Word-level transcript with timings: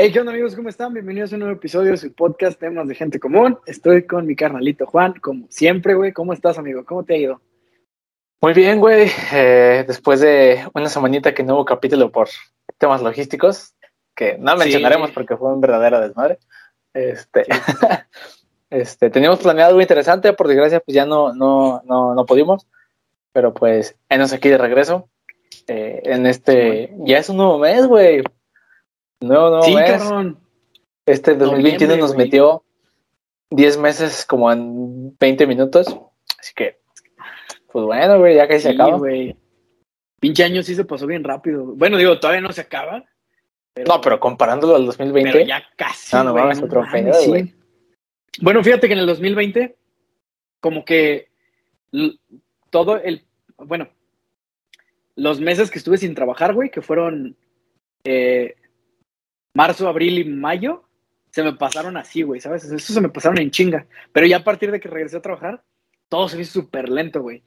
Hey, 0.00 0.12
¿qué 0.12 0.20
onda 0.20 0.30
amigos? 0.30 0.54
¿Cómo 0.54 0.68
están? 0.68 0.94
Bienvenidos 0.94 1.32
a 1.32 1.34
un 1.34 1.40
nuevo 1.40 1.56
episodio 1.56 1.90
de 1.90 1.96
su 1.96 2.12
podcast 2.12 2.56
Temas 2.56 2.86
de 2.86 2.94
Gente 2.94 3.18
Común. 3.18 3.58
Estoy 3.66 4.06
con 4.06 4.26
mi 4.28 4.36
carnalito 4.36 4.86
Juan, 4.86 5.14
como 5.14 5.46
siempre, 5.50 5.94
güey. 5.94 6.12
¿Cómo 6.12 6.32
estás, 6.32 6.56
amigo? 6.56 6.84
¿Cómo 6.84 7.02
te 7.02 7.14
ha 7.14 7.16
ido? 7.16 7.40
Muy 8.40 8.52
bien, 8.52 8.78
güey. 8.78 9.10
Eh, 9.32 9.84
después 9.88 10.20
de 10.20 10.64
una 10.72 10.88
semanita 10.88 11.34
que 11.34 11.42
no 11.42 11.54
hubo 11.54 11.64
capítulo 11.64 12.12
por 12.12 12.28
temas 12.78 13.02
logísticos, 13.02 13.74
que 14.14 14.38
no 14.38 14.56
mencionaremos 14.56 15.08
Sí. 15.08 15.14
porque 15.14 15.36
fue 15.36 15.52
un 15.52 15.60
verdadero 15.60 16.00
desmadre. 16.00 16.38
Este, 16.94 17.44
este, 18.70 19.10
teníamos 19.10 19.40
planeado 19.40 19.70
algo 19.70 19.80
interesante, 19.80 20.32
por 20.32 20.46
desgracia, 20.46 20.78
pues 20.78 20.94
ya 20.94 21.06
no, 21.06 21.34
no, 21.34 21.82
no, 21.86 22.14
no 22.14 22.24
pudimos. 22.24 22.68
Pero 23.32 23.52
pues, 23.52 23.98
enos 24.08 24.32
aquí 24.32 24.48
de 24.48 24.58
regreso. 24.58 25.08
eh, 25.66 26.02
en 26.04 26.24
este, 26.26 26.94
ya 26.98 27.18
es 27.18 27.28
un 27.30 27.38
nuevo 27.38 27.58
mes, 27.58 27.84
güey. 27.84 28.22
Nuevo, 29.20 29.48
nuevo 29.50 29.62
sí, 29.64 29.74
mes. 29.74 30.02
cabrón. 30.02 30.38
Este 31.06 31.34
2021 31.34 31.72
Noviembre, 31.78 31.96
nos 31.98 32.14
güey. 32.14 32.26
metió 32.26 32.64
10 33.50 33.78
meses 33.78 34.24
como 34.26 34.52
en 34.52 35.16
20 35.18 35.46
minutos. 35.46 35.86
Así 36.38 36.52
que, 36.54 36.78
pues 37.72 37.84
bueno, 37.84 38.18
güey, 38.18 38.36
ya 38.36 38.46
casi 38.46 38.60
se 38.60 38.68
Sí, 38.70 38.74
acaba. 38.74 38.98
güey. 38.98 39.36
Pinche 40.20 40.44
año 40.44 40.62
sí 40.62 40.74
se 40.74 40.84
pasó 40.84 41.06
bien 41.06 41.24
rápido. 41.24 41.64
Bueno, 41.64 41.96
digo, 41.96 42.18
todavía 42.18 42.40
no 42.42 42.52
se 42.52 42.60
acaba. 42.62 43.04
No, 43.86 44.00
pero 44.00 44.18
comparándolo 44.18 44.74
al 44.76 44.86
2020. 44.86 45.32
pero 45.32 45.44
ya 45.46 45.62
casi. 45.76 46.14
No, 46.16 46.24
no 46.24 46.32
güey, 46.32 46.42
mames, 46.44 46.62
otro 46.62 46.84
pedo, 46.90 47.14
sí. 47.14 47.28
güey. 47.28 47.54
Bueno, 48.40 48.62
fíjate 48.62 48.88
que 48.88 48.92
en 48.94 48.98
el 49.00 49.06
2020, 49.06 49.76
como 50.60 50.84
que 50.84 51.28
todo 52.70 52.96
el. 52.98 53.24
Bueno, 53.56 53.88
los 55.16 55.40
meses 55.40 55.70
que 55.70 55.78
estuve 55.78 55.96
sin 55.98 56.14
trabajar, 56.14 56.54
güey, 56.54 56.70
que 56.70 56.82
fueron 56.82 57.36
eh, 58.04 58.56
marzo, 59.58 59.88
abril 59.88 60.18
y 60.20 60.24
mayo, 60.24 60.84
se 61.30 61.42
me 61.42 61.52
pasaron 61.52 61.96
así, 61.96 62.22
güey, 62.22 62.40
¿sabes? 62.40 62.64
Eso 62.64 62.92
se 62.92 63.00
me 63.00 63.08
pasaron 63.08 63.38
en 63.40 63.50
chinga. 63.50 63.86
Pero 64.12 64.24
ya 64.28 64.36
a 64.36 64.44
partir 64.44 64.70
de 64.70 64.78
que 64.78 64.88
regresé 64.88 65.16
a 65.16 65.20
trabajar, 65.20 65.64
todo 66.08 66.28
se 66.28 66.36
me 66.36 66.42
hizo 66.42 66.60
súper 66.60 66.88
lento, 66.88 67.20
güey. 67.22 67.42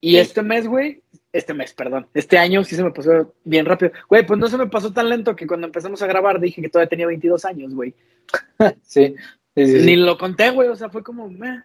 Y 0.00 0.10
Sí. 0.10 0.16
este 0.18 0.42
mes, 0.42 0.66
güey, 0.66 1.02
este 1.32 1.54
mes, 1.54 1.72
perdón, 1.72 2.08
este 2.12 2.38
año 2.38 2.64
sí 2.64 2.74
se 2.74 2.82
me 2.82 2.90
pasó 2.90 3.34
bien 3.44 3.66
rápido. 3.66 3.92
Güey, 4.08 4.26
pues 4.26 4.38
no 4.40 4.48
se 4.48 4.58
me 4.58 4.66
pasó 4.66 4.92
tan 4.92 5.08
lento 5.08 5.36
que 5.36 5.46
cuando 5.46 5.68
empezamos 5.68 6.02
a 6.02 6.08
grabar 6.08 6.40
dije 6.40 6.60
que 6.60 6.68
todavía 6.68 6.88
tenía 6.88 7.06
22 7.06 7.44
años, 7.44 7.72
güey. 7.72 7.94
Sí, 8.82 9.14
sí, 9.54 9.66
sí, 9.66 9.80
sí. 9.80 9.86
Ni 9.86 9.94
lo 9.94 10.18
conté, 10.18 10.50
güey, 10.50 10.68
o 10.68 10.74
sea, 10.76 10.90
fue 10.90 11.04
como, 11.04 11.30
meh. 11.30 11.62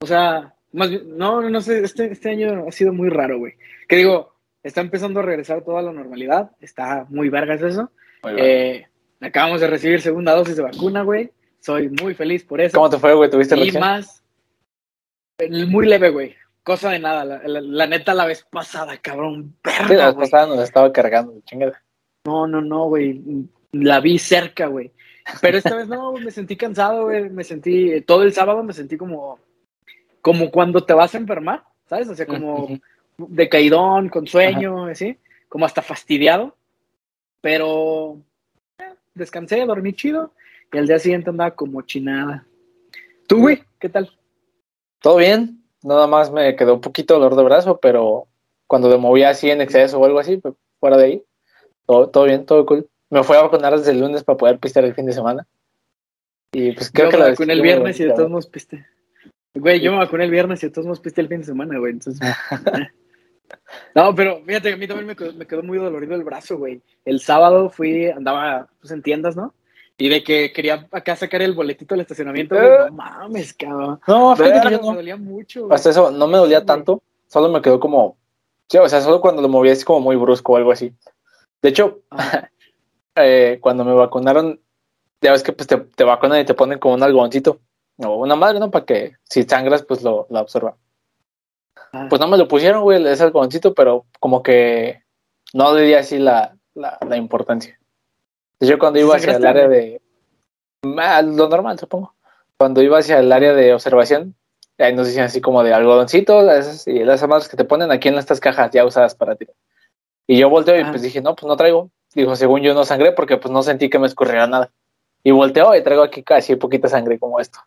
o 0.00 0.06
sea, 0.06 0.54
más 0.72 0.90
bien, 0.90 1.16
no, 1.16 1.48
no 1.48 1.60
sé, 1.62 1.82
este, 1.82 2.12
este 2.12 2.28
año 2.28 2.66
ha 2.68 2.72
sido 2.72 2.92
muy 2.92 3.08
raro, 3.08 3.38
güey. 3.38 3.54
Que 3.88 3.96
digo, 3.96 4.34
está 4.62 4.82
empezando 4.82 5.20
a 5.20 5.22
regresar 5.22 5.64
toda 5.64 5.80
la 5.80 5.92
normalidad, 5.92 6.50
está 6.60 7.06
muy 7.08 7.30
vergas 7.30 7.62
eso. 7.62 7.90
Muy. 8.22 8.34
Eh, 8.36 8.86
acabamos 9.22 9.60
de 9.60 9.66
recibir 9.68 10.00
segunda 10.00 10.34
dosis 10.34 10.56
de 10.56 10.62
vacuna, 10.62 11.02
güey. 11.02 11.30
Soy 11.60 11.88
muy 11.88 12.14
feliz 12.14 12.44
por 12.44 12.60
eso. 12.60 12.76
¿Cómo 12.76 12.90
te 12.90 12.98
fue, 12.98 13.14
güey? 13.14 13.30
¿Tuviste 13.30 13.54
y 13.56 13.58
reacción? 13.60 13.80
más, 13.80 14.22
eh, 15.38 15.66
muy 15.66 15.86
leve, 15.86 16.10
güey. 16.10 16.34
Cosa 16.64 16.90
de 16.90 16.98
nada, 16.98 17.24
la, 17.24 17.38
la- 17.46 17.60
la 17.60 17.86
neta 17.86 18.14
la 18.14 18.24
vez 18.26 18.44
pasada, 18.50 18.96
cabrón. 18.98 19.56
Sí, 19.64 19.70
la 19.72 19.88
Verga, 19.88 20.06
vez 20.06 20.14
güey. 20.14 20.30
pasada 20.30 20.46
nos 20.54 20.64
estaba 20.64 20.92
cargando, 20.92 21.40
chingada. 21.44 21.82
No, 22.24 22.46
no, 22.46 22.60
no, 22.60 22.86
güey. 22.86 23.20
La 23.72 24.00
vi 24.00 24.18
cerca, 24.18 24.66
güey. 24.66 24.92
Pero 25.40 25.58
esta 25.58 25.74
vez 25.76 25.88
no, 25.88 26.12
me 26.18 26.30
sentí 26.30 26.56
cansado, 26.56 27.04
güey. 27.04 27.30
Me 27.30 27.42
sentí, 27.44 28.00
todo 28.02 28.22
el 28.22 28.32
sábado 28.32 28.62
me 28.62 28.72
sentí 28.72 28.96
como, 28.96 29.38
como 30.20 30.50
cuando 30.50 30.84
te 30.84 30.94
vas 30.94 31.14
a 31.14 31.18
enfermar, 31.18 31.64
¿sabes? 31.88 32.08
O 32.08 32.14
sea, 32.14 32.26
como 32.26 32.68
decaidón, 33.18 34.08
con 34.08 34.26
sueño, 34.26 34.86
así, 34.86 35.16
como 35.48 35.64
hasta 35.66 35.82
fastidiado. 35.82 36.56
Pero 37.40 38.18
eh, 38.18 38.22
descansé, 39.14 39.64
dormí 39.66 39.92
chido 39.92 40.32
y 40.72 40.78
al 40.78 40.86
día 40.86 40.98
siguiente 40.98 41.30
andaba 41.30 41.52
como 41.52 41.82
chinada. 41.82 42.46
¿Tú, 43.26 43.40
güey? 43.40 43.62
¿Qué 43.78 43.88
tal? 43.88 44.10
Todo 45.00 45.16
bien. 45.16 45.62
Nada 45.82 46.06
más 46.06 46.30
me 46.30 46.54
quedó 46.56 46.74
un 46.74 46.80
poquito 46.80 47.14
dolor 47.14 47.36
de 47.36 47.42
brazo, 47.42 47.78
pero 47.80 48.28
cuando 48.66 48.88
me 48.88 48.96
movía 48.96 49.30
así 49.30 49.50
en 49.50 49.60
exceso 49.60 49.98
o 49.98 50.04
algo 50.04 50.20
así, 50.20 50.36
pues, 50.36 50.54
fuera 50.78 50.96
de 50.96 51.04
ahí, 51.04 51.22
todo, 51.86 52.08
todo 52.08 52.24
bien, 52.24 52.46
todo 52.46 52.64
cool. 52.66 52.88
Me 53.10 53.22
fui 53.24 53.36
a 53.36 53.42
vacunar 53.42 53.76
desde 53.76 53.90
el 53.90 54.00
lunes 54.00 54.24
para 54.24 54.38
poder 54.38 54.58
pistear 54.58 54.84
el 54.84 54.94
fin 54.94 55.06
de 55.06 55.12
semana. 55.12 55.46
Y 56.52 56.72
pues 56.72 56.90
creo 56.90 57.06
yo 57.06 57.10
que 57.10 57.16
me 57.16 57.24
la 57.24 57.30
vacuné 57.30 57.52
el 57.54 57.62
viernes 57.62 57.98
y 58.00 58.04
de 58.04 58.12
todos 58.12 58.30
modos 58.30 58.46
piste. 58.46 58.86
Güey, 59.54 59.80
yo 59.80 59.90
me 59.92 59.98
vacuné 59.98 60.24
el 60.24 60.30
viernes 60.30 60.62
y 60.62 60.66
de 60.66 60.72
todos 60.72 60.86
modos 60.86 61.00
piste 61.00 61.20
el 61.20 61.28
fin 61.28 61.40
de 61.40 61.46
semana, 61.46 61.78
güey. 61.78 61.92
Entonces. 61.92 62.26
eh. 63.50 63.54
no, 63.94 64.14
pero 64.14 64.42
fíjate 64.44 64.68
que 64.68 64.74
a 64.74 64.78
mí 64.78 64.86
también 64.86 65.06
me 65.06 65.16
quedó, 65.16 65.32
me 65.32 65.46
quedó 65.46 65.62
muy 65.62 65.78
dolorido 65.78 66.14
el 66.14 66.24
brazo, 66.24 66.58
güey. 66.58 66.82
El 67.04 67.20
sábado 67.20 67.70
fui, 67.70 68.06
andaba 68.06 68.68
pues, 68.80 68.90
en 68.92 69.02
tiendas, 69.02 69.36
¿no? 69.36 69.54
Y 69.98 70.08
de 70.08 70.24
que 70.24 70.52
quería 70.52 70.88
acá 70.90 71.14
sacar 71.16 71.42
el 71.42 71.54
boletito 71.54 71.94
del 71.94 72.02
estacionamiento, 72.02 72.56
güey. 72.56 72.68
No 72.68 72.90
mames, 72.92 73.54
cabrón. 73.54 74.00
No, 74.06 74.34
fíjate 74.36 74.68
que 74.70 74.78
me 74.78 74.94
dolía 74.96 75.16
mucho. 75.16 75.66
güey. 75.66 75.74
Hasta 75.74 75.90
eso 75.90 76.10
no 76.10 76.26
me 76.26 76.38
dolía 76.38 76.60
Sí, 76.60 76.64
güey. 76.64 76.66
tanto, 76.66 77.02
solo 77.28 77.48
me 77.50 77.60
quedó 77.62 77.78
como, 77.78 78.16
sí, 78.68 78.78
o 78.78 78.88
sea, 78.88 79.00
solo 79.00 79.20
cuando 79.20 79.42
lo 79.42 79.48
movía 79.48 79.72
así 79.72 79.84
como 79.84 80.00
muy 80.00 80.16
brusco 80.16 80.52
o 80.52 80.56
algo 80.56 80.72
así. 80.72 80.92
De 81.60 81.68
hecho, 81.68 82.00
Ah, 82.10 82.48
eh, 83.16 83.58
cuando 83.60 83.84
me 83.84 83.92
vacunaron, 83.94 84.60
ya 85.20 85.32
ves 85.32 85.42
que 85.42 85.52
pues 85.52 85.66
te, 85.68 85.76
te 85.76 86.04
vacunan 86.04 86.40
y 86.40 86.44
te 86.44 86.54
ponen 86.54 86.78
como 86.78 86.94
un 86.94 87.02
algodoncito 87.02 87.60
o 87.98 88.16
una 88.16 88.34
madre, 88.34 88.58
¿no? 88.58 88.70
Para 88.70 88.84
que 88.86 89.12
si 89.22 89.44
sangras, 89.44 89.82
pues 89.84 90.02
lo, 90.02 90.26
lo 90.30 90.38
absorba. 90.38 90.76
Pues 92.08 92.20
no 92.20 92.26
me 92.28 92.38
lo 92.38 92.48
pusieron, 92.48 92.82
güey, 92.82 93.06
ese 93.06 93.22
algodoncito, 93.22 93.74
pero 93.74 94.06
como 94.18 94.42
que 94.42 95.02
no 95.52 95.74
le 95.74 95.82
di 95.82 95.94
así 95.94 96.18
la, 96.18 96.56
la, 96.74 96.98
la 97.06 97.16
importancia. 97.16 97.78
Yo 98.60 98.78
cuando 98.78 98.98
iba 98.98 99.14
hacia 99.16 99.32
el 99.36 99.42
¿Sangraste, 99.42 99.58
área 99.64 99.68
de... 99.68 100.00
Lo 100.82 101.48
normal, 101.48 101.78
supongo. 101.78 102.14
Cuando 102.56 102.80
iba 102.82 102.98
hacia 102.98 103.18
el 103.18 103.30
área 103.30 103.52
de 103.54 103.74
observación, 103.74 104.34
ahí 104.78 104.94
nos 104.94 105.06
decían 105.06 105.26
así 105.26 105.40
como 105.40 105.62
de 105.62 105.74
algodoncitos 105.74 106.44
esas, 106.50 106.86
y 106.88 107.00
esas 107.00 107.28
madres 107.28 107.48
que 107.48 107.56
te 107.56 107.64
ponen 107.64 107.90
aquí 107.90 108.08
en 108.08 108.18
estas 108.18 108.40
cajas 108.40 108.70
ya 108.72 108.84
usadas 108.84 109.14
para 109.14 109.36
ti. 109.36 109.46
Y 110.26 110.38
yo 110.38 110.48
volteo 110.48 110.78
y 110.78 110.82
Ah. 110.82 110.88
pues 110.90 111.02
dije, 111.02 111.20
no, 111.20 111.34
pues 111.34 111.46
no 111.46 111.56
traigo. 111.56 111.90
Dijo, 112.14 112.36
según 112.36 112.62
yo 112.62 112.72
no 112.74 112.84
sangré 112.84 113.12
porque 113.12 113.36
pues 113.36 113.52
no 113.52 113.62
sentí 113.62 113.90
que 113.90 113.98
me 113.98 114.06
escurriera 114.06 114.46
nada. 114.46 114.70
Y 115.24 115.30
volteo 115.30 115.74
y 115.76 115.82
traigo 115.82 116.02
aquí 116.02 116.22
casi 116.22 116.56
poquita 116.56 116.88
sangre 116.88 117.18
como 117.18 117.38
esto. 117.40 117.58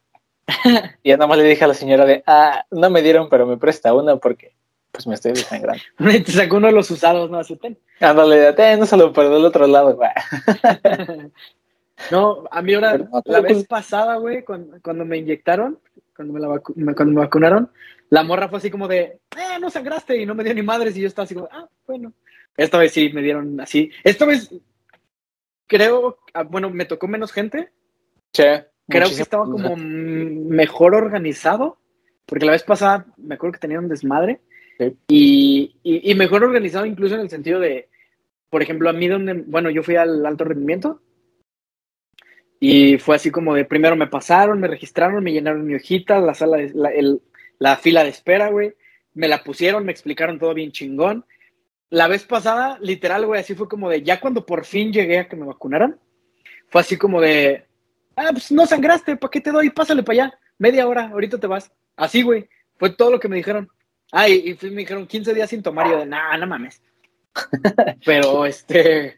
y 1.04 1.10
ya 1.10 1.18
nada 1.18 1.28
más 1.28 1.38
le 1.38 1.44
dije 1.44 1.64
a 1.64 1.68
la 1.68 1.74
señora 1.74 2.06
de, 2.06 2.24
ah, 2.28 2.66
no 2.72 2.90
me 2.90 3.02
dieron, 3.02 3.30
pero 3.30 3.46
me 3.46 3.58
presta 3.58 3.94
una 3.94 4.18
porque 4.18 4.54
pues 4.92 5.08
me 5.08 5.16
estoy 5.16 5.34
desangrando. 5.34 5.82
Te 5.98 6.32
sacó 6.32 6.58
uno 6.58 6.68
de 6.68 6.74
los 6.74 6.90
usados, 6.90 7.30
¿no? 7.30 7.40
Así, 7.40 7.56
ten. 7.58 7.78
Ándale, 8.00 8.54
ten, 8.54 8.80
no 8.80 8.86
se 8.86 8.96
lo 8.96 9.12
perdí 9.12 9.34
del 9.34 9.46
otro 9.46 9.68
lado, 9.68 9.96
güey. 9.96 10.10
No, 12.12 12.44
a 12.52 12.62
mí 12.62 12.74
ahora, 12.74 12.98
no, 12.98 13.06
la 13.26 13.40
todo 13.40 13.42
vez 13.42 13.66
pasada, 13.68 14.18
güey, 14.18 14.44
cuando, 14.44 14.78
cuando 14.84 15.06
me 15.06 15.18
inyectaron, 15.18 15.80
cuando 16.16 16.34
me, 16.34 16.40
la 16.42 16.50
vacu- 16.50 16.76
me- 16.76 16.94
cuando 16.94 17.14
me 17.14 17.22
vacunaron, 17.22 17.72
la 18.10 18.22
morra 18.24 18.50
fue 18.50 18.58
así 18.58 18.70
como 18.70 18.88
de, 18.88 19.20
eh, 19.38 19.60
no 19.62 19.70
sangraste, 19.70 20.18
y 20.22 20.26
no 20.26 20.36
me 20.36 20.44
dio 20.44 20.54
ni 20.54 20.62
madres, 20.62 20.96
y 20.98 21.02
yo 21.02 21.08
estaba 21.08 21.24
así 21.24 21.34
como, 21.36 21.48
ah, 21.52 21.68
bueno. 21.88 22.12
Esta 22.58 22.78
vez 22.78 22.92
sí 22.92 23.10
me 23.14 23.22
dieron 23.22 23.60
así. 23.62 23.92
Esta 24.04 24.26
vez, 24.26 24.50
creo, 25.68 26.20
ah, 26.34 26.44
bueno, 26.44 26.70
me 26.70 26.86
tocó 26.86 27.08
menos 27.08 27.32
gente, 27.32 27.72
Che, 28.34 28.66
creo 28.88 29.08
que 29.08 29.22
estaba 29.22 29.46
como 29.46 29.76
mejor 29.78 30.96
organizado, 30.96 31.78
porque 32.26 32.46
la 32.46 32.52
vez 32.54 32.64
pasada 32.64 33.06
me 33.18 33.36
acuerdo 33.36 33.54
que 33.54 33.60
tenía 33.60 33.80
un 33.80 33.90
desmadre, 33.90 34.42
Sí. 34.78 34.94
y, 35.08 35.76
y, 35.84 36.12
y 36.12 36.16
mejor 36.16 36.44
organizado 36.44 36.86
incluso 36.86 37.16
en 37.16 37.22
el 37.22 37.30
sentido 37.30 37.62
de, 37.62 37.88
por 38.50 38.62
ejemplo, 38.62 38.90
a 38.90 38.94
mí 38.94 39.08
donde, 39.08 39.34
bueno, 39.34 39.70
yo 39.70 39.84
fui 39.84 39.96
al 39.96 40.26
alto 40.26 40.44
rendimiento, 40.44 41.02
y 42.60 42.98
fue 42.98 43.16
así 43.16 43.32
como 43.32 43.54
de, 43.54 43.66
primero 43.66 43.96
me 43.96 44.08
pasaron, 44.08 44.60
me 44.60 44.68
registraron, 44.68 45.24
me 45.24 45.32
llenaron 45.32 45.66
mi 45.66 45.76
hojita, 45.76 46.20
la 46.20 46.34
sala, 46.34 46.58
de, 46.58 46.72
la, 46.74 46.90
el- 46.90 47.22
la 47.60 47.78
fila 47.78 48.04
de 48.04 48.10
espera, 48.10 48.50
güey, 48.50 48.74
me 49.14 49.28
la 49.28 49.44
pusieron, 49.44 49.86
me 49.86 49.92
explicaron 49.92 50.40
todo 50.40 50.54
bien 50.54 50.72
chingón. 50.72 51.26
La 51.90 52.08
vez 52.08 52.24
pasada, 52.26 52.78
literal, 52.82 53.26
güey, 53.26 53.40
así 53.40 53.56
fue 53.56 53.70
como 53.70 53.90
de, 53.90 54.02
ya 54.04 54.20
cuando 54.20 54.46
por 54.46 54.66
fin 54.66 54.92
llegué 54.92 55.20
a 55.20 55.28
que 55.30 55.36
me 55.36 55.46
vacunaran, 55.46 56.00
fue 56.68 56.82
así 56.82 56.98
como 56.98 57.22
de, 57.22 57.65
ah, 58.16 58.30
pues 58.32 58.52
no 58.52 58.66
sangraste, 58.66 59.18
¿para 59.18 59.32
qué 59.32 59.42
te 59.42 59.52
doy? 59.52 59.70
Pásale 59.70 60.04
para 60.04 60.26
allá, 60.26 60.40
media 60.58 60.88
hora, 60.88 61.10
ahorita 61.10 61.38
te 61.38 61.48
vas. 61.48 61.72
Así, 61.96 62.22
güey, 62.22 62.48
fue 62.78 62.90
todo 62.92 63.12
lo 63.12 63.20
que 63.20 63.28
me 63.28 63.38
dijeron. 63.38 63.70
Ah, 64.12 64.30
y, 64.30 64.58
me 64.64 64.82
dijeron 64.82 65.08
15 65.08 65.34
días 65.34 65.50
sin 65.50 65.64
tomar, 65.64 65.88
y 65.88 65.92
yo 65.92 65.98
de, 66.00 66.06
nah, 66.06 66.38
no 66.38 66.48
mames. 66.48 66.82
Pero, 68.06 68.46
este, 68.46 69.18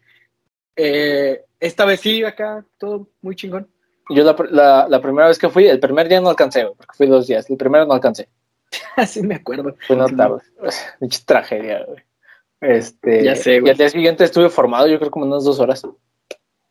eh, 0.76 1.44
esta 1.60 1.86
vez 1.86 2.00
sí, 2.02 2.24
acá, 2.24 2.66
todo 2.78 3.10
muy 3.22 3.36
chingón. 3.36 3.68
Yo 4.10 4.24
la, 4.24 4.36
pr- 4.36 4.50
la, 4.50 4.88
la 4.88 5.02
primera 5.02 5.28
vez 5.28 5.38
que 5.38 5.50
fui, 5.50 5.68
el 5.68 5.80
primer 5.80 6.08
día 6.08 6.22
no 6.22 6.30
alcancé, 6.30 6.66
porque 6.78 6.96
fui 6.96 7.08
dos 7.08 7.28
días. 7.28 7.50
El 7.50 7.58
primero 7.58 7.86
no 7.86 7.94
alcancé. 7.94 8.30
Así 8.96 9.22
me 9.22 9.36
acuerdo. 9.36 9.76
Fue 9.86 9.96
notable. 9.96 10.42
Mucha 11.00 11.20
tragedia, 11.26 11.84
güey. 11.86 12.04
Este, 12.62 13.24
Ya 13.24 13.36
sé, 13.36 13.60
güey. 13.60 13.70
Y 13.70 13.72
al 13.72 13.78
día 13.78 13.90
siguiente 13.90 14.24
estuve 14.24 14.50
formado, 14.50 14.88
yo 14.88 14.98
creo 14.98 15.12
como 15.12 15.26
unas 15.26 15.44
dos 15.44 15.60
horas. 15.60 15.86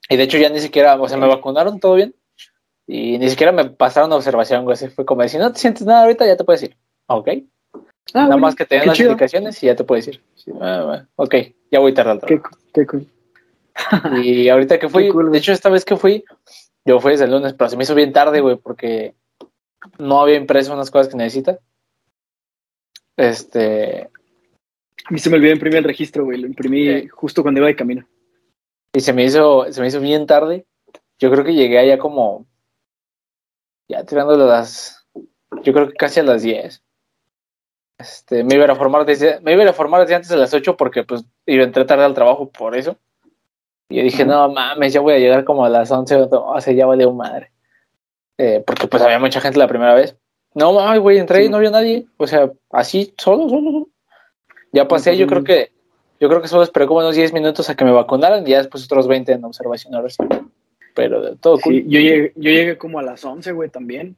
Y 0.09 0.17
de 0.17 0.23
hecho 0.23 0.39
ya 0.39 0.49
ni 0.49 0.61
siquiera, 0.61 1.01
o 1.01 1.09
sea, 1.09 1.19
me 1.19 1.27
vacunaron 1.27 1.81
todo 1.81 1.95
bien. 1.95 2.15
Y 2.87 3.19
ni 3.19 3.29
siquiera 3.29 3.51
me 3.53 3.65
pasaron 3.65 4.13
observación, 4.13 4.65
güey. 4.65 4.75
Así 4.75 4.89
fue 4.89 5.05
como 5.05 5.23
de, 5.23 5.29
si 5.29 5.39
no 5.39 5.53
te 5.53 5.59
sientes 5.59 5.85
nada 5.85 6.03
ahorita, 6.03 6.25
ya 6.27 6.37
te 6.37 6.45
puedes 6.45 6.63
ir. 6.63 6.77
Ok. 7.07 7.29
Ah, 7.29 7.81
Nada 8.15 8.27
bueno, 8.29 8.39
más 8.43 8.55
que 8.55 8.65
te 8.65 8.77
den 8.77 8.83
qué 8.83 8.87
las 8.89 8.97
chido. 8.97 9.11
indicaciones 9.11 9.61
y 9.63 9.67
ya 9.67 9.75
te 9.75 9.83
puedes 9.83 10.07
ir. 10.07 10.23
Sí, 10.37 10.53
ah, 10.61 10.83
bueno, 10.87 11.09
ok, 11.17 11.35
ya 11.73 11.81
voy 11.81 11.93
tarde 11.93 12.13
al 12.13 12.21
Qué, 12.21 12.37
trabajo. 12.39 12.57
qué 12.73 12.87
cool. 12.87 13.07
Y 14.23 14.49
ahorita 14.49 14.79
que 14.79 14.89
fui, 14.89 15.11
de 15.13 15.39
hecho, 15.39 15.53
esta 15.53 15.69
vez 15.69 15.85
que 15.85 15.97
fui, 15.97 16.25
yo 16.85 17.01
fui 17.01 17.13
desde 17.13 17.25
el 17.25 17.33
lunes, 17.33 17.55
pero 17.55 17.69
se 17.69 17.77
me 17.77 17.83
hizo 17.83 17.97
bien 17.97 18.13
tarde, 18.13 18.41
güey, 18.41 18.57
porque 18.57 19.15
no 19.99 20.21
había 20.21 20.37
impreso 20.37 20.73
unas 20.73 20.91
cosas 20.93 21.09
que 21.09 21.17
necesita. 21.17 21.59
Este. 23.17 24.09
A 25.05 25.11
mí 25.11 25.19
se 25.19 25.31
me 25.31 25.37
olvidó 25.37 25.53
imprimir 25.53 25.79
el 25.79 25.85
registro, 25.85 26.25
güey. 26.25 26.39
Lo 26.39 26.47
imprimí 26.47 27.09
justo 27.09 27.43
cuando 27.43 27.59
iba 27.61 27.67
de 27.69 27.77
camino. 27.77 28.07
Y 28.93 29.01
se 29.01 29.13
me 29.13 29.25
hizo, 29.25 29.71
se 29.71 29.81
me 29.81 29.89
hizo 29.89 30.01
bien 30.01 30.27
tarde. 30.27 30.67
Yo 31.19 31.31
creo 31.31 31.45
que 31.45 31.55
llegué 31.55 31.79
allá 31.79 31.99
como. 31.99 32.47
Ya 33.89 34.05
tirando 34.05 34.37
las. 34.37 35.07
Yo 35.63 35.73
creo 35.73 35.89
que 35.89 35.95
casi 35.95 36.21
a 36.21 36.25
las 36.25 36.43
10. 36.43 36.83
Este, 37.99 38.45
me 38.45 38.57
iba 38.57 38.67
a 38.67 38.77
formar 38.77 39.07
desde, 39.07 39.41
me 39.41 39.53
iba 39.53 39.69
a 39.69 39.73
formar 39.73 40.03
desde 40.03 40.17
antes 40.17 40.29
de 40.29 40.37
las 40.37 40.53
8 40.53 40.77
porque 40.77 41.05
pues 41.05 41.25
iba 41.47 41.63
a 41.63 41.67
entrar 41.67 41.87
tarde 41.87 42.05
al 42.05 42.15
trabajo 42.15 42.51
por 42.51 42.77
eso. 42.77 42.97
Y 43.89 43.97
yo 43.97 44.03
dije, 44.03 44.25
no 44.25 44.51
mames, 44.51 44.93
ya 44.93 45.01
voy 45.01 45.15
a 45.15 45.19
llegar 45.19 45.45
como 45.45 45.65
a 45.65 45.69
las 45.69 45.91
11 45.91 46.29
o 46.31 46.61
sea, 46.61 46.75
ya 46.75 46.87
valió 46.87 47.13
madre. 47.13 47.53
Eh, 48.39 48.63
porque 48.67 48.87
pues 48.89 49.03
había 49.03 49.19
mucha 49.19 49.41
gente 49.41 49.59
la 49.59 49.69
primera 49.69 49.95
vez. 49.95 50.17
No 50.55 50.73
mames, 50.73 51.01
güey, 51.01 51.19
entré 51.19 51.45
y 51.45 51.49
no 51.49 51.57
había 51.57 51.71
nadie. 51.71 52.07
O 52.17 52.27
sea, 52.27 52.51
así, 52.71 53.15
solo, 53.17 53.49
solo, 53.49 53.71
solo. 53.71 53.89
Ya 54.73 54.89
pasé, 54.89 55.17
yo 55.17 55.27
creo 55.27 55.45
que, 55.45 55.73
yo 56.19 56.29
creo 56.29 56.41
que 56.41 56.49
solo 56.49 56.63
esperé 56.63 56.87
como 56.87 57.01
unos 57.01 57.17
10 57.17 57.33
minutos 57.33 57.69
a 57.69 57.75
que 57.75 57.85
me 57.85 57.93
vacunaran 57.93 58.47
y 58.47 58.51
ya 58.51 58.59
después 58.59 58.85
otros 58.85 59.07
20 59.07 59.33
en 59.33 59.45
observación 59.45 59.95
ahora 59.95 60.09
sí. 60.09 60.23
Pero 60.95 61.21
de 61.21 61.37
todo 61.37 61.59
sí, 61.59 61.85
yo, 61.87 62.01
llegué, 62.01 62.33
yo 62.37 62.51
llegué 62.51 62.79
como 62.79 62.99
a 62.99 63.03
las 63.03 63.25
11, 63.25 63.53
güey, 63.53 63.69
también. 63.69 64.17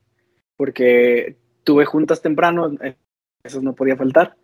Porque 0.56 1.36
tuve 1.64 1.84
juntas 1.84 2.22
temprano, 2.22 2.72
eh, 2.82 2.96
eso 3.42 3.60
no 3.60 3.74
podía 3.74 3.96
faltar. 3.96 4.36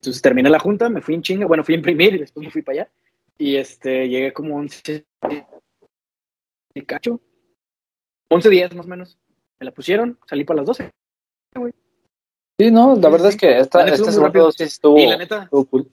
Entonces 0.00 0.22
terminé 0.22 0.50
la 0.50 0.58
junta, 0.58 0.88
me 0.88 1.00
fui 1.00 1.14
en 1.14 1.22
chinga, 1.22 1.46
bueno, 1.46 1.64
fui 1.64 1.74
a 1.74 1.78
imprimir 1.78 2.14
y 2.14 2.18
después 2.18 2.44
me 2.44 2.52
fui 2.52 2.62
para 2.62 2.82
allá. 2.82 2.90
Y 3.38 3.56
este, 3.56 4.08
llegué 4.08 4.32
como 4.32 4.56
11 4.56 5.04
y 6.74 6.82
cacho. 6.82 7.20
11 8.30 8.48
días 8.50 8.74
más 8.74 8.86
o 8.86 8.88
menos. 8.88 9.18
Me 9.58 9.64
la 9.64 9.72
pusieron, 9.72 10.18
salí 10.26 10.44
para 10.44 10.58
las 10.58 10.66
12. 10.66 10.90
Sí, 12.60 12.70
no, 12.70 12.96
la 12.96 13.08
verdad 13.08 13.28
es 13.28 13.36
que 13.36 13.58
esta, 13.58 13.86
esta 13.86 14.12
segunda 14.12 14.40
dosis 14.40 14.66
estuvo, 14.66 14.98
y 14.98 15.06
la 15.06 15.16
neta, 15.16 15.44
estuvo 15.44 15.64
cool. 15.66 15.90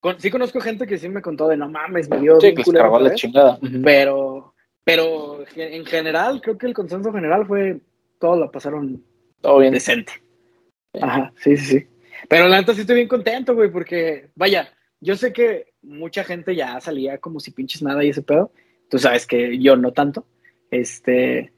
Con, 0.00 0.18
sí 0.18 0.30
conozco 0.30 0.60
gente 0.60 0.86
que 0.86 0.98
sí 0.98 1.08
me 1.08 1.22
contó 1.22 1.46
de 1.48 1.56
no 1.56 1.68
mames, 1.68 2.08
me 2.08 2.18
dio 2.18 2.40
sí, 2.40 2.54
que 2.54 2.64
cargó 2.72 2.98
la 2.98 3.14
chingada. 3.14 3.58
Pero, 3.84 4.54
pero 4.82 5.44
en 5.54 5.84
general, 5.84 6.40
creo 6.40 6.56
que 6.56 6.66
el 6.66 6.74
consenso 6.74 7.12
general 7.12 7.46
fue 7.46 7.80
todo 8.18 8.36
lo 8.36 8.50
pasaron 8.50 9.04
todo 9.40 9.58
bien. 9.58 9.72
decente. 9.72 10.12
Ajá, 11.00 11.32
sí, 11.36 11.56
sí, 11.56 11.78
sí. 11.78 11.86
Pero 12.28 12.48
la 12.48 12.58
neta 12.58 12.74
sí 12.74 12.82
estoy 12.82 12.96
bien 12.96 13.08
contento, 13.08 13.54
güey, 13.54 13.70
porque, 13.70 14.30
vaya, 14.34 14.72
yo 15.00 15.16
sé 15.16 15.32
que 15.32 15.72
mucha 15.82 16.24
gente 16.24 16.54
ya 16.54 16.80
salía 16.80 17.18
como 17.18 17.40
si 17.40 17.50
pinches 17.50 17.82
nada 17.82 18.04
y 18.04 18.10
ese 18.10 18.22
pedo. 18.22 18.52
Tú 18.88 18.98
sabes 18.98 19.26
que 19.26 19.58
yo 19.58 19.76
no 19.76 19.92
tanto. 19.92 20.26
Este, 20.70 21.52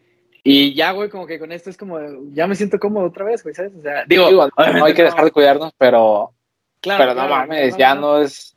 y 0.45 0.75
ya, 0.75 0.93
güey, 0.93 1.09
como 1.09 1.27
que 1.27 1.39
con 1.39 1.53
esto 1.53 1.71
es 1.71 1.77
como, 1.77 1.99
ya 2.33 2.47
me 2.47 2.55
siento 2.55 2.79
cómodo 2.79 3.07
otra 3.07 3.25
vez, 3.25 3.43
güey, 3.43 3.55
¿sabes? 3.55 3.73
O 3.77 3.81
sea, 3.81 4.05
digo, 4.07 4.31
no 4.31 4.85
hay 4.85 4.95
que 4.95 5.05
dejar 5.05 5.25
de 5.25 5.31
cuidarnos, 5.31 5.73
pero, 5.79 6.33
claro, 6.83 7.05
pero 7.05 7.15
no 7.15 7.29
mames, 7.29 7.77
ya 7.79 7.95
no 7.95 8.21
es, 8.21 8.55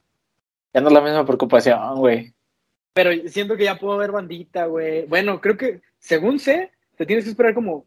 ya 0.73 0.81
no 0.81 0.87
es 0.89 0.93
la 0.93 1.01
misma 1.01 1.25
preocupación, 1.25 1.95
güey. 1.95 2.33
Pero 2.93 3.11
siento 3.29 3.55
que 3.55 3.63
ya 3.63 3.79
puedo 3.79 3.97
ver 3.97 4.11
bandita, 4.11 4.65
güey. 4.65 5.05
Bueno, 5.05 5.39
creo 5.39 5.55
que, 5.57 5.81
según 5.99 6.39
sé, 6.39 6.71
te 6.97 7.05
tienes 7.05 7.23
que 7.23 7.31
esperar 7.31 7.53
como, 7.53 7.85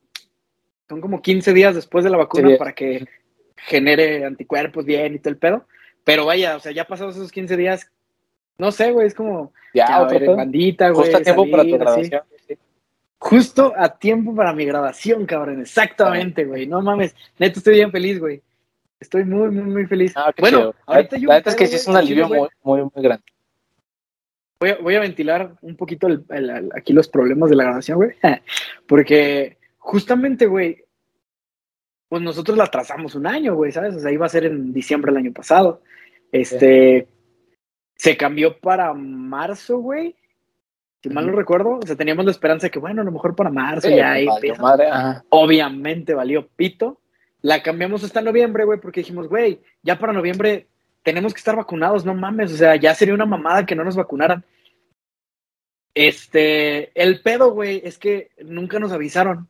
son 0.89 1.01
como 1.01 1.21
15 1.21 1.53
días 1.53 1.75
después 1.75 2.05
de 2.05 2.11
la 2.11 2.17
vacuna 2.17 2.57
para 2.57 2.73
que 2.73 3.07
genere 3.57 4.25
anticuerpos 4.25 4.85
bien 4.85 5.15
y 5.15 5.19
todo 5.19 5.31
el 5.31 5.39
pedo. 5.39 5.67
Pero 6.05 6.25
vaya, 6.25 6.57
o 6.57 6.61
sea, 6.61 6.73
ya 6.73 6.87
pasados 6.87 7.17
esos 7.17 7.33
15 7.33 7.57
días, 7.57 7.91
no 8.57 8.73
sé, 8.73 8.93
güey, 8.93 9.07
es 9.07 9.15
como, 9.15 9.53
ya, 9.75 9.87
ya 9.89 10.05
ver 10.05 10.27
bandita, 10.27 10.91
güey. 10.91 11.05
Justo 11.05 11.19
a 11.19 11.23
tiempo 11.23 11.51
para 11.51 11.63
tu 11.65 11.79
graduación. 11.79 12.23
Justo 13.19 13.73
a 13.77 13.99
tiempo 13.99 14.35
para 14.35 14.53
mi 14.53 14.65
grabación, 14.65 15.27
cabrón. 15.27 15.61
Exactamente, 15.61 16.45
güey. 16.45 16.67
No 16.67 16.81
mames. 16.81 17.15
Neto, 17.39 17.59
estoy 17.59 17.75
bien 17.75 17.91
feliz, 17.91 18.21
güey. 18.21 18.41
Estoy 19.01 19.25
muy, 19.25 19.51
muy, 19.51 19.65
muy 19.65 19.87
feliz. 19.87 20.13
Ah, 20.17 20.33
bueno, 20.39 20.59
chido. 20.59 20.75
ahorita 20.87 21.17
yo. 21.19 21.29
La 21.29 21.35
verdad 21.37 21.49
es 21.49 21.57
que 21.57 21.67
sí 21.67 21.77
es 21.77 21.87
un 21.87 21.97
alivio 21.97 22.29
muy, 22.29 22.49
muy, 22.63 22.83
muy 22.83 23.03
grande. 23.03 23.25
Voy 24.61 24.71
a, 24.71 24.79
voy 24.79 24.95
a 24.97 25.01
ventilar 25.01 25.53
un 25.63 25.77
poquito 25.77 26.09
el, 26.09 26.25
el, 26.31 26.71
aquí 26.75 26.93
los 26.93 27.07
problemas 27.09 27.49
de 27.49 27.57
la 27.57 27.65
grabación, 27.65 27.97
güey. 27.97 28.11
Porque 28.89 29.59
justamente, 29.79 30.47
güey, 30.47 30.85
pues 32.09 32.23
nosotros 32.23 32.59
la 32.59 32.67
trazamos 32.67 33.15
un 33.15 33.27
año, 33.27 33.55
güey, 33.55 33.71
¿sabes? 33.71 33.95
O 33.95 34.01
sea, 34.01 34.11
iba 34.11 34.27
a 34.27 34.31
ser 34.31 34.47
en 34.47 34.73
diciembre 34.73 35.13
del 35.13 35.25
año 35.25 35.33
pasado. 35.33 35.83
Este. 36.33 37.03
Sí. 37.03 37.15
Se 37.95 38.17
cambió 38.17 38.59
para 38.59 38.93
marzo, 38.95 39.79
güey. 39.79 40.15
Si 41.03 41.09
mal 41.11 41.27
no 41.27 41.33
recuerdo, 41.33 41.79
o 41.79 41.87
sea, 41.87 41.95
teníamos 41.95 42.25
la 42.25 42.31
esperanza 42.33 42.67
de 42.67 42.71
que, 42.73 42.79
bueno, 42.81 43.03
a 43.03 43.05
lo 43.05 43.13
mejor 43.13 43.37
para 43.37 43.51
marzo 43.51 43.89
Sí, 43.89 43.95
ya 43.95 44.13
hay. 44.13 44.27
valió 44.27 44.57
madre, 44.57 44.89
ajá. 44.89 45.25
Obviamente 45.31 46.15
valió 46.15 46.49
pito. 46.49 47.01
La 47.41 47.63
cambiamos 47.63 48.03
hasta 48.03 48.21
noviembre, 48.21 48.65
güey, 48.65 48.81
porque 48.81 49.01
dijimos, 49.01 49.29
güey, 49.29 49.61
ya 49.83 49.99
para 49.99 50.13
noviembre 50.13 50.67
tenemos 51.03 51.33
que 51.33 51.39
estar 51.39 51.57
vacunados, 51.57 52.05
no 52.05 52.15
mames. 52.15 52.53
O 52.53 52.57
sea, 52.57 52.77
ya 52.77 52.95
sería 52.95 53.15
una 53.15 53.27
mamada 53.27 53.65
que 53.65 53.75
no 53.75 53.85
nos 53.85 53.97
vacunaran. 53.97 54.45
Este, 55.95 56.91
el 57.01 57.23
pedo, 57.23 57.53
güey, 57.53 57.81
es 57.85 57.99
que 57.99 58.31
nunca 58.45 58.79
nos 58.79 58.93
avisaron 58.93 59.49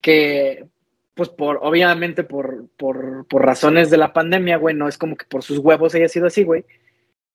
que, 0.00 0.66
pues, 1.14 1.28
por, 1.28 1.58
obviamente, 1.62 2.24
por, 2.24 2.68
por, 2.76 3.26
por 3.26 3.44
razones 3.44 3.90
de 3.90 3.96
la 3.96 4.12
pandemia, 4.12 4.56
güey, 4.56 4.74
no 4.74 4.88
es 4.88 4.98
como 4.98 5.16
que 5.16 5.24
por 5.26 5.42
sus 5.42 5.58
huevos 5.58 5.94
haya 5.94 6.08
sido 6.08 6.26
así, 6.26 6.44
güey. 6.44 6.64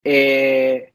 Eh, 0.03 0.93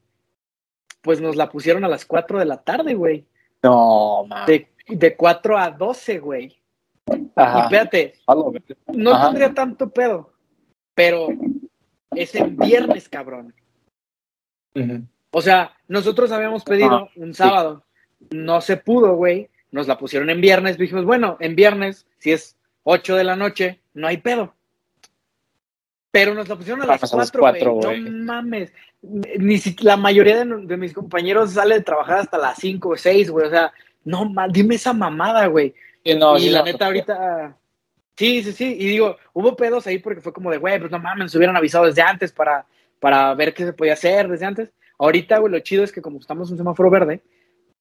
pues 1.00 1.20
nos 1.20 1.36
la 1.36 1.50
pusieron 1.50 1.84
a 1.84 1.88
las 1.88 2.06
4 2.06 2.38
de 2.38 2.44
la 2.46 2.62
tarde, 2.62 2.94
güey. 2.94 3.26
No, 3.62 4.24
man. 4.26 4.46
De, 4.46 4.68
de 4.88 5.16
4 5.16 5.58
a 5.58 5.70
12, 5.70 6.18
güey. 6.18 6.58
Y 7.06 7.60
espérate, 7.62 8.14
no 8.94 9.12
Ajá. 9.14 9.26
tendría 9.26 9.52
tanto 9.52 9.90
pedo, 9.90 10.32
pero 10.94 11.28
es 12.12 12.34
en 12.34 12.56
viernes, 12.56 13.08
cabrón. 13.08 13.54
O 15.30 15.42
sea, 15.42 15.76
nosotros 15.88 16.32
habíamos 16.32 16.64
pedido 16.64 17.08
un 17.16 17.34
sábado, 17.34 17.84
no 18.30 18.60
se 18.60 18.76
pudo, 18.76 19.16
güey. 19.16 19.50
Nos 19.70 19.88
la 19.88 19.98
pusieron 19.98 20.30
en 20.30 20.40
viernes, 20.40 20.78
dijimos, 20.78 21.04
bueno, 21.04 21.36
en 21.40 21.56
viernes, 21.56 22.06
si 22.18 22.32
es 22.32 22.56
8 22.84 23.16
de 23.16 23.24
la 23.24 23.34
noche, 23.34 23.80
no 23.92 24.06
hay 24.06 24.18
pedo. 24.18 24.54
Pero 26.12 26.32
nos 26.32 26.48
la 26.48 26.54
pusieron 26.54 26.80
a 26.82 26.86
las 26.86 27.00
Vamos 27.00 27.14
a 27.14 27.16
las 27.16 27.32
4, 27.32 27.40
cuatro, 27.40 27.72
güey. 27.74 28.00
güey. 28.00 28.12
No 28.12 28.24
mames. 28.24 28.72
Ni 29.02 29.58
si, 29.58 29.74
la 29.80 29.96
mayoría 29.96 30.44
de, 30.44 30.66
de 30.66 30.76
mis 30.76 30.92
compañeros 30.92 31.54
sale 31.54 31.74
de 31.74 31.80
trabajar 31.82 32.18
hasta 32.18 32.38
las 32.38 32.56
5 32.58 32.88
o 32.88 32.96
6, 32.96 33.30
güey. 33.30 33.48
O 33.48 33.50
sea, 33.50 33.72
no 34.04 34.24
mames, 34.26 34.52
dime 34.52 34.76
esa 34.76 34.92
mamada, 34.92 35.46
güey. 35.48 35.74
Sí, 36.04 36.14
no, 36.14 36.38
y 36.38 36.50
la 36.50 36.60
no, 36.60 36.64
neta, 36.66 36.86
ahorita. 36.86 37.56
Sí, 38.16 38.42
sí, 38.42 38.52
sí. 38.52 38.76
Y 38.78 38.86
digo, 38.86 39.16
hubo 39.32 39.56
pedos 39.56 39.86
ahí 39.86 39.98
porque 39.98 40.20
fue 40.20 40.32
como 40.32 40.50
de, 40.50 40.58
güey, 40.58 40.78
pues 40.78 40.90
no 40.90 40.98
mames, 40.98 41.24
nos 41.24 41.34
hubieran 41.34 41.56
avisado 41.56 41.86
desde 41.86 42.02
antes 42.02 42.32
para, 42.32 42.66
para 43.00 43.34
ver 43.34 43.54
qué 43.54 43.64
se 43.64 43.72
podía 43.72 43.94
hacer 43.94 44.28
desde 44.28 44.46
antes. 44.46 44.72
Ahorita, 44.98 45.38
güey, 45.38 45.52
lo 45.52 45.58
chido 45.60 45.82
es 45.82 45.92
que 45.92 46.02
como 46.02 46.18
estamos 46.18 46.48
en 46.48 46.54
un 46.54 46.58
semáforo 46.58 46.90
verde, 46.90 47.22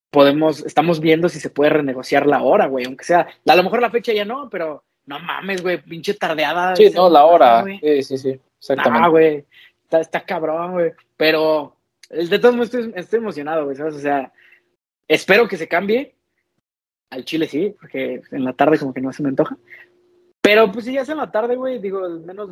podemos, 0.10 0.66
estamos 0.66 1.00
viendo 1.00 1.30
si 1.30 1.40
se 1.40 1.50
puede 1.50 1.72
renegociar 1.72 2.26
la 2.26 2.42
hora, 2.42 2.68
güey, 2.68 2.86
aunque 2.86 3.04
sea, 3.04 3.28
a 3.46 3.56
lo 3.56 3.64
mejor 3.64 3.82
la 3.82 3.92
fecha 3.92 4.14
ya 4.14 4.26
no, 4.26 4.50
pero 4.50 4.84
no 5.06 5.20
mames, 5.20 5.62
güey, 5.62 5.82
pinche 5.82 6.14
tardeada. 6.14 6.76
Sí, 6.76 6.90
no, 6.92 7.10
la 7.10 7.26
hora. 7.26 7.62
güey. 7.62 7.80
Sí, 7.80 8.04
sí, 8.04 8.18
sí. 8.18 8.40
Exactamente. 8.60 9.06
Ah, 9.06 9.10
güey, 9.10 9.46
está, 9.84 10.00
está 10.00 10.22
cabrón, 10.22 10.74
güey. 10.74 10.94
Pero 11.18 11.76
de 12.10 12.40
todos 12.40 12.56
modos 12.56 12.74
estoy, 12.74 12.94
estoy 12.96 13.20
emocionado, 13.20 13.66
güey, 13.66 13.76
¿sabes? 13.76 13.96
O 13.96 14.00
sea, 14.00 14.32
espero 15.08 15.48
que 15.48 15.58
se 15.58 15.68
cambie. 15.68 16.16
Al 17.14 17.26
chile 17.26 17.48
sí, 17.48 17.76
porque 17.80 18.22
en 18.32 18.44
la 18.44 18.54
tarde 18.54 18.80
como 18.80 18.94
que 18.94 19.02
no 19.02 19.14
se 19.14 19.22
me 19.24 19.30
antoja. 19.30 19.56
Pero 20.42 20.72
pues 20.72 20.86
si 20.86 20.94
ya 20.94 21.02
es 21.02 21.10
en 21.10 21.18
la 21.18 21.32
tarde, 21.32 21.56
güey, 21.56 21.80
digo, 21.80 22.04
al 22.04 22.20
menos 22.22 22.50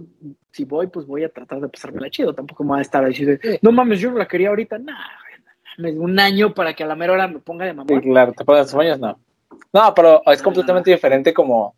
si 0.52 0.64
voy, 0.66 0.88
pues 0.88 1.06
voy 1.06 1.24
a 1.24 1.30
tratar 1.30 1.60
de 1.60 1.68
pasármela 1.68 2.10
chido. 2.10 2.34
Tampoco 2.34 2.64
me 2.64 2.70
voy 2.70 2.80
a 2.80 2.84
estar 2.84 3.04
ahí 3.04 3.26
de, 3.26 3.60
no 3.62 3.72
mames, 3.72 4.00
yo 4.00 4.12
no 4.12 4.18
la 4.18 4.28
quería 4.28 4.50
ahorita. 4.50 4.78
Nah, 4.78 4.96
güey, 5.78 5.98
un 5.98 6.18
año 6.20 6.54
para 6.54 6.74
que 6.74 6.84
a 6.84 6.88
la 6.88 6.96
mera 6.96 7.14
hora 7.14 7.28
me 7.28 7.40
ponga 7.40 7.66
de 7.66 7.72
Sí, 7.72 7.78
mamón. 7.78 8.02
claro, 8.02 8.34
te 8.34 8.46
pones 8.46 8.70
sueños, 8.70 9.00
no. 9.00 9.20
No, 9.74 9.94
pero 9.96 10.22
es 10.28 10.40
Ah. 10.40 10.44
completamente 10.44 10.92
diferente 10.92 11.34
como 11.34 11.76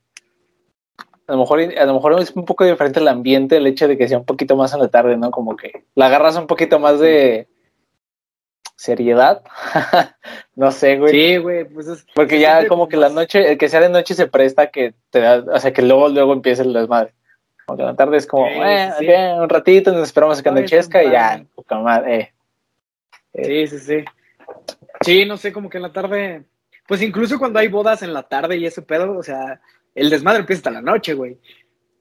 a 1.26 1.32
lo 1.32 1.38
mejor 1.40 1.62
a 1.62 1.86
lo 1.86 1.94
mejor 1.94 2.20
es 2.20 2.32
un 2.36 2.44
poco 2.46 2.66
diferente 2.66 3.00
el 3.00 3.08
ambiente, 3.08 3.58
el 3.58 3.66
hecho 3.66 3.88
de 3.88 3.98
que 3.98 4.08
sea 4.10 4.18
un 4.20 4.26
poquito 4.26 4.56
más 4.58 4.74
en 4.74 4.82
la 4.82 4.90
tarde, 4.90 5.16
¿no? 5.18 5.32
Como 5.32 5.56
que 5.56 5.86
la 5.96 6.08
agarras 6.08 6.36
un 6.36 6.48
poquito 6.48 6.80
más 6.80 7.00
de 7.00 7.48
seriedad. 8.84 9.42
no 10.56 10.72
sé, 10.72 10.98
güey. 10.98 11.12
Sí, 11.12 11.38
güey, 11.38 11.64
pues 11.64 11.88
es. 11.88 12.06
Porque 12.14 12.40
ya 12.40 12.68
como 12.68 12.90
que 12.90 12.98
la 12.98 13.10
noche, 13.10 13.52
el 13.52 13.58
que 13.58 13.70
sea 13.70 13.80
de 13.80 13.90
noche 13.90 14.14
se 14.14 14.28
presta 14.28 14.68
que 14.68 14.94
te 15.10 15.22
da, 15.22 15.40
o 15.40 15.60
sea, 15.60 15.72
que 15.72 15.82
luego 15.82 16.10
luego 16.10 16.34
empieza 16.34 16.64
el 16.64 16.74
desmadre. 16.74 17.14
Como 17.66 17.78
que 17.78 17.84
en 17.84 17.88
la 17.88 17.96
tarde 17.96 18.18
es 18.18 18.28
como, 18.28 18.46
Sí, 18.46 18.54
eh, 18.62 18.92
sí, 19.00 19.08
un 19.40 19.48
ratito, 19.48 19.94
nos 19.94 20.04
esperamos 20.04 20.38
a 20.38 20.44
que 20.44 20.50
anochezca 20.50 21.02
y 21.02 21.12
ya, 21.12 21.46
poca 21.56 21.80
madre, 21.80 22.34
eh. 23.34 23.68
Sí, 23.68 23.68
sí, 23.68 23.80
sí. 23.80 24.06
Sí, 25.00 25.26
no 25.26 25.38
sé, 25.38 25.54
como 25.54 25.70
que 25.70 25.78
en 25.78 25.84
la 25.84 25.94
tarde. 25.94 26.44
Pues 26.86 27.02
incluso 27.02 27.40
cuando 27.40 27.60
hay 27.60 27.70
bodas 27.70 28.04
en 28.04 28.14
la 28.14 28.24
tarde 28.24 28.58
y 28.58 28.66
ese 28.66 28.82
pedo, 28.82 29.18
o 29.18 29.24
sea, 29.24 29.62
el 29.96 30.10
desmadre 30.10 30.42
empieza 30.42 30.60
hasta 30.60 30.72
la 30.72 30.82
noche, 30.82 31.14
güey. 31.14 31.40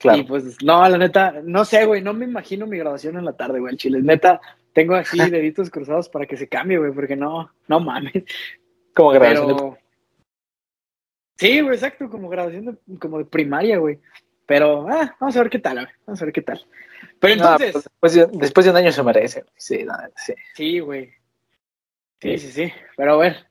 Claro. 0.02 0.18
Y 0.18 0.24
pues, 0.24 0.60
no, 0.64 0.88
la 0.88 0.98
neta, 0.98 1.40
no 1.44 1.64
sé, 1.64 1.86
güey, 1.86 2.02
no 2.02 2.12
me 2.12 2.24
imagino 2.24 2.66
mi 2.66 2.76
graduación 2.76 3.16
en 3.16 3.24
la 3.24 3.34
tarde, 3.34 3.60
güey, 3.60 3.72
el 3.72 3.78
chile. 3.78 4.02
Neta, 4.02 4.40
tengo 4.72 4.96
así 4.96 5.16
deditos 5.30 5.70
cruzados 5.70 6.08
para 6.08 6.26
que 6.26 6.36
se 6.36 6.48
cambie, 6.48 6.76
güey, 6.76 6.92
porque 6.92 7.14
no, 7.14 7.52
no 7.68 7.78
mames. 7.78 8.24
Como 8.94 9.10
graduación. 9.10 9.78
Sí, 11.36 11.60
güey, 11.60 11.74
exacto, 11.74 12.10
como 12.10 12.28
graduación 12.28 12.64
de, 12.64 12.98
como 12.98 13.18
de 13.18 13.26
primaria, 13.26 13.78
güey. 13.78 14.00
Pero, 14.44 14.88
ah, 14.88 15.16
vamos 15.20 15.36
a 15.36 15.40
ver 15.40 15.50
qué 15.50 15.60
tal, 15.60 15.76
güey. 15.76 15.94
Vamos 16.04 16.20
a 16.20 16.24
ver 16.24 16.34
qué 16.34 16.42
tal. 16.42 16.66
Pero 17.20 17.34
entonces. 17.34 17.88
Pues, 18.00 18.14
después, 18.32 18.66
de, 18.66 18.72
un 18.72 18.76
año 18.76 18.90
se 18.90 19.02
merece, 19.04 19.44
Sí, 19.56 19.84
no, 19.84 19.94
sí. 20.16 20.34
Sí, 20.56 20.80
güey. 20.80 21.12
Sí, 22.20 22.38
sí, 22.38 22.50
sí. 22.50 22.72
Pero 22.96 23.14
a 23.14 23.18
ver. 23.18 23.46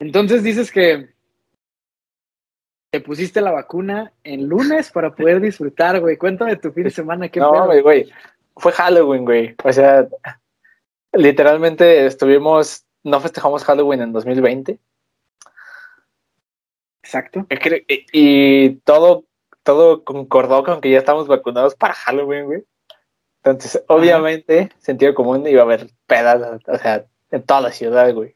Entonces 0.00 0.42
dices 0.42 0.72
que 0.72 1.08
te 2.90 3.00
pusiste 3.00 3.40
la 3.40 3.52
vacuna 3.52 4.12
en 4.24 4.48
lunes 4.48 4.90
para 4.90 5.14
poder 5.14 5.40
disfrutar, 5.40 6.00
güey. 6.00 6.16
Cuéntame 6.16 6.56
tu 6.56 6.72
fin 6.72 6.84
de 6.84 6.90
semana, 6.90 7.28
qué 7.28 7.40
No, 7.40 7.66
güey, 7.82 8.10
Fue 8.56 8.72
Halloween, 8.72 9.24
güey. 9.24 9.54
O 9.62 9.72
sea, 9.72 10.08
literalmente 11.12 12.06
estuvimos, 12.06 12.86
no 13.02 13.20
festejamos 13.20 13.64
Halloween 13.64 14.02
en 14.02 14.12
2020. 14.12 14.78
Exacto. 17.02 17.46
Y, 18.12 18.70
todo, 18.80 19.24
todo 19.62 20.04
concordó 20.04 20.64
con 20.64 20.80
que 20.80 20.90
ya 20.90 20.98
estamos 20.98 21.28
vacunados 21.28 21.74
para 21.74 21.94
Halloween, 21.94 22.46
güey. 22.46 22.64
Entonces, 23.44 23.82
obviamente, 23.88 24.70
sentido 24.78 25.14
común 25.14 25.46
iba 25.46 25.60
a 25.60 25.64
haber 25.64 25.90
pedas, 26.06 26.60
o 26.66 26.78
sea, 26.78 27.06
en 27.30 27.42
toda 27.42 27.60
la 27.62 27.72
ciudad, 27.72 28.12
güey. 28.12 28.34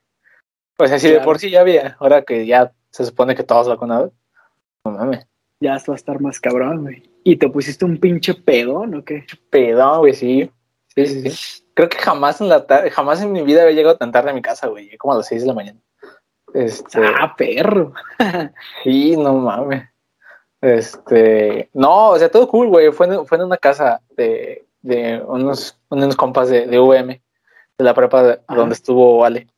O 0.78 0.86
sea, 0.86 0.98
si 0.98 1.10
de 1.10 1.20
por 1.20 1.38
sí 1.38 1.50
ya 1.50 1.60
había, 1.60 1.96
ahora 2.00 2.22
que 2.22 2.46
ya 2.46 2.72
se 2.90 3.04
supone 3.04 3.34
que 3.34 3.42
todos 3.42 3.68
vacunados, 3.68 4.12
no 4.84 4.92
mames. 4.92 5.26
Ya 5.60 5.76
esto 5.76 5.92
va 5.92 5.96
a 5.96 5.96
estar 5.96 6.20
más 6.20 6.40
cabrón, 6.40 6.82
güey. 6.82 7.02
¿Y 7.24 7.36
te 7.36 7.48
pusiste 7.48 7.84
un 7.84 7.98
pinche 7.98 8.34
pedón 8.34 8.94
o 8.96 9.04
qué? 9.04 9.24
Pedón, 9.50 10.00
güey, 10.00 10.14
sí. 10.14 10.50
Sí, 10.94 11.06
sí, 11.06 11.30
sí. 11.30 11.64
Creo 11.74 11.88
que 11.88 11.98
jamás 11.98 12.40
en 12.40 12.48
la 12.48 12.66
tarde, 12.66 12.90
jamás 12.90 13.22
en 13.22 13.32
mi 13.32 13.42
vida 13.42 13.62
había 13.62 13.74
llegado 13.74 13.96
tan 13.96 14.12
tarde 14.12 14.30
a 14.30 14.34
mi 14.34 14.42
casa, 14.42 14.66
güey. 14.66 14.96
Como 14.98 15.14
a 15.14 15.18
las 15.18 15.28
6 15.28 15.42
de 15.42 15.46
la 15.46 15.54
mañana. 15.54 15.80
Este... 16.52 17.00
Ah, 17.04 17.34
perro. 17.36 17.92
sí, 18.84 19.16
no 19.16 19.34
mames. 19.34 19.84
Este, 20.60 21.70
no, 21.72 22.10
o 22.10 22.18
sea, 22.18 22.30
todo 22.30 22.48
cool, 22.48 22.68
güey. 22.68 22.92
Fue, 22.92 23.06
en, 23.06 23.26
fue 23.26 23.38
en 23.38 23.44
una 23.44 23.56
casa 23.56 24.00
de, 24.10 24.66
de 24.80 25.22
unos, 25.26 25.78
unos 25.88 26.16
compas 26.16 26.48
de, 26.50 26.66
de 26.66 26.78
VM, 26.78 27.22
de 27.78 27.84
la 27.84 27.94
prepa 27.94 28.38
donde 28.48 28.74
estuvo 28.74 29.24
Ale. 29.24 29.48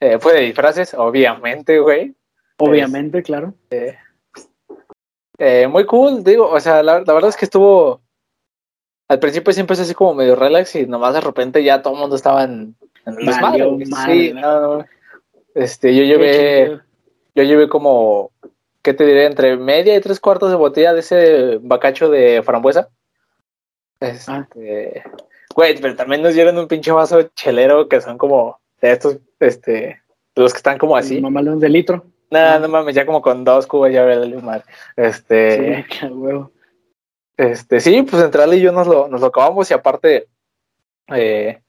Eh, 0.00 0.18
fue 0.20 0.34
de 0.34 0.40
disfraces, 0.42 0.94
obviamente, 0.94 1.80
güey. 1.80 2.14
Obviamente, 2.58 3.22
claro. 3.22 3.54
Eh, 3.70 3.96
muy 5.68 5.86
cool, 5.86 6.24
digo, 6.24 6.48
o 6.48 6.60
sea, 6.60 6.82
la, 6.82 7.00
verdad 7.00 7.28
es 7.28 7.36
que 7.36 7.44
estuvo. 7.44 8.00
Al 9.08 9.20
principio 9.20 9.52
siempre 9.52 9.74
es 9.74 9.80
así 9.80 9.94
como 9.94 10.14
medio 10.14 10.36
relax 10.36 10.74
y 10.74 10.86
nomás 10.86 11.14
de 11.14 11.20
repente 11.20 11.64
ya 11.64 11.80
todo 11.80 11.94
el 11.94 12.00
mundo 12.00 12.16
estaba 12.16 12.44
en, 12.44 12.76
en 13.06 13.16
sí, 13.16 14.34
Este, 15.54 15.96
yo 15.96 16.04
llevé, 16.04 16.78
yo 17.34 17.42
llevé 17.42 17.68
como, 17.68 18.32
¿qué 18.82 18.92
te 18.92 19.06
diré? 19.06 19.24
Entre 19.24 19.56
media 19.56 19.96
y 19.96 20.00
tres 20.00 20.20
cuartos 20.20 20.50
de 20.50 20.56
botella 20.56 20.92
de 20.92 21.00
ese 21.00 21.58
bacacho 21.62 22.10
de 22.10 22.42
frambuesa. 22.42 22.90
Este, 24.00 25.02
güey, 25.54 25.80
pero 25.80 25.96
también 25.96 26.22
nos 26.22 26.34
dieron 26.34 26.58
un 26.58 26.68
pinche 26.68 26.92
vaso 26.92 27.22
chelero 27.34 27.88
que 27.88 28.00
son 28.00 28.18
como 28.18 28.60
de 28.80 28.92
estos, 28.92 29.18
este, 29.40 30.02
los 30.34 30.52
que 30.52 30.58
están 30.58 30.78
como 30.78 30.96
así. 30.96 31.20
Mamalones 31.20 31.60
de 31.60 31.68
litro. 31.68 32.04
Nada, 32.30 32.58
no 32.58 32.68
mames, 32.68 32.94
ya 32.94 33.06
como 33.06 33.22
con 33.22 33.44
dos 33.44 33.66
cubas 33.66 33.92
ya 33.92 34.04
veo 34.04 34.22
el 34.22 34.42
mar. 34.42 34.64
Este. 34.96 35.86
Sí, 35.90 36.06
huevo. 36.06 36.52
Este, 37.36 37.80
sí, 37.80 38.02
pues 38.02 38.22
entre 38.22 38.42
Ale 38.42 38.56
y 38.56 38.60
yo 38.60 38.72
nos 38.72 38.86
lo, 38.86 39.06
nos 39.06 39.20
lo 39.20 39.28
acabamos 39.28 39.70
y 39.70 39.74
aparte 39.74 40.28
eh, 41.14 41.62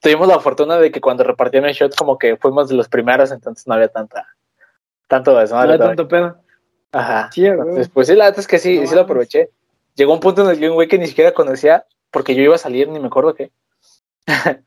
tuvimos 0.00 0.28
la 0.28 0.38
fortuna 0.38 0.78
de 0.78 0.92
que 0.92 1.00
cuando 1.00 1.24
repartieron 1.24 1.68
el 1.68 1.74
shot 1.74 1.96
como 1.96 2.16
que 2.16 2.36
fuimos 2.36 2.68
de 2.68 2.76
los 2.76 2.88
primeros, 2.88 3.32
entonces 3.32 3.66
no 3.66 3.74
había 3.74 3.88
tanta, 3.88 4.26
tanto 5.08 5.38
eso. 5.40 5.56
No 5.56 5.62
había 5.62 5.78
tanto 5.78 6.06
pedo. 6.06 6.40
Ajá. 6.92 7.28
Sí, 7.32 7.44
entonces, 7.44 7.88
pues 7.88 8.06
sí, 8.06 8.14
la 8.14 8.26
verdad 8.26 8.40
es 8.40 8.46
que 8.46 8.58
sí, 8.58 8.86
sí 8.86 8.94
lo 8.94 9.02
aproveché. 9.02 9.50
Llegó 9.96 10.12
un 10.12 10.20
punto 10.20 10.44
en 10.44 10.50
el 10.50 10.58
que 10.58 10.68
un 10.68 10.76
güey 10.76 10.88
que 10.88 10.98
ni 10.98 11.08
siquiera 11.08 11.32
conocía, 11.32 11.84
porque 12.10 12.34
yo 12.34 12.42
iba 12.42 12.54
a 12.54 12.58
salir, 12.58 12.88
ni 12.88 13.00
me 13.00 13.08
acuerdo 13.08 13.34
qué. 13.34 13.50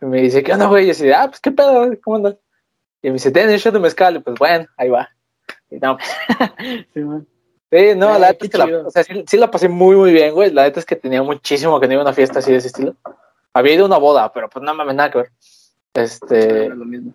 me 0.00 0.20
dice, 0.20 0.42
¿qué 0.42 0.52
onda, 0.52 0.66
güey? 0.66 0.84
Y 0.84 0.86
yo 0.88 0.92
así, 0.92 1.10
ah, 1.12 1.26
pues 1.28 1.40
qué 1.40 1.50
pedo, 1.50 1.90
¿cómo 2.02 2.16
andas? 2.16 2.36
Y 3.04 3.08
me 3.08 3.12
dice, 3.12 3.30
ten 3.30 3.50
el 3.50 3.58
shot 3.58 3.74
de 3.74 3.80
mezcal. 3.80 4.16
Y 4.16 4.20
pues 4.20 4.38
bueno, 4.38 4.66
ahí 4.78 4.88
va. 4.88 5.10
Y 5.70 5.76
no, 5.76 5.98
pues. 5.98 6.88
sí, 6.94 7.00
man. 7.00 7.26
Sí, 7.70 7.94
no, 7.94 8.18
la 8.18 8.28
neta 8.28 8.46
es 8.46 8.50
que 8.50 8.56
la, 8.56 8.64
o 8.86 8.90
sea, 8.90 9.04
sí, 9.04 9.36
la 9.36 9.50
pasé 9.50 9.68
muy, 9.68 9.94
muy 9.94 10.10
bien, 10.10 10.32
güey. 10.32 10.50
La 10.50 10.62
neta 10.62 10.80
es 10.80 10.86
que 10.86 10.96
tenía 10.96 11.22
muchísimo 11.22 11.78
que 11.78 11.86
no 11.86 11.92
iba 11.92 12.02
a 12.02 12.06
una 12.06 12.14
fiesta 12.14 12.38
así 12.38 12.50
de 12.50 12.58
ese 12.58 12.68
estilo. 12.68 12.94
Había 13.52 13.74
ido 13.74 13.84
a 13.84 13.88
una 13.88 13.98
boda, 13.98 14.32
pero 14.32 14.48
pues 14.48 14.64
no 14.64 14.72
mames, 14.72 14.94
nada 14.94 15.10
que 15.10 15.18
ver. 15.18 15.32
Este. 15.92 16.70
No, 16.70 16.76
lo 16.76 16.84
mismo. 16.86 17.12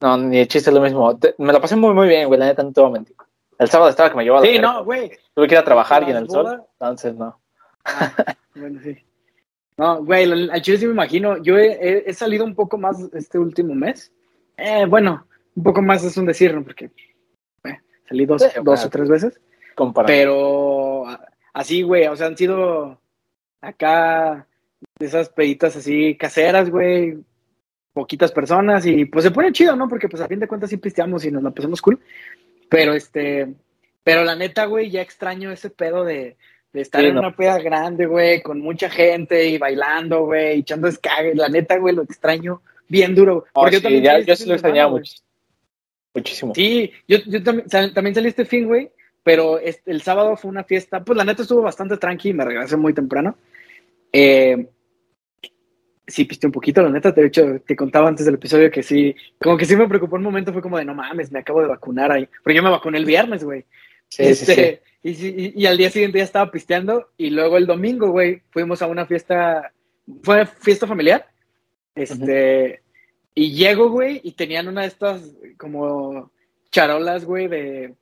no 0.00 0.18
ni 0.18 0.40
el 0.40 0.48
chiste 0.48 0.68
es 0.68 0.74
lo 0.74 0.82
mismo. 0.82 1.18
me 1.38 1.52
la 1.52 1.60
pasé 1.60 1.76
muy, 1.76 1.94
muy 1.94 2.08
bien, 2.08 2.28
güey. 2.28 2.38
La 2.38 2.46
neta 2.46 2.62
no 2.62 2.72
te 2.72 2.80
voy 2.82 2.90
a 2.90 2.92
mentir. 2.92 3.16
El 3.58 3.70
sábado 3.70 3.88
estaba 3.88 4.10
que 4.10 4.16
me 4.16 4.24
llevaba. 4.24 4.44
Sí, 4.44 4.58
no, 4.58 4.84
güey. 4.84 5.12
Tuve 5.34 5.48
que 5.48 5.54
ir 5.54 5.60
a 5.60 5.64
trabajar 5.64 6.02
y 6.06 6.10
en 6.10 6.16
el 6.18 6.28
sol. 6.28 6.62
Entonces, 6.78 7.14
no. 7.14 7.40
Ah, 7.86 8.12
bueno, 8.54 8.80
sí. 8.82 8.98
No, 9.78 10.04
güey, 10.04 10.30
al 10.50 10.60
chile 10.60 10.76
sí 10.76 10.86
me 10.86 10.92
imagino. 10.92 11.38
Yo 11.38 11.56
he, 11.56 12.04
he, 12.06 12.12
salido 12.12 12.44
un 12.44 12.54
poco 12.54 12.76
más 12.76 12.98
este 13.14 13.38
último 13.38 13.74
mes. 13.74 14.12
Eh, 14.64 14.86
bueno, 14.86 15.26
un 15.56 15.62
poco 15.64 15.82
más 15.82 16.04
es 16.04 16.16
un 16.16 16.26
decir, 16.26 16.54
¿no? 16.54 16.62
Porque 16.62 16.90
eh, 17.64 17.78
salí 18.08 18.26
dos, 18.26 18.42
dos 18.62 18.84
o 18.84 18.90
tres 18.90 19.08
veces. 19.08 19.40
Pero 20.06 21.04
así, 21.52 21.82
güey, 21.82 22.06
o 22.06 22.14
sea, 22.14 22.28
han 22.28 22.36
sido 22.36 23.00
acá 23.60 24.46
de 25.00 25.06
esas 25.06 25.30
peditas 25.30 25.74
así 25.74 26.16
caseras, 26.16 26.70
güey, 26.70 27.18
poquitas 27.92 28.30
personas 28.30 28.86
y 28.86 29.04
pues 29.04 29.24
se 29.24 29.32
pone 29.32 29.50
chido, 29.50 29.74
¿no? 29.74 29.88
Porque 29.88 30.08
pues 30.08 30.22
a 30.22 30.28
fin 30.28 30.38
de 30.38 30.46
cuentas 30.46 30.70
sí 30.70 30.76
pisteamos 30.76 31.24
y 31.24 31.32
nos 31.32 31.42
la 31.42 31.50
pasamos 31.50 31.82
cool. 31.82 31.98
Pero 32.68 32.94
este, 32.94 33.52
pero 34.04 34.22
la 34.22 34.36
neta, 34.36 34.66
güey, 34.66 34.90
ya 34.90 35.02
extraño 35.02 35.50
ese 35.50 35.70
pedo 35.70 36.04
de, 36.04 36.36
de 36.72 36.80
estar 36.80 37.04
en 37.04 37.18
una 37.18 37.34
peda 37.34 37.58
grande, 37.58 38.06
güey, 38.06 38.42
con 38.42 38.60
mucha 38.60 38.88
gente 38.88 39.44
y 39.48 39.58
bailando, 39.58 40.24
güey, 40.26 40.60
echando 40.60 40.86
escague. 40.86 41.34
La 41.34 41.48
neta, 41.48 41.78
güey, 41.78 41.96
lo 41.96 42.02
extraño 42.02 42.62
bien 42.88 43.14
duro. 43.14 43.44
Oh, 43.52 43.62
porque 43.62 43.76
yo 43.76 43.82
también 43.82 44.04
ya, 44.04 44.20
yo 44.20 44.36
sí 44.36 44.46
lo 44.46 44.54
extrañaba 44.54 44.90
mucho. 44.90 45.14
Muchísimo. 46.14 46.54
Sí, 46.54 46.92
yo, 47.08 47.18
yo 47.26 47.42
también, 47.42 47.68
también 47.94 48.14
salí 48.14 48.28
este 48.28 48.44
fin, 48.44 48.66
güey, 48.66 48.90
pero 49.22 49.58
este, 49.58 49.90
el 49.90 50.02
sábado 50.02 50.36
fue 50.36 50.50
una 50.50 50.64
fiesta, 50.64 51.02
pues 51.02 51.16
la 51.16 51.24
neta 51.24 51.42
estuvo 51.42 51.62
bastante 51.62 51.96
tranqui 51.96 52.30
y 52.30 52.34
me 52.34 52.44
regresé 52.44 52.76
muy 52.76 52.92
temprano. 52.92 53.36
Eh, 54.12 54.68
sí, 56.06 56.24
piste 56.24 56.46
un 56.46 56.52
poquito, 56.52 56.82
la 56.82 56.90
neta, 56.90 57.12
de 57.12 57.26
hecho, 57.26 57.60
te 57.66 57.76
contaba 57.76 58.08
antes 58.08 58.26
del 58.26 58.34
episodio 58.34 58.70
que 58.70 58.82
sí, 58.82 59.14
como 59.40 59.56
que 59.56 59.64
sí 59.64 59.76
me 59.76 59.88
preocupó 59.88 60.16
un 60.16 60.22
momento, 60.22 60.52
fue 60.52 60.62
como 60.62 60.76
de, 60.76 60.84
no 60.84 60.94
mames, 60.94 61.32
me 61.32 61.38
acabo 61.38 61.62
de 61.62 61.68
vacunar 61.68 62.12
ahí, 62.12 62.28
porque 62.42 62.56
yo 62.56 62.62
me 62.62 62.70
vacuné 62.70 62.98
el 62.98 63.06
viernes, 63.06 63.44
güey. 63.44 63.64
Sí, 64.08 64.34
sí, 64.34 64.50
este, 64.50 64.82
Y, 65.02 65.62
y, 65.62 65.66
al 65.66 65.78
día 65.78 65.90
siguiente 65.90 66.18
ya 66.18 66.24
estaba 66.24 66.50
pisteando 66.50 67.08
y 67.16 67.30
luego 67.30 67.56
el 67.56 67.66
domingo, 67.66 68.10
güey, 68.10 68.42
fuimos 68.50 68.82
a 68.82 68.86
una 68.86 69.06
fiesta, 69.06 69.72
fue 70.22 70.44
fiesta 70.46 70.86
familiar, 70.86 71.31
este, 71.94 72.82
y 73.34 73.52
llego, 73.54 73.90
güey, 73.90 74.20
y 74.24 74.32
tenían 74.32 74.68
una 74.68 74.82
de 74.82 74.88
estas 74.88 75.22
como 75.56 76.30
charolas, 76.70 77.24
güey, 77.24 77.48
de... 77.48 77.94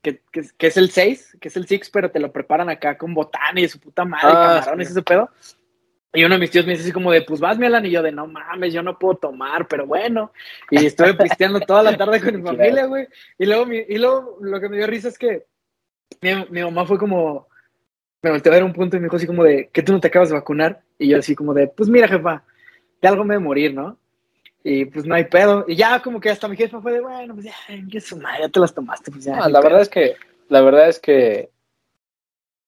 Que, 0.00 0.20
que, 0.30 0.66
es 0.68 0.76
el 0.76 0.90
6, 0.90 1.38
que 1.40 1.48
es 1.48 1.56
el 1.56 1.66
6, 1.66 1.90
pero 1.92 2.10
te 2.10 2.20
lo 2.20 2.32
preparan 2.32 2.70
acá 2.70 2.96
con 2.96 3.14
botán 3.14 3.58
y 3.58 3.62
de 3.62 3.68
su 3.68 3.80
puta 3.80 4.04
madre, 4.04 4.28
ah, 4.30 4.60
camarones, 4.60 4.90
ese 4.90 5.02
pedo. 5.02 5.28
Y 6.12 6.24
uno 6.24 6.36
de 6.36 6.40
mis 6.40 6.50
tíos 6.50 6.64
me 6.64 6.72
dice 6.72 6.84
así 6.84 6.92
como 6.92 7.12
de, 7.12 7.22
pues 7.22 7.40
vas, 7.40 7.58
Milan, 7.58 7.84
y 7.84 7.90
yo 7.90 8.02
de, 8.02 8.12
no 8.12 8.26
mames, 8.26 8.72
yo 8.72 8.82
no 8.82 8.98
puedo 8.98 9.16
tomar, 9.16 9.68
pero 9.68 9.86
bueno. 9.86 10.32
Y 10.70 10.86
estuve 10.86 11.14
pisteando 11.14 11.60
toda 11.60 11.82
la 11.82 11.96
tarde 11.96 12.20
con 12.20 12.36
mi 12.36 12.42
familia, 12.46 12.86
güey. 12.86 13.06
Y 13.38 13.44
luego, 13.44 13.66
mi, 13.66 13.76
y 13.76 13.98
luego 13.98 14.38
lo 14.40 14.58
que 14.60 14.68
me 14.68 14.78
dio 14.78 14.86
risa 14.86 15.08
es 15.08 15.18
que 15.18 15.46
mi, 16.22 16.30
mi, 16.50 16.62
mamá 16.62 16.86
fue 16.86 16.98
como, 16.98 17.48
me 18.22 18.30
volteó 18.30 18.50
a 18.50 18.54
ver 18.54 18.64
un 18.64 18.72
punto 18.72 18.96
y 18.96 19.00
me 19.00 19.04
dijo 19.04 19.16
así 19.16 19.26
como 19.26 19.44
de, 19.44 19.68
que 19.70 19.82
tú 19.82 19.92
no 19.92 20.00
te 20.00 20.08
acabas 20.08 20.30
de 20.30 20.36
vacunar. 20.36 20.80
Y 20.98 21.08
yo 21.08 21.18
así 21.18 21.34
como 21.34 21.52
de, 21.52 21.68
pues 21.68 21.90
mira, 21.90 22.08
jefa, 22.08 22.42
de 23.00 23.08
algo 23.08 23.24
me 23.24 23.34
de 23.34 23.40
morir, 23.40 23.74
¿no? 23.74 23.96
Y 24.64 24.84
pues 24.86 25.04
no 25.06 25.14
hay 25.14 25.24
pedo. 25.24 25.64
Y 25.68 25.76
ya 25.76 26.00
como 26.02 26.20
que 26.20 26.30
hasta 26.30 26.48
mi 26.48 26.56
jefa 26.56 26.80
fue 26.80 26.92
de, 26.92 27.00
bueno, 27.00 27.34
pues 27.34 27.46
ya, 27.46 27.54
qué 27.90 28.00
su 28.00 28.16
madre, 28.16 28.42
ya 28.42 28.48
te 28.48 28.60
las 28.60 28.74
tomaste, 28.74 29.10
pues 29.10 29.24
ya. 29.24 29.48
la 29.48 29.60
verdad 29.60 29.80
es 29.80 29.88
que, 29.88 30.16
la 30.48 30.60
verdad 30.60 30.88
es 30.88 30.98
que 30.98 31.50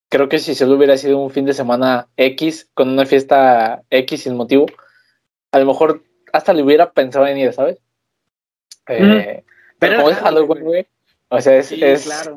creo 0.08 0.28
que 0.28 0.38
si 0.38 0.54
solo 0.54 0.76
hubiera 0.76 0.96
sido 0.96 1.18
un 1.18 1.30
fin 1.30 1.46
de 1.46 1.54
semana 1.54 2.08
X, 2.16 2.68
con 2.74 2.88
una 2.90 3.06
fiesta 3.06 3.82
X 3.90 4.22
sin 4.22 4.36
motivo, 4.36 4.66
a 5.52 5.58
lo 5.58 5.66
mejor 5.66 6.02
hasta 6.32 6.52
le 6.52 6.62
hubiera 6.62 6.92
pensado 6.92 7.26
en 7.26 7.38
ir, 7.38 7.52
¿sabes? 7.52 7.78
Eh, 8.88 9.44
pero, 9.78 9.96
como 9.96 10.10
es 10.10 10.18
Halloween, 10.18 10.64
güey. 10.64 10.86
O 11.28 11.40
sea, 11.40 11.56
es, 11.56 11.70
es, 11.72 12.30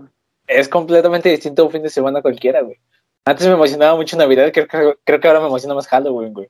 es 0.48 0.70
completamente 0.70 1.30
distinto 1.30 1.64
a 1.64 1.66
un 1.66 1.72
fin 1.72 1.84
de 1.84 1.90
semana 1.90 2.22
cualquiera, 2.22 2.62
güey. 2.62 2.78
Antes 3.26 3.48
me 3.48 3.54
emocionaba 3.54 3.96
mucho 3.96 4.18
Navidad, 4.18 4.52
creo, 4.52 5.00
creo 5.04 5.20
que 5.20 5.28
ahora 5.28 5.40
me 5.40 5.48
emociona 5.48 5.74
más 5.74 5.88
Halloween, 5.88 6.34
güey. 6.34 6.50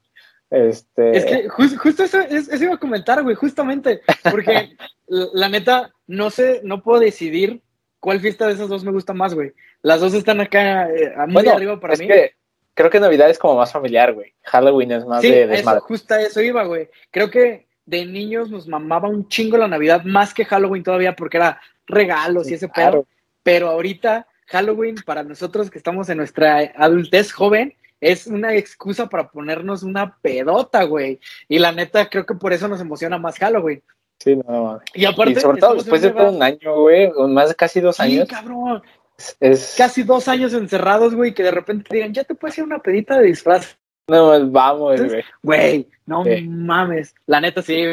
Este... 0.53 1.17
Es 1.17 1.25
que 1.25 1.49
justo 1.49 2.03
eso, 2.03 2.19
iba 2.63 2.75
a 2.75 2.79
comentar, 2.79 3.23
güey, 3.23 3.35
justamente, 3.35 4.01
porque 4.29 4.77
la 5.07 5.49
neta, 5.49 5.91
no 6.05 6.29
sé, 6.29 6.61
no 6.63 6.83
puedo 6.83 6.99
decidir 6.99 7.63
cuál 7.99 8.19
fiesta 8.19 8.45
de 8.45 8.53
esas 8.53 8.69
dos 8.69 8.83
me 8.83 8.91
gusta 8.91 9.13
más, 9.13 9.33
güey. 9.33 9.53
Las 9.81 9.99
dos 9.99 10.13
están 10.13 10.41
acá 10.41 10.91
eh, 10.91 11.11
muy 11.27 11.47
arriba 11.47 11.79
para 11.79 11.95
es 11.95 12.01
mí. 12.01 12.07
Que 12.07 12.35
creo 12.75 12.91
que 12.91 12.99
Navidad 12.99 13.31
es 13.31 13.39
como 13.39 13.55
más 13.55 13.71
familiar, 13.71 14.13
güey. 14.13 14.35
Halloween 14.43 14.91
es 14.91 15.05
más 15.07 15.21
Sí, 15.21 15.31
de 15.31 15.41
eso, 15.41 15.49
desmadre. 15.49 15.79
justo 15.79 16.13
a 16.13 16.21
eso 16.21 16.39
iba, 16.39 16.63
güey. 16.65 16.87
Creo 17.09 17.31
que 17.31 17.65
de 17.87 18.05
niños 18.05 18.51
nos 18.51 18.67
mamaba 18.67 19.09
un 19.09 19.27
chingo 19.29 19.57
la 19.57 19.67
Navidad, 19.67 20.03
más 20.03 20.35
que 20.35 20.45
Halloween 20.45 20.83
todavía, 20.83 21.15
porque 21.15 21.37
era 21.37 21.59
regalos 21.87 22.47
y 22.51 22.53
ese 22.53 22.67
pedo. 22.67 22.73
Claro. 22.75 23.07
Pero 23.41 23.69
ahorita, 23.69 24.27
Halloween, 24.45 24.97
para 25.03 25.23
nosotros 25.23 25.71
que 25.71 25.79
estamos 25.79 26.09
en 26.09 26.17
nuestra 26.17 26.59
adultez 26.75 27.31
joven, 27.31 27.73
es 28.11 28.27
una 28.27 28.53
excusa 28.55 29.07
para 29.07 29.29
ponernos 29.29 29.83
una 29.83 30.17
pedota, 30.21 30.83
güey. 30.83 31.19
Y 31.47 31.59
la 31.59 31.71
neta, 31.71 32.09
creo 32.09 32.25
que 32.25 32.35
por 32.35 32.53
eso 32.53 32.67
nos 32.67 32.81
emociona 32.81 33.17
más 33.17 33.37
Halloween. 33.37 33.81
Sí, 34.19 34.35
no. 34.35 34.79
Y 34.93 35.05
aparte, 35.05 35.33
Y 35.33 35.35
sobre 35.35 35.59
todo 35.59 35.75
después 35.75 36.01
de 36.01 36.11
todo 36.11 36.31
un 36.31 36.41
año, 36.43 36.75
güey, 36.81 37.11
más 37.29 37.49
de 37.49 37.55
casi 37.55 37.81
dos 37.81 37.97
Sí, 37.97 38.03
años, 38.03 38.27
cabrón. 38.29 38.81
es, 39.17 39.35
es- 39.39 39.75
Casi 39.77 40.03
dos 40.03 40.27
años 40.27 40.53
encerrados, 40.53 41.13
güey, 41.15 41.33
que 41.33 41.43
de 41.43 41.51
repente 41.51 41.89
te 41.89 41.95
digan, 41.97 42.13
ya 42.13 42.23
te 42.23 42.35
puedes 42.35 42.57
ir 42.57 42.63
a 42.63 42.67
una 42.67 42.79
pedita 42.79 43.17
de 43.19 43.25
disfraz. 43.27 43.77
No, 44.07 44.49
vamos, 44.51 45.01
güey. 45.01 45.23
Güey, 45.41 45.89
no 46.05 46.23
Sí. 46.25 46.47
mames. 46.47 47.15
La 47.25 47.39
neta, 47.41 47.61
sí, 47.61 47.83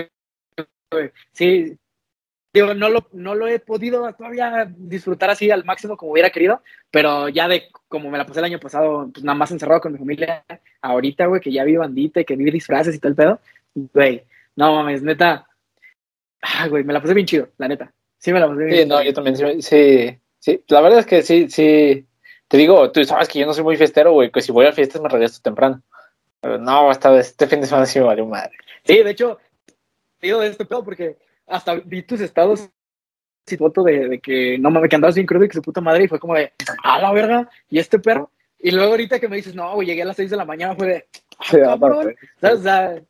güey. 0.93 1.11
Sí. 1.33 1.77
Digo, 2.53 2.75
no 2.75 2.89
lo, 2.89 3.07
no 3.13 3.37
lo 3.37 3.47
he 3.47 3.61
podido 3.61 4.13
todavía 4.13 4.69
disfrutar 4.77 5.31
así 5.31 5.51
al 5.51 5.65
máximo 5.65 5.97
como 5.97 6.13
hubiera 6.13 6.31
querido, 6.31 6.63
pero 6.91 7.29
ya 7.29 7.47
de 7.47 7.69
como 7.89 8.11
me 8.11 8.19
la 8.19 8.27
pasé 8.27 8.41
el 8.41 8.47
año 8.47 8.59
pasado, 8.59 9.09
pues 9.13 9.25
nada 9.25 9.39
más 9.39 9.53
encerrado 9.53 9.81
con 9.81 9.93
mi 9.93 9.99
familia, 9.99 10.45
ahorita, 10.83 11.27
güey, 11.27 11.41
que 11.41 11.53
ya 11.53 11.63
vi 11.63 11.77
bandita 11.77 12.21
y 12.21 12.25
que 12.25 12.35
vi 12.35 12.51
disfraces 12.51 12.95
y 12.95 12.99
todo 12.99 13.11
el 13.11 13.17
pedo, 13.17 13.41
güey, 13.75 14.25
no 14.57 14.75
mames, 14.75 15.03
neta. 15.03 15.47
Ah, 16.43 16.67
güey, 16.69 16.83
me 16.83 16.93
la 16.93 17.01
pasé 17.01 17.15
bien 17.15 17.27
chido, 17.27 17.49
la 17.59 17.69
neta. 17.69 17.93
Sí, 18.19 18.33
me 18.33 18.41
la 18.41 18.49
pasé 18.49 18.65
bien 18.65 18.83
Sí, 18.83 18.89
no, 18.89 19.03
yo 19.03 19.13
también, 19.13 19.37
sí, 19.37 19.63
sí, 19.63 20.19
sí. 20.39 20.65
La 20.69 20.81
verdad 20.81 21.01
es 21.01 21.07
que 21.07 21.23
sí, 21.23 21.49
sí. 21.49 22.05
Te 22.49 22.57
digo, 22.57 22.91
tú 22.91 23.05
sabes 23.05 23.29
que 23.29 23.39
yo 23.39 23.47
no 23.47 23.55
soy 23.55 23.63
muy 23.63 23.77
fiestero, 23.77 24.13
güey, 24.13 24.33
que 24.33 24.41
si 24.41 24.51
voy 24.51 24.67
a 24.67 24.73
fiestas 24.73 25.01
me 25.01 25.09
regreso 25.09 25.41
temprano. 25.41 25.83
Pero 26.41 26.59
no, 26.59 26.91
hasta 26.91 27.17
este 27.21 27.47
fin 27.47 27.61
de 27.61 27.67
semana 27.67 27.87
sí 27.87 28.01
me 28.01 28.07
valió 28.07 28.27
madre. 28.27 28.57
Sí, 28.85 29.03
de 29.03 29.11
hecho, 29.11 29.39
digo 30.21 30.41
de 30.41 30.49
este 30.49 30.65
pedo 30.65 30.83
porque 30.83 31.17
hasta 31.51 31.75
vi 31.75 32.03
tus 32.03 32.21
estados 32.21 32.71
y 33.51 33.57
foto 33.57 33.83
de, 33.83 34.09
de 34.09 34.21
que 34.21 34.59
no 34.59 34.71
mames, 34.71 34.89
que 34.89 34.97
andabas 34.97 35.17
bien 35.17 35.27
crudo 35.27 35.45
y 35.45 35.49
que 35.49 35.55
su 35.55 35.63
puta 35.63 35.81
madre 35.81 36.05
y 36.05 36.09
fue 36.09 36.21
como 36.21 36.35
de, 36.35 36.53
a 36.85 37.01
la 37.01 37.13
verga, 37.13 37.49
y 37.69 37.79
este 37.79 37.99
perro. 37.99 38.31
Y 38.59 38.71
luego 38.71 38.93
ahorita 38.93 39.19
que 39.19 39.29
me 39.29 39.37
dices, 39.37 39.55
no, 39.55 39.75
güey, 39.75 39.89
llegué 39.89 40.03
a 40.03 40.07
las 40.07 40.17
6 40.17 40.31
de 40.31 40.37
la 40.37 40.45
mañana, 40.45 40.77
fue 40.77 40.87
de, 40.87 41.09
ah, 41.39 41.45
Sí, 41.51 41.57
cabrón. 41.59 42.15
¿Sabes? 42.41 42.61
O 42.61 42.63
sea, 42.63 43.03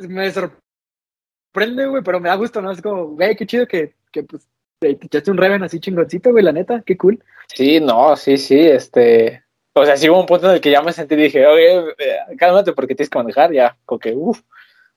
me 0.00 0.30
sorprende, 0.30 1.86
güey, 1.86 2.02
pero 2.02 2.20
me 2.20 2.28
da 2.28 2.34
gusto, 2.34 2.60
¿no? 2.60 2.70
Es 2.70 2.82
como, 2.82 3.08
güey, 3.08 3.34
qué 3.34 3.46
chido 3.46 3.66
que, 3.66 3.94
que 4.12 4.22
pues, 4.22 4.46
te 4.78 4.94
te 4.94 5.06
echaste 5.06 5.30
un 5.30 5.38
Reven 5.38 5.62
así 5.62 5.80
chingoncito, 5.80 6.30
güey, 6.30 6.44
la 6.44 6.52
neta, 6.52 6.82
qué 6.84 6.96
cool. 6.96 7.22
Sí, 7.48 7.80
no, 7.80 8.14
sí, 8.16 8.36
sí, 8.36 8.60
este. 8.60 9.42
O 9.72 9.84
sea, 9.84 9.96
sí 9.96 10.08
hubo 10.08 10.20
un 10.20 10.26
punto 10.26 10.48
en 10.48 10.56
el 10.56 10.60
que 10.60 10.70
ya 10.70 10.82
me 10.82 10.92
sentí 10.92 11.14
y 11.14 11.18
dije, 11.18 11.46
oye, 11.46 11.94
eh, 11.98 12.18
cálmate 12.36 12.72
porque 12.72 12.94
tienes 12.94 13.08
que 13.08 13.18
manejar, 13.18 13.52
ya, 13.52 13.76
como 13.84 13.98
que, 13.98 14.12
uff, 14.12 14.40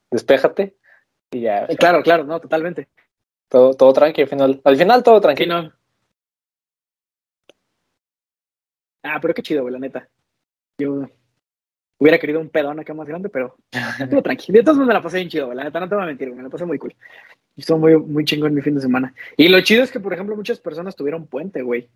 despéjate. 0.10 0.76
Y 1.32 1.42
ya, 1.42 1.66
Eh, 1.66 1.78
Claro, 1.78 2.04
claro, 2.04 2.24
no, 2.26 2.40
totalmente. 2.40 2.88
todo, 3.48 3.74
todo 3.74 3.94
tranqui 3.94 4.22
al 4.22 4.28
final. 4.28 4.62
Al 4.64 4.78
final 4.78 5.04
todo 5.04 5.18
Sí, 5.18 5.22
tranquilo. 5.24 5.62
no. 5.64 5.74
Ah, 9.04 9.20
pero 9.22 9.34
qué 9.34 9.42
chido, 9.42 9.62
güey, 9.64 9.74
la 9.74 9.80
neta. 9.80 10.08
Yo 10.78 11.08
hubiera 11.98 12.20
querido 12.20 12.40
un 12.40 12.50
pedón 12.50 12.80
acá 12.80 12.94
más 12.94 13.08
grande, 13.08 13.30
pero 13.30 13.56
estuvo 14.00 14.22
tranquilo. 14.22 14.58
De 14.58 14.64
todos 14.64 14.78
modos 14.78 14.88
me 14.88 14.94
la 14.94 15.02
pasé 15.02 15.18
bien 15.18 15.30
chido, 15.30 15.46
güey, 15.48 15.58
la 15.58 15.64
neta, 15.64 15.80
no 15.80 15.90
te 15.90 15.96
voy 15.96 16.04
a 16.04 16.08
mentir, 16.08 16.28
güey, 16.28 16.38
me 16.38 16.44
la 16.44 16.50
pasé 16.50 16.66
muy 16.66 16.78
cool. 16.78 16.96
Estuvo 17.58 17.80
muy, 17.80 17.98
muy 17.98 18.26
chingón 18.26 18.54
mi 18.54 18.62
fin 18.62 18.76
de 18.76 18.82
semana. 18.82 19.14
Y 19.38 19.50
lo 19.50 19.60
chido 19.62 19.84
es 19.84 19.92
que, 19.92 20.00
por 20.00 20.14
ejemplo, 20.14 20.36
muchas 20.36 20.60
personas 20.60 20.96
tuvieron 20.96 21.28
puente, 21.28 21.62
güey. 21.62 21.90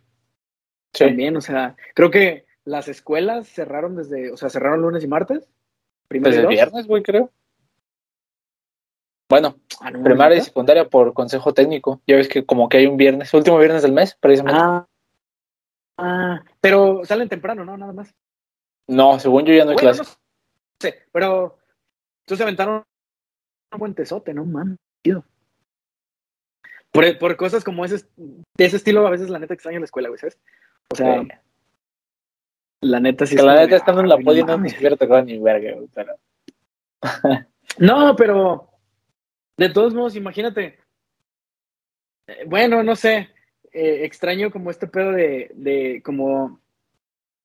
Sí. 0.94 1.06
También, 1.06 1.36
o 1.38 1.42
sea, 1.42 1.76
creo 1.94 2.10
que 2.12 2.46
las 2.66 2.88
escuelas 2.88 3.48
cerraron 3.48 3.96
desde, 3.96 4.32
o 4.32 4.38
sea, 4.38 4.50
cerraron 4.50 4.82
lunes 4.82 5.04
y 5.04 5.08
martes. 5.08 5.48
Primero 6.08 6.30
Desde 6.32 6.42
el 6.44 6.50
viernes, 6.50 6.88
güey, 6.88 7.04
creo. 7.04 7.32
Bueno, 9.30 9.56
Ah, 9.82 9.92
primaria 9.92 10.38
y 10.38 10.42
secundaria 10.42 10.88
por 10.88 11.14
consejo 11.14 11.54
técnico. 11.54 12.02
Ya 12.08 12.16
ves 12.16 12.28
que 12.30 12.46
como 12.46 12.70
que 12.70 12.78
hay 12.78 12.88
un 12.88 12.96
viernes, 12.98 13.34
último 13.34 13.58
viernes 13.58 13.82
del 13.82 13.92
mes, 13.92 14.16
precisamente. 14.20 14.60
Ah, 14.64 14.88
ah, 15.98 16.44
pero 16.62 17.04
salen 17.06 17.28
temprano, 17.28 17.66
¿no? 17.66 17.76
Nada 17.78 17.92
más. 17.92 18.14
No, 18.88 19.20
según 19.20 19.46
yo 19.46 19.54
ya 19.54 19.66
no 19.66 19.72
hay 19.72 19.76
Bueno, 19.76 19.92
clase. 19.94 20.04
no 20.04 20.18
sé, 20.80 21.04
pero 21.12 21.58
entonces 22.22 22.44
aventaron 22.44 22.84
un 23.74 23.80
puentezote, 23.80 24.34
¿no? 24.34 24.46
Man. 24.46 24.78
Por, 26.92 27.18
por 27.18 27.36
cosas 27.36 27.64
como 27.64 27.84
ese, 27.84 28.06
de 28.16 28.66
ese 28.66 28.78
estilo, 28.78 29.06
a 29.06 29.10
veces 29.10 29.30
la 29.30 29.40
neta 29.40 29.54
extraño 29.54 29.80
la 29.80 29.86
escuela, 29.86 30.08
güey, 30.08 30.20
¿sabes? 30.20 30.40
O 30.90 30.96
sea, 30.96 31.22
Sí. 31.22 31.28
la 32.82 33.00
neta 33.02 33.26
sí 33.26 33.36
Que 33.36 33.42
la 33.44 33.56
neta 33.56 33.76
estando 33.76 34.00
en 34.02 34.08
la 34.08 34.18
poli 34.18 34.44
no 34.44 34.58
ni 34.58 34.70
siquiera 34.70 34.96
te 34.96 35.06
ni 35.24 35.38
verga, 35.40 35.74
güey, 35.74 35.90
pero- 35.94 36.16
No, 37.80 38.16
pero 38.16 38.70
de 39.58 39.70
todos 39.70 39.94
modos, 39.94 40.16
imagínate. 40.16 40.78
Eh, 42.28 42.44
Bueno, 42.48 42.84
no 42.84 42.96
sé. 42.96 43.30
eh, 43.72 44.06
extraño 44.06 44.52
como 44.52 44.72
este 44.72 44.88
pedo 44.88 45.12
de, 45.12 45.52
de 45.54 46.02
como 46.04 46.60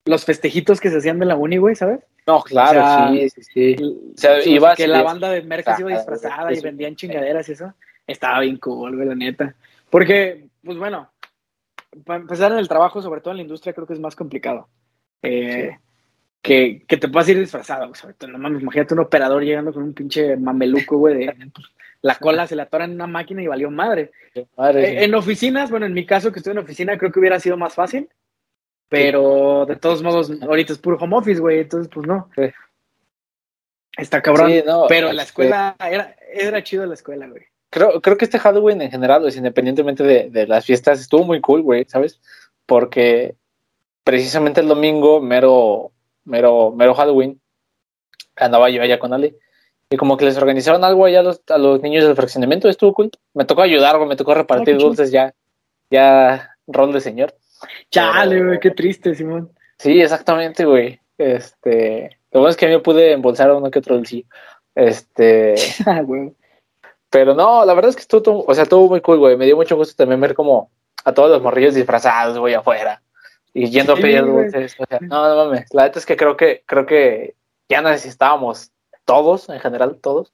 los 0.05 0.25
festejitos 0.25 0.81
que 0.81 0.89
se 0.91 0.99
hacían 0.99 1.19
de 1.19 1.27
la 1.27 1.37
uni, 1.37 1.57
güey, 1.59 1.75
¿sabes? 1.75 2.01
No, 2.27 2.43
claro, 2.43 2.81
O 2.81 2.83
sea, 2.85 3.09
sí, 3.11 3.31
sí, 3.31 3.43
sí. 3.43 3.77
O 4.15 4.17
sea, 4.17 4.45
ibas 4.45 4.77
que 4.77 4.87
la 4.87 5.03
banda 5.03 5.29
de 5.31 5.43
mercas 5.43 5.81
iba 5.81 5.91
Ah, 5.93 5.97
disfrazada 5.97 6.53
y 6.53 6.61
vendían 6.61 6.95
chingaderas 6.97 7.49
y 7.49 7.53
eso. 7.53 7.75
Estaba 8.07 8.41
bien 8.41 8.57
cool, 8.59 8.95
güey, 8.97 9.09
la 9.09 9.15
neta. 9.15 9.55
Porque, 9.91 10.49
pues 10.63 10.79
bueno, 10.79 11.11
para 12.05 12.21
empezar 12.21 12.53
en 12.53 12.59
el 12.59 12.69
trabajo, 12.69 13.03
sobre 13.03 13.21
todo 13.21 13.33
en 13.33 13.39
la 13.39 13.43
industria, 13.43 13.73
creo 13.73 13.87
que 13.87 13.95
es 13.95 14.01
más 14.01 14.15
complicado. 14.15 14.69
Eh, 15.23 15.77
que, 16.43 16.85
que 16.87 16.97
te 16.97 17.09
puedas 17.09 17.29
ir 17.29 17.39
disfrazado, 17.39 17.89
güey, 17.89 18.01
sobre 18.01 18.15
todo, 18.15 18.31
no 18.31 18.39
mames, 18.39 18.63
imagínate 18.63 18.95
un 18.95 19.01
operador 19.01 19.43
llegando 19.43 19.73
con 19.73 19.83
un 19.83 19.93
pinche 19.95 20.37
mameluco, 20.37 20.97
güey, 20.97 21.17
de 21.27 21.49
la 22.03 22.15
cola 22.17 22.47
se 22.47 22.57
le 22.57 22.63
atora 22.63 22.85
en 22.85 22.93
una 22.93 23.07
máquina 23.07 23.43
y 23.43 23.47
valió 23.47 23.71
madre. 23.71 24.13
Madre, 24.57 25.01
Eh, 25.01 25.05
en 25.05 25.15
oficinas, 25.15 25.71
bueno, 25.71 25.87
en 25.87 25.93
mi 25.93 26.07
caso 26.07 26.33
que 26.33 26.39
estoy 26.39 26.53
en 26.53 26.59
oficina, 26.59 26.97
creo 26.97 27.13
que 27.13 27.21
hubiera 27.21 27.39
sido 27.41 27.57
más 27.57 27.75
fácil. 27.75 28.09
Pero 28.89 29.67
de 29.67 29.77
todos 29.77 30.03
modos, 30.03 30.33
ahorita 30.43 30.73
es 30.73 30.79
puro 30.79 30.97
home 30.99 31.17
office, 31.17 31.41
güey, 31.41 31.61
entonces 31.61 31.91
pues 31.93 32.07
no. 32.07 32.29
Sí. 32.35 32.51
Está 33.97 34.21
cabrón. 34.21 34.51
Sí, 34.51 34.63
no, 34.67 34.87
pero 34.89 35.13
la 35.13 35.23
este, 35.23 35.31
escuela, 35.31 35.77
era, 35.79 36.17
era 36.33 36.65
chido 36.65 36.87
la 36.87 36.95
escuela, 36.95 37.29
güey. 37.29 37.45
creo, 37.71 38.01
creo 38.01 38.17
que 38.17 38.25
este 38.25 38.39
Halloween 38.39 38.83
en 38.83 38.91
general, 38.91 39.23
pues, 39.23 39.37
independientemente 39.37 40.03
de, 40.03 40.31
de 40.31 40.47
las 40.47 40.65
fiestas, 40.65 41.01
estuvo 41.01 41.25
muy 41.25 41.41
cool, 41.41 41.63
güey, 41.63 41.85
¿sabes? 41.87 42.21
Porque 42.67 43.37
precisamente 44.03 44.61
el 44.61 44.69
domingo, 44.69 45.21
mero, 45.21 45.93
mero, 46.25 46.73
mero 46.75 46.95
Halloween, 46.95 47.41
andaba 48.37 48.71
yo 48.71 48.83
allá 48.83 48.99
con 48.99 49.13
Ale. 49.13 49.37
Y 49.93 49.97
como 49.97 50.17
que 50.17 50.25
les 50.25 50.37
organizaron 50.37 50.85
algo 50.85 51.05
allá 51.05 51.19
a 51.19 51.25
los, 51.25 51.43
a 51.49 51.59
los 51.59 51.83
niños 51.83 52.05
del 52.05 52.15
fraccionamiento, 52.15 52.69
estuvo 52.69 52.95
cool. 52.95 53.11
Me 53.35 53.45
tocó 53.45 53.63
ayudar, 53.63 53.97
güey, 53.97 54.09
me 54.09 54.15
tocó 54.15 54.35
repartir 54.35 54.79
dulces 54.79 55.11
ya, 55.11 55.35
ya, 55.91 56.57
rol 56.69 56.93
de 56.93 57.01
señor. 57.01 57.35
Chale, 57.91 58.45
güey, 58.45 58.61
qué 58.61 58.71
triste, 58.71 59.15
Simón. 59.17 59.51
Sí, 59.79 60.01
exactamente, 60.01 60.65
güey. 60.65 61.01
Este, 61.19 62.19
lo 62.31 62.41
bueno 62.41 62.51
es 62.51 62.57
que 62.57 62.67
a 62.67 62.69
mí 62.69 62.75
me 62.75 62.81
pude 62.81 63.13
embolsar 63.13 63.51
uno 63.51 63.69
que 63.69 63.81
otro 63.81 63.97
dulcillo. 63.97 64.27
Este, 64.77 65.55
Ah, 65.87 66.03
güey. 66.03 66.33
Pero 67.11 67.35
no, 67.35 67.65
la 67.65 67.75
verdad 67.75 67.91
es 67.91 67.97
que 67.97 68.03
estuvo, 68.03 68.45
o 68.47 68.55
sea, 68.55 68.63
estuvo 68.63 68.89
muy 68.89 69.01
cool, 69.01 69.19
güey. 69.19 69.37
Me 69.37 69.47
dio 69.47 69.57
mucho 69.57 69.77
gusto 69.77 69.97
también 69.97 70.21
ver 70.21 70.35
como 70.35 70.71
a 71.05 71.13
todos 71.13 71.31
los 71.31 71.43
morrillos 71.43 71.75
disfrazados, 71.75 72.39
güey, 72.39 72.55
afuera. 72.55 73.03
Y 73.53 73.69
yendo 73.69 73.97
Sí, 73.97 74.01
a 74.01 74.03
pedir 74.03 74.25
dulces. 74.25 74.77
O 74.79 74.85
sea, 74.87 75.01
no, 75.01 75.29
no 75.29 75.45
mames. 75.45 75.67
La 75.75 75.83
neta 75.83 75.99
es 75.99 76.07
que 76.07 76.17
creo 76.17 76.37
que, 76.37 76.63
creo 76.65 76.87
que 76.87 77.35
ya 77.69 77.83
necesitábamos 77.83 78.71
todos, 79.05 79.49
en 79.49 79.61
general, 79.61 79.99
todos, 80.01 80.33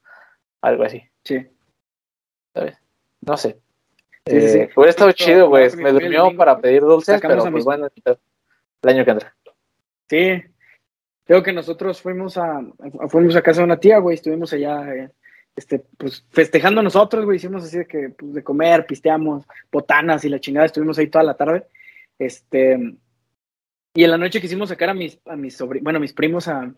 algo 0.61 0.85
así. 0.85 1.03
Sí. 1.25 1.47
No 3.23 3.37
sé. 3.37 3.59
Sí, 4.27 4.41
sí, 4.41 4.47
Eh, 4.47 4.49
sí. 4.49 4.59
Hubiera 4.77 4.91
estado 4.91 5.13
chido, 5.13 5.49
güey. 5.49 5.75
Me 5.77 5.93
durmió 5.93 6.35
para 6.37 6.59
pedir 6.61 6.83
dulces, 6.83 7.21
pero 7.21 7.39
pues 7.43 7.53
mis- 7.53 7.65
bueno, 7.65 7.89
el 8.05 8.89
año 8.89 9.05
que 9.05 9.11
entra. 9.11 9.37
Sí. 10.09 10.43
Creo 11.25 11.43
que 11.43 11.53
nosotros 11.53 12.01
fuimos 12.01 12.37
a, 12.37 12.61
fuimos 13.09 13.35
a 13.35 13.43
casa 13.43 13.61
de 13.61 13.65
una 13.65 13.79
tía, 13.81 13.99
güey, 13.99 14.15
estuvimos 14.15 14.53
allá, 14.53 14.95
eh, 14.95 15.11
este, 15.57 15.81
pues, 15.99 16.25
festejando 16.31 16.83
nosotros, 16.83 17.25
güey, 17.25 17.39
hicimos 17.39 17.65
así 17.65 17.79
de 17.79 17.87
que, 17.87 18.11
pues, 18.11 18.33
de 18.35 18.45
comer, 18.45 18.87
pisteamos, 18.87 19.45
botanas 19.73 20.25
y 20.25 20.29
la 20.29 20.39
chingada, 20.39 20.67
estuvimos 20.67 20.99
ahí 20.99 21.09
toda 21.09 21.25
la 21.25 21.35
tarde, 21.35 21.67
este, 22.17 22.79
y 23.95 24.05
en 24.05 24.11
la 24.11 24.19
noche 24.19 24.41
quisimos 24.41 24.69
sacar 24.69 24.91
a 24.91 24.95
mis, 24.95 25.19
a 25.27 25.35
mis 25.35 25.61
sobri- 25.61 25.83
bueno, 25.83 25.97
a 25.97 26.01
mis 26.01 26.13
primos 26.13 26.47
a, 26.47 26.73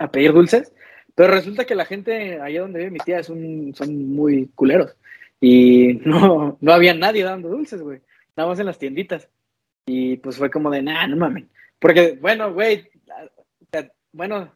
a 0.00 0.10
pedir 0.10 0.32
dulces, 0.32 0.72
pero 1.18 1.34
resulta 1.34 1.64
que 1.64 1.74
la 1.74 1.84
gente 1.84 2.40
allá 2.40 2.60
donde 2.60 2.78
vive 2.78 2.92
mi 2.92 2.98
tía 3.00 3.18
es 3.18 3.28
un, 3.28 3.74
son 3.74 4.14
muy 4.14 4.46
culeros, 4.54 4.94
y 5.40 5.94
no, 6.04 6.56
no 6.60 6.72
había 6.72 6.94
nadie 6.94 7.24
dando 7.24 7.48
dulces, 7.48 7.82
güey, 7.82 8.00
nada 8.36 8.48
más 8.48 8.60
en 8.60 8.66
las 8.66 8.78
tienditas, 8.78 9.28
y 9.84 10.18
pues 10.18 10.36
fue 10.36 10.48
como 10.48 10.70
de, 10.70 10.80
nah, 10.80 11.08
no 11.08 11.16
mamen, 11.16 11.48
porque, 11.80 12.16
bueno, 12.20 12.52
güey, 12.54 12.88
te- 13.68 13.90
bueno, 14.12 14.54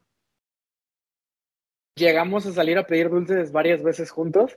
llegamos 1.96 2.46
a 2.46 2.52
salir 2.52 2.78
a 2.78 2.86
pedir 2.86 3.10
dulces 3.10 3.50
varias 3.50 3.82
veces 3.82 4.12
juntos. 4.12 4.56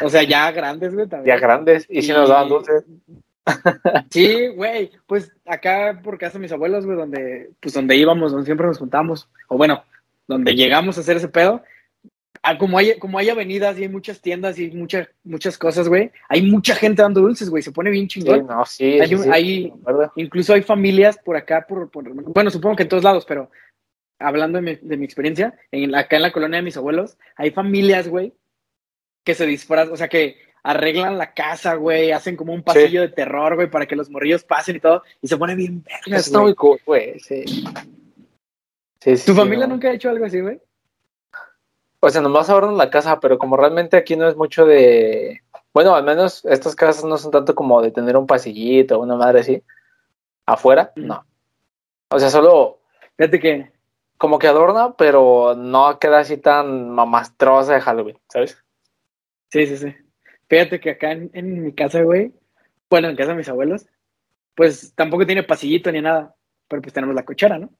O 0.00 0.08
sea, 0.08 0.22
ya 0.22 0.50
grandes, 0.52 0.94
güey, 0.94 1.06
también. 1.06 1.36
Ya 1.36 1.38
grandes. 1.40 1.86
Y 1.90 2.00
si 2.00 2.12
nos 2.12 2.30
daban 2.30 2.48
dulces. 2.48 2.84
Sí, 4.10 4.46
güey, 4.54 4.90
pues 5.06 5.32
acá 5.44 6.00
por 6.02 6.16
casa 6.16 6.38
de 6.38 6.42
mis 6.42 6.52
abuelos, 6.52 6.86
güey, 6.86 6.96
donde, 6.96 7.50
pues 7.60 7.74
donde 7.74 7.96
íbamos, 7.96 8.30
donde 8.30 8.46
siempre 8.46 8.66
nos 8.68 8.78
juntamos, 8.78 9.28
o 9.48 9.56
bueno, 9.58 9.82
donde 10.32 10.54
llegamos 10.54 10.96
a 10.98 11.00
hacer 11.00 11.16
ese 11.16 11.28
pedo, 11.28 11.62
ah, 12.42 12.58
como 12.58 12.78
hay, 12.78 12.98
como 12.98 13.18
hay 13.18 13.28
avenidas 13.30 13.78
y 13.78 13.82
hay 13.82 13.88
muchas 13.88 14.20
tiendas 14.20 14.58
y 14.58 14.70
muchas, 14.70 15.08
muchas 15.24 15.56
cosas, 15.58 15.88
güey, 15.88 16.10
hay 16.28 16.42
mucha 16.42 16.74
gente 16.74 17.02
dando 17.02 17.20
dulces, 17.20 17.48
güey, 17.50 17.62
se 17.62 17.72
pone 17.72 17.90
bien 17.90 18.08
chingón. 18.08 18.40
Sí, 18.40 18.46
no, 18.48 18.66
sí, 18.66 19.00
Hay 19.00 19.08
sí. 19.66 19.72
Incluso 20.16 20.54
hay 20.54 20.62
familias 20.62 21.18
por 21.24 21.36
acá, 21.36 21.64
por, 21.68 21.90
por- 21.90 22.08
bueno, 22.12 22.50
supongo 22.50 22.76
que 22.76 22.82
en 22.84 22.88
todos 22.88 23.04
lados, 23.04 23.24
pero 23.26 23.50
hablando 24.18 24.60
de 24.60 24.62
mi, 24.62 24.88
de 24.88 24.96
mi 24.96 25.04
experiencia, 25.04 25.54
en, 25.70 25.94
acá 25.94 26.16
en 26.16 26.22
la 26.22 26.32
colonia 26.32 26.56
de 26.58 26.62
mis 26.64 26.76
abuelos, 26.76 27.16
hay 27.36 27.50
familias, 27.50 28.08
güey, 28.08 28.32
que 29.24 29.34
se 29.34 29.46
disfrazan, 29.46 29.92
o 29.92 29.96
sea, 29.96 30.08
que 30.08 30.36
arreglan 30.64 31.18
la 31.18 31.34
casa, 31.34 31.74
güey, 31.74 32.12
hacen 32.12 32.36
como 32.36 32.52
un 32.52 32.62
pasillo 32.62 33.00
de 33.00 33.08
terror, 33.08 33.56
güey, 33.56 33.68
para 33.68 33.86
que 33.86 33.96
los 33.96 34.10
morrillos 34.10 34.44
pasen 34.44 34.76
y 34.76 34.80
todo, 34.80 35.02
y 35.20 35.26
se 35.28 35.36
pone 35.36 35.56
bien 35.56 35.82
vergas, 35.82 36.26
está 36.26 36.38
muy 36.40 36.54
cool, 36.54 36.78
güey, 36.86 37.18
sí. 37.18 37.64
Sí, 39.02 39.16
sí, 39.16 39.26
¿Tu 39.26 39.32
sí, 39.32 39.38
familia 39.38 39.66
no. 39.66 39.74
nunca 39.74 39.88
ha 39.88 39.92
hecho 39.94 40.10
algo 40.10 40.24
así, 40.26 40.40
güey? 40.40 40.60
O 41.98 42.08
sea, 42.08 42.20
nomás 42.20 42.48
ahorran 42.50 42.76
la 42.76 42.88
casa, 42.90 43.18
pero 43.18 43.36
como 43.38 43.56
realmente 43.56 43.96
aquí 43.96 44.14
no 44.16 44.28
es 44.28 44.36
mucho 44.36 44.64
de. 44.64 45.40
Bueno, 45.74 45.94
al 45.96 46.04
menos 46.04 46.44
estas 46.44 46.76
casas 46.76 47.04
no 47.04 47.16
son 47.18 47.30
tanto 47.32 47.54
como 47.54 47.82
de 47.82 47.90
tener 47.90 48.16
un 48.16 48.26
pasillito 48.26 48.98
o 48.98 49.02
una 49.02 49.16
madre 49.16 49.40
así. 49.40 49.62
Afuera, 50.46 50.92
Mm. 50.96 51.06
no. 51.06 51.26
O 52.10 52.18
sea, 52.18 52.30
solo 52.30 52.78
Fíjate 53.16 53.40
que, 53.40 53.72
como 54.18 54.38
que 54.38 54.46
adorna, 54.48 54.94
pero 54.96 55.54
no 55.56 55.98
queda 55.98 56.20
así 56.20 56.36
tan 56.38 56.90
mamastrosa 56.90 57.74
de 57.74 57.80
Halloween, 57.80 58.18
¿sabes? 58.28 58.56
sí, 59.50 59.66
sí, 59.66 59.76
sí. 59.76 59.94
Fíjate 60.48 60.80
que 60.80 60.90
acá 60.90 61.12
en, 61.12 61.30
en 61.34 61.62
mi 61.64 61.72
casa, 61.74 62.02
güey, 62.02 62.32
bueno, 62.88 63.08
en 63.08 63.16
casa 63.16 63.30
de 63.32 63.36
mis 63.38 63.48
abuelos, 63.48 63.86
pues 64.54 64.92
tampoco 64.94 65.26
tiene 65.26 65.42
pasillito 65.42 65.90
ni 65.92 66.00
nada, 66.00 66.34
pero 66.68 66.80
pues 66.82 66.92
tenemos 66.94 67.14
la 67.14 67.24
cochera, 67.24 67.58
¿no? 67.58 67.70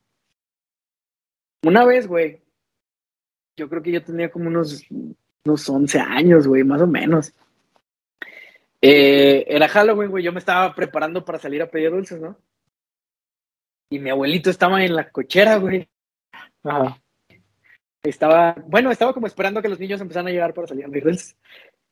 Una 1.65 1.85
vez, 1.85 2.07
güey, 2.07 2.41
yo 3.57 3.69
creo 3.69 3.83
que 3.83 3.93
yo 3.93 4.03
tenía 4.03 4.31
como 4.31 4.49
unos, 4.49 4.85
unos 5.45 5.69
11 5.69 6.01
años, 6.01 6.47
güey, 6.47 6.65
más 6.65 6.81
o 6.83 6.87
menos. 6.87 7.33
Eh, 8.81 9.45
era 9.47 9.69
Halloween, 9.69 10.11
güey, 10.11 10.25
yo 10.25 10.33
me 10.33 10.41
estaba 10.41 10.75
preparando 10.75 11.25
para 11.25 11.39
salir 11.39 11.63
a 11.63 11.71
pedir 11.71 11.91
dulces, 11.91 12.21
¿no? 12.21 12.37
Y 13.91 13.99
mi 14.01 14.11
abuelito 14.11 14.51
estaba 14.51 14.83
en 14.85 14.97
la 14.97 15.11
cochera, 15.11 15.57
güey. 15.59 15.89
Ajá. 16.65 16.99
Estaba, 18.03 18.57
bueno, 18.67 18.91
estaba 18.91 19.15
como 19.15 19.29
esperando 19.29 19.63
que 19.63 19.69
los 19.69 19.79
niños 19.79 20.01
empezaran 20.01 20.27
a 20.27 20.31
llegar 20.31 20.53
para 20.55 20.67
salir 20.67 20.85
a 20.85 20.89
pedir 20.89 21.05
dulces. 21.05 21.37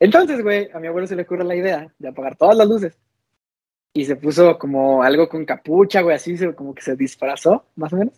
Entonces, 0.00 0.42
güey, 0.42 0.68
a 0.72 0.80
mi 0.80 0.88
abuelo 0.88 1.06
se 1.06 1.14
le 1.14 1.22
ocurre 1.22 1.44
la 1.44 1.54
idea 1.54 1.92
de 1.98 2.08
apagar 2.08 2.36
todas 2.36 2.56
las 2.56 2.66
luces. 2.66 2.98
Y 3.92 4.04
se 4.04 4.16
puso 4.16 4.58
como 4.58 5.02
algo 5.02 5.28
con 5.28 5.44
capucha, 5.44 6.00
güey, 6.00 6.16
así, 6.16 6.36
como 6.54 6.74
que 6.74 6.82
se 6.82 6.96
disfrazó, 6.96 7.66
más 7.76 7.92
o 7.92 7.96
menos. 7.96 8.14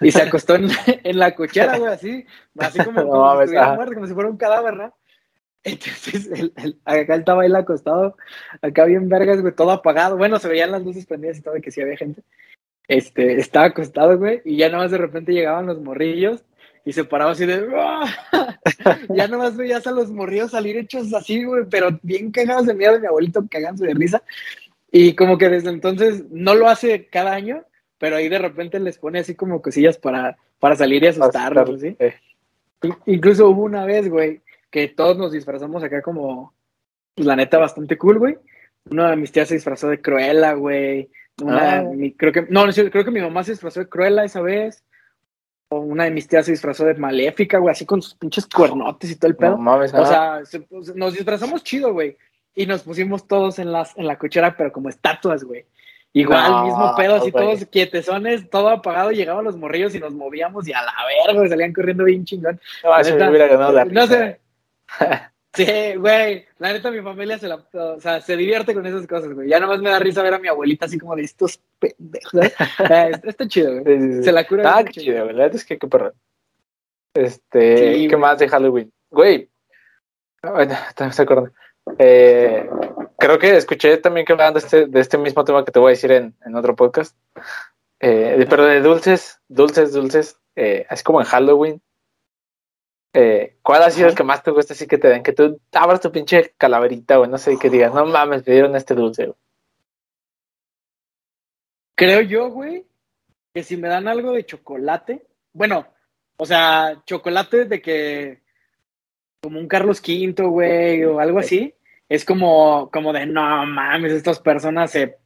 Y 0.00 0.10
se 0.10 0.22
acostó 0.22 0.54
en, 0.56 0.68
en 1.04 1.18
la 1.18 1.34
cochera, 1.34 1.78
güey, 1.78 1.92
así, 1.92 2.26
así 2.58 2.78
como, 2.84 3.02
No 3.04 3.10
como 3.10 3.36
si 3.36 3.40
estuviera 3.42 3.66
ajá. 3.66 3.74
muerto, 3.74 3.94
como 3.94 4.06
si 4.06 4.14
fuera 4.14 4.30
un 4.30 4.36
cadáver, 4.36 4.74
¿no? 4.76 4.94
Entonces, 5.64 6.26
el- 6.32 6.52
el- 6.56 6.78
acá 6.84 7.14
él 7.14 7.20
estaba 7.20 7.46
él 7.46 7.54
acostado, 7.54 8.16
acá 8.62 8.84
bien 8.84 9.08
vergas, 9.08 9.40
güey, 9.40 9.54
todo 9.54 9.70
apagado. 9.70 10.16
Bueno, 10.16 10.38
se 10.38 10.48
veían 10.48 10.72
las 10.72 10.82
luces 10.82 11.06
prendidas 11.06 11.38
y 11.38 11.42
todo, 11.42 11.54
de 11.54 11.60
que 11.60 11.70
sí 11.70 11.80
había 11.80 11.96
gente. 11.96 12.22
Este, 12.88 13.38
estaba 13.38 13.66
acostado, 13.66 14.18
güey, 14.18 14.42
y 14.44 14.56
ya 14.56 14.68
nada 14.68 14.82
más 14.82 14.90
de 14.90 14.98
repente 14.98 15.32
llegaban 15.32 15.66
los 15.66 15.80
morrillos 15.80 16.42
y 16.84 16.92
se 16.92 17.04
paraba 17.04 17.30
así 17.32 17.46
de. 17.46 17.64
Ya 19.10 19.28
nada 19.28 19.38
más 19.38 19.56
veías 19.56 19.86
a 19.86 19.92
los 19.92 20.10
morrillos 20.10 20.50
salir 20.50 20.76
hechos 20.76 21.14
así, 21.14 21.44
güey, 21.44 21.64
pero 21.70 21.96
bien 22.02 22.32
cagados 22.32 22.66
de 22.66 22.74
miedo, 22.74 22.98
mi 22.98 23.06
abuelito 23.06 23.44
cagándose 23.48 23.86
de 23.86 23.94
risa. 23.94 24.22
Y 24.90 25.14
como 25.14 25.38
que 25.38 25.48
desde 25.48 25.70
entonces 25.70 26.24
no 26.30 26.54
lo 26.54 26.68
hace 26.68 27.06
cada 27.06 27.32
año, 27.32 27.64
pero 28.02 28.16
ahí 28.16 28.28
de 28.28 28.38
repente 28.38 28.80
les 28.80 28.98
pone 28.98 29.20
así 29.20 29.36
como 29.36 29.62
cosillas 29.62 29.96
para, 29.96 30.36
para 30.58 30.74
salir 30.74 31.04
y 31.04 31.06
asustarlos, 31.06 31.80
¿sí? 31.80 31.94
Eh, 32.00 32.14
In- 32.82 32.96
Incluso 33.06 33.48
hubo 33.48 33.62
una 33.62 33.84
vez, 33.84 34.08
güey, 34.08 34.40
que 34.72 34.88
todos 34.88 35.16
nos 35.16 35.30
disfrazamos 35.30 35.84
acá 35.84 36.02
como, 36.02 36.52
pues 37.14 37.26
la 37.28 37.36
neta, 37.36 37.58
bastante 37.58 37.96
cool, 37.96 38.18
güey. 38.18 38.36
Una 38.90 39.10
de 39.10 39.16
mis 39.16 39.30
tías 39.30 39.46
se 39.46 39.54
disfrazó 39.54 39.86
de 39.88 40.00
Cruella, 40.00 40.54
güey. 40.54 41.10
Una, 41.40 41.78
Ah. 41.78 41.82
mi- 41.84 42.12
creo 42.12 42.32
que, 42.32 42.42
no, 42.50 42.64
creo 42.90 43.04
que 43.04 43.10
mi 43.12 43.20
mamá 43.20 43.44
se 43.44 43.52
disfrazó 43.52 43.78
de 43.78 43.88
Cruella 43.88 44.24
esa 44.24 44.40
vez. 44.42 44.82
O 45.68 45.78
una 45.78 46.02
de 46.04 46.10
mis 46.10 46.26
tías 46.26 46.44
se 46.46 46.50
disfrazó 46.52 46.84
de 46.84 46.94
Maléfica, 46.94 47.58
güey, 47.58 47.70
así 47.70 47.86
con 47.86 48.02
sus 48.02 48.16
pinches 48.16 48.48
cuernotes 48.48 49.12
y 49.12 49.16
todo 49.16 49.28
el 49.30 49.36
pedo. 49.36 49.52
No 49.52 49.58
mames, 49.58 49.94
O 49.94 49.98
ajá. 49.98 50.06
sea, 50.06 50.44
se- 50.44 50.60
pues, 50.66 50.92
nos 50.96 51.14
disfrazamos 51.14 51.62
chido, 51.62 51.92
güey. 51.92 52.16
Y 52.52 52.66
nos 52.66 52.82
pusimos 52.82 53.28
todos 53.28 53.60
en, 53.60 53.70
las, 53.70 53.96
en 53.96 54.08
la 54.08 54.18
cochera, 54.18 54.56
pero 54.56 54.72
como 54.72 54.88
estatuas, 54.88 55.44
güey. 55.44 55.66
Igual, 56.14 56.50
No, 56.50 56.64
mismo 56.66 56.94
pedo, 56.96 57.14
así 57.16 57.32
todos 57.32 57.64
quietesones, 57.66 58.50
todo 58.50 58.68
apagado. 58.68 59.12
Llegaban 59.12 59.44
los 59.44 59.56
morrillos 59.56 59.94
y 59.94 59.98
nos 59.98 60.12
movíamos 60.12 60.68
y 60.68 60.72
a 60.72 60.82
la 60.82 60.92
verga, 61.26 61.48
salían 61.48 61.72
corriendo 61.72 62.04
bien 62.04 62.24
chingón. 62.24 62.60
No, 62.84 62.98
eso 62.98 63.10
me 63.10 63.16
neta, 63.16 63.30
hubiera 63.30 63.46
ganado 63.48 63.72
la 63.72 63.84
No 63.86 64.02
risa. 64.02 64.06
sé. 64.08 64.40
Sí, 65.54 65.66
güey. 65.98 66.46
La 66.58 66.72
neta, 66.72 66.90
mi 66.90 67.02
familia 67.02 67.36
se 67.36 67.46
la, 67.46 67.56
o 67.56 68.00
sea, 68.00 68.22
se 68.22 68.38
divierte 68.38 68.72
con 68.72 68.86
esas 68.86 69.06
cosas, 69.06 69.34
güey. 69.34 69.50
Ya 69.50 69.60
nomás 69.60 69.82
me 69.82 69.90
da 69.90 69.98
risa 69.98 70.22
ver 70.22 70.32
a 70.32 70.38
mi 70.38 70.48
abuelita 70.48 70.86
así 70.86 70.98
como 70.98 71.14
de 71.14 71.24
estos 71.24 71.60
pendejos. 71.78 72.32
Eh, 72.90 73.12
está, 73.22 73.46
chido, 73.46 73.82
güey. 73.82 73.84
Sí, 73.98 74.02
sí, 74.06 74.12
sí. 74.16 74.22
Se 74.24 74.32
la 74.32 74.46
cura. 74.46 74.74
Ah, 74.78 74.82
qué 74.82 74.92
chido. 74.92 75.24
güey. 75.24 75.34
La 75.36 75.42
verdad 75.42 75.56
es 75.56 75.64
que 75.66 75.76
qué 75.78 75.86
perro. 75.86 76.14
Este, 77.12 77.76
Sí, 77.76 78.00
¿qué 78.08 78.16
güey. 78.16 78.20
más 78.20 78.38
de 78.38 78.48
Halloween? 78.48 78.90
Güey. 79.10 79.50
Bueno, 80.42 80.74
se 81.10 81.22
acuerdan. 81.22 81.52
Eh, 81.98 82.66
creo 83.22 83.38
que 83.38 83.56
escuché 83.56 83.98
también 83.98 84.26
que 84.26 84.32
hablaban 84.32 84.54
de 84.54 84.58
este, 84.58 84.86
de 84.86 85.00
este 85.00 85.16
mismo 85.16 85.44
tema 85.44 85.64
que 85.64 85.70
te 85.70 85.78
voy 85.78 85.90
a 85.90 85.96
decir 85.96 86.10
en, 86.10 86.34
en 86.44 86.56
otro 86.56 86.74
podcast. 86.74 87.16
Eh, 88.00 88.44
pero 88.50 88.64
de 88.64 88.80
dulces, 88.80 89.40
dulces, 89.46 89.92
dulces, 89.92 90.40
eh, 90.56 90.84
así 90.88 91.04
como 91.04 91.20
en 91.20 91.26
Halloween. 91.28 91.80
Eh, 93.14 93.58
¿Cuál 93.62 93.84
ha 93.84 93.90
sido 93.90 94.08
el 94.08 94.16
que 94.16 94.24
más 94.24 94.42
te 94.42 94.50
gusta 94.50 94.74
así 94.74 94.88
que 94.88 94.98
te 94.98 95.06
den? 95.06 95.22
Que 95.22 95.32
tú 95.32 95.60
abras 95.70 96.00
tu 96.00 96.10
pinche 96.10 96.52
calaverita, 96.58 97.18
güey, 97.18 97.30
no 97.30 97.38
sé, 97.38 97.56
que 97.60 97.70
digas, 97.70 97.94
no 97.94 98.06
mames, 98.06 98.44
me 98.44 98.54
dieron 98.54 98.74
este 98.74 98.94
dulce, 98.94 99.26
güey. 99.26 99.38
Creo 101.94 102.22
yo, 102.22 102.50
güey, 102.50 102.84
que 103.54 103.62
si 103.62 103.76
me 103.76 103.86
dan 103.86 104.08
algo 104.08 104.32
de 104.32 104.44
chocolate, 104.44 105.24
bueno, 105.52 105.86
o 106.38 106.44
sea, 106.44 107.00
chocolate 107.06 107.66
de 107.66 107.80
que 107.80 108.42
como 109.40 109.60
un 109.60 109.68
Carlos 109.68 110.00
V, 110.00 110.42
güey, 110.42 111.04
o 111.04 111.20
algo 111.20 111.38
así, 111.38 111.72
es 112.12 112.26
como, 112.26 112.90
como 112.92 113.12
de 113.12 113.24
no 113.24 113.64
mames, 113.64 114.12
estas 114.12 114.38
personas 114.38 114.90
se 114.90 115.16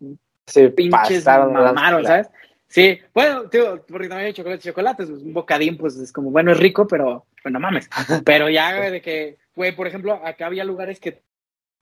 Se 0.46 0.70
pinches 0.70 1.26
mamaron. 1.26 2.04
¿sabes? 2.04 2.28
Sí, 2.68 3.00
bueno, 3.12 3.48
tío, 3.48 3.84
porque 3.88 4.08
también 4.08 4.26
hay 4.28 4.32
chocolates, 4.32 4.64
chocolates, 4.64 5.08
pues, 5.08 5.22
un 5.22 5.32
bocadín, 5.32 5.76
pues 5.76 5.96
es 5.96 6.12
como, 6.12 6.30
bueno, 6.30 6.52
es 6.52 6.58
rico, 6.58 6.86
pero, 6.86 7.24
pues 7.42 7.52
no 7.52 7.58
mames. 7.58 7.88
Pero 8.24 8.48
ya, 8.48 8.76
güey, 8.76 8.90
de 8.92 9.00
que, 9.00 9.36
güey, 9.54 9.74
por 9.74 9.86
ejemplo, 9.86 10.20
acá 10.24 10.46
había 10.46 10.64
lugares 10.64 11.00
que 11.00 11.22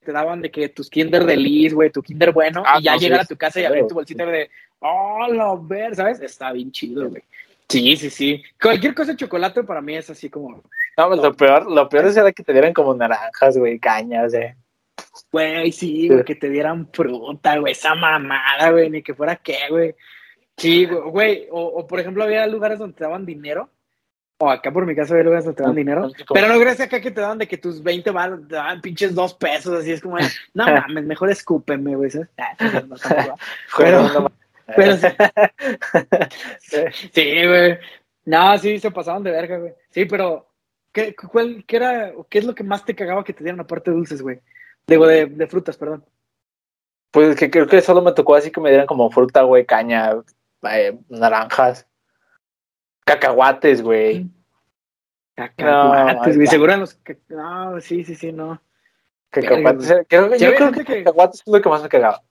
te 0.04 0.12
daban 0.12 0.40
de 0.40 0.50
que 0.50 0.70
tus 0.70 0.88
Kinder 0.88 1.24
de 1.24 1.36
Lis, 1.36 1.74
güey, 1.74 1.90
tu 1.90 2.02
Kinder 2.02 2.32
bueno, 2.32 2.62
Ah, 2.66 2.78
y 2.78 2.84
ya 2.84 2.92
no, 2.92 2.98
sí, 2.98 3.04
llegar 3.04 3.20
a 3.20 3.24
tu 3.24 3.36
casa 3.36 3.60
y 3.60 3.64
abrir 3.64 3.86
tu 3.86 3.94
bolsita 3.94 4.24
de, 4.24 4.50
oh, 4.80 5.26
lo 5.30 5.62
ver, 5.62 5.94
¿sabes? 5.96 6.20
Está 6.20 6.52
bien 6.52 6.72
chido, 6.72 7.10
güey. 7.10 7.22
Sí, 7.68 7.96
sí, 7.96 8.08
sí. 8.08 8.42
Cualquier 8.60 8.94
cosa 8.94 9.12
de 9.12 9.18
chocolate 9.18 9.64
para 9.64 9.80
mí 9.80 9.96
es 9.96 10.08
así 10.08 10.30
como, 10.30 10.62
No, 10.96 11.08
pues, 11.08 11.20
lo 11.20 11.34
peor, 11.34 11.70
lo 11.70 11.88
peor 11.90 12.06
era 12.06 12.32
que 12.32 12.42
te 12.42 12.52
dieran 12.52 12.72
como 12.72 12.94
naranjas, 12.94 13.58
güey, 13.58 13.78
cañas, 13.78 14.32
eh. 14.32 14.54
Güey, 15.30 15.72
sí, 15.72 16.08
güey, 16.08 16.24
que 16.24 16.34
te 16.34 16.48
dieran 16.48 16.88
fruta, 16.92 17.58
güey, 17.58 17.72
esa 17.72 17.94
mamada, 17.94 18.70
güey, 18.70 18.90
ni 18.90 19.02
que 19.02 19.14
fuera 19.14 19.36
qué, 19.36 19.58
güey. 19.70 19.94
Sí, 20.56 20.86
güey, 20.86 21.48
o, 21.50 21.60
o 21.62 21.86
por 21.86 21.98
ejemplo 21.98 22.22
había 22.22 22.46
lugares 22.46 22.78
donde 22.78 22.96
te 22.96 23.04
daban 23.04 23.26
dinero, 23.26 23.70
o 24.38 24.50
acá 24.50 24.70
por 24.72 24.86
mi 24.86 24.94
casa 24.94 25.12
había 25.14 25.24
lugares 25.24 25.44
donde 25.44 25.56
te 25.56 25.62
daban 25.62 25.76
dinero, 25.76 26.10
pero 26.32 26.48
no 26.48 26.60
crees 26.60 26.80
acá 26.80 27.00
que 27.00 27.10
te 27.10 27.20
daban 27.20 27.38
de 27.38 27.48
que 27.48 27.56
tus 27.58 27.82
20 27.82 28.10
baros 28.10 28.46
te 28.46 28.54
daban 28.54 28.80
pinches 28.80 29.14
dos 29.14 29.34
pesos, 29.34 29.80
así 29.80 29.90
es 29.92 30.00
como, 30.00 30.16
no 30.54 30.66
mames, 30.66 31.04
mejor 31.04 31.30
escúpeme, 31.30 31.96
güey, 31.96 32.10
¿sabes? 32.10 32.28
No, 32.60 32.70
tampoco, 32.70 33.38
Pero, 33.76 34.30
pero- 34.76 34.96
sí, 36.60 36.78
sí, 37.12 37.46
güey, 37.46 37.78
no, 38.26 38.56
sí, 38.58 38.78
se 38.78 38.90
pasaban 38.90 39.22
de 39.24 39.30
verga, 39.32 39.58
güey, 39.58 39.72
sí, 39.90 40.04
pero, 40.04 40.46
¿qué, 40.92 41.14
cuál, 41.14 41.64
qué 41.66 41.76
era, 41.76 42.12
qué 42.28 42.38
es 42.38 42.44
lo 42.44 42.54
que 42.54 42.62
más 42.64 42.84
te 42.84 42.94
cagaba 42.94 43.24
que 43.24 43.32
te 43.32 43.42
dieran 43.42 43.60
aparte 43.60 43.90
de 43.90 43.96
dulces, 43.96 44.22
güey? 44.22 44.40
Digo, 44.86 45.06
de, 45.06 45.26
de 45.26 45.46
frutas, 45.46 45.76
perdón. 45.76 46.04
Pues 47.10 47.36
que 47.36 47.50
creo 47.50 47.66
que 47.66 47.80
solo 47.80 48.02
me 48.02 48.12
tocó 48.12 48.34
así 48.34 48.50
que 48.50 48.60
me 48.60 48.70
dieran 48.70 48.86
como 48.86 49.10
fruta, 49.10 49.42
güey, 49.42 49.64
caña, 49.64 50.12
eh, 50.70 50.98
naranjas, 51.08 51.86
cacahuates, 53.04 53.82
güey. 53.82 54.26
Cacahuates, 55.36 56.26
No, 56.26 56.32
güey. 56.34 56.46
ya. 56.46 56.50
Seguro 56.50 56.76
los. 56.76 56.98
No, 57.28 57.80
sí, 57.80 58.04
sí, 58.04 58.14
sí, 58.14 58.32
no. 58.32 58.60
Cacahuates. 59.30 59.90
eh, 59.90 60.06
Creo, 60.08 60.34
yo 60.36 60.54
creo 60.54 60.72
que 60.72 60.84
que- 60.84 61.04
cacahuates 61.04 61.40
es 61.40 61.46
lo 61.52 61.60
que 61.62 61.68
más 61.68 61.82
me 61.82 61.88
cagaba. 61.88 62.22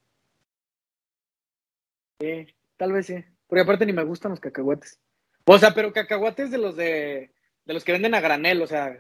Sí, 2.20 2.48
tal 2.78 2.92
vez 2.94 3.06
sí. 3.08 3.24
Porque 3.48 3.62
aparte 3.62 3.86
ni 3.86 3.94
me 3.94 4.04
gustan 4.04 4.32
los 4.32 4.40
cacahuates. 4.40 5.00
O 5.46 5.58
sea, 5.58 5.74
pero 5.74 5.92
cacahuates 5.94 6.52
de 6.52 6.58
los 6.58 6.76
de. 6.76 7.32
De 7.66 7.74
los 7.74 7.84
que 7.86 7.94
venden 7.94 8.14
a 8.14 8.20
granel, 8.20 8.62
o 8.62 8.68
sea, 8.68 8.98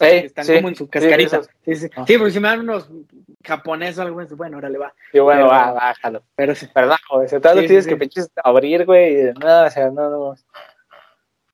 están 0.00 0.44
sí, 0.44 0.54
como 0.54 0.68
en 0.68 0.74
su 0.76 0.88
cascarita. 0.88 1.42
sí, 1.42 1.48
Sí, 1.64 1.74
sí, 1.76 1.90
Ah. 1.96 2.04
Sí, 2.06 2.16
porque 2.18 2.32
si 2.32 2.40
me 2.40 2.48
dan 2.48 2.60
unos 2.60 2.90
japoneses 3.44 3.98
o 3.98 4.02
algo 4.02 4.20
así, 4.20 4.34
bueno, 4.34 4.58
órale, 4.58 4.78
va. 4.78 4.94
Y 5.12 5.18
bueno, 5.18 5.42
Pero- 5.42 5.50
va, 5.50 5.72
bájalo. 5.72 6.22
Pero 6.34 6.54
sí. 6.54 6.66
Todo 6.72 6.84
Sí, 7.54 7.60
lo 7.60 7.66
tienes 7.66 7.86
que 7.86 7.96
pinches 7.96 8.30
abrir, 8.42 8.84
güey, 8.84 9.32
nada, 9.34 9.66
o 9.66 9.70
sea, 9.70 9.90
no, 9.90 10.10
no. 10.10 10.34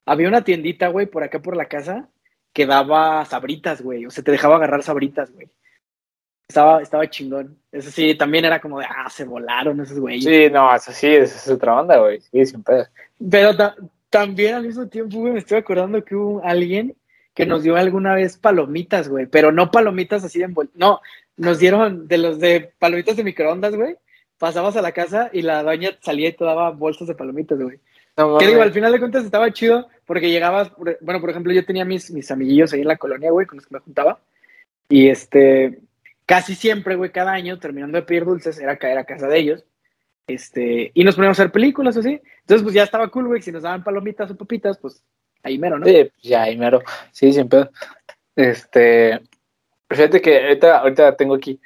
Había 0.06 0.28
una 0.28 0.42
tiendita, 0.42 0.88
güey, 0.88 1.06
por 1.06 1.22
acá 1.22 1.40
por 1.40 1.56
la 1.56 1.66
casa 1.66 2.08
que 2.52 2.64
daba 2.66 3.24
sabritas, 3.26 3.82
güey. 3.82 4.06
O 4.06 4.10
sea, 4.10 4.24
te 4.24 4.30
dejaba 4.32 4.56
agarrar 4.56 4.82
sabritas, 4.82 5.30
güey. 5.32 5.48
Estaba, 6.48 6.80
estaba 6.80 7.10
chingón. 7.10 7.58
Eso 7.70 7.90
sí, 7.90 8.14
también 8.14 8.46
era 8.46 8.58
como 8.60 8.78
de, 8.80 8.86
ah, 8.88 9.10
se 9.10 9.24
volaron 9.24 9.80
esos 9.82 10.00
güeyes. 10.00 10.24
Sí, 10.24 10.48
no, 10.50 10.74
eso 10.74 10.92
sí, 10.92 11.06
eso 11.08 11.36
es 11.36 11.48
otra 11.50 11.78
onda, 11.78 11.98
güey. 11.98 12.20
Sí, 12.22 12.46
sin 12.46 12.62
pedo. 12.62 12.86
Pero 13.30 13.54
ta- 13.54 13.76
también 14.08 14.54
al 14.54 14.62
mismo 14.66 14.88
tiempo, 14.88 15.18
güey, 15.18 15.34
me 15.34 15.40
estoy 15.40 15.58
acordando 15.58 16.02
que 16.02 16.16
hubo 16.16 16.42
alguien 16.42 16.96
que 17.38 17.46
nos 17.46 17.62
dio 17.62 17.76
alguna 17.76 18.16
vez 18.16 18.36
palomitas, 18.36 19.08
güey. 19.08 19.26
Pero 19.26 19.52
no 19.52 19.70
palomitas 19.70 20.24
así 20.24 20.40
de 20.40 20.46
envol... 20.46 20.70
No, 20.74 21.00
nos 21.36 21.60
dieron 21.60 22.08
de 22.08 22.18
los 22.18 22.40
de 22.40 22.72
palomitas 22.80 23.16
de 23.16 23.22
microondas, 23.22 23.76
güey. 23.76 23.94
Pasabas 24.38 24.74
a 24.74 24.82
la 24.82 24.90
casa 24.90 25.30
y 25.32 25.42
la 25.42 25.62
doña 25.62 25.90
salía 26.00 26.30
y 26.30 26.32
te 26.32 26.44
daba 26.44 26.72
bolsas 26.72 27.06
de 27.06 27.14
palomitas, 27.14 27.56
güey. 27.56 27.78
No, 28.16 28.38
Que 28.38 28.48
digo, 28.48 28.60
al 28.60 28.72
final 28.72 28.90
de 28.90 28.98
cuentas 28.98 29.24
estaba 29.24 29.52
chido 29.52 29.86
porque 30.04 30.32
llegabas, 30.32 30.72
bueno, 31.00 31.20
por 31.20 31.30
ejemplo, 31.30 31.52
yo 31.52 31.64
tenía 31.64 31.84
mis, 31.84 32.10
mis 32.10 32.28
amiguillos 32.32 32.72
ahí 32.72 32.80
en 32.80 32.88
la 32.88 32.96
colonia, 32.96 33.30
güey, 33.30 33.46
con 33.46 33.58
los 33.58 33.66
que 33.68 33.74
me 33.74 33.80
juntaba. 33.82 34.18
Y 34.88 35.06
este, 35.06 35.78
casi 36.26 36.56
siempre, 36.56 36.96
güey, 36.96 37.12
cada 37.12 37.30
año, 37.30 37.60
terminando 37.60 37.98
de 37.98 38.02
pedir 38.02 38.24
dulces, 38.24 38.58
era 38.58 38.78
caer 38.78 38.98
a 38.98 39.04
casa 39.04 39.28
de 39.28 39.38
ellos. 39.38 39.64
Este, 40.26 40.90
y 40.92 41.04
nos 41.04 41.14
poníamos 41.14 41.38
a 41.38 41.44
ver 41.44 41.52
películas 41.52 41.96
o 41.96 42.00
así. 42.00 42.20
Entonces, 42.40 42.64
pues 42.64 42.74
ya 42.74 42.82
estaba 42.82 43.06
cool, 43.10 43.28
güey, 43.28 43.42
si 43.42 43.52
nos 43.52 43.62
daban 43.62 43.84
palomitas 43.84 44.28
o 44.28 44.36
papitas, 44.36 44.76
pues 44.78 45.04
ahí 45.42 45.58
mero, 45.58 45.78
¿no? 45.78 45.86
Sí, 45.86 46.10
ya, 46.22 46.42
ahí 46.42 46.56
mero. 46.56 46.82
Sí, 47.12 47.32
sin 47.32 47.48
pedo. 47.48 47.70
Este, 48.36 49.20
fíjate 49.88 50.20
que 50.20 50.42
ahorita, 50.42 50.78
ahorita 50.78 51.16
tengo 51.16 51.34
aquí. 51.34 51.60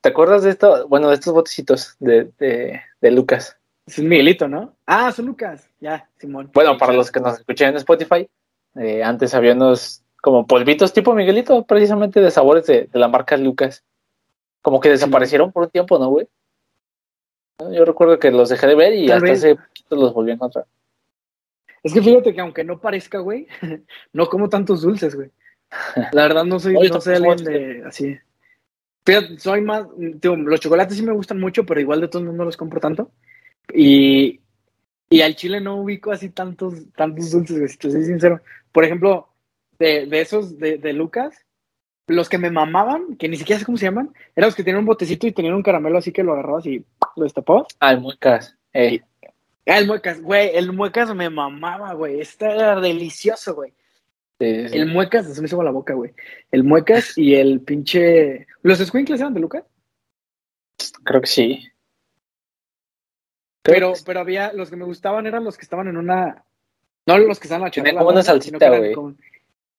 ¿Te 0.00 0.10
acuerdas 0.10 0.42
de 0.42 0.50
esto? 0.50 0.86
Bueno, 0.88 1.08
de 1.08 1.14
estos 1.14 1.34
botecitos 1.34 1.96
de, 1.98 2.30
de, 2.38 2.80
de 3.00 3.10
Lucas. 3.10 3.56
Es 3.86 3.98
un 3.98 4.08
Miguelito, 4.08 4.48
¿no? 4.48 4.74
Ah, 4.86 5.10
son 5.12 5.26
Lucas. 5.26 5.68
Ya, 5.80 6.08
Simón. 6.18 6.50
Bueno, 6.54 6.76
para 6.76 6.92
los 6.92 7.10
que 7.10 7.20
nos 7.20 7.38
escuchan 7.38 7.70
en 7.70 7.76
Spotify, 7.76 8.28
eh, 8.76 9.02
antes 9.02 9.34
había 9.34 9.54
unos 9.54 10.02
como 10.20 10.46
polvitos 10.46 10.92
tipo 10.92 11.14
Miguelito, 11.14 11.64
precisamente 11.64 12.20
de 12.20 12.30
sabores 12.30 12.66
de, 12.66 12.88
de 12.92 12.98
la 12.98 13.08
marca 13.08 13.36
Lucas. 13.36 13.84
Como 14.62 14.80
que 14.80 14.90
desaparecieron 14.90 15.52
por 15.52 15.64
un 15.64 15.70
tiempo, 15.70 15.98
¿no, 15.98 16.08
güey? 16.10 16.28
Yo 17.72 17.84
recuerdo 17.84 18.18
que 18.18 18.30
los 18.30 18.48
dejé 18.50 18.66
de 18.66 18.74
ver 18.74 18.94
y 18.94 19.06
Tal 19.06 19.16
hasta 19.16 19.28
vez. 19.30 19.38
hace 19.38 19.56
los 19.90 20.12
volví 20.12 20.30
a 20.30 20.34
encontrar. 20.34 20.66
Es 21.88 21.94
que 21.94 22.02
fíjate 22.02 22.34
que 22.34 22.40
aunque 22.40 22.64
no 22.64 22.80
parezca, 22.80 23.18
güey, 23.18 23.46
no 24.12 24.26
como 24.28 24.48
tantos 24.48 24.82
dulces, 24.82 25.14
güey. 25.14 25.30
La 26.12 26.22
verdad 26.22 26.44
no 26.44 26.58
soy, 26.58 26.76
Oye, 26.76 26.90
no 26.90 27.00
soy 27.00 27.16
alguien 27.16 27.36
de 27.44 27.82
así. 27.86 28.16
Fíjate, 29.04 29.38
soy 29.38 29.62
más, 29.62 29.86
los 29.96 30.60
chocolates 30.60 30.96
sí 30.96 31.02
me 31.02 31.12
gustan 31.12 31.40
mucho, 31.40 31.64
pero 31.64 31.80
igual 31.80 32.00
de 32.00 32.08
todos 32.08 32.24
modos 32.24 32.36
no 32.36 32.44
los 32.44 32.56
compro 32.56 32.78
tanto. 32.78 33.10
Y, 33.72 34.40
y 35.08 35.20
al 35.22 35.34
chile 35.34 35.60
no 35.60 35.76
ubico 35.76 36.10
así 36.10 36.28
tantos, 36.28 36.74
tantos 36.94 37.30
dulces, 37.30 37.56
güey, 37.56 37.68
si 37.68 37.78
te 37.78 37.90
soy 37.90 38.04
sincero. 38.04 38.42
Por 38.70 38.84
ejemplo, 38.84 39.28
de, 39.78 40.06
de 40.06 40.20
esos 40.20 40.58
de, 40.58 40.76
de 40.76 40.92
Lucas, 40.92 41.46
los 42.06 42.28
que 42.28 42.38
me 42.38 42.50
mamaban, 42.50 43.16
que 43.16 43.28
ni 43.28 43.36
siquiera 43.36 43.58
sé 43.58 43.64
cómo 43.64 43.78
se 43.78 43.86
llaman, 43.86 44.12
eran 44.36 44.48
los 44.48 44.54
que 44.54 44.62
tenían 44.62 44.80
un 44.80 44.86
botecito 44.86 45.26
y 45.26 45.32
tenían 45.32 45.54
un 45.54 45.62
caramelo 45.62 45.98
así 45.98 46.12
que 46.12 46.22
lo 46.22 46.32
agarrabas 46.32 46.66
y 46.66 46.84
lo 47.16 47.24
destapabas. 47.24 47.66
Ah, 47.80 47.92
el 47.92 48.00
muecas. 48.00 48.56
Ey, 48.72 49.02
Ah, 49.68 49.78
el 49.78 49.86
muecas, 49.86 50.22
güey, 50.22 50.50
el 50.54 50.72
muecas 50.72 51.14
me 51.14 51.28
mamaba, 51.28 51.92
güey. 51.92 52.20
Este 52.20 52.46
era 52.46 52.80
delicioso, 52.80 53.54
güey. 53.54 53.74
sí, 54.40 54.68
sí. 54.70 54.78
El 54.78 54.86
muecas, 54.86 55.26
se 55.32 55.40
me 55.42 55.46
hizo 55.46 55.62
la 55.62 55.70
boca, 55.70 55.92
güey. 55.92 56.14
El 56.50 56.64
muecas 56.64 57.18
y 57.18 57.34
el 57.34 57.60
pinche. 57.60 58.46
¿Los 58.62 58.78
squinkles 58.78 59.20
eran 59.20 59.34
de 59.34 59.40
Lucas? 59.40 59.64
Creo 61.04 61.20
que 61.20 61.26
sí. 61.26 61.68
Creo 63.62 63.74
Pero, 63.74 63.92
que 63.92 64.00
pero 64.06 64.20
había. 64.20 64.54
Los 64.54 64.70
que 64.70 64.76
me 64.76 64.86
gustaban 64.86 65.26
eran 65.26 65.44
los 65.44 65.58
que 65.58 65.64
estaban 65.64 65.86
en 65.86 65.98
una. 65.98 66.44
No 67.06 67.18
los 67.18 67.38
que 67.38 67.44
estaban 67.44 67.62
en 67.62 67.64
la 67.66 67.70
charola, 67.70 67.98
como 67.98 68.10
una 68.10 68.22
salsita, 68.22 68.68
güey. 68.70 68.94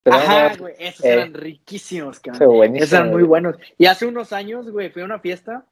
Pero 0.03 0.15
Ajá, 0.15 0.55
güey. 0.55 0.75
Esos 0.77 1.05
eh, 1.05 1.13
eran 1.13 1.33
riquísimos, 1.33 2.19
cabrón. 2.19 2.75
Esos 2.75 2.93
eran 2.93 3.09
muy 3.09 3.23
buenos. 3.23 3.55
Y 3.77 3.87
hace 3.87 4.05
unos 4.05 4.33
años, 4.33 4.69
güey, 4.69 4.91
fui 4.91 5.01
a 5.01 5.05
una 5.05 5.19
fiesta 5.19 5.65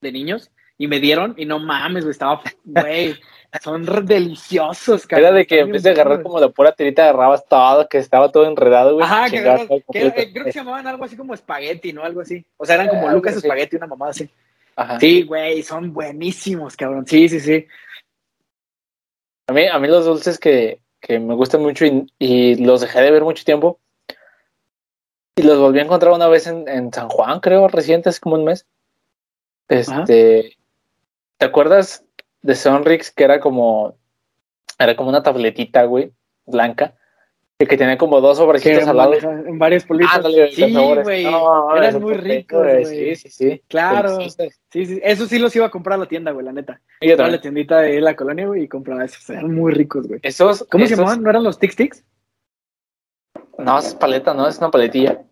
de 0.00 0.12
niños 0.12 0.50
y 0.80 0.88
me 0.88 0.98
dieron, 0.98 1.34
y 1.36 1.44
no 1.44 1.58
mames, 1.58 2.04
güey, 2.04 2.12
estaba. 2.12 2.40
Güey, 2.64 3.14
son 3.62 3.84
deliciosos, 4.06 5.06
cabrón. 5.06 5.26
Era 5.26 5.36
de 5.36 5.46
que 5.46 5.60
en 5.60 5.72
vez 5.72 5.82
de 5.82 5.90
agarrar 5.90 6.22
como 6.22 6.40
la 6.40 6.48
pura 6.48 6.72
tirita 6.72 7.02
agarrabas 7.02 7.44
todo, 7.46 7.86
que 7.86 7.98
estaba 7.98 8.32
todo 8.32 8.46
enredado, 8.46 8.94
güey. 8.94 9.04
Ajá, 9.04 9.28
que 9.28 9.40
agarras- 9.40 9.68
eh, 9.70 10.30
creo 10.32 10.44
que 10.46 10.52
se 10.52 10.58
llamaban 10.60 10.86
algo 10.86 11.04
así 11.04 11.18
como 11.18 11.34
espagueti, 11.34 11.92
¿no? 11.92 12.02
Algo 12.02 12.22
así. 12.22 12.42
O 12.56 12.64
sea, 12.64 12.76
eran 12.76 12.88
como 12.88 13.10
Eh, 13.10 13.12
Lucas 13.12 13.36
así. 13.36 13.46
Espagueti, 13.46 13.76
una 13.76 13.86
mamada 13.88 14.12
así. 14.12 14.30
Ajá. 14.74 14.98
Sí, 14.98 15.22
güey, 15.24 15.62
son 15.62 15.92
buenísimos, 15.92 16.74
cabrón. 16.76 17.06
Sí, 17.06 17.28
sí, 17.28 17.40
sí. 17.40 17.66
A 19.48 19.52
mí, 19.52 19.66
a 19.66 19.78
mí 19.78 19.86
los 19.86 20.06
dulces 20.06 20.38
que, 20.38 20.80
que 20.98 21.18
me 21.18 21.34
gustan 21.34 21.60
mucho 21.60 21.84
y, 21.84 22.06
y 22.18 22.54
los 22.64 22.80
dejé 22.80 23.02
de 23.02 23.10
ver 23.10 23.22
mucho 23.22 23.44
tiempo. 23.44 23.78
Y 25.36 25.42
los 25.42 25.58
volví 25.58 25.78
a 25.78 25.82
encontrar 25.82 26.12
una 26.14 26.28
vez 26.28 26.46
en, 26.46 26.66
en 26.68 26.90
San 26.90 27.10
Juan, 27.10 27.40
creo, 27.40 27.68
reciente, 27.68 28.08
hace 28.08 28.20
como 28.20 28.36
un 28.36 28.44
mes. 28.44 28.66
Este, 29.68 30.56
¿te 31.40 31.46
acuerdas 31.46 32.04
de 32.42 32.54
Sonrix 32.54 33.10
que 33.10 33.24
era 33.24 33.40
como, 33.40 33.96
era 34.78 34.94
como 34.94 35.08
una 35.08 35.22
tabletita, 35.22 35.84
güey, 35.84 36.12
blanca, 36.44 36.94
y 37.58 37.66
que 37.66 37.76
tenía 37.76 37.96
como 37.98 38.20
dos 38.20 38.38
Que 38.38 38.44
sobrecitos 38.44 38.86
al 38.86 38.96
lado? 38.96 39.14
en 39.14 39.58
varios 39.58 39.84
polvitos. 39.84 40.14
Ándale, 40.14 40.52
sí, 40.52 40.72
güey. 41.02 41.24
No, 41.24 41.68
muy 42.00 42.14
rico, 42.14 42.58
güey. 42.58 42.84
Sí, 42.84 43.16
sí, 43.16 43.28
sí. 43.30 43.62
Claro. 43.68 44.18
Sí, 44.70 44.86
sí. 44.86 45.00
Eso 45.02 45.26
sí 45.26 45.38
los 45.38 45.54
iba 45.56 45.66
a 45.66 45.70
comprar 45.70 45.96
a 45.96 46.02
la 46.02 46.06
tienda, 46.06 46.30
güey, 46.30 46.44
la 46.44 46.52
neta. 46.52 46.80
Y 47.00 47.08
yo 47.08 47.16
la 47.16 47.40
tiendita 47.40 47.80
de 47.80 48.00
la 48.00 48.16
colonia, 48.16 48.46
güey, 48.46 48.62
y 48.62 48.68
compraba 48.68 49.04
esos. 49.04 49.28
Eran 49.28 49.54
muy 49.54 49.72
ricos, 49.72 50.08
güey. 50.08 50.20
Esos, 50.22 50.66
¿Cómo 50.70 50.86
se 50.86 50.96
llamaban? 50.96 51.22
¿No 51.22 51.30
eran 51.30 51.42
los 51.42 51.58
Tic 51.58 51.74
Tics? 51.74 52.04
No, 53.58 53.78
es 53.78 53.94
paleta, 53.94 54.32
no, 54.32 54.46
es 54.48 54.56
una 54.58 54.70
paletilla. 54.70 55.22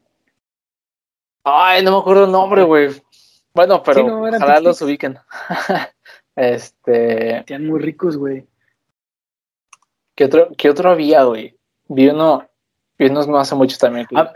Ay, 1.45 1.83
no 1.83 1.93
me 1.93 1.99
acuerdo 1.99 2.25
el 2.25 2.33
nombre, 2.33 2.63
güey. 2.63 2.91
Bueno, 3.55 3.83
pero 3.83 4.01
Sí, 4.01 4.07
no, 4.07 4.23
ojalá 4.23 4.57
Tic 4.57 4.65
los 4.65 4.83
ubiquen. 4.83 5.19
este, 6.39 7.45
Eran 7.47 7.67
muy 7.67 7.81
ricos, 7.81 8.17
güey. 8.17 8.47
¿qué 10.15 10.25
otro, 10.25 10.49
qué 10.57 10.71
otro 10.71 10.91
había, 10.91 11.23
güey? 11.25 11.57
Vi 11.89 12.09
uno, 12.09 12.49
vi 12.99 13.07
unos 13.07 13.29
no 13.29 13.39
hace 13.39 13.55
mucho 13.55 13.77
también. 13.79 14.07
Ah. 14.15 14.33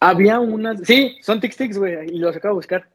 Había 0.00 0.40
unas. 0.40 0.80
Sí, 0.82 1.18
son 1.22 1.40
Tic 1.40 1.56
Tics, 1.56 1.78
güey, 1.78 2.06
y 2.14 2.18
los 2.18 2.34
acabo 2.36 2.54
de 2.54 2.58
buscar. 2.58 2.88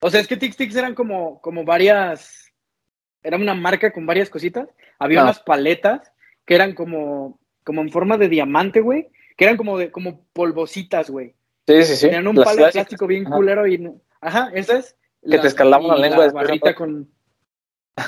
O 0.00 0.10
sea, 0.10 0.20
es 0.20 0.26
que 0.28 0.36
Tic 0.36 0.56
Tics 0.56 0.76
eran 0.76 0.94
como, 0.94 1.40
como 1.40 1.64
varias. 1.64 2.52
Era 3.22 3.36
una 3.36 3.54
marca 3.54 3.92
con 3.92 4.06
varias 4.06 4.30
cositas. 4.30 4.68
Había 4.98 5.20
Ah. 5.20 5.24
unas 5.24 5.40
paletas 5.40 6.12
que 6.44 6.54
eran 6.54 6.74
como, 6.74 7.38
como 7.64 7.82
en 7.82 7.90
forma 7.90 8.16
de 8.16 8.28
diamante, 8.28 8.80
güey. 8.80 9.08
Que 9.36 9.44
eran 9.44 9.56
como 9.56 9.78
de 9.78 9.90
como 9.90 10.24
polvositas, 10.32 11.10
güey. 11.10 11.34
Sí, 11.66 11.82
sí, 11.84 11.96
sí. 11.96 12.06
Tenían 12.06 12.26
un 12.28 12.36
Las 12.36 12.44
palo 12.46 12.66
de 12.66 12.72
plástico 12.72 13.06
bien 13.06 13.26
Ajá. 13.26 13.36
culero 13.36 13.66
y. 13.66 13.90
Ajá, 14.20 14.50
esas. 14.54 14.96
Que 15.28 15.38
te 15.38 15.46
escalaban 15.48 15.88
la 15.88 15.96
lengua 15.96 16.24
después, 16.24 16.46
barrita 16.46 16.74
con. 16.74 17.10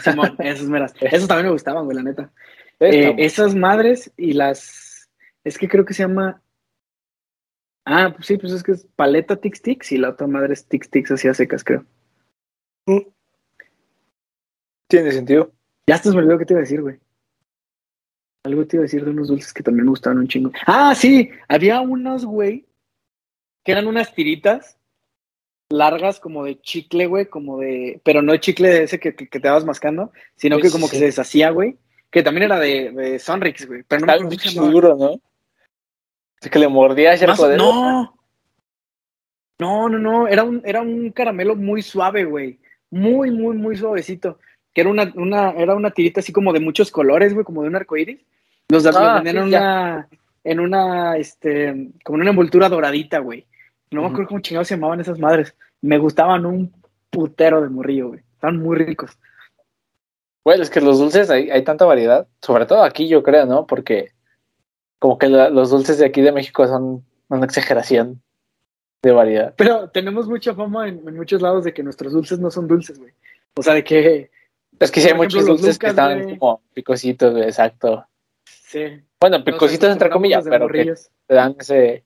Simón, 0.02 0.36
esas 0.38 0.68
meras. 0.68 0.94
Esos 1.00 1.28
también 1.28 1.46
me 1.46 1.52
gustaban, 1.52 1.84
güey, 1.84 1.96
la 1.96 2.02
neta. 2.02 2.32
Eh, 2.80 3.14
esas 3.18 3.54
madres 3.54 4.12
y 4.16 4.32
las. 4.32 5.10
Es 5.44 5.58
que 5.58 5.68
creo 5.68 5.84
que 5.84 5.94
se 5.94 6.02
llama. 6.02 6.42
Ah, 7.84 8.12
pues 8.14 8.26
sí, 8.26 8.36
pues 8.36 8.52
es 8.52 8.62
que 8.62 8.72
es 8.72 8.86
paleta 8.96 9.36
Tix 9.36 9.62
Tix 9.62 9.92
y 9.92 9.98
la 9.98 10.10
otra 10.10 10.26
madre 10.26 10.52
es 10.52 10.66
Tix 10.66 10.90
Tix 10.90 11.10
así 11.10 11.28
a 11.28 11.34
secas, 11.34 11.64
creo. 11.64 11.84
Tiene 14.88 15.12
sentido. 15.12 15.52
Ya 15.86 15.94
hasta 15.94 16.10
se 16.10 16.16
me 16.16 16.22
olvidó 16.22 16.38
qué 16.38 16.44
te 16.44 16.54
iba 16.54 16.60
a 16.60 16.62
decir, 16.62 16.82
güey. 16.82 16.98
Algo 18.44 18.66
te 18.66 18.76
iba 18.76 18.82
a 18.82 18.84
decir 18.84 19.04
de 19.04 19.10
unos 19.10 19.28
dulces 19.28 19.52
que 19.52 19.62
también 19.62 19.84
me 19.84 19.90
gustaban 19.90 20.18
un 20.18 20.28
chingo. 20.28 20.50
Ah, 20.66 20.94
sí, 20.94 21.30
había 21.48 21.80
unos, 21.80 22.24
güey, 22.24 22.66
que 23.64 23.72
eran 23.72 23.86
unas 23.86 24.14
tiritas 24.14 24.79
largas 25.70 26.20
como 26.20 26.44
de 26.44 26.60
chicle, 26.60 27.06
güey, 27.06 27.26
como 27.26 27.58
de. 27.58 28.00
Pero 28.04 28.22
no 28.22 28.36
chicle 28.36 28.68
de 28.68 28.82
ese 28.84 28.98
que, 29.00 29.14
que, 29.14 29.28
que 29.28 29.40
te 29.40 29.48
vas 29.48 29.64
mascando, 29.64 30.12
sino 30.36 30.56
Sí, 30.56 30.62
que 30.62 30.70
como 30.70 30.86
sí. 30.86 30.92
que 30.92 30.98
se 30.98 31.04
deshacía, 31.06 31.50
güey. 31.50 31.76
Que 32.10 32.22
también 32.22 32.44
era 32.44 32.58
de, 32.58 32.90
de 32.90 33.18
Sonrix, 33.18 33.66
güey. 33.66 33.84
Pero 33.86 34.00
no 34.00 34.06
me 34.06 34.12
Está 34.12 34.24
acuerdo 34.24 34.30
se 34.48 34.54
llamaba. 34.56 34.72
duro, 34.72 34.96
¿no? 34.96 35.20
Es 36.42 36.50
que 36.50 36.58
le 36.58 36.68
Más- 37.28 37.38
como 37.38 37.48
de- 37.50 37.56
no. 37.56 38.16
No, 39.60 39.88
no, 39.88 39.98
no. 39.98 40.26
Era 40.28 40.42
un, 40.42 40.62
era 40.64 40.80
un 40.80 41.10
caramelo 41.12 41.54
muy 41.54 41.82
suave, 41.82 42.24
güey. 42.24 42.58
Muy, 42.90 43.30
muy, 43.30 43.56
muy 43.56 43.76
suavecito. 43.76 44.38
Que 44.74 44.80
era 44.80 44.90
una, 44.90 45.12
una, 45.14 45.50
era 45.52 45.74
una 45.74 45.90
tirita 45.90 46.20
así 46.20 46.32
como 46.32 46.52
de 46.52 46.60
muchos 46.60 46.90
colores, 46.90 47.32
güey, 47.34 47.44
como 47.44 47.62
de 47.62 47.68
un 47.68 47.76
arcoíris. 47.76 48.20
Los, 48.70 48.84
Ah, 48.86 49.14
vendían 49.22 49.36
en 49.36 49.44
sí, 49.44 49.50
ya. 49.50 49.60
una, 49.60 50.08
en 50.44 50.60
una, 50.60 51.16
este, 51.16 51.90
como 52.04 52.16
en 52.16 52.22
una 52.22 52.30
envoltura 52.30 52.68
doradita, 52.68 53.18
güey. 53.18 53.46
No 53.90 54.02
me 54.02 54.08
acuerdo 54.08 54.28
cómo 54.28 54.40
chingados 54.40 54.68
se 54.68 54.74
llamaban 54.76 55.00
esas 55.00 55.18
madres. 55.18 55.54
Me 55.80 55.98
gustaban 55.98 56.46
un 56.46 56.72
putero 57.10 57.60
de 57.60 57.68
morrillo, 57.68 58.08
güey. 58.08 58.20
Estaban 58.34 58.58
muy 58.58 58.76
ricos. 58.78 59.18
Bueno, 60.44 60.62
es 60.62 60.70
que 60.70 60.80
los 60.80 60.98
dulces 60.98 61.28
hay, 61.30 61.50
hay 61.50 61.62
tanta 61.64 61.84
variedad, 61.84 62.26
sobre 62.40 62.66
todo 62.66 62.82
aquí 62.82 63.08
yo 63.08 63.22
creo, 63.22 63.46
¿no? 63.46 63.66
Porque 63.66 64.12
como 64.98 65.18
que 65.18 65.28
la- 65.28 65.50
los 65.50 65.70
dulces 65.70 65.98
de 65.98 66.06
aquí 66.06 66.22
de 66.22 66.32
México 66.32 66.66
son 66.66 67.04
una 67.28 67.44
exageración 67.44 68.22
de 69.02 69.12
variedad. 69.12 69.54
Pero 69.56 69.88
tenemos 69.90 70.28
mucha 70.28 70.54
fama 70.54 70.88
en, 70.88 71.06
en 71.06 71.16
muchos 71.16 71.42
lados 71.42 71.64
de 71.64 71.72
que 71.74 71.82
nuestros 71.82 72.12
dulces 72.12 72.38
no 72.38 72.50
son 72.50 72.68
dulces, 72.68 72.98
güey. 72.98 73.12
O 73.56 73.62
sea, 73.62 73.74
de 73.74 73.84
que 73.84 74.30
Es 74.78 74.90
que 74.90 75.00
sí 75.00 75.06
hay 75.08 75.12
ejemplo, 75.14 75.24
muchos 75.24 75.46
dulces 75.46 75.78
que 75.78 75.88
están 75.88 76.22
güey. 76.22 76.38
como 76.38 76.62
picositos, 76.74 77.32
güey, 77.32 77.44
exacto. 77.44 78.06
sí. 78.44 79.02
Bueno, 79.20 79.44
picositos 79.44 79.90
entre 79.90 80.08
comillas, 80.08 80.46
pero 80.48 80.66
que 80.68 80.94
te 81.26 81.34
dan 81.34 81.54
ese 81.58 82.04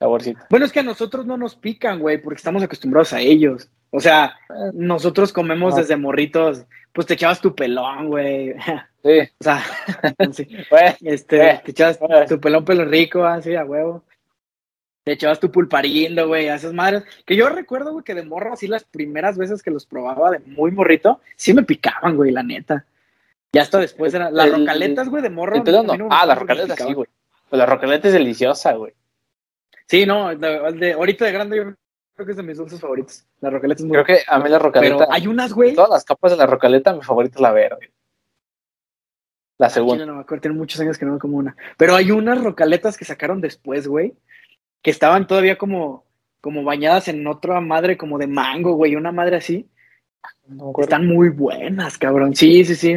saborcito. 0.00 0.40
Bueno, 0.50 0.66
es 0.66 0.72
que 0.72 0.80
a 0.80 0.82
nosotros 0.82 1.26
no 1.26 1.36
nos 1.36 1.54
pican, 1.54 2.00
güey, 2.00 2.18
porque 2.20 2.38
estamos 2.38 2.62
acostumbrados 2.62 3.12
a 3.12 3.20
ellos. 3.20 3.68
O 3.90 4.00
sea, 4.00 4.36
nosotros 4.72 5.32
comemos 5.32 5.74
No. 5.74 5.80
desde 5.80 5.96
morritos, 5.96 6.64
pues 6.92 7.06
te 7.06 7.14
echabas 7.14 7.40
tu 7.40 7.54
pelón, 7.54 8.08
güey. 8.08 8.54
Sí, 9.04 9.20
O 9.38 9.44
sea, 9.44 9.62
sí, 10.32 10.48
güey, 10.70 10.94
este, 11.02 11.60
te 11.64 11.70
echabas 11.70 11.98
tu 12.28 12.40
pelón 12.40 12.64
pelo 12.64 12.84
rico, 12.84 13.24
así, 13.24 13.54
a 13.54 13.64
huevo. 13.64 14.02
Te 15.04 15.12
echabas 15.12 15.40
tu 15.40 15.50
pulparindo, 15.50 16.28
güey, 16.28 16.48
a 16.48 16.56
esas 16.56 16.72
madres. 16.74 17.04
Que 17.24 17.34
yo 17.36 17.48
recuerdo, 17.48 17.92
güey, 17.92 18.04
que 18.04 18.14
de 18.14 18.22
morro, 18.22 18.52
así 18.52 18.66
las 18.66 18.84
primeras 18.84 19.38
veces 19.38 19.62
que 19.62 19.70
los 19.70 19.86
probaba 19.86 20.30
de 20.30 20.40
muy 20.40 20.70
morrito, 20.70 21.20
sí 21.36 21.54
me 21.54 21.62
picaban, 21.62 22.16
güey, 22.16 22.30
la 22.32 22.42
neta. 22.42 22.84
Ya 23.52 23.62
hasta 23.62 23.78
después 23.78 24.12
eran 24.14 24.34
las 24.34 24.46
El- 24.46 24.60
rocaletas, 24.60 25.08
güey, 25.08 25.22
de 25.22 25.30
morro. 25.30 25.56
el 25.56 25.64
no. 25.64 26.08
Ah, 26.10 26.26
la 26.26 26.34
gustaban 26.34 26.38
porque 26.38 26.54
me 26.54 26.60
rocaleta 26.60 26.76
sí, 26.76 26.92
güey. 26.94 27.08
Pues 27.48 27.58
la 27.58 27.66
rocaleta 27.66 28.08
es 28.08 28.14
deliciosa, 28.14 28.72
güey. 28.74 28.92
Sí, 29.86 30.06
no, 30.06 30.34
de, 30.34 30.72
de- 30.72 30.92
ahorita 30.92 31.24
de 31.24 31.32
grande 31.32 31.56
yo 31.56 31.62
creo 32.14 32.26
que 32.26 32.30
es 32.32 32.36
de 32.36 32.42
mis 32.42 32.56
dulces 32.58 32.80
favoritos. 32.80 33.26
La 33.40 33.50
rocaleta 33.50 33.80
es 33.82 33.86
muy 33.86 33.94
Creo 33.94 34.04
que 34.04 34.18
a 34.26 34.38
mí 34.38 34.48
la 34.48 34.58
rocaleta, 34.58 34.96
Pero 34.98 35.12
hay 35.12 35.26
unas, 35.26 35.52
güey. 35.52 35.74
todas 35.74 35.90
las 35.90 36.04
capas 36.04 36.32
de 36.32 36.36
la 36.38 36.46
rocaleta, 36.46 36.92
mi 36.94 37.02
favorita 37.02 37.36
es 37.36 37.40
la 37.40 37.52
verde. 37.52 37.92
La 39.58 39.68
segunda. 39.68 40.06
no 40.06 40.14
me 40.14 40.20
acuerdo, 40.22 40.42
tiene 40.42 40.56
muchos 40.56 40.80
años 40.80 40.96
que 40.96 41.04
no 41.04 41.12
me 41.14 41.18
como 41.18 41.36
una. 41.36 41.54
Pero 41.76 41.94
hay 41.94 42.10
unas 42.10 42.42
rocaletas 42.42 42.96
que 42.96 43.04
sacaron 43.04 43.40
después, 43.42 43.86
güey, 43.86 44.14
que 44.82 44.90
estaban 44.90 45.26
todavía 45.26 45.58
como, 45.58 46.06
como 46.40 46.64
bañadas 46.64 47.08
en 47.08 47.26
otra 47.26 47.60
madre 47.60 47.98
como 47.98 48.16
de 48.16 48.26
mango, 48.26 48.72
güey, 48.74 48.96
una 48.96 49.12
madre 49.12 49.36
así. 49.36 49.68
No. 50.46 50.72
Están 50.78 51.06
muy 51.06 51.28
buenas, 51.28 51.98
cabrón. 51.98 52.34
Sí, 52.34 52.64
sí, 52.64 52.74
sí. 52.74 52.96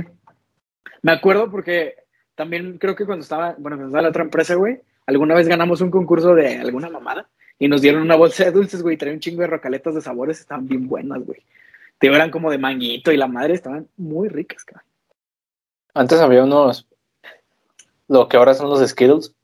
Me 1.01 1.11
acuerdo 1.11 1.51
porque 1.51 1.95
también 2.35 2.77
creo 2.77 2.95
que 2.95 3.05
cuando 3.05 3.23
estaba, 3.23 3.55
bueno, 3.57 3.75
cuando 3.77 3.87
estaba 3.87 3.99
en 3.99 4.03
la 4.03 4.09
otra 4.09 4.23
empresa, 4.23 4.55
güey, 4.55 4.81
alguna 5.05 5.35
vez 5.35 5.47
ganamos 5.47 5.81
un 5.81 5.91
concurso 5.91 6.35
de 6.35 6.59
alguna 6.59 6.89
mamada 6.89 7.29
y 7.59 7.67
nos 7.67 7.81
dieron 7.81 8.01
una 8.01 8.15
bolsa 8.15 8.45
de 8.45 8.51
dulces, 8.51 8.81
güey, 8.81 8.97
traía 8.97 9.13
un 9.13 9.19
chingo 9.19 9.41
de 9.41 9.47
rocaletas 9.47 9.95
de 9.95 10.01
sabores, 10.01 10.39
estaban 10.39 10.67
bien 10.67 10.87
buenas, 10.87 11.23
güey. 11.23 11.43
Te 11.97 12.07
eran 12.07 12.31
como 12.31 12.51
de 12.51 12.57
manguito 12.57 13.11
y 13.11 13.17
la 13.17 13.27
madre 13.27 13.53
estaban 13.53 13.87
muy 13.95 14.27
ricas, 14.27 14.65
cabrón. 14.65 14.85
Antes 15.93 16.19
había 16.19 16.43
unos, 16.43 16.87
lo 18.07 18.27
que 18.27 18.37
ahora 18.37 18.53
son 18.53 18.69
los 18.69 18.87
Skittles. 18.87 19.35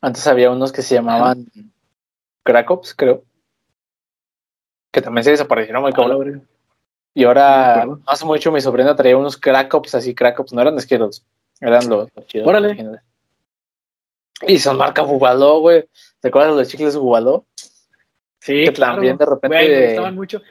Antes 0.00 0.26
había 0.26 0.50
unos 0.50 0.70
que 0.70 0.82
se 0.82 0.94
llamaban 0.94 1.46
Krakops, 2.44 2.94
creo. 2.94 3.24
Que 4.92 5.02
también 5.02 5.24
se 5.24 5.30
desaparecieron 5.30 5.82
muy 5.82 5.92
A 5.92 5.98
la 5.98 6.08
cabrón. 6.08 6.48
Y 7.14 7.24
ahora, 7.24 7.84
hace 8.06 8.24
mucho, 8.24 8.52
mi 8.52 8.60
sobrina 8.60 8.94
traía 8.94 9.16
unos 9.16 9.36
Krakops, 9.36 9.94
así 9.96 10.14
Krakops, 10.14 10.52
no 10.52 10.60
eran 10.62 10.78
Skittles, 10.80 11.24
eran 11.60 11.88
los, 11.88 12.08
los 12.14 12.26
chidos. 12.26 12.46
Órale. 12.46 12.68
originales. 12.68 13.07
Y 14.46 14.58
son 14.58 14.76
marca 14.76 15.02
Bubaló, 15.02 15.60
güey. 15.60 15.84
¿Te 16.20 16.28
acuerdas 16.28 16.52
de 16.54 16.58
los 16.62 16.68
chicles 16.68 16.96
Bubaló? 16.96 17.44
Sí, 18.40 18.64
que 18.64 18.72
claro. 18.72 18.94
también 18.94 19.16
de 19.16 19.26
repente. 19.26 19.48
Güey, 19.56 19.68
me 19.68 19.86
gustaban 19.86 20.14
mucho. 20.14 20.42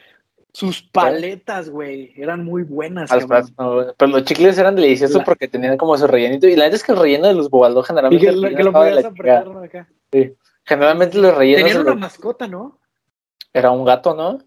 Sus 0.54 0.82
paletas, 0.82 1.69
güey, 1.69 2.13
eran 2.17 2.43
muy 2.43 2.63
buenas. 2.63 3.10
no, 3.58 3.93
pero 3.95 4.12
los 4.12 4.23
chicles 4.23 4.58
eran 4.58 4.76
deliciosos 4.76 5.17
La- 5.17 5.23
porque 5.23 5.47
tenían 5.47 5.78
como 5.78 5.95
su 5.97 6.08
rellenito. 6.08 6.47
Y 6.47 6.56
la 6.56 6.65
neta 6.65 6.76
es 6.78 6.84
que 6.84 6.91
el 6.93 6.97
relleno 6.97 7.28
de 7.28 7.36
los 7.36 7.50
Bubaló 7.50 7.82
Y 7.82 7.84
generalmente. 7.84 8.26
que, 8.26 8.30
el 8.32 8.41
lo- 8.41 8.47
relleno 8.50 8.58
que 8.58 8.63
lo 8.63 8.71
de 8.71 8.91
podías 8.91 9.06
apretar 9.06 9.63
acá. 9.63 9.88
Generalmente 10.65 11.17
los 11.19 11.36
rellenos 11.38 11.62
Tenían 11.63 11.78
de 11.78 11.82
una 11.84 11.91
los- 11.91 12.00
mascota, 12.00 12.47
¿no? 12.47 12.80
era 13.54 13.71
un 13.71 13.86
gato, 13.86 14.13
¿no? 14.13 14.39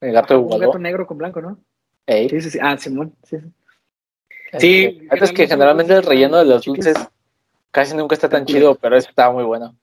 El 0.00 0.12
gato 0.12 0.34
de 0.34 0.40
Un 0.40 0.46
Bubaló. 0.46 0.66
gato 0.68 0.78
negro 0.78 1.06
con 1.06 1.18
blanco, 1.18 1.40
¿no? 1.40 1.58
Ey. 2.06 2.28
Sí, 2.28 2.40
sí, 2.40 2.50
sí. 2.50 2.58
Ah, 2.62 2.76
Simón. 2.78 3.14
Sí, 3.24 3.36
sí. 3.38 3.46
Este, 4.52 4.60
Sí, 4.60 5.08
es 5.10 5.32
que 5.32 5.46
generalmente 5.48 5.92
el 5.94 6.02
relleno 6.02 6.38
de 6.38 6.44
los 6.44 6.64
dulces 6.64 6.96
casi 7.74 7.96
nunca 7.96 8.14
está 8.14 8.28
tan 8.28 8.46
chido, 8.46 8.76
pero 8.76 8.96
ese 8.96 9.08
estaba 9.08 9.32
muy 9.34 9.42
bueno. 9.42 9.74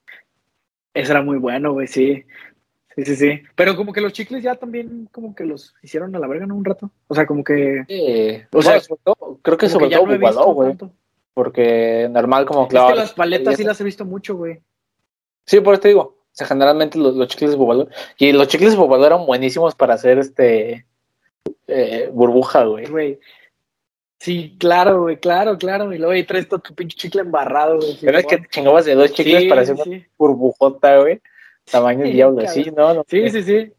Ese 0.93 1.11
era 1.11 1.21
muy 1.21 1.37
bueno, 1.37 1.73
güey, 1.73 1.87
sí. 1.87 2.23
Sí, 2.95 3.03
sí, 3.03 3.15
sí. 3.17 3.41
Pero 3.55 3.75
como 3.75 3.91
que 3.91 3.99
los 3.99 4.13
chicles 4.13 4.41
ya 4.41 4.55
también 4.55 5.09
como 5.11 5.35
que 5.35 5.43
los 5.43 5.75
hicieron 5.83 6.15
a 6.15 6.19
la 6.19 6.27
verga, 6.27 6.45
¿no? 6.45 6.55
Un 6.55 6.63
rato. 6.63 6.89
O 7.07 7.15
sea, 7.15 7.25
como 7.25 7.43
que... 7.43 8.47
O 8.53 8.61
sea, 8.61 8.71
bueno, 8.71 8.81
sobre 8.81 9.01
todo- 9.03 9.39
creo 9.41 9.57
que 9.57 9.67
sobre 9.67 9.89
todo 9.89 10.05
Bubaló, 10.05 10.53
güey. 10.53 10.77
Porque 11.33 12.07
normal 12.09 12.45
como 12.45 12.63
Es 12.63 12.69
claro. 12.69 12.89
que 12.89 12.95
las 12.95 13.13
paletas 13.13 13.57
sí 13.57 13.63
las 13.65 13.79
he 13.81 13.83
visto 13.83 14.05
mucho, 14.05 14.37
güey. 14.37 14.61
Sí, 15.45 15.59
por 15.59 15.73
eso 15.73 15.81
te 15.81 15.89
digo. 15.89 16.01
O 16.01 16.33
sea, 16.33 16.47
generalmente 16.47 16.97
los, 16.97 17.13
los 17.13 17.27
chicles 17.27 17.57
Bubaló. 17.57 17.89
Y 18.17 18.31
los 18.31 18.47
chicles 18.47 18.77
Bubaló 18.77 19.05
eran 19.05 19.25
buenísimos 19.25 19.75
para 19.75 19.95
hacer 19.95 20.17
este 20.17 20.85
eh, 21.67 22.09
burbuja, 22.13 22.63
güey. 22.63 22.85
Güey. 22.85 23.19
Sí, 24.21 24.55
claro, 24.59 25.01
güey, 25.01 25.17
claro, 25.19 25.57
claro. 25.57 25.91
Y 25.91 25.97
luego 25.97 26.11
ahí 26.13 26.23
traes 26.23 26.47
todo 26.47 26.59
tu 26.59 26.75
pinche 26.75 26.95
chicle 26.95 27.21
embarrado, 27.21 27.77
güey. 27.77 27.97
Pero 27.99 28.19
es 28.19 28.25
que 28.27 28.37
te 28.37 28.47
chingabas 28.49 28.85
de 28.85 28.93
dos 28.93 29.11
chicles 29.13 29.41
Sí, 29.41 29.49
para 29.49 29.61
hacer 29.61 29.73
una 29.73 29.83
sí. 29.83 30.05
burbujota, 30.15 30.99
güey. 30.99 31.19
Tamaño 31.71 32.05
Sí, 32.05 32.11
diablo, 32.11 32.37
cabrón. 32.43 32.53
sí, 32.63 32.71
¿no? 32.71 32.93
no 32.93 33.05
Sí, 33.07 33.29
sí, 33.31 33.41
sí. 33.41 33.73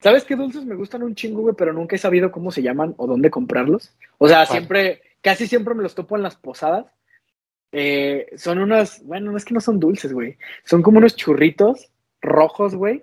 ¿Sabes 0.00 0.24
qué 0.24 0.36
dulces 0.36 0.64
me 0.64 0.76
gustan 0.76 1.02
un 1.02 1.16
chingo, 1.16 1.42
güey? 1.42 1.56
Pero 1.58 1.72
nunca 1.72 1.96
he 1.96 1.98
sabido 1.98 2.30
cómo 2.30 2.52
se 2.52 2.62
llaman 2.62 2.94
o 2.98 3.08
dónde 3.08 3.30
comprarlos. 3.30 3.96
O 4.18 4.28
sea, 4.28 4.46
siempre, 4.46 5.02
casi 5.20 5.48
siempre 5.48 5.74
me 5.74 5.82
los 5.82 5.96
topo 5.96 6.14
en 6.16 6.22
las 6.22 6.36
posadas. 6.36 6.86
Eh, 7.72 8.26
son 8.36 8.58
unos, 8.60 9.02
bueno, 9.04 9.36
es 9.36 9.44
que 9.44 9.54
no 9.54 9.60
son 9.60 9.80
dulces, 9.80 10.12
güey. 10.12 10.38
Son 10.64 10.82
como 10.82 10.98
unos 10.98 11.16
churritos 11.16 11.90
rojos, 12.22 12.76
güey. 12.76 13.02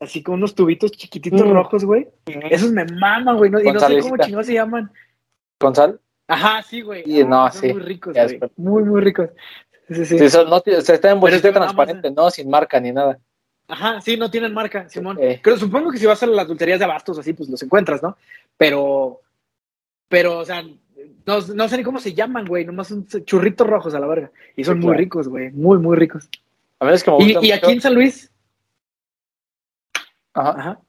Así 0.00 0.22
como 0.22 0.36
unos 0.36 0.54
tubitos 0.54 0.92
chiquititos 0.92 1.42
Mm. 1.46 1.50
rojos, 1.52 1.84
güey. 1.86 2.08
Esos 2.50 2.72
me 2.72 2.84
maman, 2.84 3.38
güey. 3.38 3.50
no- 3.50 3.60
y 3.60 3.72
no 3.72 3.80
sé 3.80 3.98
cómo 4.00 4.18
chingados 4.18 4.46
se 4.46 4.54
llaman. 4.54 4.90
¿Con 5.60 5.74
sal? 5.74 6.00
Ajá, 6.26 6.62
sí, 6.62 6.80
güey. 6.80 7.04
Ah, 7.22 7.26
no, 7.26 7.52
son 7.52 7.60
sí. 7.60 7.72
muy 7.72 7.82
ricos, 7.82 8.14
güey. 8.14 8.26
después. 8.28 8.50
Muy, 8.56 8.82
muy 8.84 9.00
ricos. 9.02 9.28
Sí, 9.88 10.06
sí. 10.06 10.18
Sí, 10.18 10.30
son- 10.30 10.48
no, 10.48 10.56
o 10.56 10.80
sea, 10.80 10.94
está 10.94 11.10
en 11.10 11.16
es 11.16 11.20
bolsita 11.20 11.48
que 11.48 11.54
transparente, 11.54 12.10
¿no? 12.10 12.30
Sin 12.30 12.48
marca 12.48 12.80
ni 12.80 12.92
nada. 12.92 13.18
Ajá, 13.68 14.00
sí, 14.00 14.16
no 14.16 14.30
tienen 14.30 14.54
marca, 14.54 14.88
Simón. 14.88 15.18
Eh. 15.20 15.40
Pero 15.44 15.56
supongo 15.56 15.90
que 15.90 15.98
si 15.98 16.06
vas 16.06 16.22
a 16.22 16.26
las 16.26 16.48
dulcerías 16.48 16.78
de 16.78 16.84
abastos 16.86 17.18
así, 17.18 17.32
pues 17.34 17.48
los 17.48 17.62
encuentras, 17.62 18.02
¿no? 18.02 18.16
Pero, 18.56 19.20
pero, 20.08 20.38
o 20.38 20.44
sea, 20.44 20.62
no, 20.62 21.40
no 21.54 21.68
sé 21.68 21.76
ni 21.76 21.82
cómo 21.82 21.98
se 22.00 22.14
llaman, 22.14 22.46
güey, 22.46 22.64
nomás 22.64 22.88
son 22.88 23.06
churritos 23.24 23.66
rojos 23.66 23.94
a 23.94 24.00
la 24.00 24.06
verga. 24.06 24.30
Y 24.56 24.64
son 24.64 24.74
Sí, 24.76 24.80
muy 24.80 24.88
claro. 24.92 24.98
ricos, 24.98 25.28
güey, 25.28 25.50
muy, 25.50 25.78
muy 25.78 25.96
ricos. 25.96 26.28
A 26.78 26.84
menos 26.84 27.04
que 27.04 27.10
me 27.10 27.16
Y, 27.22 27.32
gusta 27.34 27.46
y 27.46 27.52
aquí 27.52 27.72
en 27.72 27.80
San 27.80 27.94
Luis, 27.94 28.32
Ajá. 30.32 30.50
ajá. 30.58 30.80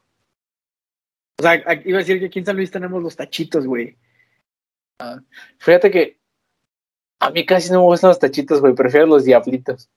O 1.40 1.44
sea, 1.44 1.56
iba 1.86 1.98
a 1.98 2.02
decir 2.02 2.20
que 2.20 2.28
aquí 2.28 2.40
en 2.40 2.46
San 2.46 2.56
Luis 2.56 2.70
tenemos 2.72 3.02
los 3.02 3.16
tachitos, 3.16 3.66
güey. 3.66 3.98
Fíjate 5.58 5.92
que 5.92 6.20
a 7.20 7.30
mí 7.30 7.46
casi 7.46 7.72
no 7.72 7.80
me 7.80 7.86
gustan 7.86 8.10
los 8.10 8.20
tachitos, 8.20 8.62
güey. 8.62 8.74
Prefiero 8.74 9.06
los 9.06 9.26
diablitos. 9.26 9.90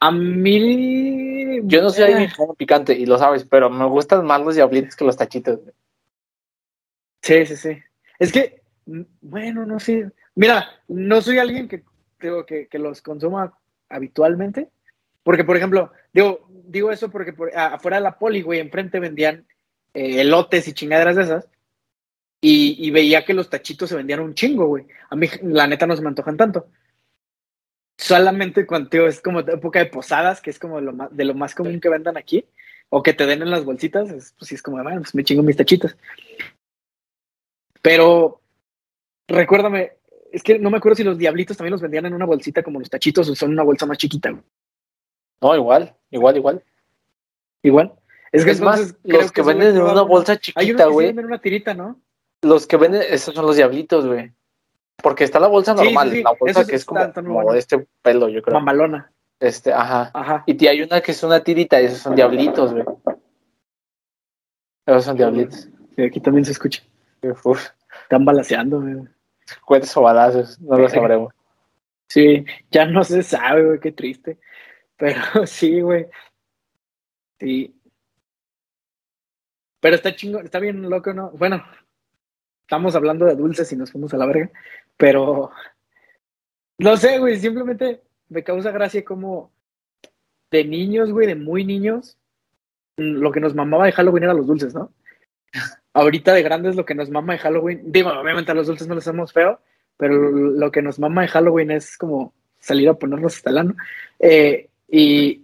A 0.00 0.10
mí. 0.12 1.60
Yo 1.64 1.82
no 1.82 1.90
soy 1.90 2.04
eh, 2.04 2.06
alguien 2.06 2.30
come 2.36 2.54
picante, 2.54 2.92
y 2.92 3.04
lo 3.04 3.18
sabes, 3.18 3.44
pero 3.44 3.68
me 3.68 3.84
gustan 3.86 4.24
más 4.24 4.40
los 4.40 4.54
diablitos 4.54 4.94
que 4.94 5.04
los 5.04 5.16
tachitos. 5.16 5.60
güey. 5.60 5.74
Sí, 7.22 7.46
sí, 7.46 7.56
sí. 7.56 7.78
Es 8.18 8.30
que, 8.30 8.62
mm, 8.86 9.02
bueno, 9.20 9.66
no 9.66 9.80
sé. 9.80 10.10
Mira, 10.36 10.70
no 10.86 11.20
soy 11.20 11.38
alguien 11.38 11.66
que, 11.66 11.82
digo, 12.20 12.46
que, 12.46 12.68
que 12.68 12.78
los 12.78 13.02
consuma 13.02 13.58
habitualmente. 13.88 14.70
Porque, 15.24 15.44
por 15.44 15.56
ejemplo, 15.56 15.92
digo, 16.12 16.48
digo 16.48 16.92
eso 16.92 17.10
porque 17.10 17.32
por, 17.32 17.54
afuera 17.56 17.96
de 17.96 18.02
la 18.02 18.18
poli, 18.18 18.42
güey, 18.42 18.60
enfrente 18.60 19.00
vendían 19.00 19.46
eh, 19.94 20.20
elotes 20.20 20.68
y 20.68 20.72
chingaderas 20.72 21.16
de 21.16 21.22
esas. 21.22 21.48
Y, 22.40 22.76
y 22.86 22.90
veía 22.90 23.24
que 23.24 23.34
los 23.34 23.50
tachitos 23.50 23.88
se 23.88 23.96
vendían 23.96 24.20
un 24.20 24.34
chingo, 24.34 24.66
güey. 24.66 24.86
A 25.10 25.16
mí, 25.16 25.26
la 25.42 25.66
neta, 25.66 25.86
no 25.86 25.96
se 25.96 26.02
me 26.02 26.08
antojan 26.08 26.36
tanto. 26.36 26.68
Solamente 27.96 28.64
cuando 28.64 28.88
digo, 28.90 29.06
es 29.08 29.20
como 29.20 29.40
época 29.40 29.80
de 29.80 29.86
posadas, 29.86 30.40
que 30.40 30.50
es 30.50 30.58
como 30.58 30.80
lo 30.80 30.92
más, 30.92 31.14
de 31.16 31.24
lo 31.24 31.34
más 31.34 31.54
común 31.54 31.80
que 31.80 31.88
vendan 31.88 32.16
aquí, 32.16 32.44
o 32.90 33.02
que 33.02 33.12
te 33.12 33.26
den 33.26 33.42
en 33.42 33.50
las 33.50 33.64
bolsitas, 33.64 34.08
es, 34.10 34.34
pues 34.38 34.48
sí 34.48 34.54
es 34.54 34.62
como, 34.62 34.80
bueno, 34.82 35.00
pues 35.00 35.14
me 35.16 35.24
chingo 35.24 35.42
mis 35.42 35.56
tachitos. 35.56 35.96
Pero 37.82 38.40
recuérdame, 39.26 39.94
es 40.32 40.42
que 40.42 40.58
no 40.58 40.70
me 40.70 40.76
acuerdo 40.78 40.96
si 40.96 41.04
los 41.04 41.18
diablitos 41.18 41.56
también 41.56 41.72
los 41.72 41.82
vendían 41.82 42.06
en 42.06 42.14
una 42.14 42.26
bolsita 42.26 42.62
como 42.62 42.78
los 42.78 42.90
tachitos 42.90 43.28
o 43.28 43.34
son 43.34 43.50
una 43.50 43.64
bolsa 43.64 43.86
más 43.86 43.98
chiquita. 43.98 44.30
güey. 44.30 44.42
No, 45.40 45.56
igual, 45.56 45.96
igual, 46.10 46.36
igual. 46.36 46.64
Igual. 47.62 47.92
Es 48.30 48.44
que 48.44 48.50
Es 48.52 48.60
más, 48.60 48.78
entonces 48.80 49.22
los 49.22 49.32
que 49.32 49.42
venden 49.42 49.76
en 49.76 49.82
una 49.82 50.02
bolsa 50.02 50.32
Hay 50.32 50.38
chiquita, 50.38 50.60
unos 50.60 50.76
que 50.76 50.82
sí 50.84 50.92
güey. 50.92 51.06
venden 51.08 51.26
una 51.26 51.40
tirita, 51.40 51.74
¿no? 51.74 52.00
Los 52.42 52.66
que 52.66 52.76
venden, 52.76 53.02
esos 53.08 53.34
son 53.34 53.46
los 53.46 53.56
diablitos, 53.56 54.06
güey. 54.06 54.32
Porque 55.02 55.24
está 55.24 55.38
la 55.38 55.48
bolsa 55.48 55.72
Sí, 55.76 55.78
sí, 55.78 55.84
normal, 55.86 56.10
sí, 56.10 56.22
la 56.22 56.32
bolsa 56.38 56.66
que 56.66 56.76
es 56.76 56.84
como, 56.84 57.12
como 57.12 57.54
este 57.54 57.86
pelo, 58.02 58.28
yo 58.28 58.42
creo. 58.42 58.54
Mamalona. 58.54 59.12
Este, 59.40 59.72
ajá. 59.72 60.10
Ajá. 60.12 60.42
Y 60.46 60.66
hay 60.66 60.82
una 60.82 61.00
que 61.00 61.12
es 61.12 61.22
una 61.22 61.42
tirita, 61.42 61.80
y 61.80 61.86
esos 61.86 61.98
son 61.98 62.16
diablitos, 62.16 62.72
güey. 62.72 62.84
Esos 64.86 65.04
son 65.04 65.16
diablitos. 65.16 65.68
Sí, 65.94 66.02
aquí 66.02 66.20
también 66.20 66.44
se 66.44 66.52
escucha. 66.52 66.82
Uf, 67.44 67.68
Están 68.02 68.24
balaseando, 68.24 68.80
güey. 68.80 68.96
cuentas 69.64 69.96
o 69.96 70.02
balazos, 70.02 70.60
no 70.60 70.78
lo 70.78 70.88
sabremos. 70.88 71.32
Sí, 72.08 72.44
ya 72.70 72.86
no 72.86 73.04
se 73.04 73.22
sabe, 73.22 73.64
güey, 73.64 73.80
qué 73.80 73.92
triste. 73.92 74.38
Pero 74.96 75.20
sí, 75.46 75.80
güey. 75.80 76.06
Sí. 77.38 77.74
Pero 79.80 79.94
está 79.94 80.16
chingo, 80.16 80.40
está 80.40 80.58
bien 80.58 80.88
loco, 80.90 81.12
¿no? 81.14 81.30
Bueno, 81.32 81.64
estamos 82.68 82.94
hablando 82.94 83.24
de 83.24 83.34
dulces 83.34 83.72
y 83.72 83.76
nos 83.76 83.90
fuimos 83.90 84.12
a 84.12 84.18
la 84.18 84.26
verga, 84.26 84.50
pero 84.98 85.50
no 86.76 86.98
sé, 86.98 87.18
güey, 87.18 87.38
simplemente 87.38 88.02
me 88.28 88.44
causa 88.44 88.70
gracia 88.72 89.02
como 89.06 89.50
de 90.50 90.66
niños, 90.66 91.10
güey, 91.10 91.26
de 91.26 91.34
muy 91.34 91.64
niños, 91.64 92.18
lo 92.98 93.32
que 93.32 93.40
nos 93.40 93.54
mamaba 93.54 93.86
de 93.86 93.92
Halloween 93.92 94.24
era 94.24 94.34
los 94.34 94.46
dulces, 94.46 94.74
¿no? 94.74 94.92
Ahorita 95.94 96.34
de 96.34 96.42
grandes 96.42 96.76
lo 96.76 96.84
que 96.84 96.94
nos 96.94 97.08
mama 97.08 97.32
de 97.32 97.38
Halloween, 97.38 97.90
digo, 97.90 98.10
obviamente 98.10 98.52
a 98.52 98.54
los 98.54 98.66
dulces 98.66 98.86
no 98.86 98.94
les 98.94 99.08
hacemos 99.08 99.32
feo, 99.32 99.62
pero 99.96 100.30
lo 100.30 100.70
que 100.70 100.82
nos 100.82 100.98
mama 100.98 101.22
de 101.22 101.28
Halloween 101.28 101.70
es 101.70 101.96
como 101.96 102.34
salir 102.58 102.90
a 102.90 102.98
ponernos 102.98 103.34
hasta 103.34 103.48
el 103.48 103.58
ano. 103.58 103.76
Eh, 104.18 104.68
y, 104.88 105.42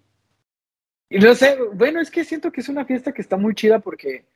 y 1.09 1.19
no 1.21 1.35
sé, 1.35 1.57
bueno, 1.73 2.03
es 2.03 2.11
que 2.11 2.23
siento 2.23 2.53
que 2.53 2.61
es 2.61 2.69
una 2.69 2.85
fiesta 2.85 3.13
que 3.13 3.23
está 3.23 3.39
muy 3.39 3.55
chida 3.55 3.79
porque 3.79 4.27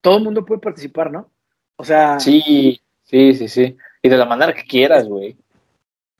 todo 0.00 0.18
el 0.18 0.24
mundo 0.24 0.44
puede 0.44 0.60
participar, 0.60 1.10
¿no? 1.10 1.30
O 1.76 1.84
sea. 1.84 2.18
Sí, 2.20 2.80
sí, 3.04 3.34
sí, 3.34 3.48
sí. 3.48 3.76
Y 4.02 4.08
de 4.08 4.16
la 4.16 4.24
manera 4.24 4.52
que 4.52 4.64
quieras, 4.64 5.06
güey. 5.06 5.36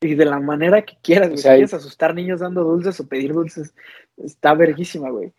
Y 0.00 0.14
de 0.14 0.24
la 0.24 0.38
manera 0.38 0.82
que 0.82 0.96
quieras, 1.02 1.28
güey. 1.28 1.38
si 1.38 1.48
quieres 1.48 1.74
asustar 1.74 2.14
niños 2.14 2.40
dando 2.40 2.62
dulces 2.62 2.98
o 3.00 3.08
pedir 3.08 3.32
dulces, 3.32 3.74
está 4.16 4.54
verguísima, 4.54 5.10
güey. 5.10 5.32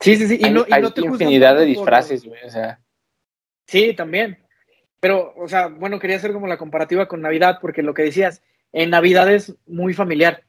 Sí, 0.00 0.16
sí, 0.16 0.26
sí. 0.26 0.38
Y 0.40 0.50
no, 0.50 0.66
hay, 0.70 0.80
y 0.80 0.82
no 0.82 0.92
te 0.92 1.00
infinidad 1.02 1.56
de 1.56 1.64
disfraces, 1.64 2.24
güey. 2.24 2.42
O 2.44 2.50
sea. 2.50 2.80
Sí, 3.66 3.94
también. 3.94 4.38
Pero, 5.00 5.32
o 5.36 5.48
sea, 5.48 5.68
bueno, 5.68 5.98
quería 5.98 6.16
hacer 6.16 6.32
como 6.32 6.46
la 6.46 6.58
comparativa 6.58 7.08
con 7.08 7.22
Navidad, 7.22 7.58
porque 7.60 7.82
lo 7.82 7.94
que 7.94 8.02
decías, 8.02 8.42
en 8.72 8.90
Navidad 8.90 9.32
es 9.32 9.54
muy 9.66 9.94
familiar. 9.94 10.44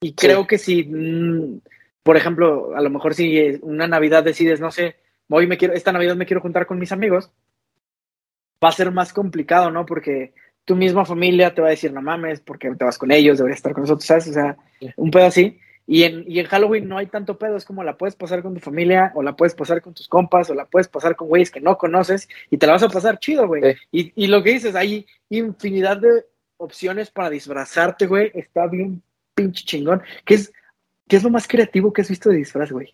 Y 0.00 0.14
creo 0.14 0.46
que 0.46 0.58
si, 0.58 0.84
mm, 0.84 1.60
por 2.02 2.16
ejemplo, 2.16 2.76
a 2.76 2.80
lo 2.80 2.90
mejor 2.90 3.14
si 3.14 3.58
una 3.62 3.86
Navidad 3.86 4.22
decides, 4.22 4.60
no 4.60 4.70
sé, 4.70 4.96
hoy 5.30 5.46
me 5.46 5.56
quiero, 5.56 5.74
esta 5.74 5.92
Navidad 5.92 6.16
me 6.16 6.26
quiero 6.26 6.40
juntar 6.40 6.66
con 6.66 6.78
mis 6.78 6.92
amigos, 6.92 7.30
va 8.62 8.68
a 8.68 8.72
ser 8.72 8.90
más 8.90 9.12
complicado, 9.12 9.70
¿no? 9.70 9.86
Porque 9.86 10.34
tu 10.64 10.76
misma 10.76 11.04
familia 11.04 11.54
te 11.54 11.60
va 11.60 11.68
a 11.68 11.70
decir, 11.70 11.92
no 11.92 12.02
mames, 12.02 12.40
porque 12.40 12.70
te 12.74 12.84
vas 12.84 12.98
con 12.98 13.12
ellos, 13.12 13.38
deberías 13.38 13.58
estar 13.58 13.72
con 13.72 13.82
nosotros, 13.82 14.06
¿sabes? 14.06 14.28
O 14.28 14.32
sea, 14.32 14.56
un 14.96 15.10
pedo 15.10 15.26
así. 15.26 15.58
Y 15.86 16.02
en, 16.02 16.24
y 16.26 16.40
en 16.40 16.46
Halloween 16.46 16.88
no 16.88 16.98
hay 16.98 17.06
tanto 17.06 17.38
pedo, 17.38 17.56
es 17.56 17.64
como 17.64 17.84
la 17.84 17.96
puedes 17.96 18.16
pasar 18.16 18.42
con 18.42 18.54
tu 18.54 18.60
familia, 18.60 19.12
o 19.14 19.22
la 19.22 19.36
puedes 19.36 19.54
pasar 19.54 19.80
con 19.80 19.94
tus 19.94 20.08
compas, 20.08 20.50
o 20.50 20.54
la 20.54 20.64
puedes 20.64 20.88
pasar 20.88 21.14
con 21.14 21.28
güeyes 21.28 21.52
que 21.52 21.60
no 21.60 21.78
conoces, 21.78 22.28
y 22.50 22.56
te 22.56 22.66
la 22.66 22.72
vas 22.72 22.82
a 22.82 22.88
pasar 22.88 23.20
chido, 23.20 23.46
güey. 23.46 23.76
Y, 23.92 24.12
y 24.16 24.26
lo 24.26 24.42
que 24.42 24.50
dices, 24.50 24.74
hay 24.74 25.06
infinidad 25.30 25.98
de 25.98 26.26
opciones 26.56 27.10
para 27.10 27.30
disfrazarte, 27.30 28.06
güey, 28.06 28.32
está 28.34 28.66
bien 28.66 29.02
pinche 29.36 29.64
chingón. 29.64 30.02
¿Qué 30.24 30.34
es, 30.34 30.52
¿Qué 31.06 31.16
es 31.16 31.22
lo 31.22 31.30
más 31.30 31.46
creativo 31.46 31.92
que 31.92 32.02
has 32.02 32.08
visto 32.08 32.30
de 32.30 32.38
disfraz, 32.38 32.72
güey? 32.72 32.92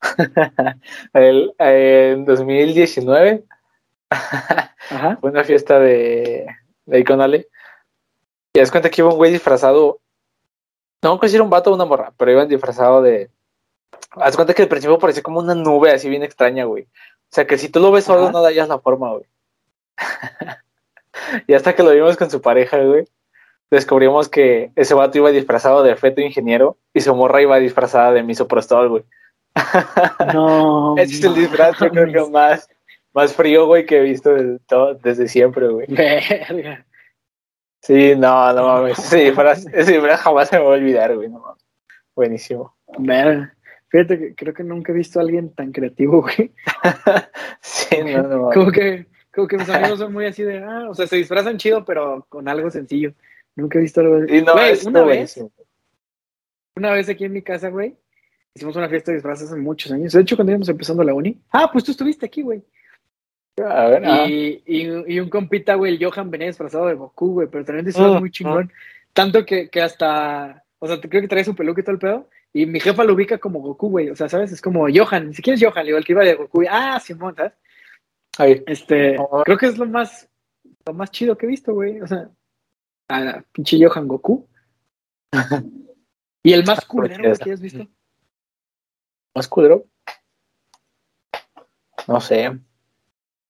El, 1.12 1.54
en 1.58 2.24
2019 2.24 3.44
fue 5.20 5.30
una 5.30 5.44
fiesta 5.44 5.78
de, 5.78 6.46
de 6.86 6.98
Iconale. 6.98 7.48
Y 8.52 8.58
das 8.58 8.70
cuenta 8.70 8.90
que 8.90 9.02
iba 9.02 9.10
un 9.10 9.16
güey 9.16 9.32
disfrazado. 9.32 10.00
No 11.02 11.20
era 11.22 11.42
un 11.42 11.50
vato 11.50 11.70
o 11.70 11.74
una 11.74 11.84
morra, 11.84 12.12
pero 12.16 12.32
iban 12.32 12.48
disfrazado 12.48 13.02
de. 13.02 13.30
Haz 14.12 14.36
cuenta 14.36 14.54
que 14.54 14.62
al 14.62 14.68
principio 14.68 14.98
parecía 14.98 15.22
como 15.22 15.40
una 15.40 15.54
nube 15.54 15.92
así 15.92 16.08
bien 16.08 16.22
extraña, 16.22 16.64
güey. 16.64 16.84
O 16.84 17.30
sea 17.30 17.46
que 17.46 17.58
si 17.58 17.68
tú 17.68 17.78
lo 17.78 17.92
ves 17.92 18.04
solo, 18.04 18.30
no 18.30 18.42
dayas 18.42 18.68
la 18.68 18.78
forma, 18.78 19.10
güey. 19.10 19.26
y 21.46 21.54
hasta 21.54 21.74
que 21.74 21.82
lo 21.82 21.90
vimos 21.90 22.16
con 22.16 22.30
su 22.30 22.40
pareja, 22.40 22.78
güey, 22.78 23.04
descubrimos 23.70 24.28
que 24.28 24.72
ese 24.76 24.94
vato 24.94 25.18
iba 25.18 25.30
disfrazado 25.30 25.82
de 25.82 25.94
feto 25.96 26.20
ingeniero 26.20 26.78
y 26.94 27.00
su 27.00 27.14
morra 27.14 27.42
iba 27.42 27.58
disfrazada 27.58 28.12
de 28.12 28.22
misoprostol, 28.22 28.88
güey. 28.88 29.04
No. 30.34 30.96
Ese 30.96 31.14
es 31.14 31.24
el 31.24 31.34
disfraz, 31.34 31.78
yo 31.78 31.90
creo 31.90 32.26
que 32.26 32.30
más, 32.30 32.68
más 33.12 33.34
frío, 33.34 33.66
güey, 33.66 33.86
que 33.86 33.98
he 33.98 34.02
visto 34.02 34.34
desde, 34.34 34.58
todo, 34.60 34.94
desde 34.94 35.28
siempre, 35.28 35.68
güey. 35.68 35.86
Verga. 35.88 36.84
Sí, 37.80 38.14
no, 38.16 38.52
no 38.52 38.66
mames. 38.66 38.98
Ese 38.98 39.24
disfraz, 39.24 39.66
ese 39.72 39.92
disfraz 39.92 40.20
jamás 40.20 40.48
se 40.48 40.58
me 40.58 40.64
va 40.64 40.70
a 40.70 40.74
olvidar, 40.74 41.14
güey. 41.14 41.28
No 41.28 41.40
mames. 41.40 41.64
Buenísimo. 42.14 42.74
Verga. 42.98 43.54
Fíjate 43.88 44.18
que 44.18 44.34
creo 44.34 44.52
que 44.52 44.64
nunca 44.64 44.92
he 44.92 44.94
visto 44.94 45.18
a 45.18 45.22
alguien 45.22 45.54
tan 45.54 45.72
creativo, 45.72 46.20
güey. 46.22 46.52
sí, 47.60 47.96
no, 48.04 48.22
no. 48.22 48.50
Como 48.50 48.70
que, 48.70 49.06
como 49.34 49.48
que 49.48 49.56
mis 49.56 49.68
amigos 49.70 49.98
son 49.98 50.12
muy 50.12 50.26
así 50.26 50.42
de, 50.42 50.58
ah, 50.58 50.88
o 50.90 50.94
sea, 50.94 51.06
se 51.06 51.16
disfrazan 51.16 51.56
chido, 51.56 51.84
pero 51.84 52.26
con 52.28 52.48
algo 52.48 52.70
sencillo. 52.70 53.14
Nunca 53.56 53.78
he 53.78 53.82
visto 53.82 54.00
algo 54.00 54.24
Y 54.24 54.42
no, 54.42 54.52
Güey, 54.52 54.78
una 54.86 55.02
vez, 55.02 55.04
buenísimo. 55.06 55.50
una 56.76 56.92
vez 56.92 57.08
aquí 57.08 57.24
en 57.24 57.32
mi 57.32 57.42
casa, 57.42 57.70
güey, 57.70 57.96
hicimos 58.54 58.76
una 58.76 58.88
fiesta 58.88 59.10
de 59.10 59.16
disfraces 59.16 59.50
hace 59.50 59.60
muchos 59.60 59.92
años. 59.92 60.12
De 60.12 60.20
hecho, 60.20 60.36
cuando 60.36 60.52
íbamos 60.52 60.68
empezando 60.68 61.02
la 61.04 61.14
uni. 61.14 61.38
Ah, 61.52 61.70
pues 61.72 61.84
tú 61.84 61.92
estuviste 61.92 62.26
aquí, 62.26 62.42
güey. 62.42 62.62
A 63.58 63.86
ver, 63.88 64.02
ah. 64.06 64.26
Y, 64.28 64.62
y, 64.66 65.14
y 65.14 65.20
un 65.20 65.28
compita, 65.28 65.74
güey, 65.74 65.94
el 65.94 66.04
Johan 66.04 66.30
venía 66.30 66.46
disfrazado 66.46 66.86
de 66.86 66.94
Goku, 66.94 67.32
güey, 67.34 67.48
pero 67.48 67.64
también 67.64 67.86
disfraz 67.86 68.14
Ah, 68.14 68.20
muy 68.20 68.30
chingón. 68.30 68.72
Tanto 69.12 69.44
que, 69.44 69.68
que 69.68 69.82
hasta, 69.82 70.64
o 70.78 70.86
sea, 70.86 71.00
creo 71.00 71.22
que 71.22 71.28
trae 71.28 71.42
su 71.44 71.54
peluca 71.56 71.80
y 71.80 71.84
todo 71.84 71.94
el 71.94 71.98
pedo. 71.98 72.28
Y 72.52 72.66
mi 72.66 72.80
jefa 72.80 73.04
lo 73.04 73.14
ubica 73.14 73.38
como 73.38 73.60
Goku, 73.60 73.90
güey. 73.90 74.10
O 74.10 74.16
sea, 74.16 74.28
¿sabes? 74.28 74.52
Es 74.52 74.60
como 74.62 74.86
Johan, 74.92 75.28
ni 75.28 75.34
siquiera 75.34 75.56
es 75.56 75.64
Johan, 75.64 75.86
igual 75.86 76.04
que 76.04 76.12
iba 76.12 76.24
de 76.24 76.34
Goku. 76.34 76.64
Ah, 76.70 76.98
Simón, 77.00 77.34
¿sabes? 77.36 77.52
Ahí. 78.38 78.62
Este, 78.66 79.16
Ah. 79.16 79.42
creo 79.44 79.58
que 79.58 79.66
es 79.66 79.76
lo 79.76 79.86
más, 79.86 80.28
lo 80.86 80.94
más 80.94 81.10
chido 81.10 81.36
que 81.36 81.46
he 81.46 81.48
visto, 81.48 81.74
güey. 81.74 82.00
O 82.00 82.06
sea, 82.06 82.30
a 83.08 83.42
pinche 83.52 83.78
Johan 83.84 84.06
Goku. 84.08 84.46
Y 86.44 86.52
el 86.52 86.64
más 86.64 86.84
culero 86.86 87.22
güey, 87.22 87.36
que 87.36 87.52
has 87.52 87.60
visto. 87.60 87.86
¿Más 89.38 89.46
culero? 89.46 89.84
No 92.08 92.20
sé. 92.20 92.58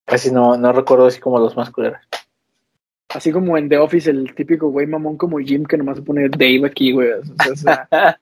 Casi 0.05 0.31
no, 0.31 0.55
no 0.59 0.71
recuerdo 0.71 1.07
así 1.07 1.19
como 1.19 1.39
los 1.39 1.57
más 1.57 1.71
culeros. 1.71 2.03
Así 3.09 3.33
como 3.33 3.57
en 3.57 3.71
The 3.71 3.79
Office, 3.79 4.11
el 4.11 4.35
típico 4.35 4.69
güey 4.69 4.87
mamón 4.87 5.17
como 5.17 5.39
Jim 5.39 5.65
que 5.65 5.79
nomás 5.79 5.97
se 5.97 6.03
pone 6.03 6.29
Dave 6.29 6.67
aquí, 6.67 6.93
güey. 6.93 7.09
O 7.13 7.57
sea, 7.57 7.89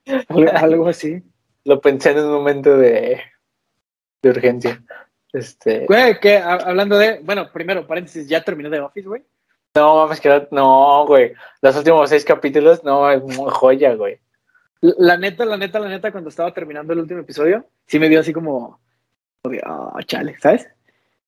algo, 0.54 0.86
así. 0.86 1.24
Lo 1.64 1.80
pensé 1.80 2.12
en 2.12 2.20
un 2.20 2.34
momento 2.34 2.76
de, 2.76 3.20
de 4.22 4.30
urgencia. 4.30 4.80
Este, 5.32 5.86
Güey, 5.86 6.20
que 6.20 6.38
hablando 6.38 6.96
de, 6.96 7.18
bueno, 7.24 7.50
primero, 7.52 7.84
paréntesis, 7.84 8.28
ya 8.28 8.44
terminé 8.44 8.70
The 8.70 8.78
Office, 8.78 9.08
güey. 9.08 9.24
no 9.74 9.96
mames, 9.96 10.20
que 10.20 10.46
no, 10.52 11.04
güey. 11.04 11.32
Los 11.62 11.76
últimos 11.76 12.08
seis 12.10 12.24
capítulos, 12.24 12.84
no, 12.84 13.10
es 13.10 13.20
joya, 13.54 13.92
güey. 13.96 14.20
La 14.80 15.16
neta, 15.16 15.44
la 15.44 15.56
neta, 15.56 15.78
la 15.78 15.88
neta, 15.88 16.12
cuando 16.12 16.30
estaba 16.30 16.52
terminando 16.52 16.92
el 16.92 17.00
último 17.00 17.20
episodio, 17.20 17.66
sí 17.86 17.98
me 17.98 18.08
dio 18.08 18.20
así 18.20 18.32
como, 18.32 18.78
ah, 19.64 19.98
chale, 20.04 20.36
¿sabes? 20.38 20.68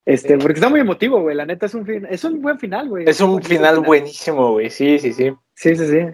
Este, 0.05 0.39
porque 0.39 0.55
está 0.55 0.69
muy 0.69 0.81
emotivo, 0.81 1.21
güey. 1.21 1.37
La 1.37 1.45
neta 1.45 1.67
es 1.67 1.75
un 1.75 1.85
fin, 1.85 2.07
es 2.09 2.25
un 2.25 2.41
buen 2.41 2.59
final, 2.59 2.89
güey. 2.89 3.09
Es 3.09 3.21
un 3.21 3.43
final 3.43 3.81
buenísimo, 3.81 4.53
güey. 4.53 4.71
Sí, 4.71 4.99
sí, 4.99 5.13
sí. 5.13 5.33
Sí, 5.55 5.77
sí, 5.77 5.87
sí. 5.87 6.07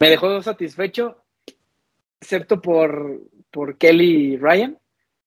Me 0.00 0.08
dejó 0.10 0.42
satisfecho, 0.42 1.22
excepto 2.20 2.60
por, 2.62 3.20
por 3.50 3.76
Kelly 3.76 4.34
y 4.34 4.36
Ryan. 4.38 4.78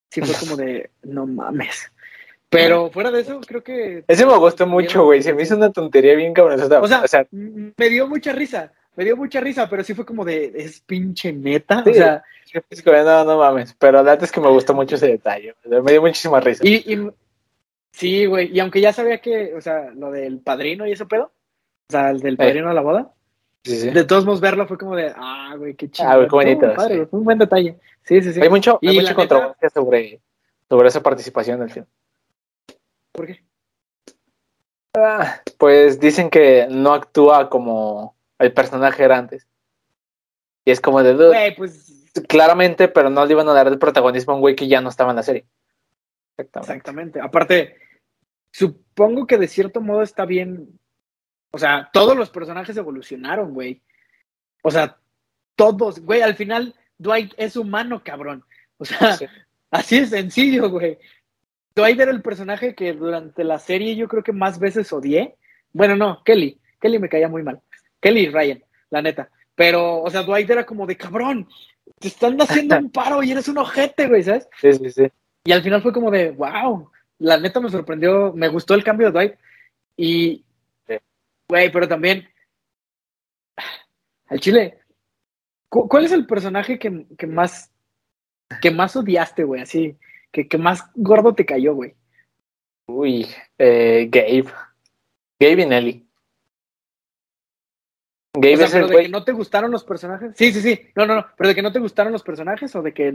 Sí 0.09 0.21
fue 0.21 0.35
como 0.39 0.55
de, 0.55 0.89
no 1.03 1.27
mames. 1.27 1.91
Pero 2.49 2.89
fuera 2.89 3.11
de 3.11 3.21
eso, 3.21 3.39
creo 3.41 3.63
que... 3.63 4.03
Ese 4.07 4.25
me 4.25 4.35
gustó 4.37 4.65
mucho, 4.65 5.03
güey. 5.03 5.21
Se 5.21 5.33
me 5.33 5.43
hizo 5.43 5.55
una 5.55 5.71
tontería 5.71 6.15
bien 6.15 6.33
cabrón. 6.33 6.59
O 6.59 6.87
sea, 6.87 7.27
m- 7.31 7.73
me 7.77 7.89
dio 7.89 8.07
mucha 8.07 8.33
risa, 8.33 8.73
me 8.99 9.05
dio 9.05 9.15
mucha 9.15 9.39
risa, 9.39 9.69
pero 9.69 9.81
sí 9.81 9.93
fue 9.93 10.05
como 10.05 10.25
de, 10.25 10.51
es 10.53 10.81
pinche 10.81 11.31
neta. 11.31 11.85
Sí. 11.85 11.91
O 11.91 11.93
sea, 11.93 12.21
es 12.69 12.83
como, 12.83 12.97
no, 12.97 13.23
no 13.23 13.37
mames. 13.37 13.73
Pero 13.79 14.03
la 14.03 14.11
neta 14.11 14.25
es 14.25 14.31
que 14.33 14.41
me 14.41 14.49
gustó 14.49 14.73
mucho 14.73 14.95
ese 14.95 15.07
detalle. 15.07 15.55
Me 15.63 15.89
dio 15.89 16.01
muchísima 16.01 16.41
risa. 16.41 16.67
y, 16.67 16.93
y- 16.93 17.09
sí, 17.93 18.25
güey, 18.25 18.51
y 18.53 18.59
aunque 18.59 18.81
ya 18.81 18.91
sabía 18.91 19.19
que, 19.21 19.53
o 19.55 19.61
sea, 19.61 19.91
lo 19.95 20.11
del 20.11 20.39
padrino 20.39 20.85
y 20.85 20.91
ese 20.91 21.05
pedo, 21.05 21.31
o 21.87 21.91
sea, 21.93 22.09
el 22.09 22.19
del 22.19 22.35
padrino 22.35 22.69
a 22.69 22.73
la 22.73 22.81
boda, 22.81 23.13
Sí, 23.63 23.77
sí. 23.77 23.89
de 23.89 24.03
todos 24.03 24.25
modos 24.25 24.41
verlo 24.41 24.67
fue 24.67 24.77
como 24.77 24.97
de, 24.97 25.13
ah, 25.15 25.55
güey, 25.57 25.75
qué 25.75 25.89
chido. 25.89 26.09
Ah, 26.09 26.15
güey, 26.17 26.27
qué 26.27 26.35
bonito, 26.35 26.73
padre, 26.75 27.05
fue 27.05 27.19
un 27.19 27.25
buen 27.25 27.37
detalle. 27.37 27.79
Sí, 28.03 28.21
sí, 28.21 28.33
sí. 28.33 28.41
Hay, 28.41 28.49
mucho, 28.49 28.79
hay 28.81 28.99
mucha 28.99 29.15
controversia 29.15 29.69
sobre, 29.69 30.19
sobre 30.67 30.89
esa 30.89 31.01
participación 31.01 31.55
en 31.55 31.63
el 31.63 31.69
film. 31.71 31.85
¿Por 33.13 33.27
qué? 33.27 33.43
Ah, 34.93 35.41
pues 35.57 36.01
dicen 36.01 36.29
que 36.29 36.67
no 36.69 36.93
actúa 36.93 37.49
como 37.49 38.18
el 38.39 38.53
personaje 38.53 39.03
era 39.03 39.17
antes. 39.17 39.47
Y 40.65 40.71
es 40.71 40.81
como 40.81 41.03
de 41.03 41.13
dude, 41.13 41.53
pues 41.57 42.09
claramente, 42.27 42.87
pero 42.87 43.09
no 43.09 43.25
le 43.25 43.33
iban 43.33 43.47
a 43.47 43.53
dar 43.53 43.67
el 43.67 43.79
protagonismo 43.79 44.33
a 44.33 44.35
un 44.35 44.41
güey 44.41 44.55
que 44.55 44.67
ya 44.67 44.81
no 44.81 44.89
estaba 44.89 45.11
en 45.11 45.17
la 45.17 45.23
serie. 45.23 45.45
Exactamente. 46.37 46.71
Exactamente. 46.71 47.21
Aparte, 47.21 47.75
supongo 48.51 49.27
que 49.27 49.37
de 49.37 49.47
cierto 49.47 49.81
modo 49.81 50.01
está 50.01 50.25
bien. 50.25 50.79
O 51.51 51.57
sea, 51.57 51.89
todos 51.91 52.15
los 52.15 52.29
personajes 52.29 52.75
evolucionaron, 52.77 53.53
güey. 53.53 53.81
O 54.61 54.71
sea, 54.71 54.97
todos, 55.55 55.99
güey, 55.99 56.21
al 56.21 56.35
final 56.35 56.75
Dwight 56.97 57.33
es 57.37 57.55
humano, 57.55 58.01
cabrón. 58.03 58.43
O 58.77 58.85
sea, 58.85 59.17
Sí. 59.17 59.25
así 59.71 59.99
de 59.99 60.07
sencillo, 60.07 60.69
güey. 60.69 60.97
Dwight 61.75 61.99
era 61.99 62.11
el 62.11 62.21
personaje 62.21 62.75
que 62.75 62.93
durante 62.93 63.43
la 63.43 63.59
serie 63.59 63.95
yo 63.95 64.07
creo 64.07 64.23
que 64.23 64.33
más 64.33 64.59
veces 64.59 64.91
odié. 64.93 65.35
Bueno, 65.73 65.95
no, 65.95 66.23
Kelly. 66.23 66.59
Kelly 66.79 66.99
me 66.99 67.09
caía 67.09 67.27
muy 67.27 67.43
mal. 67.43 67.61
Kelly 67.99 68.29
Ryan, 68.29 68.63
la 68.89 69.01
neta. 69.01 69.29
Pero, 69.55 70.01
o 70.01 70.09
sea, 70.09 70.23
Dwight 70.23 70.49
era 70.49 70.65
como 70.65 70.85
de 70.85 70.95
cabrón, 70.97 71.47
te 71.99 72.07
están 72.07 72.39
haciendo 72.41 72.77
un 72.79 72.91
paro 72.91 73.21
y 73.23 73.31
eres 73.31 73.47
un 73.47 73.57
ojete, 73.57 74.07
güey, 74.07 74.23
¿sabes? 74.23 74.47
Sí, 74.59 74.73
sí, 74.73 74.91
sí. 74.91 75.07
Y 75.43 75.51
al 75.51 75.61
final 75.61 75.81
fue 75.81 75.93
como 75.93 76.11
de, 76.11 76.31
wow, 76.31 76.89
la 77.19 77.37
neta 77.37 77.59
me 77.59 77.69
sorprendió, 77.69 78.33
me 78.33 78.47
gustó 78.47 78.73
el 78.73 78.83
cambio 78.83 79.07
de 79.07 79.13
Dwight. 79.13 79.33
Y, 79.97 80.45
güey, 81.47 81.71
pero 81.71 81.87
también, 81.87 82.27
al 84.27 84.39
chile, 84.39 84.79
¿cuál 85.67 86.05
es 86.05 86.11
el 86.11 86.25
personaje 86.25 86.79
que, 86.79 87.05
que 87.17 87.27
más, 87.27 87.71
que 88.61 88.71
más 88.71 88.95
odiaste, 88.95 89.43
güey? 89.43 89.61
Así, 89.61 89.97
que, 90.31 90.47
que 90.47 90.57
más 90.57 90.83
gordo 90.95 91.33
te 91.33 91.45
cayó, 91.45 91.75
güey. 91.75 91.95
Uy, 92.87 93.27
eh, 93.57 94.07
Gabe. 94.09 94.51
Gabe 95.39 95.61
y 95.61 95.65
Nelly. 95.65 96.09
Gabe 98.34 98.63
o 98.63 98.67
sea, 98.67 98.82
pero 98.82 98.88
de 98.88 99.03
que 99.03 99.09
no 99.09 99.23
te 99.23 99.32
gustaron 99.32 99.71
los 99.71 99.84
personajes. 99.84 100.34
Sí, 100.36 100.51
sí, 100.51 100.61
sí. 100.61 100.80
No, 100.95 101.05
no, 101.05 101.15
no. 101.15 101.25
Pero 101.36 101.47
de 101.47 101.55
que 101.55 101.61
no 101.61 101.71
te 101.71 101.80
gustaron 101.80 102.13
los 102.13 102.23
personajes 102.23 102.75
o 102.75 102.82
de 102.82 102.93
que 102.93 103.13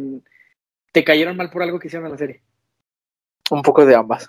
te 0.92 1.04
cayeron 1.04 1.36
mal 1.36 1.50
por 1.50 1.62
algo 1.62 1.78
que 1.78 1.86
hicieron 1.86 2.06
en 2.06 2.12
la 2.12 2.18
serie. 2.18 2.42
Un 3.50 3.62
poco 3.62 3.84
de 3.84 3.94
ambas. 3.94 4.28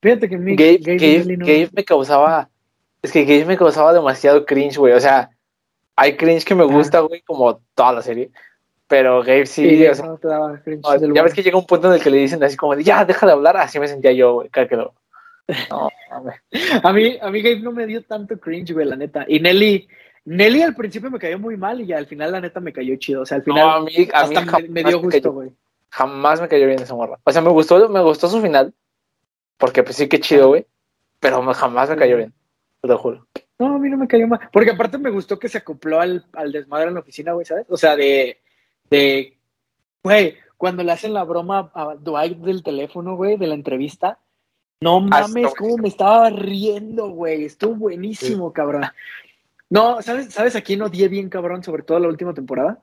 Fíjate 0.00 0.28
que 0.28 0.38
mi 0.38 0.54
Gabe, 0.54 0.78
Gabe, 0.78 1.36
Gabe, 1.36 1.70
me 1.72 1.84
causaba. 1.84 2.48
Es 3.02 3.10
que 3.10 3.24
Gabe 3.24 3.46
me 3.46 3.56
causaba 3.56 3.92
demasiado 3.92 4.46
cringe, 4.46 4.76
güey. 4.76 4.92
O 4.92 5.00
sea, 5.00 5.30
hay 5.96 6.16
cringe 6.16 6.44
que 6.44 6.54
me 6.54 6.64
gusta, 6.64 7.00
güey, 7.00 7.22
como 7.22 7.60
toda 7.74 7.92
la 7.94 8.02
serie. 8.02 8.30
Pero 8.86 9.22
Gabe 9.22 9.46
sí. 9.46 9.68
sí 9.68 9.86
o 9.86 9.94
sea, 9.94 10.06
no 10.06 10.18
te 10.18 10.28
daba 10.28 10.60
cringe 10.62 10.82
ya 11.14 11.22
ves 11.22 11.34
que 11.34 11.42
llega 11.42 11.58
un 11.58 11.66
punto 11.66 11.88
en 11.88 11.94
el 11.94 12.02
que 12.02 12.10
le 12.10 12.18
dicen 12.18 12.42
así 12.44 12.56
como 12.56 12.74
ya, 12.76 13.04
deja 13.04 13.26
de 13.26 13.32
hablar. 13.32 13.56
Así 13.56 13.80
me 13.80 13.88
sentía 13.88 14.12
yo, 14.12 14.34
güey. 14.34 14.50
Que 14.50 14.76
lo, 14.76 14.94
no, 15.70 15.88
a 16.82 16.92
mí, 16.92 17.18
a 17.20 17.30
mí 17.30 17.42
Gabe 17.42 17.60
no 17.60 17.72
me 17.72 17.86
dio 17.86 18.02
tanto 18.02 18.38
cringe, 18.38 18.72
güey, 18.72 18.86
la 18.86 18.96
neta. 18.96 19.24
Y 19.28 19.40
Nelly, 19.40 19.88
Nelly 20.24 20.62
al 20.62 20.74
principio 20.74 21.10
me 21.10 21.18
cayó 21.18 21.38
muy 21.38 21.56
mal 21.56 21.80
y 21.80 21.92
al 21.92 22.06
final 22.06 22.32
la 22.32 22.40
neta 22.40 22.60
me 22.60 22.72
cayó 22.72 22.96
chido. 22.96 23.22
O 23.22 23.26
sea, 23.26 23.36
al 23.36 23.42
final 23.42 23.66
no, 23.66 23.72
a 23.72 23.80
mí, 23.82 24.08
a 24.12 24.20
hasta 24.20 24.58
mí 24.58 24.68
me, 24.68 24.84
dio 24.84 25.00
gusto, 25.00 25.32
güey. 25.32 25.50
Jamás 25.90 26.40
me 26.40 26.48
cayó 26.48 26.66
bien 26.66 26.82
esa 26.82 26.94
morra. 26.94 27.18
O 27.24 27.32
sea, 27.32 27.40
me 27.40 27.50
gustó, 27.50 27.88
me 27.88 28.02
gustó 28.02 28.28
su 28.28 28.42
final. 28.42 28.74
Porque 29.56 29.82
pues 29.82 29.96
sí 29.96 30.08
que 30.08 30.20
chido, 30.20 30.48
güey. 30.48 30.66
Pero 31.18 31.42
jamás 31.54 31.88
me 31.88 31.96
cayó 31.96 32.16
bien. 32.16 32.32
Te 32.80 32.88
lo 32.88 32.98
juro. 32.98 33.26
No, 33.58 33.74
a 33.74 33.78
mí 33.78 33.88
no 33.88 33.96
me 33.96 34.06
cayó 34.06 34.28
mal. 34.28 34.40
Porque 34.52 34.70
aparte 34.70 34.98
me 34.98 35.10
gustó 35.10 35.38
que 35.38 35.48
se 35.48 35.58
acopló 35.58 36.00
al, 36.00 36.26
al 36.34 36.52
desmadre 36.52 36.88
en 36.88 36.94
la 36.94 37.00
oficina, 37.00 37.32
güey, 37.32 37.44
¿sabes? 37.44 37.66
O 37.68 37.76
sea, 37.76 37.96
de, 37.96 38.38
de, 38.90 39.36
güey, 40.02 40.36
cuando 40.56 40.84
le 40.84 40.92
hacen 40.92 41.14
la 41.14 41.24
broma 41.24 41.70
a 41.74 41.94
Dwight 41.98 42.38
del 42.38 42.62
teléfono, 42.62 43.16
güey, 43.16 43.36
de 43.36 43.46
la 43.46 43.54
entrevista, 43.54 44.18
no 44.80 44.98
ah, 44.98 45.00
mames, 45.00 45.54
cómo 45.56 45.76
me 45.76 45.88
estaba 45.88 46.30
riendo, 46.30 47.08
güey. 47.08 47.44
Estuvo 47.44 47.74
buenísimo, 47.74 48.52
cabrón. 48.52 48.84
No, 49.70 50.00
¿sabes, 50.02 50.32
¿sabes 50.32 50.56
a 50.56 50.60
quién 50.60 50.82
odié 50.82 51.08
bien, 51.08 51.28
cabrón? 51.28 51.62
Sobre 51.62 51.82
todo 51.82 51.98
la 51.98 52.08
última 52.08 52.32
temporada. 52.32 52.80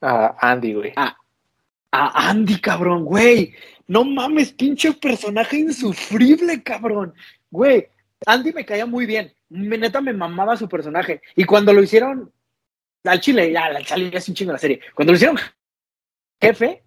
a 0.00 0.36
Andy, 0.40 0.74
güey. 0.74 0.92
A, 0.96 1.16
a 1.90 2.30
Andy, 2.30 2.60
cabrón, 2.60 3.04
güey. 3.04 3.54
No 3.86 4.04
mames, 4.04 4.52
pinche 4.52 4.92
personaje 4.94 5.58
insufrible, 5.58 6.62
cabrón. 6.62 7.14
Güey, 7.50 7.88
Andy 8.26 8.52
me 8.52 8.64
caía 8.64 8.86
muy 8.86 9.06
bien. 9.06 9.32
Me, 9.50 9.76
neta 9.76 10.00
me 10.00 10.12
mamaba 10.12 10.56
su 10.56 10.68
personaje. 10.68 11.20
Y 11.36 11.44
cuando 11.44 11.72
lo 11.72 11.82
hicieron 11.82 12.32
al 13.04 13.20
chile, 13.20 13.52
ya, 13.52 13.66
al 13.66 13.84
chile 13.84 14.10
ya 14.10 14.18
es 14.18 14.28
un 14.28 14.34
chingo 14.34 14.52
la 14.52 14.58
serie. 14.58 14.80
Cuando 14.94 15.12
lo 15.12 15.16
hicieron 15.16 15.38
jefe, 16.40 16.82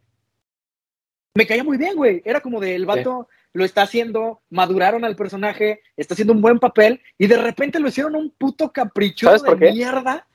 me 1.35 1.45
caía 1.45 1.63
muy 1.63 1.77
bien, 1.77 1.95
güey. 1.95 2.21
Era 2.25 2.41
como 2.41 2.59
de 2.59 2.75
el 2.75 2.85
vato 2.85 3.29
lo 3.57 3.65
está 3.65 3.81
haciendo, 3.81 4.43
maduraron 4.51 5.03
al 5.03 5.15
personaje, 5.15 5.81
está 5.95 6.13
haciendo 6.13 6.33
un 6.33 6.41
buen 6.41 6.59
papel 6.59 7.01
y 7.17 7.25
de 7.25 7.37
repente 7.37 7.79
lo 7.79 7.87
hicieron 7.87 8.15
un 8.15 8.29
puto 8.29 8.71
caprichoso 8.71 9.55
de 9.55 9.71
mierda. 9.71 10.27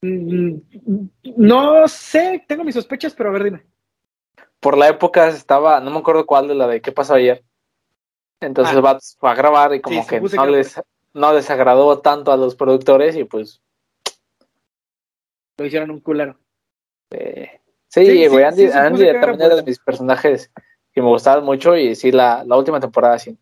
Mm, 0.00 0.58
no 1.36 1.88
sé, 1.88 2.44
tengo 2.46 2.62
mis 2.62 2.76
sospechas, 2.76 3.14
pero 3.14 3.30
a 3.30 3.32
ver, 3.32 3.42
dime. 3.42 3.66
Por 4.60 4.78
la 4.78 4.88
época 4.90 5.26
estaba, 5.26 5.80
no 5.80 5.90
me 5.90 5.98
acuerdo 5.98 6.24
cuál 6.24 6.46
de 6.46 6.54
la 6.54 6.68
de 6.68 6.80
qué 6.80 6.92
pasó 6.92 7.14
ayer. 7.14 7.42
Entonces 8.38 8.76
ah. 8.80 8.98
fue 9.18 9.30
a 9.30 9.34
grabar 9.34 9.74
y 9.74 9.80
como 9.80 10.06
que 10.06 10.20
no 10.20 10.46
les, 10.46 10.80
no 11.14 11.32
les 11.32 11.50
agradó 11.50 11.98
tanto 11.98 12.30
a 12.30 12.36
los 12.36 12.54
productores 12.54 13.16
y 13.16 13.24
pues. 13.24 13.60
Lo 15.56 15.66
hicieron 15.66 15.90
un 15.90 15.98
culero. 15.98 16.38
Eh, 17.10 17.60
sí, 17.88 18.28
güey, 18.28 18.44
Andy, 18.44 18.66
Andy 18.66 19.12
también 19.12 19.42
era 19.42 19.56
de 19.56 19.64
mis 19.64 19.80
personajes 19.80 20.52
que 20.94 21.02
me 21.02 21.08
gustaban 21.08 21.44
mucho 21.44 21.76
y 21.76 21.94
sí, 21.94 22.12
la, 22.12 22.44
la 22.44 22.56
última 22.56 22.80
temporada 22.80 23.18
sí. 23.18 23.36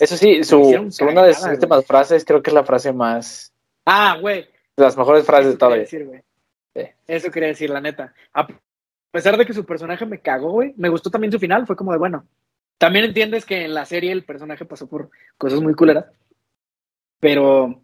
Eso 0.00 0.16
sí, 0.16 0.42
su, 0.42 0.60
una 0.60 1.22
de 1.22 1.34
sus 1.34 1.46
últimas 1.46 1.86
frases 1.86 2.24
creo 2.24 2.42
que 2.42 2.50
es 2.50 2.54
la 2.54 2.64
frase 2.64 2.92
más... 2.92 3.52
Ah, 3.86 4.18
güey. 4.20 4.46
Las 4.76 4.96
mejores 4.96 5.24
frases 5.24 5.52
de 5.52 5.56
todo. 5.56 5.74
Eso 7.06 7.30
quería 7.30 7.48
decir, 7.48 7.70
la 7.70 7.80
neta. 7.80 8.12
A 8.32 8.48
pesar 9.10 9.36
de 9.36 9.46
que 9.46 9.52
su 9.52 9.64
personaje 9.64 10.04
me 10.06 10.20
cagó, 10.20 10.50
güey, 10.50 10.74
me 10.76 10.88
gustó 10.88 11.10
también 11.10 11.32
su 11.32 11.38
final, 11.38 11.66
fue 11.66 11.76
como 11.76 11.92
de, 11.92 11.98
bueno, 11.98 12.26
también 12.78 13.04
entiendes 13.04 13.44
que 13.44 13.64
en 13.64 13.74
la 13.74 13.84
serie 13.84 14.10
el 14.10 14.24
personaje 14.24 14.64
pasó 14.64 14.88
por 14.88 15.10
cosas 15.38 15.60
muy 15.60 15.74
culeras, 15.74 16.06
pero, 17.20 17.80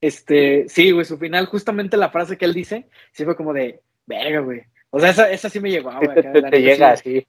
este, 0.00 0.68
sí, 0.68 0.92
güey, 0.92 1.04
su 1.04 1.18
final, 1.18 1.46
justamente 1.46 1.96
la 1.96 2.10
frase 2.10 2.38
que 2.38 2.44
él 2.44 2.54
dice, 2.54 2.88
sí 3.10 3.24
fue 3.24 3.36
como 3.36 3.52
de, 3.52 3.82
verga, 4.06 4.40
güey. 4.40 4.62
O 4.90 5.00
sea, 5.00 5.10
esa, 5.10 5.30
esa 5.30 5.50
sí 5.50 5.58
me 5.58 5.70
llegó, 5.70 5.90
güey. 5.90 6.14
Te, 6.50 6.62
llega, 6.62 6.96
sí. 6.96 7.26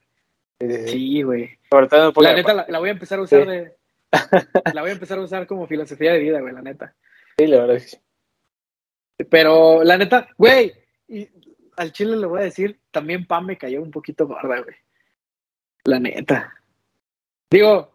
Sí, 0.60 1.22
güey. 1.22 1.58
la 1.70 2.34
neta, 2.34 2.66
la, 2.68 2.80
voy 2.80 2.90
a 2.90 2.94
empezar 2.94 3.20
a 3.20 3.24
usar 3.24 3.46
de. 3.46 3.76
la 4.74 4.82
voy 4.82 4.92
a 4.92 4.94
empezar 4.94 5.18
a 5.18 5.22
usar 5.22 5.48
como 5.48 5.68
filosofía 5.68 6.14
de 6.14 6.20
vida, 6.20 6.40
güey, 6.40 6.54
la 6.54 6.62
neta. 6.62 6.96
Sí, 7.38 7.48
la 7.48 7.66
verdad 7.66 7.80
sí. 7.80 7.98
Pero, 9.30 9.84
la 9.84 9.98
neta, 9.98 10.30
güey, 10.38 10.74
y 11.08 11.28
al 11.76 11.92
chile 11.92 12.16
le 12.16 12.26
voy 12.26 12.42
a 12.42 12.46
decir, 12.46 12.80
también 12.92 13.26
Pam 13.26 13.46
me 13.46 13.58
cayó 13.58 13.82
un 13.82 13.92
poquito 13.92 14.28
gorda, 14.28 14.62
güey. 14.62 14.76
La 15.84 16.00
neta. 16.00 16.54
Digo, 17.50 17.92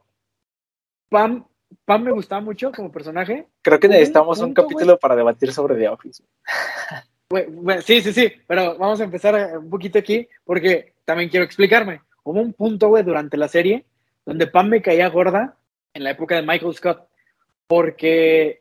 Pam, 1.09 1.47
Pam 1.85 2.03
me 2.03 2.13
gustaba 2.13 2.43
mucho 2.43 2.73
como 2.73 2.93
personaje. 2.93 3.49
Creo 3.63 3.81
que 3.81 3.89
necesitamos 3.89 4.39
un, 4.41 4.53
capítulo 4.53 4.99
para 4.99 5.17
debatir 5.17 5.53
sobre 5.53 5.77
The 5.77 5.89
Office. 5.89 6.23
sí, 7.85 8.03
sí, 8.03 8.13
sí, 8.13 8.33
pero 8.47 8.77
vamos 8.77 9.01
a 9.01 9.05
empezar 9.05 9.59
un 9.59 9.71
poquito 9.71 9.99
aquí 9.99 10.29
porque 10.45 10.95
también 11.05 11.31
quiero 11.31 11.45
explicarme 11.45 12.03
hubo 12.31 12.41
un 12.41 12.53
punto, 12.53 12.89
güey, 12.89 13.03
durante 13.05 13.37
la 13.37 13.49
serie 13.49 13.85
donde 14.25 14.47
Pam 14.47 14.69
me 14.69 14.83
caía 14.83 15.09
gorda 15.09 15.57
en 15.95 16.05
la 16.05 16.11
época 16.11 16.37
de 16.37 16.43
Michael 16.43 16.75
Scott, 16.75 17.09
porque, 17.67 18.61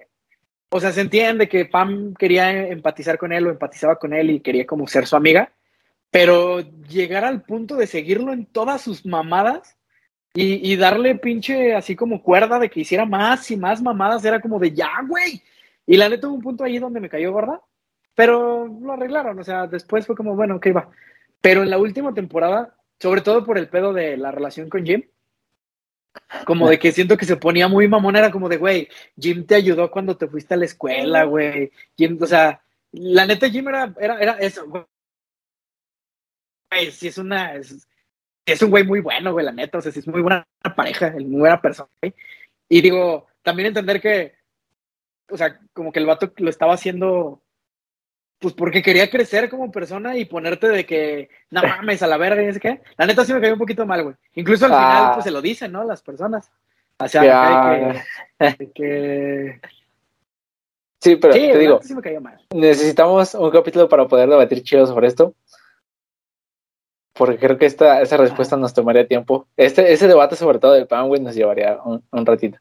o 0.70 0.80
sea, 0.80 0.92
se 0.92 1.02
entiende 1.02 1.48
que 1.48 1.66
Pam 1.66 2.14
quería 2.14 2.68
empatizar 2.70 3.18
con 3.18 3.32
él 3.32 3.48
o 3.48 3.52
empatizaba 3.52 3.98
con 3.98 4.14
él 4.14 4.32
y 4.32 4.40
quería 4.40 4.66
como 4.66 4.88
ser 4.88 5.06
su 5.06 5.16
amiga, 5.16 5.52
pero 6.12 6.62
llegar 6.88 7.24
al 7.24 7.44
punto 7.44 7.76
de 7.76 7.88
seguirlo 7.88 8.34
en 8.34 8.46
todas 8.46 8.82
sus 8.82 9.06
mamadas 9.06 9.78
y, 10.34 10.76
darle 10.76 11.16
pinche 11.16 11.76
así 11.76 11.96
como 11.96 12.24
cuerda 12.24 12.60
de 12.60 12.70
que 12.70 12.82
hiciera 12.82 13.06
más 13.06 13.50
y 13.52 13.58
más 13.58 13.82
mamadas, 13.82 14.24
era 14.24 14.40
como 14.40 14.60
de 14.60 14.72
ya, 14.72 14.90
güey. 15.08 15.42
Y 15.86 15.98
la 15.98 16.08
neta 16.08 16.28
hubo 16.28 16.36
un 16.36 16.42
punto 16.42 16.64
ahí 16.64 16.78
donde 16.80 17.00
me 17.00 17.10
cayó 17.10 17.34
gorda, 17.34 17.62
pero 18.16 18.68
lo 18.68 18.94
arreglaron, 18.94 19.40
o 19.40 19.44
sea, 19.44 19.68
después 19.68 20.06
fue 20.06 20.16
como, 20.16 20.36
bueno, 20.36 20.58
ok, 20.58 20.68
va. 20.76 20.90
Pero 21.42 21.64
en 21.64 21.70
la 21.70 21.78
última 21.78 22.14
temporada 22.14 22.76
sobre 23.00 23.22
todo 23.22 23.46
por 23.46 23.58
el 23.58 23.70
pedo 23.70 23.94
de 23.94 24.18
la 24.18 24.32
relación 24.32 24.70
con 24.70 24.86
Jim. 24.86 25.04
Como 26.46 26.70
de 26.70 26.80
que 26.80 26.92
siento 26.92 27.18
que 27.18 27.26
se 27.26 27.38
ponía 27.38 27.68
muy 27.68 27.88
mamón, 27.88 28.16
era 28.16 28.32
como 28.32 28.50
de, 28.50 28.58
güey, 28.58 28.90
Jim 29.18 29.46
te 29.46 29.56
ayudó 29.56 29.90
cuando 29.90 30.18
te 30.18 30.28
fuiste 30.28 30.54
a 30.54 30.58
la 30.58 30.66
escuela, 30.66 31.24
güey. 31.24 31.72
Jim, 31.98 32.18
o 32.22 32.26
sea, 32.26 32.62
la 32.92 33.26
neta 33.26 33.50
Jim 33.50 33.68
era, 33.70 33.94
era, 34.00 34.20
era 34.20 34.34
eso, 34.40 34.68
güey. 34.68 34.86
Sí 36.92 37.08
es 37.08 37.18
una, 37.18 37.56
es, 37.56 37.88
es 38.46 38.62
un 38.62 38.70
güey 38.70 38.84
muy 38.84 39.00
bueno, 39.02 39.32
güey, 39.32 39.46
la 39.46 39.52
neta, 39.52 39.78
o 39.78 39.82
sea, 39.82 39.92
sí 39.92 40.00
es 40.00 40.08
muy 40.08 40.22
buena 40.22 40.48
pareja, 40.76 41.12
muy 41.12 41.40
buena 41.40 41.62
persona, 41.62 41.90
güey. 42.02 42.14
Y 42.68 42.82
digo, 42.82 43.28
también 43.42 43.68
entender 43.68 44.02
que, 44.02 44.36
o 45.30 45.38
sea, 45.38 45.60
como 45.74 45.92
que 45.92 46.00
el 46.00 46.06
vato 46.06 46.32
lo 46.38 46.50
estaba 46.50 46.74
haciendo 46.74 47.42
pues 48.40 48.54
porque 48.54 48.82
quería 48.82 49.10
crecer 49.10 49.50
como 49.50 49.72
persona 49.72 50.18
y 50.18 50.26
ponerte 50.26 50.70
de 50.70 50.86
que, 50.86 51.30
no 51.52 51.62
mames, 51.62 52.02
a 52.02 52.08
la 52.08 52.18
verga, 52.18 52.42
y 52.42 52.48
es 52.48 52.60
que, 52.60 52.82
la 52.98 53.06
neta 53.06 53.26
sí 53.26 53.34
me 53.34 53.42
cayó 53.42 53.54
un 53.54 53.60
poquito 53.60 53.86
mal, 53.86 54.04
güey. 54.04 54.16
Incluso 54.36 54.66
al 54.66 54.72
final, 54.72 55.04
ah. 55.04 55.12
pues 55.14 55.26
se 55.26 55.32
lo 55.32 55.42
dicen, 55.42 55.72
¿no? 55.72 55.84
Las 55.84 56.02
personas. 56.02 56.50
O 56.98 57.08
sea, 57.08 58.04
que, 58.74 59.60
Sí, 61.02 61.16
pero 61.16 61.34
te 61.34 61.58
digo, 61.58 61.80
sí 61.82 61.96
me 61.96 62.02
cayó 62.02 62.20
mal. 62.20 62.42
necesitamos 62.54 63.34
un 63.34 63.52
capítulo 63.52 63.88
para 63.88 64.08
poder 64.08 64.30
debatir 64.30 64.64
chido 64.64 64.86
sobre 64.86 65.08
esto. 65.08 65.34
Porque 67.14 67.38
creo 67.38 67.58
que 67.58 67.66
esta, 67.66 68.02
esa 68.02 68.18
respuesta 68.18 68.58
nos 68.58 68.74
tomaría 68.74 69.08
tiempo. 69.08 69.48
Este, 69.58 69.92
ese 69.94 70.08
debate, 70.08 70.36
sobre 70.36 70.60
todo 70.60 70.74
del 70.74 70.88
Penguin, 70.88 71.24
nos 71.24 71.36
llevaría 71.36 71.78
un, 71.84 72.04
un 72.12 72.26
ratito. 72.26 72.58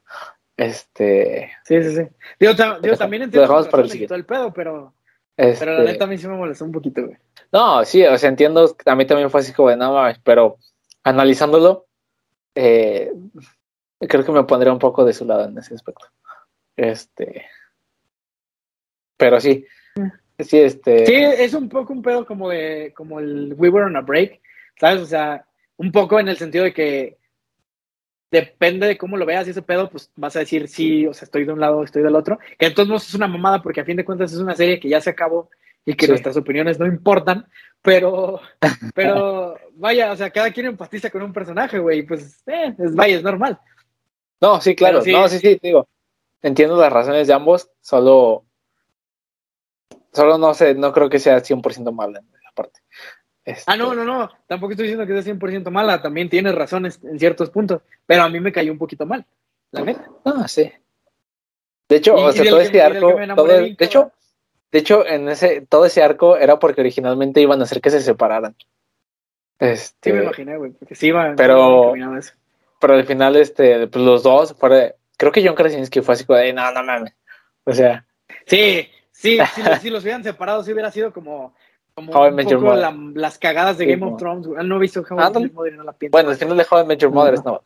Este. 0.57 1.53
Sí, 1.65 1.83
sí, 1.83 1.97
sí. 1.97 2.03
Digo, 2.41 2.55
también 2.57 3.23
entiendo 3.23 3.47
todo 3.69 4.17
el 4.17 4.25
pedo, 4.25 4.53
pero 4.53 4.93
pero 5.39 5.73
la 5.73 5.79
este 5.79 5.93
neta 5.93 6.05
a 6.05 6.09
mí 6.09 6.19
sí 6.19 6.27
me 6.27 6.37
molestó 6.37 6.65
un 6.65 6.73
poquito, 6.73 7.05
güey. 7.05 7.17
No, 7.53 7.85
sí, 7.85 8.05
o 8.05 8.19
sea, 8.19 8.29
entiendo, 8.29 8.77
a 8.85 8.95
mí 8.97 9.07
también 9.07 9.31
fue 9.31 9.41
así 9.41 9.53
como 9.53 9.71
de 9.71 9.77
nada 9.77 10.19
pero 10.25 10.59
analizándolo, 11.05 11.87
eh, 12.55 13.13
creo 14.01 14.25
que 14.25 14.33
me 14.33 14.45
pondría 14.45 14.73
un 14.73 14.79
poco 14.79 15.05
de 15.05 15.13
su 15.13 15.25
lado 15.25 15.45
en 15.45 15.57
ese 15.57 15.75
aspecto. 15.75 16.07
Este. 16.77 17.47
Pero 19.17 19.41
sí. 19.41 19.65
Sí, 20.39 20.59
este. 20.59 21.07
Sí, 21.07 21.15
es 21.15 21.55
un 21.55 21.69
poco 21.69 21.93
un 21.93 22.03
pedo 22.03 22.27
como 22.27 22.49
de, 22.49 22.93
como 22.97 23.21
el 23.21 23.55
We 23.57 23.69
Were 23.69 23.87
on 23.87 23.97
a 23.97 24.01
Break, 24.01 24.41
¿sabes? 24.79 25.03
O 25.03 25.07
sea, 25.07 25.47
un 25.77 25.93
poco 25.93 26.19
en 26.19 26.29
el 26.29 26.37
sentido 26.37 26.65
de 26.65 26.73
que 26.73 27.19
depende 28.31 28.87
de 28.87 28.99
cómo 28.99 29.17
lo 29.17 29.25
veas 29.27 29.47
y 29.47 29.51
ese 29.51 29.63
pedo, 29.63 29.89
pues 29.89 30.11
vas 30.17 30.37
a 30.37 30.41
decir 30.41 30.69
sí, 30.69 31.07
o 31.07 31.15
sea, 31.15 31.25
estoy 31.27 31.45
de 31.45 31.53
un 31.53 31.61
lado, 31.61 31.83
estoy 31.83 32.03
del 32.03 32.17
otro. 32.17 32.39
Que 32.59 32.67
entonces 32.67 33.09
es 33.09 33.15
una 33.15 33.29
mamada 33.29 33.63
porque 33.63 33.81
a 33.81 33.85
fin 33.85 33.97
de 33.97 34.05
cuentas 34.05 34.33
es 34.33 34.39
una 34.39 34.55
serie 34.55 34.79
que 34.81 34.89
ya 34.89 35.01
se 35.01 35.11
acabó 35.11 35.51
y 35.85 35.95
que 35.95 36.07
Sí. 36.07 36.11
nuestras 36.13 36.37
opiniones 36.37 36.79
no 36.79 36.87
importan, 36.87 37.47
pero, 37.81 38.41
pero 38.95 39.57
vaya, 39.75 40.13
o 40.13 40.17
sea, 40.17 40.31
cada 40.31 40.51
quien 40.53 40.67
empatiza 40.67 41.11
con 41.11 41.23
un 41.23 41.33
personaje, 41.33 41.79
güey, 41.79 42.03
pues, 42.03 42.43
eh, 42.47 42.75
es, 42.79 42.95
vaya, 42.95 43.17
es 43.17 43.23
normal. 43.23 43.59
No, 44.41 44.61
sí, 44.61 44.77
claro. 44.77 45.03
Sí. 45.03 45.13
No, 45.13 45.29
sí, 45.29 45.39
sí, 45.39 45.59
digo. 45.63 45.89
Entiendo 46.43 46.77
las 46.77 46.93
razones 46.93 47.27
de 47.27 47.33
ambos, 47.33 47.71
solo. 47.81 48.45
Solo 50.13 50.39
no 50.39 50.55
sé, 50.55 50.75
no 50.75 50.93
creo 50.93 51.09
que 51.11 51.19
sea 51.19 51.41
100% 51.43 51.93
mala 51.93 52.21
en 52.21 52.27
esa 52.27 52.51
parte. 52.55 52.81
Este, 53.51 53.65
Ah, 53.67 53.77
no, 53.77 53.95
no, 53.95 54.05
no, 54.05 54.31
tampoco 54.47 54.73
estoy 54.73 54.89
diciendo 54.89 55.07
que 55.07 55.23
sea 55.23 55.33
100% 55.35 55.71
mala, 55.71 56.03
también 56.03 56.29
tienes 56.29 56.55
razones 56.55 57.01
en 57.03 57.19
ciertos 57.19 57.49
puntos, 57.49 57.81
pero 58.07 58.23
a 58.23 58.29
mí 58.29 58.41
me 58.41 58.53
cayó 58.53 58.71
un 58.73 58.79
poquito 58.79 59.07
mal, 59.07 59.25
la 59.71 59.81
neta. 59.83 60.07
Ah, 60.25 60.47
sí. 60.47 60.71
De 61.89 61.97
hecho, 61.97 62.15
Y- 62.19 62.21
o 62.23 62.29
y 62.29 62.33
sea, 62.35 62.43
del 62.43 62.51
todo 62.53 62.61
que- 62.63 62.71
que 62.71 62.83
arco, 62.83 63.15
todo- 63.37 63.47
de 63.47 63.77
hecho, 63.81 64.13
de 64.71 64.79
hecho, 64.79 65.07
en 65.07 65.29
ese, 65.31 65.63
todo 65.63 65.87
ese 65.87 66.03
arco 66.03 66.37
era 66.37 66.59
porque 66.59 66.83
originalmente 66.83 67.41
iban 67.41 67.61
a 67.61 67.65
hacer 67.65 67.81
que 67.81 67.89
se 67.91 68.01
separaran. 68.03 68.55
Sí, 68.59 68.67
Este, 69.61 70.13
me 70.13 70.23
imaginé, 70.25 70.57
güey, 70.59 70.73
porque 70.73 70.95
sí 70.95 71.07
iba 71.07 71.35
Pero- 71.35 71.95
eso. 72.19 72.35
pero 72.79 72.95
al 72.95 73.05
final, 73.07 73.35
este, 73.37 73.87
pues 73.87 74.05
los 74.05 74.23
dos, 74.23 74.55
fuera- 74.59 74.95
creo 75.17 75.33
que 75.33 75.45
John 75.45 75.57
Krasinski 75.57 76.03
fue 76.03 76.15
así 76.15 76.25
como 76.27 76.39
de, 76.39 76.53
no, 76.53 76.71
no 76.71 76.85
mames. 76.85 77.15
O 77.65 77.73
sea, 77.73 78.05
Sí, 78.47 78.89
sí, 79.11 79.39
si, 79.55 79.63
si 79.81 79.91
los 79.91 80.03
hubieran 80.03 80.23
separado, 80.23 80.63
sí 80.63 80.73
hubiera 80.73 80.91
sido 80.93 81.13
como, 81.15 81.55
como 82.07 82.13
How 82.13 82.27
I 82.27 82.31
un 82.33 82.39
Your 82.39 82.61
poco 82.61 82.65
Mother. 82.75 82.79
la- 82.95 83.11
las 83.21 83.39
cagadas 83.39 83.79
de 83.79 83.85
Sí, 83.85 83.91
Game 83.91 84.05
of 84.07 84.19
Thrones. 84.19 84.47
güey. 84.47 84.61
Ah, 84.61 84.63
No 84.63 84.77
he 84.77 84.79
visto 84.81 85.01
How 85.09 85.19
I 85.19 85.21
Met. 85.33 85.43
Your 85.43 85.53
Mother 85.53 85.73
no 85.77 85.83
la 85.85 85.93
pienso. 85.93 86.13
bueno, 86.13 86.31
al 86.31 86.37
final 86.37 86.57
de 86.57 86.67
How 86.71 86.81
I 86.83 86.87
Met 86.87 86.99
Your 87.01 87.13
Mother 87.13 87.45
no, 87.45 87.61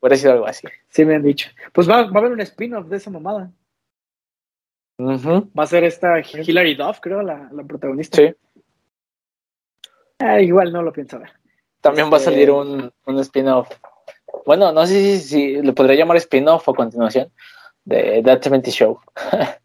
hubiera 0.00 0.16
sido 0.16 0.32
algo 0.32 0.46
así. 0.46 0.66
Sí, 0.88 1.04
me 1.04 1.14
han 1.16 1.22
dicho. 1.22 1.48
Pues 1.72 1.88
va, 1.88 2.02
va 2.04 2.14
a 2.14 2.18
haber 2.18 2.32
un 2.32 2.40
spin-off 2.40 2.86
de 2.86 2.96
esa 2.96 3.10
mamada. 3.10 3.50
Ujú, 4.98 5.50
Va 5.58 5.64
a 5.64 5.66
ser 5.66 5.84
esta 5.84 6.20
Hilary 6.20 6.74
Duff, 6.74 7.00
creo, 7.00 7.22
la, 7.22 7.48
la 7.52 7.64
protagonista. 7.64 8.18
Sí. 8.18 8.34
Ah, 10.18 10.40
igual 10.40 10.72
no 10.72 10.82
lo 10.82 10.92
pienso 10.92 11.18
ver. 11.18 11.30
También 11.80 12.08
va 12.08 12.14
a 12.14 12.18
Este- 12.18 12.30
salir 12.30 12.50
un, 12.50 12.92
un 13.06 13.18
spin-off. 13.20 13.68
Bueno, 14.46 14.70
no 14.72 14.86
sé 14.86 14.94
si, 14.94 15.18
si 15.20 15.62
le 15.62 15.72
podría 15.72 15.96
llamar 15.96 16.16
spin-off 16.18 16.68
o 16.68 16.74
continuación 16.74 17.32
de 17.84 18.22
That 18.24 18.42
70 18.42 18.70
Show. 18.70 19.00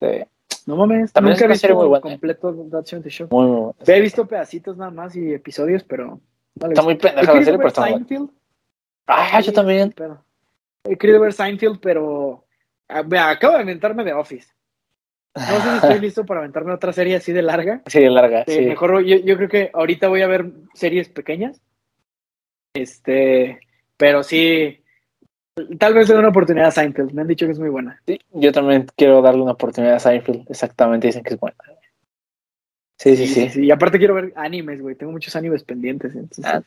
De- 0.00 0.28
No 0.68 0.76
mames, 0.76 1.10
También 1.14 1.32
nunca 1.32 1.46
he 1.46 1.48
visto 1.48 1.74
muy 1.74 1.86
buena. 1.86 2.02
completo 2.02 2.52
That 2.70 2.84
70 2.84 3.08
Show. 3.08 3.28
muy, 3.30 3.46
muy 3.46 3.56
buena. 3.56 3.74
He 3.86 4.00
visto 4.02 4.26
pedacitos 4.26 4.76
nada 4.76 4.90
más 4.90 5.16
y 5.16 5.32
episodios, 5.32 5.82
pero 5.82 6.20
no 6.60 6.66
Está 6.68 6.82
muy 6.82 6.96
pendeja 6.96 7.32
la 7.32 7.42
serie, 7.42 7.56
pero 7.56 7.68
está. 7.68 7.84
Seinfeld. 7.84 8.30
Ah, 9.06 9.40
yo 9.40 9.52
también. 9.54 9.94
pero- 9.96 10.22
He 10.84 10.96
querido 10.98 11.20
ver 11.20 11.32
Seinfeld, 11.32 11.80
pero 11.80 12.44
ah, 12.88 13.00
vea, 13.00 13.30
acabo 13.30 13.54
de 13.56 13.62
aventarme 13.62 14.04
de 14.04 14.12
Office. 14.12 14.52
No 15.34 15.42
sé 15.46 15.70
si 15.70 15.76
estoy 15.76 16.00
listo 16.00 16.26
para 16.26 16.40
aventarme 16.40 16.72
otra 16.74 16.92
serie 16.92 17.16
así 17.16 17.32
de 17.32 17.40
larga. 17.40 17.80
Sí, 17.86 18.00
de 18.00 18.10
larga, 18.10 18.42
Eh, 18.42 18.44
sí. 18.58 18.60
Mejor, 18.66 19.02
yo, 19.04 19.16
yo 19.16 19.36
creo 19.38 19.48
que 19.48 19.70
ahorita 19.72 20.08
voy 20.08 20.20
a 20.20 20.26
ver 20.26 20.50
series 20.74 21.08
pequeñas. 21.08 21.62
Este, 22.74 23.60
pero 23.96 24.22
sí, 24.22 24.82
tal 25.78 25.94
vez 25.94 26.08
dé 26.08 26.14
una 26.16 26.28
oportunidad 26.28 26.68
a 26.68 26.70
Seinfeld. 26.70 27.12
Me 27.12 27.22
han 27.22 27.28
dicho 27.28 27.46
que 27.46 27.52
es 27.52 27.58
muy 27.58 27.68
buena. 27.68 28.00
Sí, 28.06 28.20
Yo 28.32 28.52
también 28.52 28.86
quiero 28.96 29.20
darle 29.22 29.42
una 29.42 29.52
oportunidad 29.52 29.96
a 29.96 30.00
Seinfeld. 30.00 30.50
Exactamente, 30.50 31.06
dicen 31.08 31.22
que 31.22 31.34
es 31.34 31.40
buena. 31.40 31.56
Sí, 32.98 33.16
sí, 33.16 33.26
sí. 33.48 33.64
Y 33.64 33.70
aparte 33.70 33.98
quiero 33.98 34.14
ver 34.14 34.32
animes, 34.34 34.82
güey. 34.82 34.96
Tengo 34.96 35.12
muchos 35.12 35.34
animes 35.36 35.62
pendientes. 35.62 36.14
Entonces 36.16 36.44
Ah, 36.44 36.62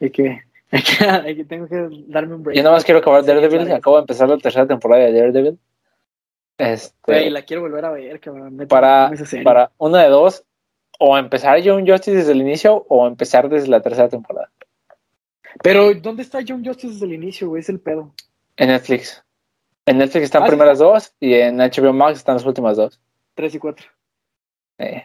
hay 0.00 0.10
que, 0.10 0.40
hay 0.70 0.82
que, 0.82 1.04
hay 1.04 1.36
que- 1.36 1.44
tengo 1.44 1.66
que 1.66 1.88
darme 2.06 2.36
un 2.36 2.42
break. 2.44 2.56
Yo 2.56 2.62
nada 2.62 2.76
más 2.76 2.84
quiero 2.84 3.00
acabar 3.00 3.24
Daredevil. 3.24 3.72
Acabo 3.72 3.96
de 3.96 4.02
empezar 4.02 4.28
la 4.28 4.38
tercera 4.38 4.66
temporada 4.66 5.04
de 5.04 5.12
Daredevil. 5.12 5.58
Este, 6.58 6.94
Güey, 7.06 7.30
la 7.30 7.42
quiero 7.42 7.62
volver 7.62 7.84
a 7.84 7.90
ver. 7.90 8.20
Neta, 8.52 8.66
para, 8.66 9.12
para 9.44 9.70
una 9.78 10.02
de 10.02 10.08
dos, 10.08 10.44
o 10.98 11.16
empezar 11.16 11.58
Young 11.60 11.88
Justice 11.88 12.16
desde 12.16 12.32
el 12.32 12.40
inicio 12.40 12.84
o 12.88 13.06
empezar 13.06 13.48
desde 13.48 13.68
la 13.68 13.80
tercera 13.80 14.08
temporada. 14.08 14.50
Pero, 15.62 15.94
¿dónde 15.94 16.22
está 16.22 16.40
John 16.46 16.64
Justice 16.64 16.94
desde 16.94 17.06
el 17.06 17.12
inicio, 17.14 17.48
güey? 17.48 17.60
Es 17.60 17.68
el 17.68 17.80
pedo. 17.80 18.14
En 18.56 18.68
Netflix. 18.68 19.22
En 19.86 19.98
Netflix 19.98 20.24
están 20.24 20.42
Ah, 20.42 20.46
sí. 20.46 20.50
primeras 20.50 20.78
dos 20.78 21.14
y 21.20 21.34
en 21.34 21.58
HBO 21.58 21.92
Max 21.92 22.18
están 22.18 22.36
las 22.36 22.44
últimas 22.46 22.76
dos. 22.76 23.00
Tres 23.34 23.54
y 23.54 23.58
cuatro. 23.58 23.86
Eh, 24.78 25.04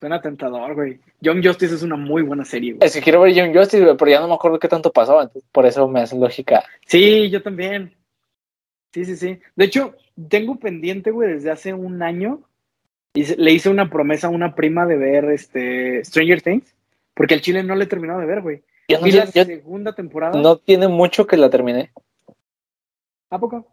Suena 0.00 0.20
tentador, 0.22 0.74
güey. 0.74 0.98
Young 1.20 1.44
Justice 1.44 1.74
es 1.74 1.82
una 1.82 1.96
muy 1.96 2.22
buena 2.22 2.44
serie, 2.44 2.72
güey. 2.72 2.86
Es 2.86 2.94
que 2.94 3.02
quiero 3.02 3.20
ver 3.20 3.34
Young 3.34 3.54
Justice, 3.54 3.84
güey, 3.84 3.96
pero 3.98 4.10
ya 4.10 4.20
no 4.20 4.28
me 4.28 4.34
acuerdo 4.34 4.58
qué 4.58 4.66
tanto 4.68 4.90
pasó, 4.92 5.20
entonces 5.20 5.44
por 5.52 5.66
eso 5.66 5.86
me 5.88 6.00
hace 6.00 6.16
lógica. 6.18 6.64
Sí, 6.86 7.28
yo 7.28 7.42
también. 7.42 7.94
Sí, 8.94 9.04
sí, 9.04 9.14
sí. 9.16 9.38
De 9.54 9.66
hecho, 9.66 9.94
tengo 10.28 10.56
pendiente, 10.58 11.10
güey, 11.10 11.32
desde 11.34 11.50
hace 11.50 11.74
un 11.74 12.02
año. 12.02 12.40
hice- 13.12 13.36
le 13.36 13.52
hice 13.52 13.68
una 13.68 13.90
promesa 13.90 14.28
a 14.28 14.30
una 14.30 14.54
prima 14.54 14.86
de 14.86 14.96
ver 14.96 15.24
este 15.26 16.04
Stranger 16.04 16.40
Things, 16.42 16.74
porque 17.12 17.34
el 17.34 17.40
chile 17.42 17.62
no 17.64 17.74
le 17.74 17.84
he 17.84 17.88
terminado 17.88 18.20
de 18.20 18.26
ver, 18.26 18.40
güey. 18.40 18.62
Yo 18.90 18.98
no, 18.98 19.04
Vi 19.04 19.12
la 19.12 19.24
yo- 19.26 19.44
segunda 19.44 19.92
temporada. 19.94 20.38
no 20.40 20.56
tiene 20.56 20.88
mucho 20.88 21.26
que 21.26 21.36
la 21.36 21.48
terminé. 21.50 21.92
¿A 23.30 23.38
poco? 23.38 23.66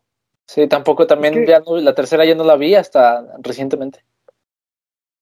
Sí, 0.45 0.68
tampoco 0.68 1.07
también 1.07 1.34
Es 1.34 1.39
que- 1.41 1.47
ya 1.51 1.59
no- 1.59 1.78
la 1.78 1.93
tercera 1.95 2.24
ya 2.26 2.36
no 2.36 2.43
la 2.43 2.55
vi 2.55 2.76
hasta 2.76 3.26
recientemente. 3.39 4.03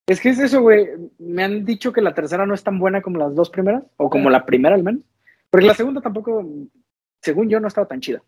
Es 0.06 0.20
que 0.20 0.28
es 0.28 0.38
eso, 0.38 0.60
güey. 0.62 0.86
Me 1.18 1.42
han 1.42 1.64
dicho 1.64 1.92
que 1.92 2.00
la 2.00 2.14
tercera 2.14 2.46
no 2.46 2.54
es 2.54 2.62
tan 2.62 2.78
buena 2.78 3.02
como 3.02 3.18
las 3.18 3.34
dos 3.34 3.50
primeras, 3.50 3.82
o 3.96 4.08
como 4.08 4.30
la 4.30 4.44
primera 4.46 4.74
al 4.76 4.84
menos. 4.84 5.02
Porque 5.50 5.66
la 5.66 5.74
segunda 5.74 6.00
tampoco, 6.00 6.44
según 7.22 7.48
yo, 7.48 7.58
no 7.58 7.66
estaba 7.68 7.88
tan 7.88 8.00
chida. 8.00 8.22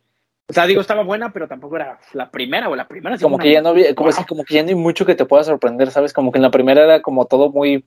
O 0.50 0.52
sea, 0.52 0.66
digo, 0.66 0.80
estaba 0.80 1.02
buena, 1.04 1.30
pero 1.32 1.46
tampoco 1.46 1.76
era 1.76 2.00
la 2.14 2.30
primera, 2.30 2.68
o 2.68 2.74
la 2.74 2.88
primera. 2.88 3.18
Como 3.18 3.38
que 3.38 3.52
ya 3.52 3.60
no 3.60 3.74
vi, 3.74 3.94
como, 3.94 4.08
Wow. 4.10 4.16
así, 4.18 4.24
como 4.24 4.44
que 4.44 4.54
ya 4.54 4.62
no 4.62 4.70
hay 4.70 4.74
mucho 4.74 5.04
que 5.06 5.14
te 5.14 5.26
pueda 5.26 5.44
sorprender, 5.44 5.90
¿sabes? 5.90 6.12
Como 6.14 6.32
que 6.32 6.38
en 6.38 6.42
la 6.42 6.50
primera 6.50 6.82
era 6.84 7.02
como 7.02 7.26
todo 7.26 7.50
muy 7.52 7.84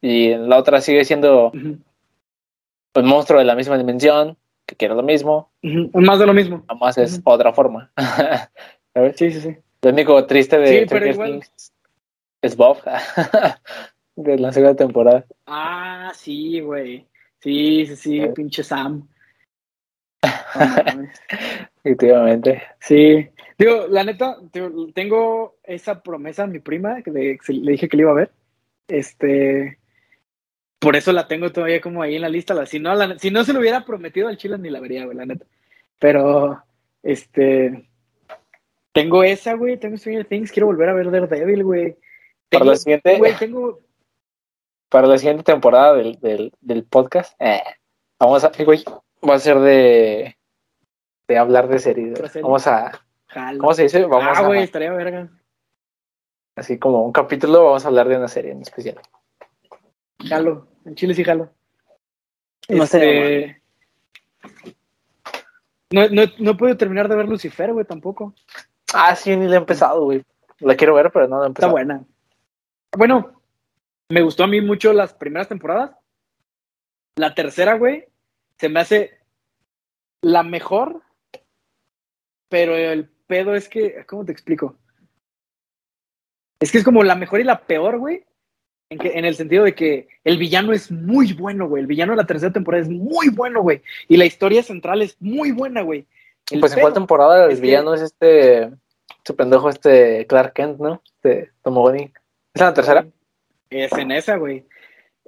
y 0.00 0.30
en 0.32 0.48
la 0.48 0.56
otra 0.58 0.80
sigue 0.80 1.04
siendo 1.04 1.52
el 2.94 3.02
monstruo 3.04 3.38
de 3.38 3.44
la 3.44 3.54
misma 3.54 3.76
dimensión, 3.78 4.36
que 4.66 4.76
quiere 4.76 4.94
lo 4.94 5.02
mismo, 5.02 5.50
ujú. 5.62 5.90
Más 6.00 6.18
de 6.18 6.26
lo 6.26 6.34
mismo. 6.34 6.58
nada 6.68 6.74
más 6.80 6.98
es 6.98 7.20
otra 7.24 7.52
forma. 7.52 7.90
¿Sabes? 8.94 9.16
Sí, 9.16 9.30
sí, 9.32 9.40
sí. 9.40 9.56
Lo 9.82 9.90
único 9.90 10.26
triste 10.26 10.58
de 10.58 10.80
Sí, 10.80 10.86
pero 10.88 11.06
igual- 11.06 11.42
es 12.42 12.56
Bob 12.56 12.78
de 14.16 14.38
la 14.38 14.52
segunda 14.52 14.74
temporada. 14.76 15.24
Ah, 15.46 16.10
sí, 16.14 16.60
güey. 16.60 17.06
Sí, 17.40 17.86
sí, 17.86 17.96
sí, 17.96 18.20
Eh. 18.20 18.28
pinche 18.34 18.62
Sam. 18.64 19.06
Efectivamente. 21.84 22.62
sí. 22.80 23.28
Digo, 23.58 23.86
la 23.88 24.04
neta, 24.04 24.36
te- 24.52 24.70
tengo 24.94 25.56
esa 25.64 26.00
promesa 26.00 26.44
a 26.44 26.46
mi 26.46 26.60
prima, 26.60 27.02
que 27.02 27.10
le, 27.10 27.38
que 27.38 27.52
le 27.52 27.72
dije 27.72 27.88
que 27.88 27.96
le 27.96 28.02
iba 28.04 28.12
a 28.12 28.14
ver. 28.14 28.30
Este. 28.86 29.78
Por 30.78 30.96
eso 30.96 31.12
la 31.12 31.26
tengo 31.26 31.50
todavía 31.50 31.80
como 31.80 32.02
ahí 32.02 32.16
en 32.16 32.22
la 32.22 32.28
lista. 32.28 32.54
La, 32.54 32.66
si, 32.66 32.78
no, 32.78 32.94
la- 32.94 33.18
si 33.18 33.30
no 33.30 33.44
se 33.44 33.52
lo 33.52 33.60
hubiera 33.60 33.84
prometido 33.84 34.28
al 34.28 34.36
chile, 34.36 34.58
ni 34.58 34.70
la 34.70 34.80
vería, 34.80 35.04
güey, 35.04 35.16
la 35.16 35.26
neta. 35.26 35.44
Pero, 35.98 36.62
este. 37.02 37.88
Tengo 38.92 39.22
esa, 39.22 39.54
güey. 39.54 39.76
Tengo 39.76 39.96
Stranger 39.96 40.24
Things. 40.26 40.52
Quiero 40.52 40.66
volver 40.66 40.88
a 40.88 40.94
ver 40.94 41.10
Daredevil, 41.10 41.64
güey. 41.64 41.96
Para 42.50 42.64
la 42.64 42.76
siguiente, 42.76 43.18
Güey, 43.18 43.36
tengo. 43.36 43.80
para 44.88 45.06
la 45.06 45.18
siguiente 45.18 45.42
temporada 45.42 45.94
del, 45.94 46.18
del, 46.20 46.50
del 46.62 46.84
podcast, 46.84 47.34
eh, 47.38 47.62
vamos 48.18 48.42
a, 48.42 48.50
güey, 48.64 48.82
va 49.28 49.34
a 49.34 49.38
ser 49.38 49.58
de, 49.58 50.34
de 51.28 51.36
hablar 51.38 51.68
de 51.68 51.78
series. 51.78 52.18
Vamos 52.40 52.66
a, 52.66 53.04
Jalo. 53.26 53.58
¿cómo 53.58 53.74
se 53.74 53.82
dice? 53.82 54.02
Vamos 54.06 54.38
ah, 54.38 54.40
a, 54.40 54.46
güey, 54.46 54.62
estaría 54.62 54.90
verga. 54.92 55.28
así 56.56 56.78
como 56.78 57.04
un 57.04 57.12
capítulo, 57.12 57.64
vamos 57.66 57.84
a 57.84 57.88
hablar 57.88 58.08
de 58.08 58.16
una 58.16 58.28
serie 58.28 58.52
en 58.52 58.62
especial. 58.62 58.98
Jalo. 60.18 60.68
En 60.84 60.94
Chile 60.94 61.14
sí 61.14 61.24
jalo. 61.24 61.52
No 62.68 62.84
Este, 62.84 63.62
no, 65.90 66.08
no, 66.08 66.22
no 66.38 66.50
he 66.50 66.54
podido 66.54 66.76
terminar 66.76 67.08
de 67.08 67.16
ver 67.16 67.26
Lucifer, 67.28 67.72
güey, 67.72 67.86
tampoco. 67.86 68.34
Ah, 68.92 69.14
sí, 69.14 69.34
ni 69.36 69.46
la 69.46 69.54
he 69.54 69.58
empezado, 69.58 70.04
güey. 70.04 70.22
La 70.60 70.76
quiero 70.76 70.94
ver, 70.94 71.10
pero 71.12 71.28
no 71.28 71.36
la 71.38 71.46
he 71.46 71.48
Está 71.48 71.66
empezado. 71.66 71.72
buena. 71.72 72.04
Bueno, 72.96 73.42
me 74.10 74.22
gustó 74.22 74.44
a 74.44 74.48
mí 74.48 74.60
mucho 74.60 74.92
las 74.92 75.14
primeras 75.14 75.48
temporadas. 75.48 75.92
La 77.16 77.34
tercera, 77.34 77.74
güey, 77.74 78.06
se 78.58 78.68
me 78.68 78.80
hace 78.80 79.18
la 80.20 80.42
mejor, 80.42 81.02
pero 82.48 82.74
el 82.76 83.08
pedo 83.26 83.54
es 83.54 83.68
que, 83.68 84.04
¿cómo 84.06 84.24
te 84.24 84.32
explico? 84.32 84.76
Es 86.60 86.72
que 86.72 86.78
es 86.78 86.84
como 86.84 87.02
la 87.02 87.14
mejor 87.14 87.40
y 87.40 87.44
la 87.44 87.60
peor, 87.66 87.98
güey. 87.98 88.24
En, 88.90 88.98
que, 88.98 89.18
en 89.18 89.24
el 89.26 89.34
sentido 89.34 89.64
de 89.64 89.74
que 89.74 90.08
el 90.24 90.38
villano 90.38 90.72
es 90.72 90.90
muy 90.90 91.34
bueno, 91.34 91.68
güey. 91.68 91.82
El 91.82 91.86
villano 91.86 92.12
de 92.12 92.16
la 92.16 92.26
tercera 92.26 92.52
temporada 92.52 92.82
es 92.82 92.88
muy 92.88 93.28
bueno, 93.28 93.60
güey. 93.62 93.82
Y 94.08 94.16
la 94.16 94.24
historia 94.24 94.62
central 94.62 95.02
es 95.02 95.16
muy 95.20 95.52
buena, 95.52 95.82
güey. 95.82 96.06
El 96.50 96.60
Pues 96.60 96.72
en 96.72 96.80
cuál 96.80 96.94
temporada 96.94 97.44
el 97.46 97.50
es 97.52 97.60
que- 97.60 97.66
villano 97.66 97.94
es 97.94 98.00
este 98.00 98.70
su 99.24 99.36
pendejo 99.36 99.68
este 99.68 100.26
Clark 100.26 100.54
Kent, 100.54 100.78
¿no? 100.80 101.02
Este 101.16 101.50
Tomogoni. 101.62 102.10
¿Es 102.54 102.62
la 102.62 102.72
tercera? 102.72 103.06
Es 103.68 103.92
en 103.92 104.10
esa, 104.10 104.36
güey. 104.36 104.64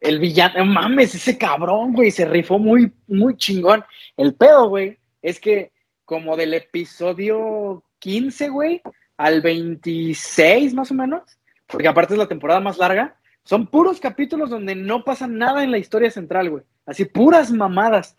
El 0.01 0.19
villano, 0.19 0.65
mames, 0.65 1.15
ese 1.15 1.37
cabrón, 1.37 1.93
güey, 1.93 2.11
se 2.11 2.25
rifó 2.25 2.59
muy, 2.59 2.91
muy 3.07 3.37
chingón. 3.37 3.85
El 4.17 4.35
pedo, 4.35 4.71
güey, 4.71 4.97
es 5.21 5.39
que 5.39 5.73
como 6.07 6.35
del 6.39 6.55
episodio 6.55 7.83
15, 7.99 8.49
güey, 8.49 8.81
al 9.19 9.43
26 9.43 10.73
más 10.73 10.91
o 10.91 10.95
menos, 10.95 11.21
porque 11.67 11.89
aparte 11.89 12.15
es 12.15 12.19
la 12.19 12.27
temporada 12.29 12.61
más 12.61 12.79
larga, 12.79 13.17
son 13.51 13.67
puros 13.67 13.99
capítulos 13.99 14.49
donde 14.49 14.77
no 14.77 15.03
pasa 15.03 15.27
nada 15.27 15.65
en 15.65 15.73
la 15.73 15.79
historia 15.79 16.09
central, 16.09 16.51
güey. 16.51 16.63
Así, 16.87 17.05
puras 17.05 17.51
mamadas. 17.51 18.17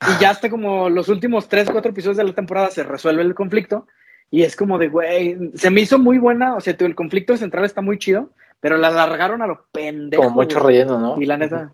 Y 0.00 0.20
ya 0.20 0.30
hasta 0.30 0.50
como 0.50 0.90
los 0.90 1.08
últimos 1.08 1.48
3, 1.48 1.70
4 1.70 1.92
episodios 1.92 2.16
de 2.16 2.24
la 2.24 2.32
temporada 2.34 2.68
se 2.68 2.82
resuelve 2.82 3.22
el 3.22 3.32
conflicto. 3.32 3.86
Y 4.28 4.42
es 4.42 4.56
como 4.56 4.78
de, 4.78 4.88
güey, 4.88 5.38
se 5.54 5.70
me 5.70 5.82
hizo 5.82 6.00
muy 6.00 6.18
buena, 6.18 6.56
o 6.56 6.60
sea, 6.60 6.74
el 6.76 6.96
conflicto 6.96 7.36
central 7.36 7.64
está 7.64 7.80
muy 7.80 7.96
chido, 7.96 8.32
pero 8.58 8.76
la 8.76 8.88
alargaron 8.88 9.40
a 9.40 9.46
lo 9.46 9.66
pendejo. 9.70 10.24
Como 10.24 10.34
mucho 10.34 10.58
relleno, 10.58 10.98
¿no? 10.98 11.22
Y 11.22 11.26
la 11.26 11.36
neta. 11.36 11.72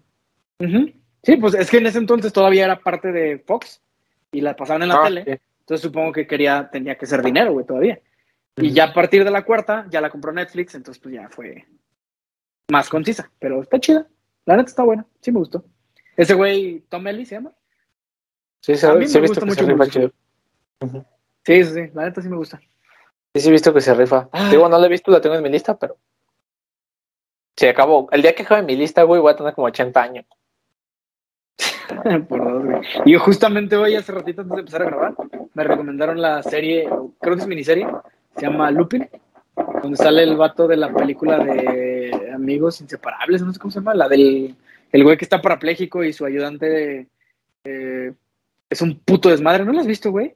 Sí, 1.22 1.36
pues 1.38 1.54
es 1.54 1.70
que 1.70 1.78
en 1.78 1.86
ese 1.86 1.96
entonces 1.96 2.30
todavía 2.30 2.66
era 2.66 2.78
parte 2.78 3.10
de 3.10 3.38
Fox 3.38 3.80
y 4.32 4.42
la 4.42 4.54
pasaban 4.54 4.82
en 4.82 4.88
la 4.88 4.96
ah, 4.96 5.04
tele. 5.04 5.40
Entonces 5.60 5.80
supongo 5.80 6.12
que 6.12 6.26
quería, 6.26 6.68
tenía 6.70 6.98
que 6.98 7.06
ser 7.06 7.22
dinero, 7.22 7.54
güey, 7.54 7.64
todavía. 7.64 8.00
Y 8.58 8.70
ya 8.72 8.84
a 8.84 8.92
partir 8.92 9.24
de 9.24 9.30
la 9.30 9.46
cuarta, 9.46 9.86
ya 9.88 10.02
la 10.02 10.10
compró 10.10 10.30
Netflix, 10.30 10.74
entonces 10.74 11.02
pues 11.02 11.14
ya 11.14 11.30
fue 11.30 11.64
más 12.70 12.88
concisa. 12.88 13.30
Pero 13.38 13.62
está 13.62 13.78
chida. 13.78 14.06
La 14.44 14.56
neta 14.56 14.68
está 14.68 14.82
buena. 14.82 15.06
Sí 15.20 15.32
me 15.32 15.38
gustó. 15.38 15.64
Ese 16.16 16.34
güey, 16.34 16.80
Tom 16.88 17.06
Ellis 17.06 17.28
se 17.28 17.36
llama. 17.36 17.52
Sí, 18.60 18.74
sí, 18.76 18.86
a 18.86 18.94
mí 18.94 19.06
sí, 19.06 19.20
me 19.20 19.28
gusta 19.28 19.44
mucho. 19.44 19.64
Sí, 21.44 21.64
sí, 21.64 21.72
sí. 21.72 21.90
La 21.94 22.04
neta 22.04 22.20
sí 22.20 22.28
me 22.28 22.36
gusta. 22.36 22.58
Sí, 23.34 23.40
sí, 23.40 23.48
he 23.48 23.52
visto 23.52 23.72
que 23.72 23.80
se 23.80 23.94
rifa. 23.94 24.28
Ah. 24.32 24.48
Digo, 24.50 24.68
no 24.68 24.78
la 24.78 24.86
he 24.86 24.90
visto, 24.90 25.10
la 25.10 25.20
tengo 25.20 25.36
en 25.36 25.42
mi 25.42 25.48
lista, 25.48 25.78
pero 25.78 25.96
Sí, 27.58 27.66
acabó. 27.66 28.08
El 28.12 28.22
día 28.22 28.36
que 28.36 28.44
acabe 28.44 28.62
mi 28.62 28.76
lista, 28.76 29.02
güey, 29.02 29.20
voy 29.20 29.32
a 29.32 29.36
tener 29.36 29.52
como 29.52 29.66
80 29.66 30.00
años. 30.00 30.24
Por 32.28 32.44
dos, 32.44 32.64
güey. 32.64 32.80
Y 33.04 33.16
justamente 33.16 33.76
hoy, 33.76 33.96
hace 33.96 34.12
ratito 34.12 34.42
antes 34.42 34.54
de 34.54 34.60
empezar 34.60 34.82
a 34.82 34.84
grabar, 34.84 35.14
me 35.54 35.64
recomendaron 35.64 36.22
la 36.22 36.40
serie, 36.44 36.88
creo 37.20 37.34
que 37.34 37.42
es 37.42 37.48
miniserie, 37.48 37.88
se 38.36 38.46
llama 38.46 38.70
Lupin, 38.70 39.10
donde 39.82 39.96
sale 39.96 40.22
el 40.22 40.36
vato 40.36 40.66
de 40.66 40.76
la 40.76 40.92
película 40.92 41.38
de 41.38 42.30
Amigos 42.34 42.80
Inseparables, 42.80 43.42
no 43.42 43.52
sé 43.52 43.58
cómo 43.58 43.70
se 43.70 43.80
llama, 43.80 43.94
la 43.94 44.08
del 44.08 44.54
el 44.92 45.04
güey 45.04 45.16
que 45.16 45.24
está 45.24 45.40
parapléjico 45.40 46.02
y 46.02 46.12
su 46.12 46.24
ayudante 46.24 47.08
eh, 47.64 48.12
es 48.70 48.82
un 48.82 48.98
puto 49.00 49.28
desmadre. 49.28 49.64
¿No 49.64 49.72
lo 49.72 49.80
has 49.80 49.86
visto, 49.86 50.10
güey? 50.10 50.34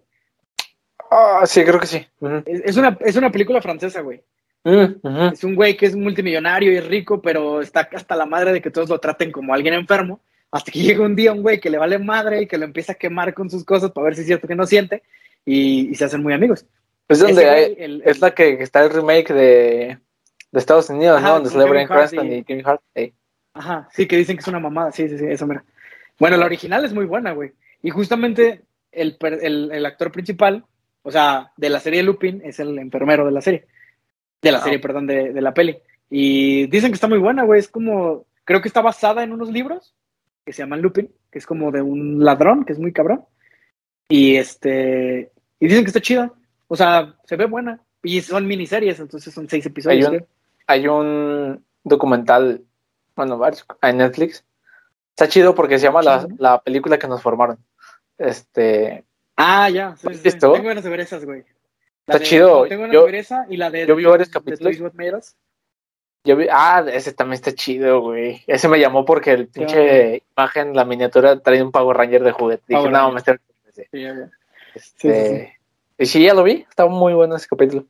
Ah, 1.10 1.42
sí, 1.44 1.62
creo 1.64 1.80
que 1.80 1.86
sí. 1.86 2.06
es, 2.46 2.76
una, 2.76 2.96
es 3.00 3.16
una 3.16 3.30
película 3.30 3.60
francesa, 3.60 4.00
güey. 4.00 4.22
Mm, 4.64 5.32
es 5.32 5.42
un 5.42 5.54
güey 5.54 5.76
que 5.76 5.86
es 5.86 5.96
multimillonario 5.96 6.72
y 6.72 6.80
rico, 6.80 7.20
pero 7.20 7.60
está 7.60 7.88
hasta 7.92 8.14
la 8.14 8.26
madre 8.26 8.52
de 8.52 8.62
que 8.62 8.70
todos 8.70 8.88
lo 8.88 8.98
traten 8.98 9.32
como 9.32 9.52
alguien 9.52 9.74
enfermo. 9.74 10.20
Hasta 10.50 10.70
que 10.70 10.80
llega 10.82 11.04
un 11.04 11.16
día 11.16 11.32
un 11.32 11.42
güey 11.42 11.60
que 11.60 11.70
le 11.70 11.78
vale 11.78 11.98
madre 11.98 12.42
y 12.42 12.46
que 12.46 12.58
lo 12.58 12.64
empieza 12.64 12.92
a 12.92 12.96
quemar 12.96 13.34
con 13.34 13.50
sus 13.50 13.64
cosas 13.64 13.90
para 13.90 14.06
ver 14.06 14.14
si 14.14 14.22
es 14.22 14.26
cierto 14.26 14.48
que 14.48 14.54
no 14.54 14.66
siente 14.66 15.02
y, 15.44 15.94
se 15.94 16.04
hacen 16.04 16.22
muy 16.22 16.32
amigos. 16.32 16.66
Es 17.12 17.18
donde 17.20 18.02
es 18.04 18.20
la 18.20 18.34
que 18.34 18.62
está 18.62 18.84
el 18.84 18.90
remake 18.90 19.32
de, 19.32 19.98
Estados 20.52 20.90
Unidos, 20.90 21.22
¿no? 21.22 21.34
Donde 21.34 21.50
sale 21.50 21.68
Brian 21.68 21.86
Cranston 21.86 22.32
y, 22.32 22.44
Kevin 22.44 22.66
Hart. 22.66 22.82
Ajá, 23.54 23.88
sí, 23.92 24.06
que 24.06 24.16
dicen 24.16 24.36
que 24.36 24.40
es 24.40 24.48
una 24.48 24.60
mamada. 24.60 24.92
Sí, 24.92 25.08
sí, 25.08 25.18
sí, 25.18 25.26
eso 25.28 25.46
mira. 25.46 25.64
Bueno, 26.18 26.36
la 26.36 26.46
original 26.46 26.84
es 26.84 26.92
muy 26.92 27.04
buena, 27.04 27.32
güey. 27.32 27.52
Y 27.82 27.90
justamente 27.90 28.62
el, 28.92 29.16
el 29.20 29.86
actor 29.86 30.12
principal, 30.12 30.64
o 31.02 31.10
sea, 31.10 31.52
de 31.56 31.68
la 31.68 31.80
serie 31.80 32.02
Lupin, 32.02 32.42
es 32.44 32.60
el 32.60 32.78
enfermero 32.78 33.26
de 33.26 33.32
la 33.32 33.40
serie. 33.40 33.66
De 34.40 34.52
la 34.52 34.58
ah, 34.58 34.62
serie, 34.62 34.78
perdón, 34.78 35.06
de, 35.06 35.40
la 35.40 35.54
peli. 35.54 35.78
Y 36.10 36.66
dicen 36.66 36.90
que 36.90 36.94
está 36.94 37.08
muy 37.08 37.18
buena, 37.18 37.44
güey. 37.44 37.60
Es 37.60 37.68
como, 37.68 38.26
creo 38.44 38.60
que 38.60 38.68
está 38.68 38.80
basada 38.80 39.22
en 39.22 39.32
unos 39.32 39.50
libros 39.50 39.94
que 40.44 40.52
se 40.52 40.62
llaman 40.62 40.82
Lupin, 40.82 41.10
que 41.30 41.38
es 41.38 41.46
como 41.46 41.70
de 41.70 41.82
un 41.82 42.24
ladrón, 42.24 42.64
que 42.64 42.72
es 42.72 42.78
muy 42.78 42.92
cabrón. 42.92 43.24
Y 44.08 44.36
este, 44.36 45.30
y 45.60 45.66
dicen 45.66 45.84
que 45.84 45.88
está 45.88 46.00
chida. 46.00 46.32
O 46.72 46.76
sea, 46.76 47.14
se 47.24 47.36
ve 47.36 47.44
buena. 47.44 47.80
Y 48.02 48.22
son 48.22 48.46
miniseries, 48.46 48.98
entonces 48.98 49.34
son 49.34 49.46
seis 49.46 49.66
episodios. 49.66 50.08
Hay 50.08 50.16
un, 50.16 50.26
hay 50.66 50.88
un 50.88 51.64
documental, 51.84 52.62
bueno, 53.14 53.38
en 53.82 53.96
Netflix. 53.98 54.42
Está 55.10 55.28
chido 55.28 55.54
porque 55.54 55.78
se 55.78 55.84
llama 55.84 56.00
la, 56.00 56.26
la, 56.38 56.62
película 56.62 56.98
que 56.98 57.06
nos 57.06 57.20
formaron. 57.20 57.58
Este. 58.16 59.04
Ah, 59.36 59.68
ya. 59.68 59.96
Sí, 59.98 60.14
sí, 60.14 60.38
Tengo 60.38 60.62
ganas 60.62 60.82
de 60.82 60.88
ver 60.88 61.00
esas, 61.00 61.26
güey. 61.26 61.44
Está 62.06 62.20
chido. 62.20 62.66
Tengo 62.66 62.84
una 62.84 62.92
yo, 62.94 63.06
y 63.50 63.56
la 63.58 63.68
de. 63.68 63.86
Yo 63.86 63.94
vi 63.94 64.06
varios 64.06 64.30
capítulos. 64.30 65.36
Yo 66.24 66.36
vi, 66.36 66.46
ah, 66.50 66.82
ese 66.90 67.12
también 67.12 67.34
está 67.34 67.52
chido, 67.52 68.00
güey. 68.00 68.44
Ese 68.46 68.68
me 68.68 68.80
llamó 68.80 69.04
porque 69.04 69.32
el 69.32 69.48
pinche 69.48 70.22
imagen, 70.34 70.74
la 70.74 70.86
miniatura, 70.86 71.38
trae 71.38 71.62
un 71.62 71.70
Power 71.70 71.98
Ranger 71.98 72.24
de 72.24 72.32
juguete. 72.32 72.64
Dije, 72.66 72.88
no, 72.88 73.12
me 73.12 73.18
está. 73.18 73.38
Sí, 73.74 74.06
este, 74.74 75.58
Y 75.98 76.06
sí, 76.06 76.22
ya 76.22 76.34
lo 76.34 76.42
vi. 76.42 76.66
Estaba 76.68 76.90
muy 76.90 77.14
bueno 77.14 77.36
ese 77.36 77.48
capítulo. 77.48 77.86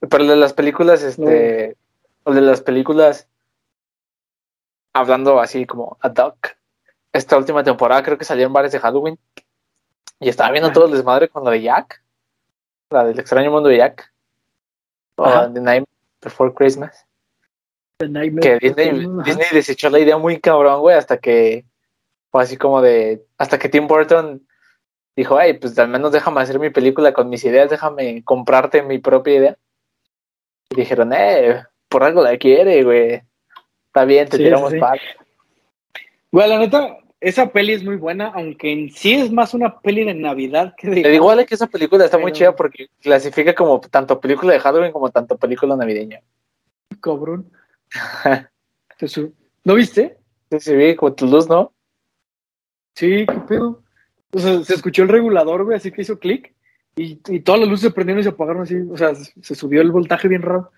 Pero 0.00 0.22
el 0.22 0.28
de 0.28 0.36
las 0.36 0.52
películas, 0.52 1.02
este. 1.02 1.76
O 2.24 2.32
de 2.32 2.40
las 2.40 2.60
películas. 2.60 3.28
Hablando 4.92 5.40
así 5.40 5.66
como 5.66 5.96
a 6.00 6.08
Duck. 6.08 6.56
Esta 7.12 7.36
última 7.36 7.62
temporada 7.62 8.02
creo 8.02 8.18
que 8.18 8.24
salieron 8.24 8.52
varios 8.52 8.72
de 8.72 8.80
Halloween. 8.80 9.18
Y 10.20 10.28
estaba 10.28 10.50
viendo 10.50 10.72
todo 10.72 10.86
el 10.86 10.92
desmadre 10.92 11.28
con 11.28 11.44
lo 11.44 11.50
de 11.50 11.62
Jack 11.62 12.04
la 12.94 13.04
del 13.04 13.18
extraño 13.18 13.50
mundo 13.50 13.68
de 13.68 13.78
Jack, 13.78 14.12
o 15.16 15.52
The 15.52 15.60
Night 15.60 15.84
Before 16.22 16.54
Christmas. 16.54 17.06
que 17.98 18.58
Disney, 18.60 19.06
Disney, 19.24 19.46
desechó 19.52 19.90
la 19.90 19.98
idea 19.98 20.16
muy 20.16 20.40
cabrón, 20.40 20.80
güey, 20.80 20.96
hasta 20.96 21.18
que 21.18 21.64
fue 22.30 22.42
así 22.42 22.56
como 22.56 22.80
de, 22.80 23.24
hasta 23.38 23.58
que 23.58 23.68
Tim 23.68 23.86
Burton 23.86 24.46
dijo, 25.16 25.38
ay, 25.38 25.54
pues 25.54 25.78
al 25.78 25.88
menos 25.88 26.12
déjame 26.12 26.40
hacer 26.40 26.58
mi 26.58 26.70
película 26.70 27.12
con 27.12 27.28
mis 27.28 27.44
ideas, 27.44 27.70
déjame 27.70 28.22
comprarte 28.24 28.82
mi 28.82 28.98
propia 28.98 29.34
idea. 29.34 29.58
Y 30.70 30.76
dijeron, 30.76 31.12
eh, 31.12 31.62
por 31.88 32.04
algo 32.04 32.22
la 32.22 32.36
quiere, 32.36 32.82
güey. 32.82 33.22
Está 33.86 34.04
bien, 34.04 34.28
te 34.28 34.38
tiramos 34.38 34.72
sí. 34.72 34.80
Güey, 36.32 36.48
la 36.48 36.58
neta, 36.58 36.98
esa 37.20 37.52
peli 37.52 37.74
es 37.74 37.84
muy 37.84 37.96
buena, 37.96 38.32
aunque 38.34 38.72
en 38.72 38.90
sí 38.90 39.14
es 39.14 39.30
más 39.30 39.54
una 39.54 39.78
peli 39.78 40.04
de 40.04 40.14
Navidad 40.14 40.74
que 40.76 40.88
de. 40.88 41.14
Igual 41.14 41.38
es 41.40 41.46
que 41.46 41.54
esa 41.54 41.68
película 41.68 42.04
está 42.04 42.18
muy 42.18 42.32
chida 42.32 42.56
porque 42.56 42.88
clasifica 43.00 43.54
como 43.54 43.80
tanto 43.80 44.20
película 44.20 44.52
de 44.52 44.60
Halloween 44.60 44.92
como 44.92 45.10
tanto 45.10 45.38
película 45.38 45.76
navideña. 45.76 46.20
Cabrón. 47.00 47.50
¿No 49.64 49.74
viste? 49.74 50.18
Sí, 50.50 50.60
sí, 50.60 50.76
vi, 50.76 50.96
como 50.96 51.14
tu 51.14 51.26
luz, 51.26 51.48
¿no? 51.48 51.72
Sí, 52.94 53.26
qué 53.26 53.40
pedo. 53.48 53.83
O 54.34 54.38
sea, 54.38 54.62
se 54.64 54.74
escuchó 54.74 55.02
el 55.02 55.08
regulador, 55.08 55.64
güey, 55.64 55.76
así 55.76 55.92
que 55.92 56.02
hizo 56.02 56.18
clic 56.18 56.52
y, 56.96 57.20
y 57.28 57.40
todas 57.40 57.60
las 57.60 57.68
luces 57.68 57.88
se 57.88 57.94
prendieron 57.94 58.20
y 58.20 58.24
se 58.24 58.30
apagaron 58.30 58.62
así. 58.62 58.76
O 58.90 58.96
sea, 58.96 59.14
se 59.14 59.54
subió 59.54 59.80
el 59.80 59.92
voltaje 59.92 60.28
bien 60.28 60.42
raro. 60.42 60.70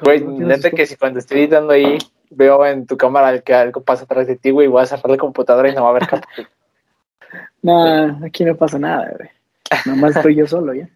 Güey, 0.00 0.24
neta 0.24 0.70
que 0.70 0.86
si 0.86 0.96
cuando 0.96 1.18
estoy 1.18 1.40
editando 1.40 1.72
ahí 1.72 1.98
veo 2.30 2.64
en 2.66 2.86
tu 2.86 2.96
cámara 2.96 3.40
que 3.40 3.54
algo 3.54 3.82
pasa 3.82 4.04
atrás 4.04 4.26
de 4.26 4.36
ti, 4.36 4.50
güey, 4.50 4.68
voy 4.68 4.82
a 4.82 4.86
cerrar 4.86 5.10
la 5.10 5.16
computadora 5.16 5.68
y 5.68 5.74
no 5.74 5.82
va 5.82 5.88
a 5.88 5.90
haber 5.90 6.08
capítulo. 6.08 6.48
no, 7.62 8.24
aquí 8.24 8.44
no 8.44 8.56
pasa 8.56 8.78
nada, 8.78 9.12
güey. 9.16 9.30
Nomás 9.86 10.16
estoy 10.16 10.34
yo 10.34 10.46
solo, 10.46 10.74
¿ya? 10.74 10.88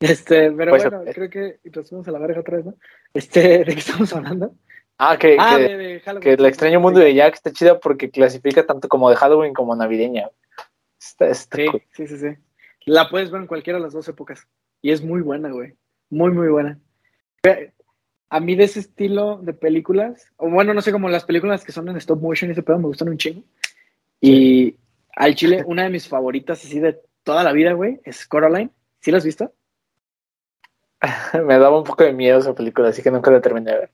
Este, 0.00 0.52
pero 0.52 0.70
pues, 0.70 0.84
bueno, 0.84 1.02
creo 1.12 1.28
que 1.28 1.58
y 1.64 1.70
nos 1.70 2.08
a 2.08 2.10
la 2.12 2.18
verga 2.18 2.40
otra 2.40 2.58
vez, 2.58 2.66
¿no? 2.66 2.74
Este, 3.12 3.40
¿de 3.64 3.74
qué 3.74 3.80
estamos 3.80 4.12
hablando? 4.12 4.52
Ah, 4.98 5.16
que, 5.16 5.36
ah, 5.38 5.56
que, 5.56 6.20
que 6.20 6.32
el 6.32 6.46
extraño 6.46 6.80
mundo 6.80 7.00
de 7.00 7.14
Jack 7.14 7.34
está 7.34 7.52
chido 7.52 7.78
porque 7.80 8.10
clasifica 8.10 8.66
tanto 8.66 8.88
como 8.88 9.10
de 9.10 9.16
Halloween 9.16 9.54
como 9.54 9.74
navideña. 9.74 10.28
Está, 11.00 11.32
sí, 11.34 11.66
sí, 11.92 12.06
sí, 12.06 12.18
sí. 12.18 12.28
La 12.86 13.08
puedes 13.08 13.30
ver 13.30 13.42
en 13.42 13.46
cualquiera 13.46 13.78
de 13.78 13.84
las 13.84 13.92
dos 13.92 14.08
épocas. 14.08 14.46
Y 14.82 14.90
es 14.90 15.02
muy 15.02 15.20
buena, 15.20 15.50
güey. 15.50 15.74
Muy, 16.10 16.30
muy 16.32 16.48
buena 16.48 16.78
a 18.30 18.40
mí 18.40 18.54
de 18.54 18.64
ese 18.64 18.80
estilo 18.80 19.38
de 19.42 19.54
películas, 19.54 20.32
o 20.36 20.50
bueno, 20.50 20.74
no 20.74 20.82
sé, 20.82 20.92
como 20.92 21.08
las 21.08 21.24
películas 21.24 21.64
que 21.64 21.72
son 21.72 21.88
en 21.88 21.96
stop 21.96 22.20
motion 22.20 22.50
y 22.50 22.52
ese 22.52 22.62
pedo 22.62 22.78
me 22.78 22.86
gustan 22.86 23.08
un 23.08 23.18
chingo. 23.18 23.42
Y 24.20 24.76
al 25.14 25.34
chile, 25.34 25.62
una 25.66 25.84
de 25.84 25.90
mis 25.90 26.08
favoritas 26.08 26.64
así 26.64 26.78
de 26.80 27.00
toda 27.22 27.42
la 27.42 27.52
vida, 27.52 27.72
güey, 27.72 28.00
es 28.04 28.26
Coraline. 28.26 28.70
¿Sí 29.00 29.10
la 29.10 29.18
has 29.18 29.24
visto? 29.24 29.52
me 31.46 31.58
daba 31.58 31.78
un 31.78 31.84
poco 31.84 32.04
de 32.04 32.12
miedo 32.12 32.38
esa 32.38 32.54
película, 32.54 32.88
así 32.88 33.02
que 33.02 33.10
nunca 33.10 33.30
la 33.30 33.40
terminé 33.40 33.70
de 33.70 33.78
ver. 33.78 33.90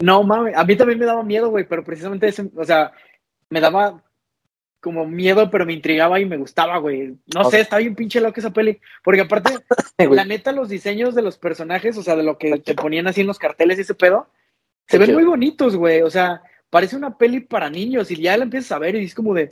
No, 0.00 0.24
mames, 0.24 0.56
a 0.56 0.64
mí 0.64 0.74
también 0.74 0.98
me 0.98 1.06
daba 1.06 1.22
miedo, 1.22 1.50
güey, 1.50 1.68
pero 1.68 1.84
precisamente 1.84 2.26
ese, 2.26 2.50
o 2.56 2.64
sea, 2.64 2.92
me 3.50 3.60
daba 3.60 4.02
como 4.82 5.06
miedo, 5.06 5.48
pero 5.48 5.64
me 5.64 5.72
intrigaba 5.72 6.18
y 6.18 6.26
me 6.26 6.36
gustaba, 6.36 6.76
güey. 6.78 7.14
No 7.32 7.44
sé, 7.44 7.60
está 7.60 7.78
bien 7.78 7.94
pinche 7.94 8.20
loca 8.20 8.40
esa 8.40 8.52
peli. 8.52 8.80
Porque 9.04 9.20
aparte, 9.20 9.54
la 10.10 10.24
neta, 10.24 10.50
los 10.50 10.68
diseños 10.68 11.14
de 11.14 11.22
los 11.22 11.38
personajes, 11.38 11.96
o 11.96 12.02
sea, 12.02 12.16
de 12.16 12.24
lo 12.24 12.36
que 12.36 12.58
te 12.58 12.74
ponían 12.74 13.06
así 13.06 13.20
en 13.20 13.28
los 13.28 13.38
carteles 13.38 13.78
y 13.78 13.82
ese 13.82 13.94
pedo, 13.94 14.26
se 14.88 14.98
ven 14.98 15.14
muy 15.14 15.22
bonitos, 15.22 15.76
güey. 15.76 16.02
O 16.02 16.10
sea, 16.10 16.42
parece 16.68 16.96
una 16.96 17.16
peli 17.16 17.38
para 17.38 17.70
niños 17.70 18.10
y 18.10 18.20
ya 18.20 18.36
la 18.36 18.42
empiezas 18.42 18.72
a 18.72 18.80
ver 18.80 18.96
y 18.96 19.04
es 19.04 19.14
como 19.14 19.34
de, 19.34 19.48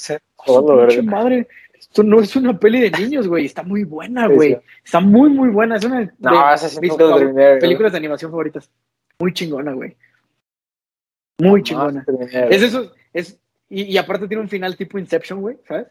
oh, 0.46 0.84
madre. 1.04 1.46
esto 1.78 2.02
no 2.02 2.20
es 2.20 2.34
una 2.34 2.58
peli 2.58 2.80
de 2.80 2.90
niños, 2.90 3.28
güey. 3.28 3.46
Está 3.46 3.62
muy 3.62 3.84
buena, 3.84 4.26
güey. 4.26 4.58
Está 4.84 4.98
muy, 4.98 5.30
muy 5.30 5.50
buena. 5.50 5.76
Es 5.76 5.84
una 5.84 6.00
de 6.00 6.10
esa 6.54 6.68
sí 6.68 6.80
mis 6.80 6.92
películas 7.60 7.92
de 7.92 7.98
animación 7.98 8.32
favoritas. 8.32 8.68
Muy 9.20 9.32
chingona, 9.32 9.74
güey. 9.74 9.96
Muy 11.38 11.62
chingona. 11.62 12.04
No. 12.06 12.20
Es 12.20 12.62
eso, 12.62 12.92
es, 13.12 13.39
y, 13.70 13.84
y 13.84 13.96
aparte 13.96 14.28
tiene 14.28 14.42
un 14.42 14.48
final 14.48 14.76
tipo 14.76 14.98
Inception, 14.98 15.40
güey, 15.40 15.58
¿sabes? 15.66 15.86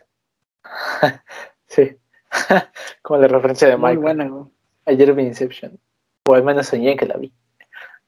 Sí. 1.66 1.98
Como 3.02 3.20
la 3.22 3.28
referencia 3.28 3.68
de 3.68 3.78
Muy 3.78 3.96
buena, 3.96 4.28
güey. 4.28 4.46
Ayer 4.86 5.14
vi 5.14 5.24
Inception. 5.24 5.80
O 6.28 6.34
al 6.34 6.44
menos 6.44 6.68
soñé 6.68 6.96
que 6.96 7.06
la 7.06 7.18
vi. 7.18 7.34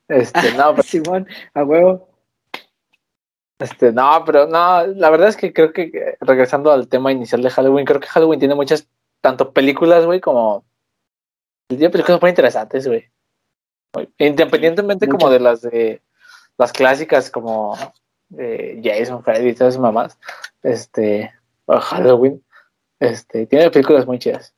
Este, 0.08 0.54
no, 0.54 0.72
pero, 0.76 0.84
Simón, 0.84 1.28
a 1.54 1.64
huevo. 1.64 2.10
este, 3.60 3.92
no, 3.92 4.24
pero 4.26 4.48
no, 4.48 4.86
la 4.88 5.10
verdad 5.10 5.30
es 5.30 5.38
que 5.38 5.54
creo 5.54 5.72
que 5.72 5.84
eh, 5.84 6.18
regresando 6.20 6.72
al 6.72 6.88
tema 6.88 7.12
inicial 7.12 7.42
de 7.42 7.50
Halloween, 7.50 7.86
creo 7.86 8.00
que 8.00 8.08
Halloween 8.08 8.40
tiene 8.40 8.56
muchas, 8.56 8.88
tanto 9.22 9.54
películas, 9.54 10.06
güey, 10.06 10.20
como 10.20 10.66
tiene 11.68 11.90
películas 11.90 12.22
muy 12.22 12.30
interesantes, 12.30 12.88
güey. 12.88 13.10
Independientemente 14.18 15.08
como 15.08 15.30
de 15.30 15.40
las 15.40 15.62
de 15.62 16.02
las 16.58 16.72
clásicas 16.72 17.30
como 17.30 17.78
eh, 18.38 18.82
Jason, 18.84 19.24
Freddy 19.24 19.50
y 19.50 19.54
todas 19.54 19.74
esas 19.74 19.82
mamás, 19.82 20.20
este, 20.64 21.32
o 21.66 21.80
Halloween, 21.80 22.44
este, 23.00 23.48
tiene 23.48 23.72
películas 23.72 24.06
muy 24.06 24.20
chidas. 24.20 24.54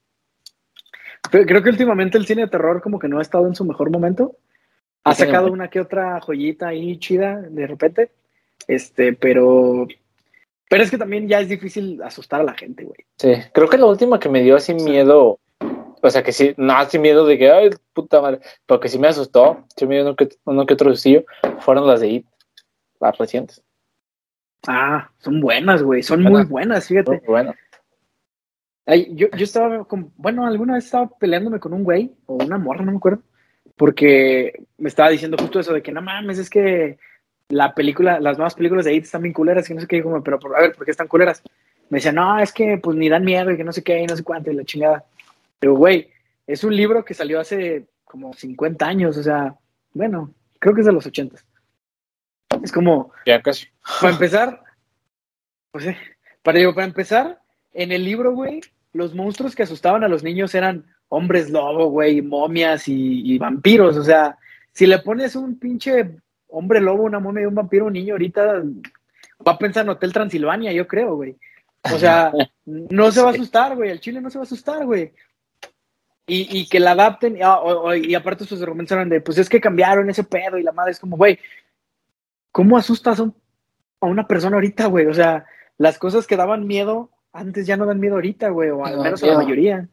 Pero 1.32 1.46
creo 1.46 1.64
que 1.64 1.70
últimamente 1.70 2.18
el 2.18 2.26
cine 2.26 2.44
de 2.44 2.48
terror 2.50 2.82
como 2.82 3.00
que 3.00 3.08
no 3.08 3.20
ha 3.20 3.22
estado 3.22 3.48
en 3.48 3.56
su 3.56 3.66
mejor 3.66 3.90
momento. 3.90 4.36
Ha 5.04 5.16
sacado 5.16 5.52
una 5.52 5.70
que 5.70 5.80
otra 5.80 6.20
joyita 6.22 6.68
ahí 6.68 6.98
chida 6.98 7.42
de 7.42 7.68
repente. 7.68 8.12
Este, 8.68 9.14
pero. 9.14 9.88
Pero 10.70 10.84
es 10.84 10.90
que 10.90 10.98
también 10.98 11.28
ya 11.28 11.40
es 11.40 11.50
difícil 11.50 12.02
asustar 12.02 12.42
a 12.42 12.44
la 12.46 12.54
gente, 12.54 12.84
güey. 12.84 12.98
Sí, 13.18 13.34
creo 13.54 13.70
que 13.70 13.78
la 13.78 13.86
última 13.86 14.20
que 14.20 14.30
me 14.30 14.42
dio 14.42 14.56
así 14.56 14.74
miedo, 14.74 15.40
o 16.02 16.10
sea 16.10 16.24
que 16.24 16.32
sí, 16.32 16.54
no 16.58 16.74
así 16.74 16.98
miedo 16.98 17.26
de 17.26 17.38
que, 17.38 17.52
ay, 17.52 17.70
puta 17.94 18.22
madre, 18.22 18.40
pero 18.66 18.80
que 18.80 18.90
sí 18.90 18.98
me 18.98 19.08
asustó, 19.08 19.66
sí 19.76 19.86
me 19.86 19.96
dio 19.96 20.04
uno 20.04 20.16
que, 20.16 20.30
uno 20.46 20.66
que 20.66 20.74
otro 20.74 20.90
sustillo, 20.92 21.26
fueron 21.60 21.86
las 21.86 22.00
de 22.00 22.08
It, 22.08 22.28
las 23.04 23.18
recientes. 23.18 23.64
Ah, 24.68 25.10
son 25.20 25.42
buenas, 25.42 25.84
güey. 25.84 26.02
Son 26.04 26.22
muy 26.24 26.44
buenas, 26.46 26.88
fíjate. 26.88 27.12
Muy 27.12 27.20
bueno. 27.28 27.54
Ay, 28.86 29.10
yo, 29.16 29.28
yo 29.38 29.44
estaba, 29.44 29.86
con- 29.86 30.12
bueno, 30.18 30.46
alguna 30.46 30.74
vez 30.76 30.86
estaba 30.86 31.10
peleándome 31.18 31.60
con 31.60 31.74
un 31.74 31.84
güey 31.84 32.14
o 32.26 32.36
una 32.44 32.58
morra, 32.58 32.84
no 32.84 32.92
me 32.92 32.98
acuerdo, 32.98 33.22
porque 33.78 34.66
me 34.78 34.90
estaba 34.90 35.10
diciendo 35.10 35.38
justo 35.40 35.60
eso 35.60 35.74
de 35.74 35.82
que 35.82 35.92
no 35.92 36.02
mames, 36.02 36.38
es 36.38 36.50
que 36.50 36.98
la 37.50 37.74
película, 37.74 38.20
las 38.20 38.38
nuevas 38.38 38.56
películas 38.56 38.84
de 38.86 38.94
IT 38.94 39.06
están 39.06 39.22
bien 39.22 39.34
culeras, 39.34 39.68
que 39.68 39.74
no 39.74 39.82
sé 39.82 39.88
qué, 39.88 39.98
y 39.98 40.02
como, 40.02 40.22
pero 40.22 40.40
a 40.56 40.62
ver, 40.62 40.74
¿por 40.76 40.84
qué 40.86 40.92
están 40.92 41.08
culeras? 41.08 41.42
Me 41.90 41.98
decía, 42.00 42.12
no, 42.12 42.40
es 42.40 42.52
que 42.52 42.78
pues 42.78 42.98
ni 42.98 43.08
dan 43.08 43.24
miedo 43.24 43.52
y 43.52 43.58
que 43.58 43.64
no 43.64 43.72
sé 43.72 43.84
qué, 43.84 44.02
y 44.02 44.06
no 44.06 44.18
sé 44.18 44.24
cuánto, 44.24 44.52
y 44.52 44.56
la 44.56 44.64
chingada. 44.66 45.06
Pero, 45.60 45.76
güey, 45.76 46.10
es 46.46 46.64
un 46.64 46.76
libro 46.76 47.06
que 47.06 47.14
salió 47.14 47.40
hace 47.40 47.86
como 48.04 48.34
50 48.34 48.86
años, 48.86 49.18
o 49.18 49.24
sea, 49.24 49.56
bueno, 49.94 50.34
creo 50.60 50.74
que 50.74 50.82
es 50.82 50.88
de 50.88 50.94
los 50.94 51.06
80. 51.06 51.38
Es 52.62 52.72
como, 52.72 53.12
Ya 53.26 53.42
casi. 53.42 53.68
para 54.02 54.14
empezar, 54.14 54.64
pues 55.72 55.86
sí, 55.86 55.92
para, 56.44 56.60
digo, 56.60 56.74
para 56.74 56.88
empezar, 56.88 57.40
en 57.74 57.92
el 57.92 58.04
libro, 58.04 58.34
güey, 58.34 58.62
los 58.94 59.16
monstruos 59.16 59.56
que 59.56 59.64
asustaban 59.64 60.04
a 60.04 60.08
los 60.08 60.24
niños 60.24 60.54
eran 60.54 60.86
hombres 61.10 61.50
lobo, 61.50 61.88
güey, 61.88 62.22
momias 62.22 62.88
y, 62.88 63.22
y 63.34 63.38
vampiros. 63.38 63.98
O 63.98 64.04
sea, 64.04 64.38
si 64.72 64.86
le 64.86 65.00
pones 65.00 65.36
un 65.36 65.58
pinche 65.58 66.12
hombre 66.48 66.80
lobo, 66.82 67.04
una 67.04 67.20
momia 67.20 67.44
y 67.44 67.46
un 67.48 67.56
vampiro 67.56 67.86
un 67.88 67.94
niño, 67.94 68.14
ahorita 68.14 68.62
va 69.48 69.54
a 69.54 69.58
pensar 69.58 69.84
en 69.84 69.90
Hotel 69.90 70.14
Transilvania, 70.14 70.72
yo 70.72 70.88
creo, 70.88 71.16
güey. 71.16 71.36
O 71.92 71.98
sea, 71.98 72.32
no 72.66 73.12
se 73.12 73.22
va 73.22 73.30
a 73.30 73.34
asustar, 73.34 73.76
güey. 73.76 73.90
El 73.90 74.00
chile 74.00 74.22
no 74.22 74.30
se 74.30 74.38
va 74.38 74.44
a 74.44 74.46
asustar, 74.46 74.86
güey. 74.86 75.12
Y, 76.26 76.60
y 76.60 76.68
que 76.70 76.80
la 76.80 76.92
adapten, 76.92 77.38
ah, 77.44 77.60
o- 77.60 77.88
o- 77.90 77.96
y 77.96 78.16
aparte 78.16 78.46
sus 78.46 78.62
argumentos 78.62 78.94
eran 78.96 79.10
de, 79.10 79.20
pues 79.20 79.38
es 79.38 79.50
que 79.50 79.60
cambiaron 79.60 80.10
ese 80.10 80.24
pedo 80.24 80.58
y 80.58 80.64
la 80.64 80.72
madre 80.72 80.92
es 80.92 81.00
como, 81.00 81.18
güey, 81.18 81.38
¿cómo 82.54 82.78
asustas 82.78 83.20
a, 83.20 83.24
un- 83.24 83.36
a 84.00 84.06
una 84.06 84.26
persona 84.26 84.56
ahorita, 84.56 84.86
güey? 84.86 85.08
O 85.08 85.14
sea, 85.14 85.46
las 85.78 85.98
cosas 86.00 86.26
que 86.26 86.38
daban 86.38 86.66
miedo 86.66 87.10
antes 87.34 87.68
ya 87.68 87.76
no 87.76 87.86
dan 87.86 88.00
miedo 88.00 88.16
ahorita, 88.16 88.48
güey, 88.50 88.70
o 88.70 88.86
al 88.86 88.96
No, 88.96 89.04
menos 89.04 89.22
a 89.24 89.28
la 89.28 89.38
mayoría. 89.40 89.90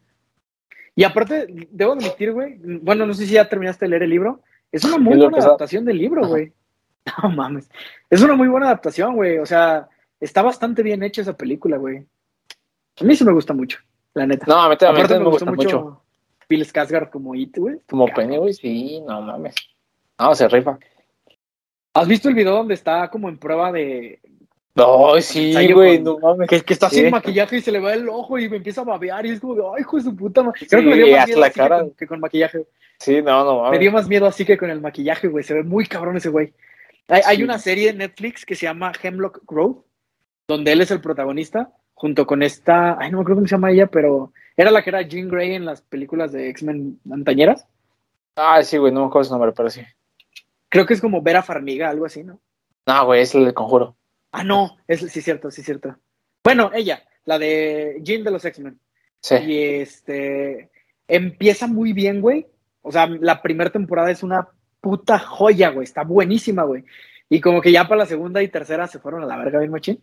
Y 0.94 1.02
aparte, 1.04 1.46
debo 1.70 1.94
admitir, 1.94 2.32
güey, 2.32 2.58
bueno, 2.82 3.06
no 3.06 3.14
sé 3.14 3.26
si 3.26 3.32
ya 3.32 3.48
terminaste 3.48 3.86
de 3.86 3.90
leer 3.90 4.02
el 4.04 4.10
libro, 4.10 4.42
es 4.70 4.84
una 4.84 4.98
muy 4.98 5.16
buena 5.16 5.38
adaptación 5.38 5.84
del 5.84 5.98
libro, 5.98 6.28
güey. 6.28 6.52
No 7.22 7.30
mames. 7.30 7.68
Es 8.10 8.20
una 8.22 8.34
muy 8.36 8.46
buena 8.46 8.66
adaptación, 8.66 9.14
güey. 9.16 9.38
O 9.38 9.46
sea, 9.46 9.88
está 10.20 10.42
bastante 10.42 10.82
bien 10.82 11.02
hecha 11.02 11.22
esa 11.22 11.34
película, 11.34 11.78
güey. 11.78 12.06
A 13.00 13.04
mí 13.04 13.16
sí 13.16 13.24
me 13.24 13.32
gusta 13.32 13.54
mucho, 13.54 13.78
la 14.12 14.26
neta. 14.26 14.44
No, 14.46 14.60
a 14.60 14.68
mí 14.68 14.76
también 14.76 15.06
Aparte 15.06 15.18
me, 15.24 15.30
gusta 15.30 15.44
mucho. 15.46 15.62
mucho 15.80 16.02
Bill 16.46 16.66
Skarsgård 16.66 17.08
como 17.10 17.34
It, 17.34 17.56
güey. 17.56 17.80
Como. 17.88 18.06
Penny, 18.08 18.36
güey, 18.36 18.52
sí, 18.52 19.00
no 19.08 19.22
mames. 19.22 19.54
No, 20.18 20.34
se 20.34 20.46
rifa. 20.48 20.78
¿Has 21.94 22.06
visto 22.08 22.28
el 22.28 22.34
video 22.34 22.54
donde 22.54 22.74
está 22.74 23.08
como 23.10 23.28
en 23.28 23.38
prueba 23.38 23.72
de... 23.72 24.20
No, 24.76 25.20
sí, 25.20 25.52
güey, 25.72 25.98
no 26.00 26.18
mames. 26.18 26.48
Que, 26.48 26.60
que 26.60 26.72
está 26.72 26.88
Sí. 26.88 26.96
sin 27.00 27.10
maquillaje 27.10 27.56
y 27.56 27.60
se 27.60 27.72
le 27.72 27.80
va 27.80 27.92
el 27.92 28.08
ojo 28.08 28.38
y 28.38 28.48
me 28.48 28.58
empieza 28.58 28.82
a 28.82 28.84
babear 28.84 29.26
y 29.26 29.30
es 29.30 29.40
como 29.40 29.54
de, 29.56 29.62
ay, 29.74 29.80
hijo 29.82 29.96
de 29.96 30.02
su 30.04 30.16
puta 30.16 30.42
madre. 30.42 30.60
Sí, 30.60 30.66
Creo 30.68 30.82
que 30.82 30.88
me 30.88 30.96
dio 30.96 31.16
más 31.16 31.26
miedo 31.26 31.40
la 31.40 31.46
así 31.46 31.60
que 31.60 31.68
con, 31.68 31.90
que 31.90 32.06
con 32.06 32.20
maquillaje. 32.20 32.66
Sí, 32.98 33.20
no, 33.22 33.44
no 33.44 33.56
Me 33.56 33.62
mames. 33.62 33.80
dio 33.80 33.92
más 33.92 34.08
miedo 34.08 34.26
así 34.26 34.44
que 34.44 34.56
con 34.56 34.70
el 34.70 34.80
maquillaje, 34.80 35.26
güey. 35.28 35.42
Se 35.44 35.54
ve 35.54 35.64
muy 35.64 35.86
cabrón 35.86 36.16
ese 36.16 36.28
güey. 36.28 36.54
Hay, 37.08 37.22
hay 37.26 37.36
Sí. 37.38 37.42
una 37.42 37.58
serie 37.58 37.88
de 37.92 37.98
Netflix 37.98 38.46
que 38.46 38.54
se 38.54 38.66
llama 38.66 38.92
Hemlock 39.02 39.40
Grove, 39.46 39.80
donde 40.46 40.72
él 40.72 40.80
es 40.80 40.90
el 40.92 41.00
protagonista, 41.00 41.72
junto 41.94 42.24
con 42.26 42.42
esta, 42.44 42.96
ay, 42.98 43.10
no 43.10 43.18
me 43.18 43.22
acuerdo 43.22 43.40
cómo 43.40 43.48
se 43.48 43.56
llama 43.56 43.72
ella, 43.72 43.88
pero 43.88 44.32
era 44.56 44.70
la 44.70 44.82
que 44.82 44.90
era 44.90 45.02
Jean 45.02 45.28
Grey 45.28 45.54
en 45.54 45.64
las 45.64 45.82
películas 45.82 46.30
de 46.32 46.48
X-Men 46.50 47.00
antañeras. 47.10 47.66
Ah, 48.36 48.62
sí, 48.62 48.78
güey, 48.78 48.92
no 48.92 49.00
me 49.00 49.06
acuerdo 49.08 49.24
su 49.24 49.34
nombre, 49.34 49.52
pero 49.54 49.68
sí. 49.68 49.82
Creo 50.70 50.86
que 50.86 50.94
es 50.94 51.00
como 51.00 51.20
Vera 51.20 51.42
Farmiga, 51.42 51.90
algo 51.90 52.06
así, 52.06 52.24
¿no? 52.24 52.40
No, 52.86 53.04
güey, 53.04 53.22
es 53.22 53.34
el 53.34 53.44
del 53.44 53.54
conjuro. 53.54 53.96
Ah, 54.32 54.44
no, 54.44 54.78
es, 54.86 55.00
sí, 55.00 55.20
cierto, 55.20 55.50
sí, 55.50 55.62
cierto. 55.62 55.96
Bueno, 56.42 56.70
ella, 56.72 57.02
la 57.24 57.38
de 57.38 57.98
Jean 58.02 58.24
de 58.24 58.30
los 58.30 58.44
X-Men. 58.44 58.78
Sí. 59.20 59.34
Y 59.34 59.58
este 59.58 60.70
empieza 61.08 61.66
muy 61.66 61.92
bien, 61.92 62.20
güey. 62.20 62.46
O 62.82 62.92
sea, 62.92 63.06
la 63.06 63.42
primera 63.42 63.70
temporada 63.70 64.10
es 64.10 64.22
una 64.22 64.48
puta 64.80 65.18
joya, 65.18 65.70
güey. 65.70 65.84
Está 65.84 66.04
buenísima, 66.04 66.62
güey. 66.62 66.84
Y 67.28 67.40
como 67.40 67.60
que 67.60 67.72
ya 67.72 67.84
para 67.84 68.00
la 68.00 68.06
segunda 68.06 68.42
y 68.42 68.48
tercera 68.48 68.86
se 68.86 69.00
fueron 69.00 69.22
a 69.22 69.26
la 69.26 69.36
verga 69.36 69.58
bien 69.58 69.70
machín. 69.70 70.00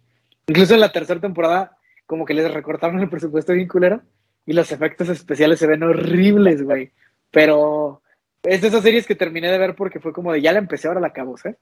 Incluso 0.48 0.74
en 0.74 0.82
la 0.82 0.92
tercera 0.92 1.20
temporada, 1.20 1.78
como 2.06 2.26
que 2.26 2.34
les 2.34 2.54
recortaron 2.54 3.00
el 3.00 3.10
presupuesto 3.10 3.54
bien 3.54 3.68
culero. 3.68 4.02
Y 4.46 4.54
los 4.54 4.72
efectos 4.72 5.10
especiales 5.10 5.60
se 5.60 5.68
ven 5.68 5.84
horribles, 5.84 6.62
güey. 6.64 6.92
Pero 7.32 8.02
es 8.44 8.62
de 8.62 8.68
esas 8.68 8.84
series 8.84 9.06
que 9.06 9.16
terminé 9.16 9.52
de 9.52 9.58
ver 9.58 9.76
porque 9.76 10.00
fue 10.00 10.14
como 10.14 10.32
de 10.32 10.42
ya 10.42 10.52
la 10.54 10.60
empecé, 10.60 10.88
ahora 10.88 11.00
la 11.02 11.08
acabo, 11.08 11.36
¿eh? 11.44 11.56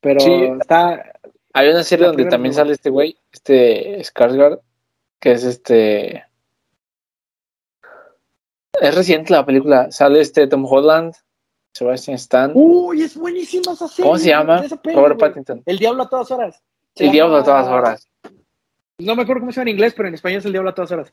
Pero 0.00 0.20
Sí. 0.20 0.32
está. 0.60 1.12
Hay 1.52 1.68
una 1.68 1.82
serie 1.82 2.06
donde 2.06 2.26
también 2.26 2.54
sale 2.54 2.72
este 2.72 2.90
güey, 2.90 3.18
este 3.32 3.98
Skarsgård, 4.00 4.60
que 5.18 5.32
es 5.32 5.44
este... 5.44 6.24
Es 8.80 8.94
reciente 8.94 9.32
la 9.32 9.44
película. 9.44 9.90
Sale 9.90 10.20
este 10.20 10.46
Tom 10.46 10.64
Holland, 10.64 11.12
Sebastian 11.72 12.14
Stan. 12.16 12.52
¡Uy, 12.54 13.02
es 13.02 13.16
buenísima 13.16 13.72
esa 13.72 13.88
serie! 13.88 14.08
¿Cómo 14.08 14.18
se 14.18 14.28
llama? 14.28 14.62
peli, 14.82 14.96
Robert. 14.96 15.18
Pattinson. 15.18 15.62
El 15.66 15.78
Diablo 15.78 16.04
a 16.04 16.08
todas 16.08 16.30
horas. 16.30 16.62
Se 16.94 17.06
El 17.06 17.12
diablo 17.12 17.36
a 17.36 17.44
todas 17.44 17.66
horas. 17.68 18.08
No 18.98 19.16
me 19.16 19.22
acuerdo 19.22 19.40
cómo 19.40 19.52
se 19.52 19.60
llama 19.60 19.70
en 19.70 19.76
inglés, 19.76 19.92
pero 19.96 20.08
en 20.08 20.14
español 20.14 20.38
es 20.38 20.44
El 20.46 20.52
Diablo 20.52 20.70
a 20.70 20.74
todas 20.74 20.92
horas. 20.92 21.12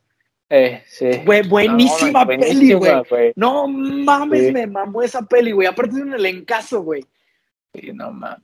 Eh, 0.50 0.82
sí. 0.88 1.10
Güey, 1.26 1.48
buenísima 1.48 2.24
No, 2.24 2.28
peli, 2.28 2.74
güey. 2.74 2.94
No 3.36 3.68
mames, 3.68 4.46
Sí. 4.48 4.52
me 4.54 4.66
mamó 4.68 5.02
esa 5.04 5.22
peli, 5.24 5.52
güey. 5.52 5.68
Aparte 5.68 5.96
de 5.98 6.02
un 6.04 6.14
elencazo, 6.14 6.82
güey. 6.84 7.06
Sí, 7.74 7.92
no 7.94 8.12
mames. 8.12 8.44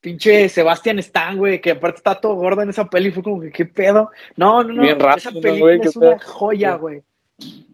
Pinche 0.00 0.48
Sebastian 0.50 0.98
Stan, 0.98 1.38
güey, 1.38 1.60
que 1.60 1.70
aparte 1.70 1.98
está 1.98 2.14
todo 2.20 2.34
gordo 2.34 2.60
en 2.62 2.68
esa 2.70 2.84
peli. 2.90 3.10
Fue 3.10 3.22
como 3.22 3.40
que, 3.40 3.50
¿qué 3.50 3.64
pedo? 3.64 4.10
No, 4.36 4.62
no, 4.62 4.74
no. 4.74 4.82
Bien 4.82 4.98
rápido, 5.00 5.16
esa 5.16 5.30
¿no, 5.30 5.40
película 5.40 5.60
güey? 5.60 5.80
¿Qué 5.80 5.88
es 5.88 5.96
una 5.96 6.16
pedo? 6.16 6.28
joya, 6.32 6.72
Sí. 6.74 6.78
güey. 6.80 7.02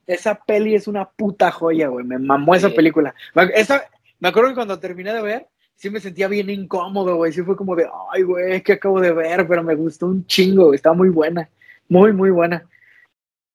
Esa 0.06 0.34
peli 0.34 0.74
es 0.74 0.86
una 0.86 1.08
puta 1.08 1.50
joya, 1.50 1.88
güey. 1.88 2.04
Me 2.04 2.18
mamó 2.18 2.54
esa 2.54 2.68
Sí. 2.68 2.74
película. 2.76 3.14
Me- 3.34 3.50
Esa, 3.54 3.82
me 4.20 4.28
acuerdo 4.28 4.50
que 4.50 4.54
cuando 4.56 4.78
terminé 4.78 5.12
de 5.12 5.22
ver, 5.22 5.46
sí 5.74 5.90
me 5.90 5.98
sentía 5.98 6.28
bien 6.28 6.50
incómodo, 6.50 7.16
güey. 7.16 7.32
Sí 7.32 7.42
fue 7.42 7.56
como 7.56 7.74
de, 7.74 7.88
ay, 8.12 8.22
güey, 8.22 8.62
que 8.62 8.74
acabo 8.74 9.00
de 9.00 9.12
ver, 9.12 9.48
pero 9.48 9.62
me 9.64 9.74
gustó 9.74 10.06
un 10.06 10.24
chingo, 10.26 10.66
güey. 10.66 10.76
Está 10.76 10.92
muy 10.92 11.08
buena. 11.08 11.48
Muy, 11.88 12.12
muy 12.12 12.30
buena. 12.30 12.64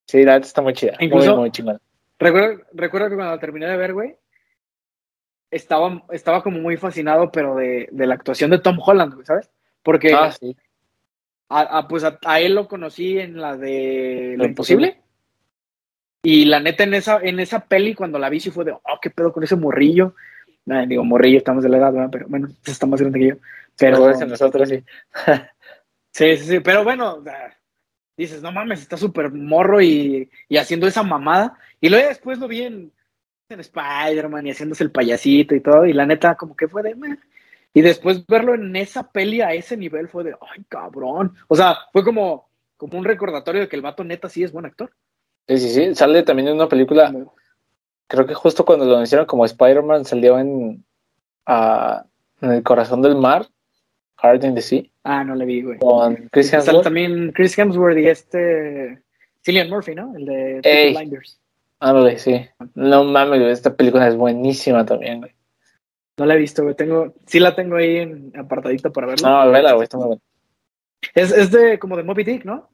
Sí, 0.07 0.23
la 0.23 0.33
neta 0.35 0.47
está 0.47 0.61
muy 0.61 0.73
chida. 0.73 0.93
Incluso- 0.99 1.31
muy, 1.31 1.39
muy 1.41 1.51
chingona. 1.51 1.79
Recuerdo, 2.19 2.63
recuerdo 2.73 3.09
que 3.09 3.15
cuando 3.15 3.37
terminé 3.39 3.67
de 3.67 3.75
ver, 3.77 3.93
güey, 3.93 4.15
estaba, 5.51 6.03
estaba 6.11 6.41
como 6.43 6.59
muy 6.59 6.77
fascinado, 6.77 7.31
pero 7.31 7.55
de, 7.55 7.87
de 7.91 8.07
la 8.07 8.15
actuación 8.15 8.51
de 8.51 8.59
Tom 8.59 8.77
Holland, 8.83 9.13
güey, 9.13 9.25
¿sabes? 9.25 9.49
Porque 9.83 10.13
Ah, 10.13 10.31
sí. 10.31 10.55
a, 11.49 11.61
a- 11.79 11.87
pues 11.87 12.03
a, 12.03 12.17
a 12.25 12.39
él 12.39 12.55
lo 12.55 12.67
conocí 12.67 13.19
en 13.19 13.39
la 13.39 13.55
de 13.57 14.35
Lo 14.37 14.45
Imposible. 14.45 15.01
Y 16.23 16.45
la 16.45 16.59
neta, 16.59 16.83
en 16.83 16.95
esa, 16.95 17.19
en 17.21 17.39
esa 17.39 17.65
peli, 17.65 17.93
cuando 17.93 18.17
la 18.17 18.29
vi, 18.29 18.39
sí 18.39 18.49
fue 18.49 18.65
de, 18.65 18.71
oh, 18.71 18.99
qué 19.01 19.11
pedo 19.11 19.31
con 19.31 19.43
ese 19.43 19.55
morrillo. 19.55 20.15
Nah, 20.65 20.85
digo, 20.87 21.03
morrillo, 21.03 21.37
estamos 21.37 21.63
de 21.63 21.69
la 21.69 21.77
edad, 21.77 21.93
¿verdad? 21.93 22.09
Pero 22.11 22.25
bueno, 22.27 22.47
pues 22.47 22.69
está 22.69 22.87
más 22.87 22.99
grande 22.99 23.19
que 23.19 23.27
yo. 23.27 23.35
Pero, 23.77 24.11
nosotros 24.25 24.67
sí. 24.69 24.83
sí, 26.11 26.37
sí, 26.37 26.45
sí, 26.45 26.59
pero 26.61 26.83
bueno, 26.83 27.23
dices, 28.17 28.41
no 28.41 28.51
mames, 28.51 28.81
está 28.81 28.97
súper 28.97 29.31
morro 29.31 29.81
y, 29.81 30.29
y, 30.47 30.57
haciendo 30.57 30.87
esa 30.87 31.03
mamada. 31.03 31.57
Y 31.81 31.89
luego 31.89 32.07
después 32.07 32.39
lo 32.39 32.47
vi 32.47 32.61
en, 32.61 32.91
en 33.49 33.59
Spider-Man 33.59 34.47
y 34.47 34.51
haciéndose 34.51 34.83
el 34.83 34.91
payasito 34.91 35.55
y 35.55 35.61
todo. 35.61 35.85
Y 35.85 35.93
la 35.93 36.05
neta, 36.05 36.35
como 36.35 36.55
que 36.55 36.67
fue 36.67 36.83
de. 36.83 36.95
Meh. 36.95 37.17
Y 37.73 37.81
después 37.81 38.25
verlo 38.25 38.55
en 38.55 38.73
esa 38.77 39.11
peli 39.11 39.41
a 39.41 39.53
ese 39.53 39.75
nivel 39.75 40.07
fue 40.07 40.23
de, 40.23 40.31
ay, 40.31 40.63
cabrón. 40.69 41.35
O 41.49 41.55
sea, 41.55 41.77
fue 41.91 42.05
como, 42.05 42.47
como 42.77 42.97
un 42.97 43.03
recordatorio 43.03 43.61
de 43.61 43.67
que 43.67 43.75
el 43.75 43.81
vato 43.81 44.03
neta 44.03 44.29
sí 44.29 44.43
es 44.43 44.53
buen 44.53 44.65
actor. 44.65 44.91
Sí, 45.47 45.57
sí, 45.57 45.69
sí. 45.69 45.95
Sale 45.95 46.23
también 46.23 46.47
en 46.47 46.55
una 46.55 46.69
película. 46.69 47.13
Creo 48.07 48.25
que 48.25 48.33
justo 48.33 48.63
cuando 48.63 48.85
lo 48.85 49.01
hicieron 49.01 49.25
como 49.25 49.45
Spider-Man 49.45 50.05
salió 50.05 50.39
en, 50.39 50.85
uh, 51.47 51.97
en 52.41 52.51
El 52.51 52.63
Corazón 52.63 53.01
del 53.01 53.15
Mar, 53.15 53.47
Heart 54.21 54.43
in 54.43 54.55
the 54.55 54.61
Sea. 54.61 54.89
Ah, 55.03 55.23
no 55.23 55.35
le 55.35 55.45
vi, 55.45 55.61
güey. 55.61 55.77
Con 55.79 56.15
Chris 56.31 56.51
Hemsworth. 56.53 56.83
también 56.83 57.31
Chris 57.33 57.57
Hemsworth 57.57 57.97
y 57.97 58.07
este. 58.07 58.99
Cillian 59.43 59.69
Murphy, 59.69 59.93
¿no? 59.95 60.15
El 60.15 60.25
de 60.25 60.59
Peaky. 60.63 60.95
Blinders. 60.95 61.39
Ándale, 61.79 62.17
sí. 62.17 62.47
No 62.73 63.03
mames, 63.03 63.39
güey, 63.39 63.51
esta 63.51 63.75
película 63.75 64.07
es 64.07 64.15
buenísima 64.15 64.85
también, 64.85 65.19
güey. 65.19 65.31
No 66.17 66.25
la 66.25 66.35
he 66.35 66.37
visto, 66.37 66.63
güey. 66.63 66.75
Tengo, 66.75 67.13
sí 67.27 67.39
la 67.39 67.53
tengo 67.53 67.75
ahí 67.75 67.97
en 67.97 68.31
apartadita 68.35 68.89
para 68.89 69.07
verla. 69.07 69.45
No, 69.45 69.51
vela, 69.51 69.73
güey, 69.73 69.83
está 69.83 69.97
muy 69.97 70.07
buena. 70.07 70.21
Es, 71.13 71.31
es 71.31 71.51
de 71.51 71.77
como 71.77 71.97
de 71.97 72.03
Moby 72.03 72.23
Dick, 72.23 72.45
¿no? 72.45 72.69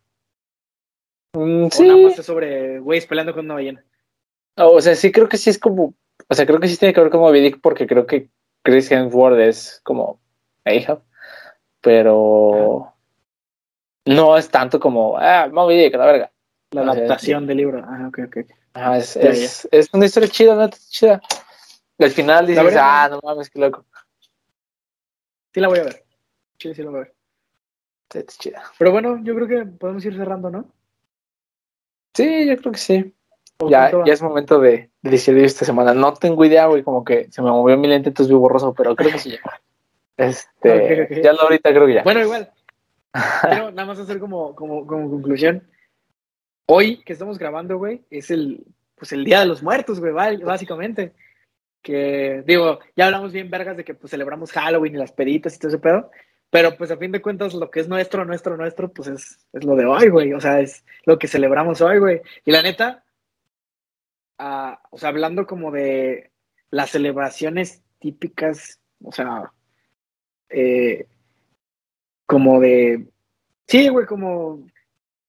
Mm, 1.33 1.65
O 1.65 1.69
sí. 1.71 1.87
nada 1.87 1.97
más 2.01 2.19
es 2.19 2.25
sobre 2.25 2.79
güeyes 2.79 3.05
peleando 3.07 3.33
con 3.33 3.45
una 3.45 3.55
ballena. 3.55 3.83
O 4.57 4.79
sea, 4.81 4.95
sí 4.95 5.11
creo 5.11 5.27
que 5.27 5.37
sí 5.37 5.49
es 5.49 5.57
como. 5.57 5.95
O 6.29 6.35
sea, 6.35 6.45
creo 6.45 6.59
que 6.59 6.67
sí 6.67 6.77
tiene 6.77 6.93
que 6.93 7.01
ver 7.01 7.09
con 7.09 7.19
Moby 7.21 7.41
Dick 7.41 7.59
porque 7.61 7.87
creo 7.87 8.05
que 8.05 8.29
Chris 8.63 8.91
Hemsworth 8.91 9.39
es 9.39 9.81
como 9.83 10.21
Ahab. 10.65 11.01
Pero. 11.81 12.93
No 14.05 14.37
es 14.37 14.49
tanto 14.49 14.79
como. 14.79 15.17
Ah, 15.17 15.49
Moby 15.51 15.77
Dick, 15.77 15.95
la 15.95 16.05
verga. 16.05 16.31
La 16.71 16.81
adaptación 16.83 17.45
del 17.45 17.57
libro. 17.57 17.83
Ah, 17.85 18.07
ok, 18.07 18.19
ok. 18.27 18.37
Ajá, 18.73 18.97
es, 18.97 19.15
es, 19.17 19.67
es 19.71 19.89
una 19.93 20.05
historia 20.05 20.29
chida, 20.29 20.55
¿no? 20.55 20.69
Chida. 20.69 21.21
Y 21.97 22.03
al 22.03 22.11
final 22.11 22.47
dices, 22.47 22.75
ah, 22.79 23.09
no 23.11 23.19
mames, 23.21 23.49
qué 23.49 23.59
loco. 23.59 23.85
Sí 25.53 25.59
la 25.59 25.67
voy 25.67 25.79
a 25.79 25.83
ver. 25.83 26.05
Sí, 26.57 26.73
sí 26.73 26.81
la 26.81 26.89
voy 26.89 26.99
a 26.99 27.03
ver. 27.03 27.15
Sí, 28.09 28.19
es 28.19 28.37
chida. 28.37 28.63
Pero 28.77 28.91
bueno, 28.91 29.19
yo 29.23 29.35
creo 29.35 29.47
que 29.47 29.65
podemos 29.65 30.03
ir 30.05 30.15
cerrando, 30.15 30.49
¿no? 30.49 30.65
Sí, 32.13 32.47
yo 32.47 32.57
creo 32.57 32.71
que 32.71 32.79
sí. 32.79 33.13
¿O 33.59 33.69
Ya, 33.69 33.91
ya 34.05 34.13
es 34.13 34.21
momento 34.21 34.59
de, 34.59 34.89
de 35.01 35.11
decidir 35.11 35.43
esta 35.43 35.65
semana. 35.65 35.93
No 35.93 36.13
tengo 36.13 36.43
idea, 36.45 36.67
güey, 36.67 36.83
como 36.83 37.03
que 37.03 37.31
se 37.31 37.41
me 37.41 37.51
movió 37.51 37.77
mi 37.77 37.87
lente, 37.87 38.09
entonces 38.09 38.31
vi 38.31 38.37
borroso, 38.37 38.73
pero 38.73 38.95
creo 38.95 39.11
que 39.11 39.19
sí. 39.19 39.37
Este, 40.21 41.21
ya 41.23 41.33
lo 41.33 41.41
ahorita 41.41 41.71
creo 41.71 41.87
que 41.87 41.95
ya. 41.95 42.03
Bueno, 42.03 42.21
igual. 42.21 42.51
Quiero 43.41 43.71
nada 43.71 43.87
más 43.87 43.99
hacer 43.99 44.19
como, 44.19 44.55
como, 44.55 44.85
como 44.85 45.09
conclusión. 45.09 45.67
Hoy 46.67 47.03
que 47.03 47.13
estamos 47.13 47.39
grabando, 47.39 47.77
güey, 47.77 48.03
es 48.09 48.29
el, 48.29 48.63
pues 48.95 49.11
el 49.11 49.25
Día 49.25 49.39
de 49.39 49.47
los 49.47 49.63
Muertos, 49.63 49.99
güey, 49.99 50.13
básicamente. 50.13 51.13
Que, 51.81 52.43
digo, 52.45 52.79
ya 52.95 53.05
hablamos 53.07 53.33
bien 53.33 53.49
vergas 53.49 53.75
de 53.75 53.83
que 53.83 53.95
pues 53.95 54.11
celebramos 54.11 54.51
Halloween 54.51 54.93
y 54.93 54.99
las 54.99 55.11
peditas 55.11 55.55
y 55.55 55.59
todo 55.59 55.69
ese 55.69 55.79
pedo. 55.79 56.11
Pero 56.51 56.77
pues 56.77 56.91
a 56.91 56.97
fin 56.97 57.11
de 57.11 57.21
cuentas 57.21 57.55
lo 57.55 57.71
que 57.71 57.79
es 57.79 57.87
nuestro, 57.87 58.23
nuestro, 58.25 58.55
nuestro, 58.57 58.93
pues 58.93 59.07
es, 59.07 59.39
es 59.53 59.63
lo 59.63 59.75
de 59.75 59.85
hoy, 59.85 60.09
güey. 60.09 60.33
O 60.33 60.39
sea, 60.39 60.59
es 60.59 60.85
lo 61.05 61.17
que 61.17 61.27
celebramos 61.27 61.81
hoy, 61.81 61.97
güey. 61.97 62.21
Y 62.45 62.51
la 62.51 62.61
neta, 62.61 63.03
ah, 64.37 64.81
o 64.91 64.99
sea, 64.99 65.09
hablando 65.09 65.47
como 65.47 65.71
de 65.71 66.31
las 66.69 66.91
celebraciones 66.91 67.81
típicas, 67.99 68.79
o 69.03 69.11
sea, 69.11 69.51
eh, 70.51 71.05
como 72.25 72.59
de, 72.59 73.07
sí, 73.67 73.87
güey, 73.89 74.05
como 74.05 74.65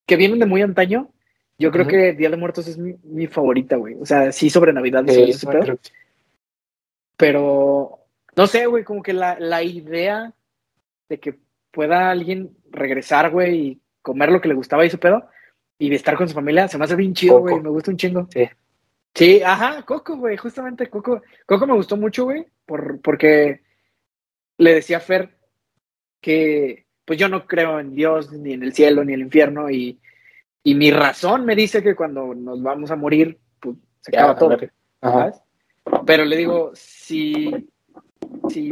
que 0.07 0.17
vienen 0.17 0.39
de 0.39 0.47
muy 0.47 0.63
antaño. 0.63 1.11
Yo 1.59 1.71
creo 1.71 1.87
que 1.87 2.13
Día 2.13 2.29
de 2.31 2.37
Muertos 2.37 2.67
es 2.67 2.77
mi, 2.77 2.97
mi 3.05 3.29
favorita, 3.29 3.77
güey. 3.77 3.95
O 4.01 4.07
sea, 4.07 4.33
sí 4.33 4.51
sobre 4.51 4.73
Navidad, 4.73 5.05
Sí, 5.07 5.33
sobre 5.33 5.59
pedo. 5.59 5.65
creo 5.65 5.77
que. 5.77 5.91
Pero 7.17 7.99
no 8.37 8.47
sé, 8.47 8.67
güey, 8.67 8.85
como 8.85 9.03
que 9.03 9.13
la, 9.13 9.39
la 9.39 9.63
idea 9.63 10.33
de 11.09 11.21
que 11.21 11.39
pueda 11.71 12.11
alguien 12.11 12.57
regresar, 12.71 13.31
güey, 13.31 13.55
y 13.57 13.81
comer 14.01 14.31
lo 14.33 14.41
que 14.41 14.49
le 14.49 14.55
gustaba 14.55 14.85
y 14.85 14.91
su 14.91 14.99
pedo, 14.99 15.29
y 15.79 15.89
de 15.89 15.97
estar 15.97 16.17
con 16.17 16.29
su 16.29 16.35
familia, 16.35 16.69
se 16.69 16.79
me 16.79 16.85
hace 16.85 16.97
bien 16.97 17.15
chido, 17.15 17.39
güey, 17.41 17.61
me 17.61 17.69
gusta 17.69 17.91
un 17.91 17.97
chingo. 17.97 18.27
Sí. 18.33 18.49
Sí, 19.15 19.43
ajá, 19.43 19.83
Coco, 19.83 20.17
güey, 20.17 20.37
justamente 20.39 20.89
Coco. 20.89 21.23
Coco 21.47 21.67
me 21.67 21.75
gustó 21.75 21.97
mucho, 21.97 22.25
güey, 22.25 22.47
por, 22.65 23.01
porque 23.03 23.61
le 24.59 24.75
decía 24.75 24.99
a 24.99 25.01
Fer 25.01 25.37
que, 26.21 26.87
pues 27.05 27.19
yo 27.19 27.29
no 27.29 27.47
creo 27.47 27.81
en 27.81 27.95
Dios, 27.95 28.33
ni 28.33 28.53
en 28.53 28.63
el 28.63 28.73
cielo, 28.73 29.05
ni 29.05 29.13
en 29.13 29.21
el 29.21 29.27
infierno, 29.27 29.71
y, 29.71 30.01
y 30.63 30.75
mi 30.75 30.91
razón 30.91 31.45
me 31.45 31.57
dice 31.57 31.83
que 31.83 31.97
cuando 31.97 32.35
nos 32.35 32.63
vamos 32.63 32.91
a 32.91 32.97
morir, 32.97 33.39
pues 33.61 33.77
se 34.01 34.13
Ya, 34.13 34.31
acaba 34.31 34.39
todo. 34.39 34.57
Pero 36.07 36.25
le 36.25 36.37
digo, 36.37 36.71
si, 36.75 37.69
si 38.49 38.71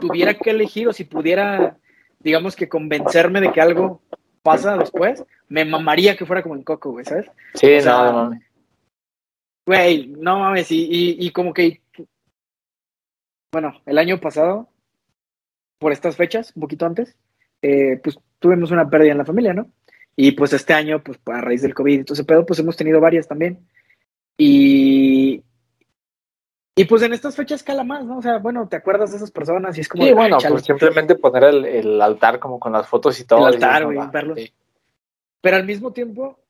tuviera 0.00 0.34
que 0.34 0.50
elegir 0.50 0.88
o 0.88 0.92
si 0.92 1.04
pudiera, 1.04 1.78
digamos 2.18 2.54
que 2.54 2.68
convencerme 2.68 3.40
de 3.40 3.52
que 3.52 3.60
algo 3.60 4.02
pasa 4.42 4.76
después, 4.76 5.24
me 5.48 5.64
mamaría 5.64 6.16
que 6.16 6.26
fuera 6.26 6.42
como 6.42 6.54
en 6.54 6.62
Coco, 6.62 6.90
güey, 6.90 7.04
¿sabes? 7.04 7.30
Sí, 7.54 7.74
O 7.76 7.80
sea, 7.80 7.92
no, 7.92 8.04
no 8.04 8.12
mames. 8.12 8.42
Güey, 9.66 10.06
no 10.08 10.38
mames, 10.38 10.70
y, 10.70 10.84
y, 10.84 11.26
y 11.26 11.30
como 11.30 11.52
que, 11.52 11.82
bueno, 13.52 13.80
el 13.86 13.98
año 13.98 14.20
pasado, 14.20 14.68
por 15.78 15.92
estas 15.92 16.16
fechas, 16.16 16.52
un 16.56 16.62
poquito 16.62 16.86
antes, 16.86 17.16
eh, 17.62 18.00
pues 18.02 18.18
tuvimos 18.38 18.70
una 18.70 18.88
pérdida 18.88 19.12
en 19.12 19.18
la 19.18 19.24
familia, 19.24 19.54
¿no? 19.54 19.70
Y 20.16 20.32
pues 20.32 20.52
este 20.52 20.74
año, 20.74 21.02
pues 21.02 21.18
a 21.26 21.40
raíz 21.40 21.62
del 21.62 21.74
COVID 21.74 22.00
y 22.00 22.04
todo 22.04 22.14
ese 22.14 22.24
pedo, 22.24 22.44
pues 22.44 22.58
hemos 22.58 22.76
tenido 22.76 23.00
varias 23.00 23.28
también. 23.28 23.60
Y, 24.36 25.42
y 26.74 26.84
pues 26.84 27.02
en 27.02 27.12
estas 27.12 27.36
fechas 27.36 27.62
cala 27.62 27.84
más, 27.84 28.04
¿no? 28.04 28.18
O 28.18 28.22
sea, 28.22 28.38
bueno, 28.38 28.68
te 28.68 28.76
acuerdas 28.76 29.10
de 29.10 29.16
esas 29.16 29.30
personas 29.30 29.76
y 29.78 29.80
es 29.80 29.88
como... 29.88 30.02
Sí, 30.04 30.08
de, 30.10 30.14
bueno, 30.14 30.38
pues 30.48 30.64
simplemente 30.64 31.14
poner 31.16 31.44
el, 31.44 31.64
el 31.64 32.02
altar 32.02 32.38
como 32.38 32.58
con 32.58 32.72
las 32.72 32.88
fotos 32.88 33.18
y 33.20 33.24
todo. 33.24 33.46
El 33.48 33.54
altar, 33.54 33.84
güey, 33.84 33.98
va, 33.98 34.06
verlos. 34.06 34.38
sí. 34.40 34.52
Pero 35.40 35.56
al 35.56 35.64
mismo 35.64 35.92
tiempo, 35.92 36.40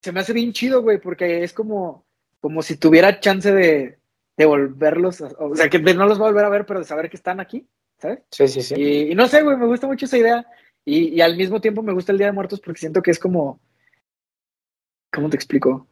se 0.00 0.10
me 0.12 0.20
hace 0.20 0.32
bien 0.32 0.52
chido, 0.52 0.82
güey, 0.82 0.98
porque 1.00 1.44
es 1.44 1.52
como, 1.52 2.04
como 2.40 2.62
si 2.62 2.76
tuviera 2.76 3.20
chance 3.20 3.52
de, 3.52 3.98
de 4.36 4.44
volverlos, 4.44 5.20
a- 5.22 5.30
o 5.38 5.54
sea, 5.54 5.68
que 5.70 5.78
de 5.78 5.94
no 5.94 6.06
los 6.06 6.18
voy 6.18 6.26
a 6.26 6.30
volver 6.30 6.44
a 6.46 6.50
ver, 6.50 6.66
pero 6.66 6.80
de 6.80 6.84
saber 6.84 7.08
que 7.10 7.16
están 7.16 7.38
aquí, 7.38 7.64
¿sabes? 8.02 8.20
Sí, 8.30 8.48
sí, 8.48 8.62
sí. 8.62 8.74
Y, 8.76 9.12
y 9.12 9.14
no 9.14 9.26
sé, 9.28 9.42
güey, 9.42 9.56
me 9.56 9.66
gusta 9.66 9.86
mucho 9.86 10.04
esa 10.06 10.18
idea. 10.18 10.44
Y, 10.84 11.08
y 11.14 11.20
al 11.20 11.36
mismo 11.36 11.60
tiempo 11.60 11.82
me 11.82 11.92
gusta 11.92 12.12
el 12.12 12.18
Día 12.18 12.26
de 12.26 12.32
Muertos 12.32 12.60
porque 12.60 12.80
siento 12.80 13.00
que 13.02 13.12
es 13.12 13.18
como. 13.18 13.60
¿Cómo 15.12 15.30
te 15.30 15.36
explico? 15.36 15.86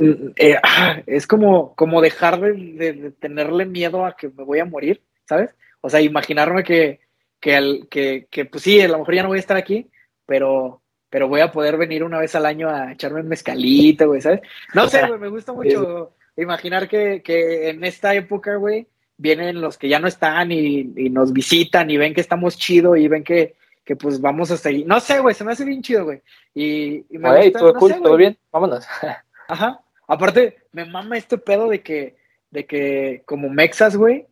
Mm, 0.00 0.32
eh, 0.36 0.56
ah, 0.62 1.02
es 1.06 1.26
como, 1.26 1.74
como 1.74 2.00
dejar 2.00 2.40
de, 2.40 2.52
de- 2.52 2.92
de 2.92 3.10
tenerle 3.12 3.66
miedo 3.66 4.04
a 4.04 4.16
que 4.16 4.28
me 4.28 4.44
voy 4.44 4.58
a 4.60 4.64
morir, 4.64 5.02
¿sabes? 5.28 5.54
O 5.80 5.88
sea, 5.90 6.00
imaginarme 6.00 6.64
que, 6.64 7.00
que, 7.40 7.54
al- 7.56 7.88
que, 7.90 8.26
que, 8.30 8.44
pues 8.44 8.62
sí, 8.62 8.80
a 8.80 8.88
lo 8.88 8.98
mejor 8.98 9.14
ya 9.14 9.22
no 9.22 9.28
voy 9.28 9.38
a 9.38 9.40
estar 9.40 9.56
aquí, 9.56 9.90
pero, 10.26 10.82
pero 11.08 11.28
voy 11.28 11.40
a 11.40 11.52
poder 11.52 11.76
venir 11.76 12.04
una 12.04 12.18
vez 12.18 12.34
al 12.34 12.46
año 12.46 12.68
a 12.68 12.92
echarme 12.92 13.20
un 13.20 13.28
mezcalito, 13.28 14.06
güey, 14.08 14.20
¿sabes? 14.20 14.40
No 14.74 14.88
sé, 14.88 15.06
güey, 15.06 15.18
me 15.20 15.28
gusta 15.28 15.52
mucho 15.52 16.14
imaginar 16.36 16.88
que, 16.88 17.22
que 17.22 17.68
en 17.70 17.84
esta 17.84 18.14
época, 18.14 18.56
güey, 18.56 18.86
vienen 19.20 19.60
los 19.60 19.76
que 19.76 19.88
ya 19.88 19.98
no 19.98 20.08
están 20.08 20.50
y, 20.50 20.92
y 20.96 21.10
nos 21.10 21.32
visitan 21.32 21.90
y 21.90 21.98
ven 21.98 22.14
que 22.14 22.22
estamos 22.22 22.56
chido 22.56 22.96
y 22.96 23.06
ven 23.06 23.22
que, 23.22 23.54
que 23.84 23.94
pues 23.94 24.20
vamos 24.20 24.50
a 24.50 24.56
seguir. 24.56 24.86
No 24.86 24.98
sé, 24.98 25.20
güey, 25.20 25.34
se 25.34 25.44
me 25.44 25.52
hace 25.52 25.64
bien 25.64 25.82
chido, 25.82 26.04
güey. 26.04 26.22
Y, 26.54 27.04
y 27.10 27.18
me 27.18 27.28
Güey, 27.28 27.44
gusta, 27.44 27.58
todo 27.58 27.72
no 27.74 27.78
cool, 27.78 27.92
sé, 27.92 28.00
todo 28.00 28.16
bien, 28.16 28.38
vámonos. 28.50 28.86
Ajá. 29.48 29.80
Aparte, 30.06 30.58
me 30.72 30.86
mama 30.86 31.18
este 31.18 31.36
pedo 31.36 31.68
de 31.68 31.82
que, 31.82 32.16
de 32.50 32.64
que 32.64 33.22
como 33.26 33.50
mexas, 33.50 33.96
güey, 33.96 34.26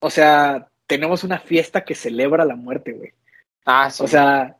o 0.00 0.10
sea, 0.10 0.68
tenemos 0.86 1.24
una 1.24 1.38
fiesta 1.38 1.84
que 1.84 1.94
celebra 1.94 2.44
la 2.44 2.54
muerte, 2.54 2.92
güey. 2.92 3.12
Ah, 3.64 3.90
sí. 3.90 4.04
O 4.04 4.08
sea, 4.08 4.56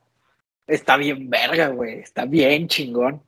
está 0.66 0.96
bien 0.96 1.28
verga, 1.28 1.68
güey. 1.68 1.98
Está 1.98 2.24
bien 2.24 2.68
chingón. 2.68 3.22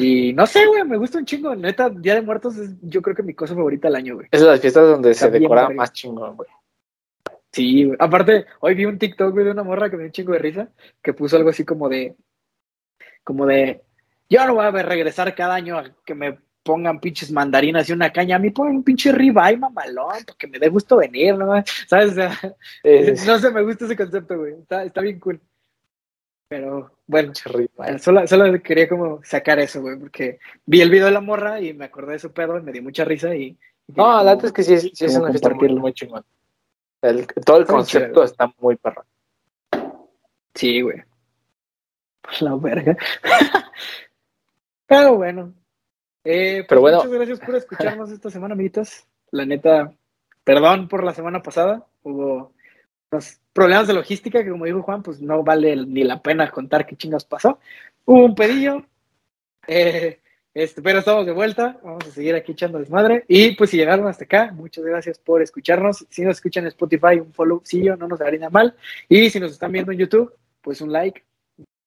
Y 0.00 0.32
no 0.32 0.46
sé, 0.46 0.64
güey, 0.66 0.84
me 0.84 0.96
gusta 0.96 1.18
un 1.18 1.24
chingo. 1.24 1.54
Neta, 1.56 1.90
Día 1.90 2.14
de 2.14 2.22
Muertos 2.22 2.56
es 2.56 2.70
yo 2.82 3.02
creo 3.02 3.16
que 3.16 3.22
mi 3.22 3.34
cosa 3.34 3.54
favorita 3.54 3.88
del 3.88 3.96
año, 3.96 4.14
güey. 4.14 4.28
es 4.30 4.40
de 4.40 4.46
las 4.46 4.60
fiestas 4.60 4.88
donde 4.88 5.10
Está 5.10 5.26
se 5.26 5.38
decora 5.38 5.68
más 5.70 5.92
chingón, 5.92 6.36
güey. 6.36 6.48
Sí, 7.52 7.84
güey. 7.84 7.96
Aparte, 7.98 8.46
hoy 8.60 8.74
vi 8.74 8.84
un 8.84 8.98
TikTok, 8.98 9.32
güey, 9.32 9.44
de 9.44 9.50
una 9.50 9.64
morra 9.64 9.90
que 9.90 9.96
me 9.96 10.04
dio 10.04 10.08
un 10.08 10.12
chingo 10.12 10.32
de 10.32 10.38
risa, 10.38 10.68
que 11.02 11.12
puso 11.14 11.36
algo 11.36 11.50
así 11.50 11.64
como 11.64 11.88
de, 11.88 12.14
como 13.24 13.46
de, 13.46 13.82
yo 14.28 14.46
no 14.46 14.54
voy 14.54 14.66
a 14.66 14.70
regresar 14.70 15.34
cada 15.34 15.54
año 15.54 15.78
a 15.78 15.84
que 16.04 16.14
me 16.14 16.38
pongan 16.62 17.00
pinches 17.00 17.32
mandarinas 17.32 17.88
y 17.88 17.92
una 17.92 18.12
caña, 18.12 18.36
a 18.36 18.38
mí 18.38 18.50
ponen 18.50 18.76
un 18.76 18.84
pinche 18.84 19.10
ribeye 19.10 19.56
mamalón, 19.56 20.22
porque 20.26 20.46
me 20.46 20.58
dé 20.58 20.68
gusto 20.68 20.98
venir, 20.98 21.36
¿no? 21.36 21.62
¿Sabes? 21.88 22.10
O 22.10 22.14
sea, 22.14 22.30
sí, 22.36 23.26
no 23.26 23.38
sé, 23.38 23.50
me 23.50 23.62
gusta 23.62 23.86
ese 23.86 23.96
concepto, 23.96 24.38
güey. 24.38 24.52
Está, 24.52 24.84
está 24.84 25.00
bien 25.00 25.18
cool. 25.18 25.40
Pero, 26.48 26.90
bueno, 27.06 27.32
solo, 27.98 28.26
solo 28.26 28.62
quería 28.62 28.88
como 28.88 29.22
sacar 29.22 29.58
eso, 29.58 29.82
güey, 29.82 29.98
porque 29.98 30.38
vi 30.64 30.80
el 30.80 30.90
video 30.90 31.06
de 31.06 31.12
la 31.12 31.20
morra 31.20 31.60
y 31.60 31.74
me 31.74 31.84
acordé 31.84 32.12
de 32.12 32.18
su 32.18 32.32
pedo 32.32 32.58
y 32.58 32.62
me 32.62 32.72
dio 32.72 32.82
mucha 32.82 33.04
risa 33.04 33.34
y... 33.34 33.58
y 33.86 33.92
No, 33.94 34.22
la 34.24 34.34
neta 34.34 34.46
es 34.46 34.52
que 34.52 34.62
sí, 34.62 34.74
es- 34.74 34.90
sí 34.94 35.04
es 35.04 35.16
una 35.16 35.28
fiesta 35.28 35.50
muy, 35.50 35.92
chingón. 35.92 36.24
El- 37.02 37.26
todo 37.44 37.56
el 37.58 37.62
Está 37.62 37.74
concepto 37.74 38.24
está 38.24 38.52
muy 38.58 38.76
perro. 38.76 39.04
Sí, 40.54 40.80
güey. 40.80 41.02
Por 42.22 42.32
la 42.42 42.56
verga. 42.56 42.96
Pero 44.86 45.16
bueno. 45.16 45.52
Eh, 46.24 46.56
pues 46.60 46.66
Pero 46.68 46.80
bueno. 46.80 46.96
Muchas 46.98 47.12
gracias 47.12 47.40
por 47.40 47.54
escucharnos 47.56 48.10
esta 48.10 48.30
semana, 48.30 48.54
amiguitos. 48.54 49.06
La 49.30 49.44
neta, 49.44 49.92
perdón 50.44 50.88
por 50.88 51.04
la 51.04 51.12
semana 51.12 51.42
pasada. 51.42 51.86
Hubo 52.02 52.52
unos 53.10 53.40
problemas 53.52 53.86
de 53.86 53.94
logística 53.94 54.42
que, 54.42 54.50
como 54.50 54.64
dijo 54.64 54.82
Juan, 54.82 55.02
pues 55.02 55.20
no 55.20 55.42
vale 55.42 55.76
ni 55.76 56.04
la 56.04 56.22
pena 56.22 56.50
contar 56.50 56.86
qué 56.86 56.96
chingas 56.96 57.24
pasó. 57.24 57.58
Hubo 58.04 58.24
un 58.24 58.34
pedillo. 58.34 58.84
Eh, 59.66 60.20
este, 60.54 60.82
pero 60.82 61.00
estamos 61.00 61.26
de 61.26 61.32
vuelta. 61.32 61.78
Vamos 61.82 62.06
a 62.06 62.10
seguir 62.10 62.34
aquí 62.34 62.52
echando 62.52 62.78
desmadre. 62.78 63.24
Y 63.28 63.54
pues 63.56 63.70
si 63.70 63.76
llegaron 63.76 64.06
hasta 64.06 64.24
acá, 64.24 64.52
muchas 64.52 64.84
gracias 64.84 65.18
por 65.18 65.42
escucharnos. 65.42 66.06
Si 66.10 66.22
nos 66.22 66.36
escuchan 66.36 66.64
en 66.64 66.68
Spotify, 66.68 67.20
un 67.20 67.32
follow, 67.32 67.62
no 67.98 68.08
nos 68.08 68.18
daría 68.18 68.40
nada 68.40 68.50
mal. 68.50 68.76
Y 69.08 69.30
si 69.30 69.40
nos 69.40 69.52
están 69.52 69.72
viendo 69.72 69.92
en 69.92 69.98
YouTube, 69.98 70.34
pues 70.60 70.80
un 70.80 70.92
like, 70.92 71.24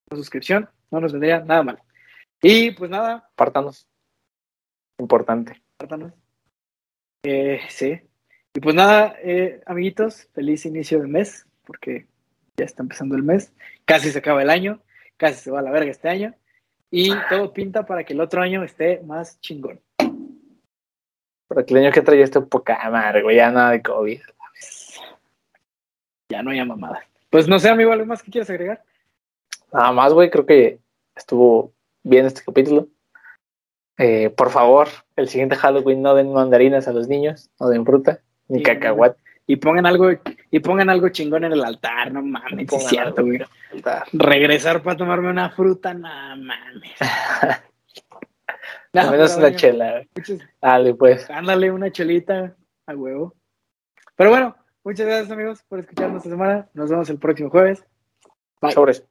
una 0.09 0.17
suscripción, 0.17 0.69
no 0.89 0.99
nos 0.99 1.11
vendría 1.11 1.39
nada 1.39 1.63
mal. 1.63 1.79
Y 2.41 2.71
pues 2.71 2.89
nada, 2.89 3.29
Pártanos. 3.35 3.87
Importante. 4.97 5.61
pártanos. 5.77 6.13
Eh, 7.23 7.59
sí. 7.69 7.99
Y 8.53 8.59
pues 8.59 8.75
nada, 8.75 9.15
eh, 9.23 9.61
amiguitos, 9.65 10.27
feliz 10.33 10.65
inicio 10.65 10.99
de 10.99 11.07
mes, 11.07 11.45
porque 11.65 12.07
ya 12.57 12.65
está 12.65 12.83
empezando 12.83 13.15
el 13.15 13.23
mes. 13.23 13.53
Casi 13.85 14.11
se 14.11 14.19
acaba 14.19 14.41
el 14.41 14.49
año, 14.49 14.81
casi 15.17 15.35
se 15.35 15.51
va 15.51 15.59
a 15.59 15.63
la 15.63 15.71
verga 15.71 15.91
este 15.91 16.09
año. 16.09 16.33
Y 16.89 17.13
todo 17.29 17.53
pinta 17.53 17.85
para 17.85 18.03
que 18.03 18.11
el 18.11 18.19
otro 18.19 18.41
año 18.41 18.63
esté 18.63 19.01
más 19.05 19.39
chingón. 19.39 19.79
Porque 21.47 21.73
el 21.73 21.85
año 21.85 21.93
que 21.93 22.01
traía 22.01 22.25
este 22.25 22.41
poca 22.41 22.77
güey, 23.21 23.37
ya 23.37 23.51
nada 23.51 23.71
de 23.71 23.81
COVID. 23.81 24.19
Ya 26.29 26.43
no 26.43 26.51
hay 26.51 26.65
mamada. 26.65 27.05
Pues 27.29 27.47
no 27.47 27.57
sé, 27.59 27.69
amigo, 27.69 27.93
¿algo 27.93 28.05
más 28.05 28.21
que 28.21 28.31
quieras 28.31 28.49
agregar? 28.49 28.83
Nada 29.71 29.93
más, 29.93 30.11
güey, 30.13 30.29
creo 30.29 30.45
que 30.45 30.79
estuvo 31.15 31.71
bien 32.03 32.25
este 32.25 32.41
capítulo. 32.43 32.89
Eh, 33.97 34.29
por 34.29 34.49
favor, 34.49 34.89
el 35.15 35.29
siguiente 35.29 35.55
Halloween 35.55 36.01
no 36.01 36.15
den 36.15 36.33
mandarinas 36.33 36.89
a 36.89 36.93
los 36.93 37.07
niños, 37.07 37.49
no 37.59 37.69
den 37.69 37.85
fruta, 37.85 38.21
ni 38.51 38.57
Sí, 38.59 38.63
cacahuate. 38.63 39.19
Y 39.47 39.55
pongan 39.57 39.85
algo, 39.85 40.09
y 40.51 40.59
pongan 40.59 40.89
algo 40.89 41.09
chingón 41.09 41.43
en 41.43 41.53
el 41.53 41.63
altar, 41.63 42.11
no 42.13 42.21
mames, 42.21 42.71
es 42.71 42.87
cierto, 42.87 43.23
güey. 43.25 43.41
Regresar 44.13 44.81
para 44.83 44.95
tomarme 44.95 45.29
una 45.29 45.49
fruta, 45.49 45.93
no 45.93 46.07
mames. 46.37 46.91
No, 48.93 49.09
menos 49.09 49.31
una 49.37 49.41
bueno, 49.43 49.57
chela. 49.57 50.01
muchas- 50.13 50.39
Dale, 50.61 50.93
pues. 50.95 51.29
Ándale 51.29 51.71
una 51.71 51.89
chelita 51.91 52.57
a 52.85 52.93
huevo. 52.93 53.33
Pero 54.17 54.31
bueno, 54.31 54.57
muchas 54.83 55.05
gracias 55.07 55.31
amigos 55.31 55.63
por 55.69 55.79
escucharnos 55.79 56.17
esta 56.17 56.29
semana. 56.29 56.67
Nos 56.73 56.89
vemos 56.89 57.09
el 57.09 57.17
próximo 57.17 57.49
jueves. 57.49 57.85
Bye. 58.61 58.73
Sobres. 58.73 59.07